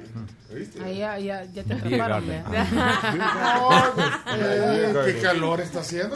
[0.54, 0.84] ¿Oíste?
[0.84, 1.74] Ahí ya, ya, ya te.
[1.76, 1.80] No,
[4.36, 6.16] eh, qué calor está haciendo.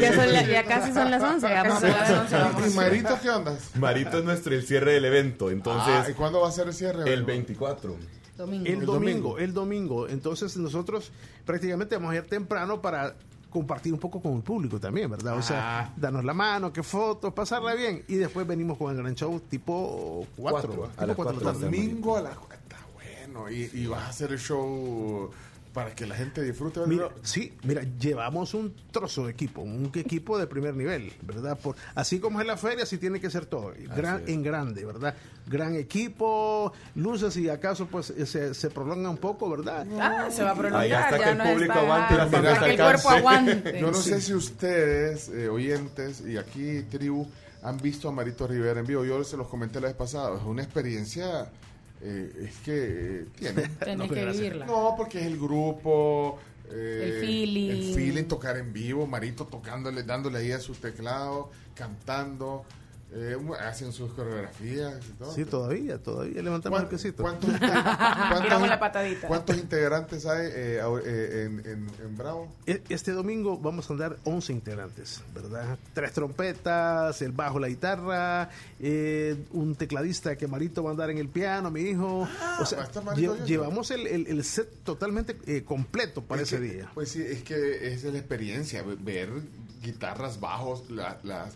[0.00, 1.46] Ya, son la- ya casi son las 11.
[1.46, 1.80] vamos.
[1.80, 2.66] Casi son las 11, vamos.
[2.66, 3.56] ¿Y Marito qué onda?
[3.76, 6.74] Marito es nuestro el cierre del evento, entonces Ah, ¿Y cuándo va a ser el
[6.74, 7.12] cierre?
[7.12, 7.96] el 24.
[8.36, 8.66] Domingo.
[8.66, 9.38] El domingo.
[9.38, 10.08] el domingo.
[10.08, 11.10] Entonces nosotros
[11.46, 13.14] prácticamente vamos a ir temprano para
[13.56, 15.36] compartir un poco con el público también, ¿verdad?
[15.38, 15.92] O sea, Ah.
[15.96, 18.04] darnos la mano, qué fotos, pasarla bien.
[18.06, 20.72] Y después venimos con el gran show tipo 4.
[20.74, 21.64] Cuatro, a las cuatro de la tarde.
[21.64, 23.50] Domingo a la está bueno.
[23.50, 25.30] Y, y vas a hacer el show
[25.76, 26.80] para que la gente disfrute.
[26.86, 31.58] Mira, sí, mira, llevamos un trozo de equipo, un equipo de primer nivel, ¿verdad?
[31.58, 35.14] Por, así como es la feria, así tiene que ser todo, gran, en grande, ¿verdad?
[35.46, 39.86] Gran equipo, luces y acaso pues eh, se, se prolonga un poco, ¿verdad?
[40.00, 40.80] Ah, se va a prolongar.
[40.80, 42.76] Ahí hasta ya que el no público está- aguante y la hasta familia que el
[42.80, 43.78] cuerpo aguante.
[43.78, 47.28] Yo no sé si ustedes, eh, oyentes, y aquí tribu,
[47.62, 49.04] han visto a Marito Rivera en vivo.
[49.04, 50.38] Yo se los comenté la vez pasada.
[50.38, 51.50] Es una experiencia,
[52.08, 52.72] eh, es que
[53.20, 53.68] eh, tiene.
[53.80, 54.66] Tenés que vivirla.
[54.66, 56.38] No, porque es el grupo.
[56.70, 57.70] eh, El feeling.
[57.70, 59.06] El feeling, tocar en vivo.
[59.06, 62.64] Marito tocándole, dándole ahí a sus teclados, cantando.
[63.12, 65.32] Eh, hacen sus coreografías y todo.
[65.32, 67.22] Sí, todavía, todavía levantamos el ¿Cuán- quesito.
[67.22, 69.28] ¿Cuántos, la patadita.
[69.28, 72.52] ¿Cuántos integrantes hay eh, eh, en, en- en Bravo?
[72.66, 75.78] E- Este domingo vamos a andar 11 integrantes, ¿verdad?
[75.94, 81.18] Tres trompetas, el bajo, la guitarra, eh, un tecladista que Marito va a andar en
[81.18, 82.22] el piano, mi hijo.
[82.22, 86.52] o va a sea, lle- llevamos el, el- el set totalmente eh, completo para Es
[86.52, 86.90] ese que- día.
[86.92, 89.30] Pues sí, es que es la experiencia, ve- ver
[89.82, 91.54] guitarras, bajos, la- las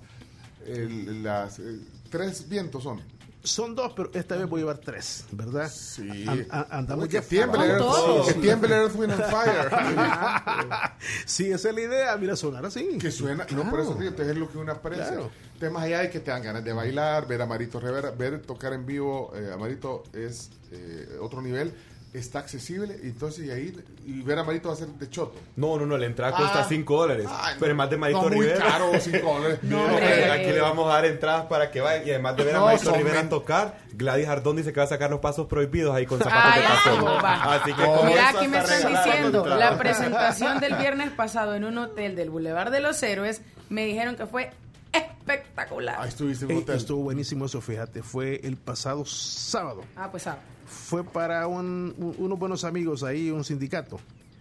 [0.67, 1.79] el- las eh,
[2.11, 3.01] tres vientos son.
[3.43, 5.71] Son dos, pero esta vez voy a llevar tres, ¿verdad?
[5.73, 6.27] Sí.
[6.29, 9.71] An- an- andamos que ya tiemble, Earth- que tiemble Earth, Wind and Fire.
[11.25, 12.17] sí, esa es la idea.
[12.19, 12.99] Mira, sonar así.
[12.99, 15.07] Que suena, no por eso, tío, entonces es lo que uno aprecia.
[15.09, 15.31] Claro.
[15.59, 18.73] Temas allá de que te dan ganas de bailar, ver a Marito Rivera, ver tocar
[18.75, 21.73] en vivo eh, a Marito es eh, otro nivel,
[22.13, 23.73] está accesible, y entonces y ahí,
[24.05, 25.39] y ver a Marito va a ser de choto.
[25.57, 26.41] No, no, no, la entrada Ah.
[26.41, 27.27] cuesta 5 dólares.
[27.31, 28.67] Ay, pero es más de Marito no, muy Rivera.
[28.67, 29.59] caro, 5 dólares.
[29.63, 32.07] No, hombre, aquí le vamos a dar entradas para que vayan.
[32.07, 34.85] Y además de ver a No, Marito son Rivera tocar, Gladys Ardón dice que va
[34.87, 36.63] a sacar los pasos prohibidos ahí con zapatos Ay,
[36.97, 37.55] de va.
[37.55, 41.65] Así que con Mira, aquí me está están diciendo, la presentación del viernes pasado en
[41.65, 44.51] un hotel del Boulevard de los Héroes, me dijeron que fue
[44.93, 46.01] espectacular.
[46.01, 46.77] Ahí estuviste en hotel.
[46.77, 48.03] estuvo buenísimo eso, fíjate.
[48.03, 49.83] Fue el pasado sábado.
[49.97, 53.99] Ah, pues ah, Fue para un- un- unos buenos amigos ahí, un sindicato.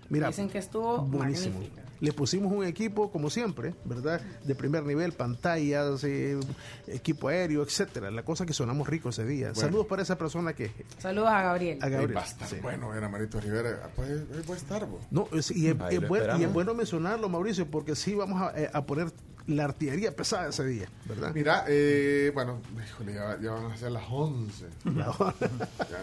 [0.10, 1.56] Mira, dicen que estuvo buenísimo.
[1.56, 1.86] magnífico.
[2.02, 4.22] Le pusimos un equipo, como siempre, ¿verdad?
[4.46, 6.40] De primer nivel, pantallas, eh,
[6.88, 8.10] equipo aéreo, etcétera.
[8.10, 9.48] La cosa que sonamos rico ese día.
[9.48, 9.60] Bueno.
[9.60, 10.72] Saludos para esa persona que...
[10.98, 11.78] Saludos a Gabriel.
[11.82, 12.12] A Gabriel.
[12.12, 12.56] Ey, va a estar sí.
[12.62, 13.90] bueno ver a Marito Rivera.
[13.98, 14.88] Pues, eh, puede estar.
[15.12, 18.70] No, es- y, es, buen- y es bueno mencionarlo, Mauricio, porque sí vamos a, eh,
[18.74, 19.12] a poner
[19.48, 21.32] la artillería pesada ese día, ¿verdad?
[21.34, 24.66] Mira, eh, bueno, híjole, ya, ya van a ser las 11.
[24.86, 25.34] Ya van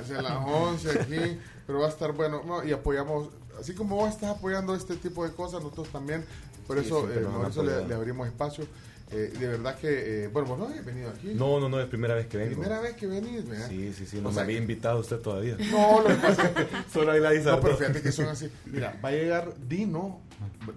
[0.00, 2.42] a ser las 11 aquí, pero va a estar bueno.
[2.44, 3.28] No, y apoyamos,
[3.60, 6.24] así como vos estás apoyando este tipo de cosas, nosotros también.
[6.66, 8.66] Por Sí, eso, eh, por eso le, le abrimos espacio.
[9.12, 11.28] Eh, de verdad que, eh, bueno, vos no habías venido aquí.
[11.32, 12.54] No, no, no, es primera vez que vengo.
[12.60, 13.68] Primera vez que venís, ¿verdad?
[13.68, 15.56] Sí, sí, sí, O no me sea, había invitado usted todavía.
[15.70, 18.26] No, lo que pasa es que Solo ahí la dice No, pero fíjate que son
[18.26, 18.50] así.
[18.64, 20.20] Mira, va a llegar Dino.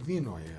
[0.06, 0.59] Dino va a llegar.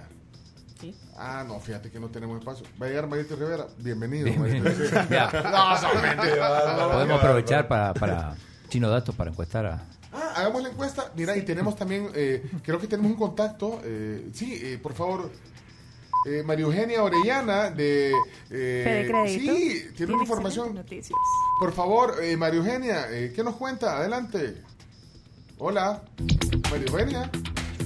[0.81, 0.95] Sí.
[1.17, 2.67] Ah, no, fíjate que no tenemos espacio.
[2.81, 3.67] Va a llegar Marito Rivera.
[3.79, 4.65] Bienvenido, Bienvenido.
[4.65, 5.43] Marito.
[5.51, 6.29] No, solamente.
[6.93, 8.35] Podemos aprovechar para, para
[8.69, 9.83] Chino Datos para encuestar a...
[10.13, 11.13] Ah, hagamos la encuesta.
[11.15, 13.81] Mira, y tenemos también, eh, creo que tenemos un contacto.
[13.85, 15.31] eh, sí, eh, por favor.
[16.27, 18.13] Eh, María Eugenia Orellana de...
[18.51, 19.27] Eh, Crédito.
[19.27, 20.75] sí, tiene una información.
[20.75, 21.19] noticias.
[21.61, 23.99] Por favor, eh, María Eugenia, eh, ¿qué nos cuenta?
[23.99, 24.63] Adelante.
[25.59, 26.03] Hola,
[26.71, 27.31] María Eugenia.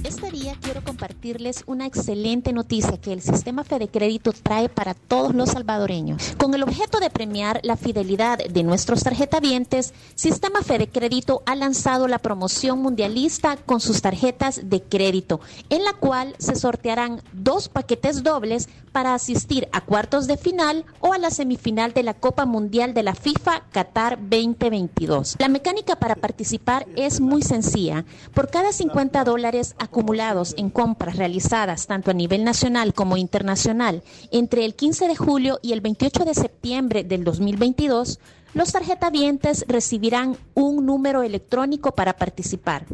[0.05, 5.33] Este día quiero compartirles una excelente noticia que el sistema Fede Crédito trae para todos
[5.33, 6.35] los salvadoreños.
[6.37, 12.07] Con el objeto de premiar la fidelidad de nuestros tarjetavientes, Sistema Fede Crédito ha lanzado
[12.07, 15.39] la promoción mundialista con sus tarjetas de crédito,
[15.71, 21.13] en la cual se sortearán dos paquetes dobles para asistir a cuartos de final o
[21.13, 25.35] a la semifinal de la Copa Mundial de la FIFA Qatar 2022.
[25.39, 28.05] La mecánica para participar es muy sencilla.
[28.35, 34.65] Por cada 50 dólares acumulados en compras realizadas tanto a nivel nacional como internacional entre
[34.65, 38.19] el 15 de julio y el 28 de septiembre del 2022,
[38.53, 42.85] los tarjetavientes recibirán un número electrónico para participar.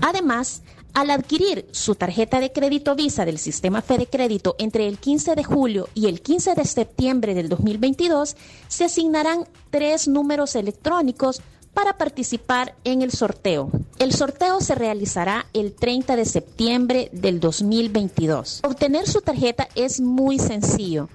[0.00, 0.62] Además,
[0.94, 5.44] al adquirir su tarjeta de crédito Visa del sistema Fede Crédito entre el 15 de
[5.44, 8.34] julio y el 15 de septiembre del 2022,
[8.68, 11.42] se asignarán tres números electrónicos
[11.74, 13.70] para participar en el sorteo.
[13.98, 18.60] El sorteo se realizará el 30 de septiembre del 2022.
[18.64, 21.08] Obtener su tarjeta es muy sencillo.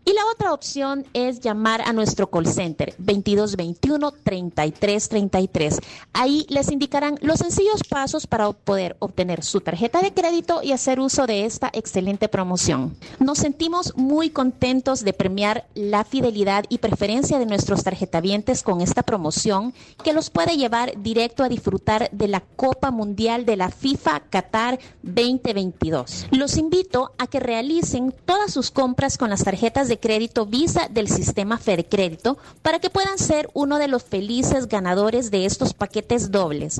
[0.03, 5.79] Y la otra opción es llamar a nuestro call center 2221-3333.
[6.11, 10.99] Ahí les indicarán los sencillos pasos para poder obtener su tarjeta de crédito y hacer
[10.99, 12.97] uso de esta excelente promoción.
[13.19, 19.03] Nos sentimos muy contentos de premiar la fidelidad y preferencia de nuestros tarjetavientes con esta
[19.03, 24.21] promoción que los puede llevar directo a disfrutar de la Copa Mundial de la FIFA
[24.31, 26.25] Qatar 2022.
[26.31, 31.09] Los invito a que realicen todas sus compras con las tarjetas de crédito Visa del
[31.09, 36.31] sistema Fede Crédito para que puedan ser uno de los felices ganadores de estos paquetes
[36.31, 36.79] dobles.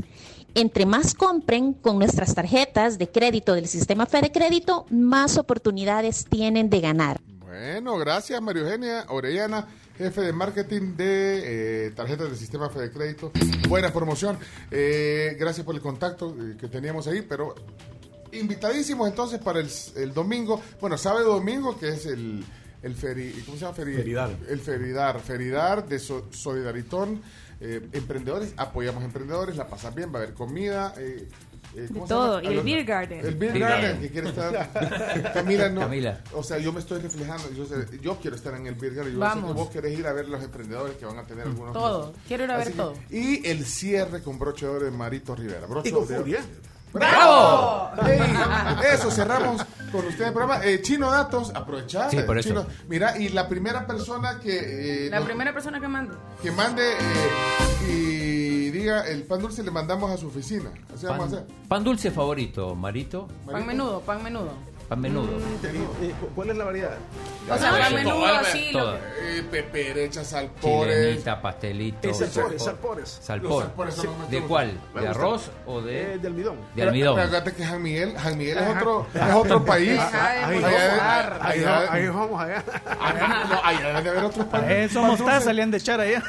[0.56, 6.70] Entre más compren con nuestras tarjetas de crédito del sistema Fede Crédito, más oportunidades tienen
[6.70, 7.20] de ganar.
[7.46, 9.68] Bueno, gracias María Eugenia Orellana,
[9.98, 13.34] jefe de marketing de eh, tarjetas del sistema Fede Crédito.
[13.68, 14.40] Buena promoción.
[14.72, 17.56] Eh, gracias por el contacto eh, que teníamos ahí, pero
[18.32, 22.46] invitadísimos entonces para el, domingo, bueno, sábado domingo, que es el,
[22.84, 23.76] el feri, ¿cómo se llama?
[23.78, 24.30] Feri- Feridar.
[24.50, 27.22] El Feridar, Feridar de So- Solidaritón.
[27.64, 30.96] eh, emprendedores, apoyamos emprendedores, la pasan bien, va a haber comida.
[30.98, 31.30] eh,
[31.76, 33.20] eh, ¿cómo De todo, y el Beer Garden.
[33.20, 34.02] El Beer Beer Garden, Garden.
[34.02, 35.32] que quiere estar.
[35.34, 35.82] Camila, no.
[35.82, 36.22] Camila.
[36.34, 37.52] O sea, yo me estoy reflejando.
[37.52, 39.14] Yo, sé- yo quiero estar en el Beer Garden.
[39.14, 39.52] Yo sé Vamos.
[39.54, 41.72] que vos querés ir a ver los emprendedores que van a tener algunos.
[41.74, 42.14] Todo.
[42.28, 42.94] Quiero ir a ver que- todo.
[43.12, 45.68] Y el cierre con broche de oro de Marito Rivera.
[45.68, 46.26] Broche Y con de oro.
[46.94, 47.92] ¡Bravo!
[48.92, 50.64] Eso, cerramos con usted en el programa.
[50.66, 52.10] Eh, Chino Datos, aprovechar.
[52.12, 52.50] Sí, por eso.
[52.50, 52.66] Chino.
[52.88, 56.14] Mira, y la primera persona que, eh, La nos- primera persona que mande.
[56.42, 60.72] que mande eh, y diga el pan dulce, le mandamos a su oficina.
[60.94, 61.56] Así vamos a Pan, hacer.
[61.68, 63.28] pan dulce favorito, Marito.
[63.50, 64.52] Pan menudo, pan menudo.
[64.92, 65.30] Pan menudo.
[66.02, 66.98] Eh, ¿Cuál es la variedad?
[67.50, 68.72] O sea, pan menudo así.
[68.74, 69.00] Toda.
[69.22, 70.98] Eh, peperecha, salpores.
[70.98, 72.10] Chilenita, pastelito.
[72.10, 73.20] Eh, salpores.
[73.22, 73.72] Salpor.
[74.30, 74.74] ¿De cuál?
[74.94, 76.16] ¿De arroz o de...?
[76.16, 76.58] Eh, de almidón.
[76.76, 77.18] De almidón.
[77.56, 79.98] que San Miguel, San Miguel es otro, es otro país.
[81.40, 82.62] Ahí, vamos allá.
[83.50, 86.22] No, allá debe de haber otros pan- Eso mostaza le han de echar allá.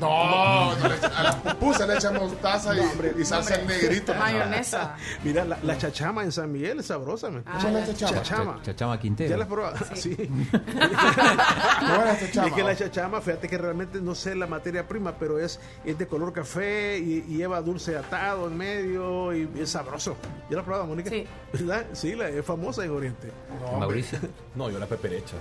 [0.00, 4.14] No, a las pupusas le echamos taza y, salsa al negrito.
[4.16, 4.96] Mayonesa.
[5.22, 7.30] Mira, la, chachama en San Miguel es sabrosa.
[7.68, 8.22] Ah, ¿Cuál es la chachama?
[8.22, 8.56] Chachama.
[8.58, 9.30] Ch- Chachama Quintero.
[9.30, 9.76] ¿Ya la has probado?
[9.94, 10.16] Sí.
[10.16, 12.46] ¿Cómo es la chachama?
[12.48, 15.98] Es que la chachama, fíjate que realmente no sé la materia prima, pero es, es
[15.98, 20.16] de color café y, y lleva dulce atado en medio y es sabroso.
[20.50, 21.10] ¿Ya la has probado, Mónica?
[21.10, 21.26] Sí.
[21.52, 21.86] ¿Verdad?
[21.92, 23.30] Sí, la, es famosa en Oriente.
[23.78, 24.18] Mauricio.
[24.54, 25.36] No, yo la peperecha.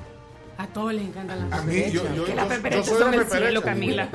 [0.60, 3.62] A todos les encantan las A mí, yo, yo, las peperechas son de el cielo.
[3.62, 4.10] Camila.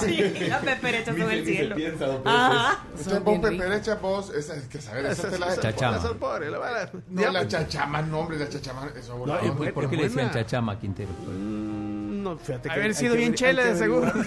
[0.00, 0.16] Sí,
[0.48, 1.76] las peperechas son el cielo.
[2.24, 2.84] Ajá.
[2.98, 3.66] Usted Son pon bien ricas.
[3.66, 5.96] peperecha, vos, esa es que saber, esa te la Chachama.
[5.98, 6.92] Esa es pobre, la verdad.
[7.08, 9.72] No, Ya, la pues, chachama, no, hombre, la chachama, eso es buena.
[9.72, 10.30] ¿Por qué le decían.
[10.32, 11.10] Chachama Quintero?
[11.28, 14.12] mm, No, fíjate que Haber sido bien chela, de seguro.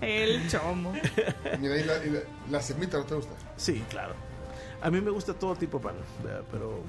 [0.00, 0.92] El chomo.
[1.60, 2.18] Mira, y la, y la,
[2.50, 3.32] la semita, ¿no te gusta?
[3.56, 4.14] Sí, claro.
[4.82, 5.94] A mí me gusta todo tipo de pan,
[6.52, 6.80] pero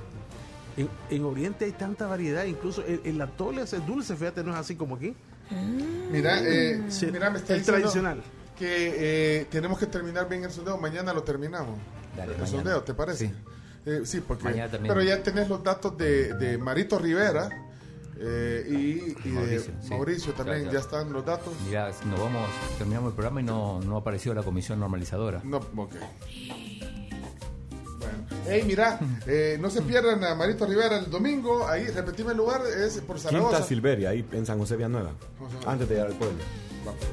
[0.78, 4.58] en, en Oriente hay tanta variedad, incluso el, el atole es dulce, fíjate, no es
[4.58, 5.16] así como aquí.
[6.12, 8.22] Mira, eh, Sí, mira, me está el diciendo tradicional.
[8.58, 10.78] que eh, tenemos que terminar bien el sondeo.
[10.78, 11.78] Mañana lo terminamos.
[12.16, 12.48] Dale, el mañana.
[12.58, 13.28] sondeo, ¿te parece?
[13.28, 13.34] Sí.
[13.86, 14.44] Eh, sí, porque.
[14.46, 14.94] Mañana también.
[14.94, 17.48] Pero ya tenés los datos de, de Marito Rivera
[18.20, 19.90] eh, y, y Mauricio, de sí.
[19.90, 20.60] Mauricio también.
[20.64, 21.54] Claro, Ya están los datos.
[21.66, 25.40] Mira, nos vamos, terminamos el programa y no, no ha aparecido la comisión normalizadora.
[25.46, 25.94] No, ok.
[28.48, 31.68] Hey, mira, eh, no se pierdan a Marito Rivera el domingo.
[31.68, 33.58] Ahí, repetimos el lugar, es por Zaragoza.
[33.58, 35.12] Quinta Silveria, ahí en San José Villanueva.
[35.66, 36.38] Antes de llegar al pueblo.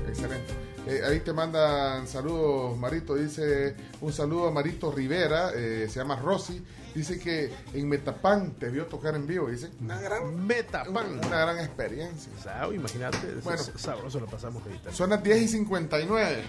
[0.09, 0.53] Excelente.
[0.87, 3.15] Eh, ahí te mandan saludos, Marito.
[3.15, 6.63] Dice un saludo a Marito Rivera, eh, se llama Rosy.
[6.95, 9.49] Dice que en Metapan te vio tocar en vivo.
[9.49, 11.19] Dice una gran, Metapan.
[11.27, 12.31] una gran experiencia.
[12.47, 13.63] Ah, imagínate, Bueno.
[13.77, 14.93] sabroso lo pasamos ahorita.
[14.93, 16.43] Son las 10 y 59.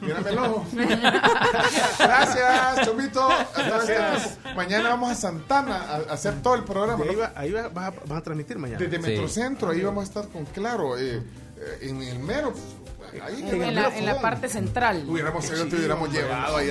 [0.00, 0.66] Mírame el ojo.
[1.98, 3.28] Gracias, Chomito.
[3.56, 4.38] Gracias.
[4.56, 7.04] Mañana vamos a Santana a, hacer todo el programa.
[7.08, 8.78] Ahí va- ahí va- vas, a, vas a transmitir mañana.
[8.78, 9.02] Desde Sí.
[9.02, 10.98] Metrocentro, ahí vamos a estar con Claro.
[10.98, 11.16] eh,
[11.56, 12.52] eh, en el mero.
[13.22, 15.04] Ahí En, la, en parte central.
[15.06, 16.70] Hubiéramos, te hubiéramos llevado ahí.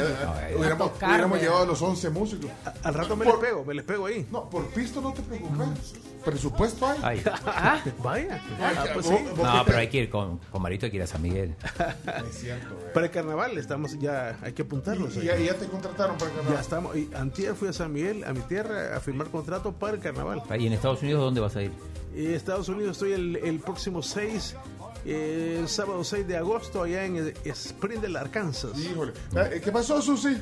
[0.57, 2.49] hubiéramos, hubiéramos llevado a los 11 músicos.
[2.83, 4.27] Al rato me Por- les pego, me les pego ahí.
[4.31, 5.93] No, por pisto no te preocupes.
[6.25, 6.99] Presupuesto hay.
[7.03, 7.23] Ay.
[7.45, 8.41] Ah, Vaya.
[8.59, 9.15] Ay, Ah, pues sí.
[9.37, 11.55] No, pero hay que ir con, con Marito, hay que ir a San Miguel.
[12.29, 12.93] Es cierto, güey.
[12.93, 15.15] Para el carnaval estamos ya, hay que apuntarnos.
[15.17, 15.45] Y ahí.
[15.45, 16.61] ya, ya te contrataron para el Ya canal.
[16.61, 16.95] estamos.
[16.95, 20.41] Y antier fui a San Miguel, a mi tierra, a firmar contrato para el carnaval.
[20.59, 21.71] ¿Y en Estados Unidos dónde vas a ir?
[22.15, 27.05] Y Estados Unidos estoy el, el próximo 6, eh, el sábado 6 de agosto, allá
[27.05, 28.77] en Springdale, Arkansas.
[28.77, 29.13] Híjole.
[29.35, 30.37] Eh, ¿Qué pasó, Susi?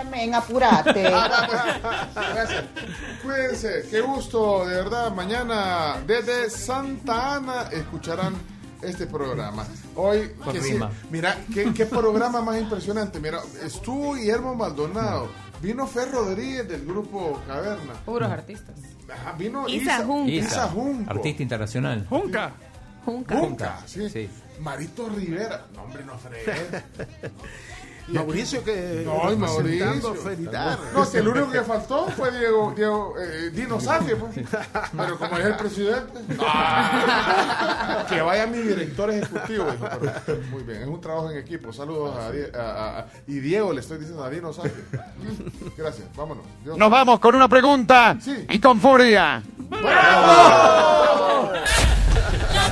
[0.00, 1.04] Amén, apurate.
[1.12, 2.64] Ah, pues, Gracias.
[3.22, 3.84] Cuídense.
[3.90, 5.12] Qué gusto, de verdad.
[5.12, 8.34] Mañana desde Santa Ana escucharán
[8.82, 9.66] este programa.
[9.94, 10.90] Hoy, Con que sí, rima.
[11.10, 13.20] mira, ¿qué, qué programa más impresionante.
[13.20, 15.28] Mira, estuvo Guillermo Maldonado.
[15.60, 17.92] Vino Fer Rodríguez del grupo Caverna.
[18.06, 18.74] puros artistas.
[19.12, 20.26] Ajá, vino Isa Isa.
[20.28, 21.10] Isa Junco.
[21.10, 22.06] artista internacional.
[22.08, 22.52] Junca.
[23.04, 23.36] Junca.
[23.36, 24.08] Junca, sí.
[24.10, 24.28] Sí.
[24.60, 25.64] Marito Rivera.
[25.74, 26.82] No, hombre, no fregué.
[28.08, 30.14] Mauricio que No, Mauricio.
[30.92, 34.34] No, si el único que faltó fue Diego, Diego eh, Dino Safie, pues.
[34.96, 39.70] Pero como es el presidente, ah, que vaya mi director ejecutivo.
[39.70, 39.86] dijo,
[40.26, 41.72] pero muy bien, es un trabajo en equipo.
[41.72, 44.72] Saludos a, a- a- a- y Diego, le estoy diciendo a Dino Safie.
[45.76, 46.44] Gracias, vámonos.
[46.64, 48.44] Dios- Nos vamos con una pregunta Sí.
[48.48, 49.40] y con furia.
[49.70, 51.64] La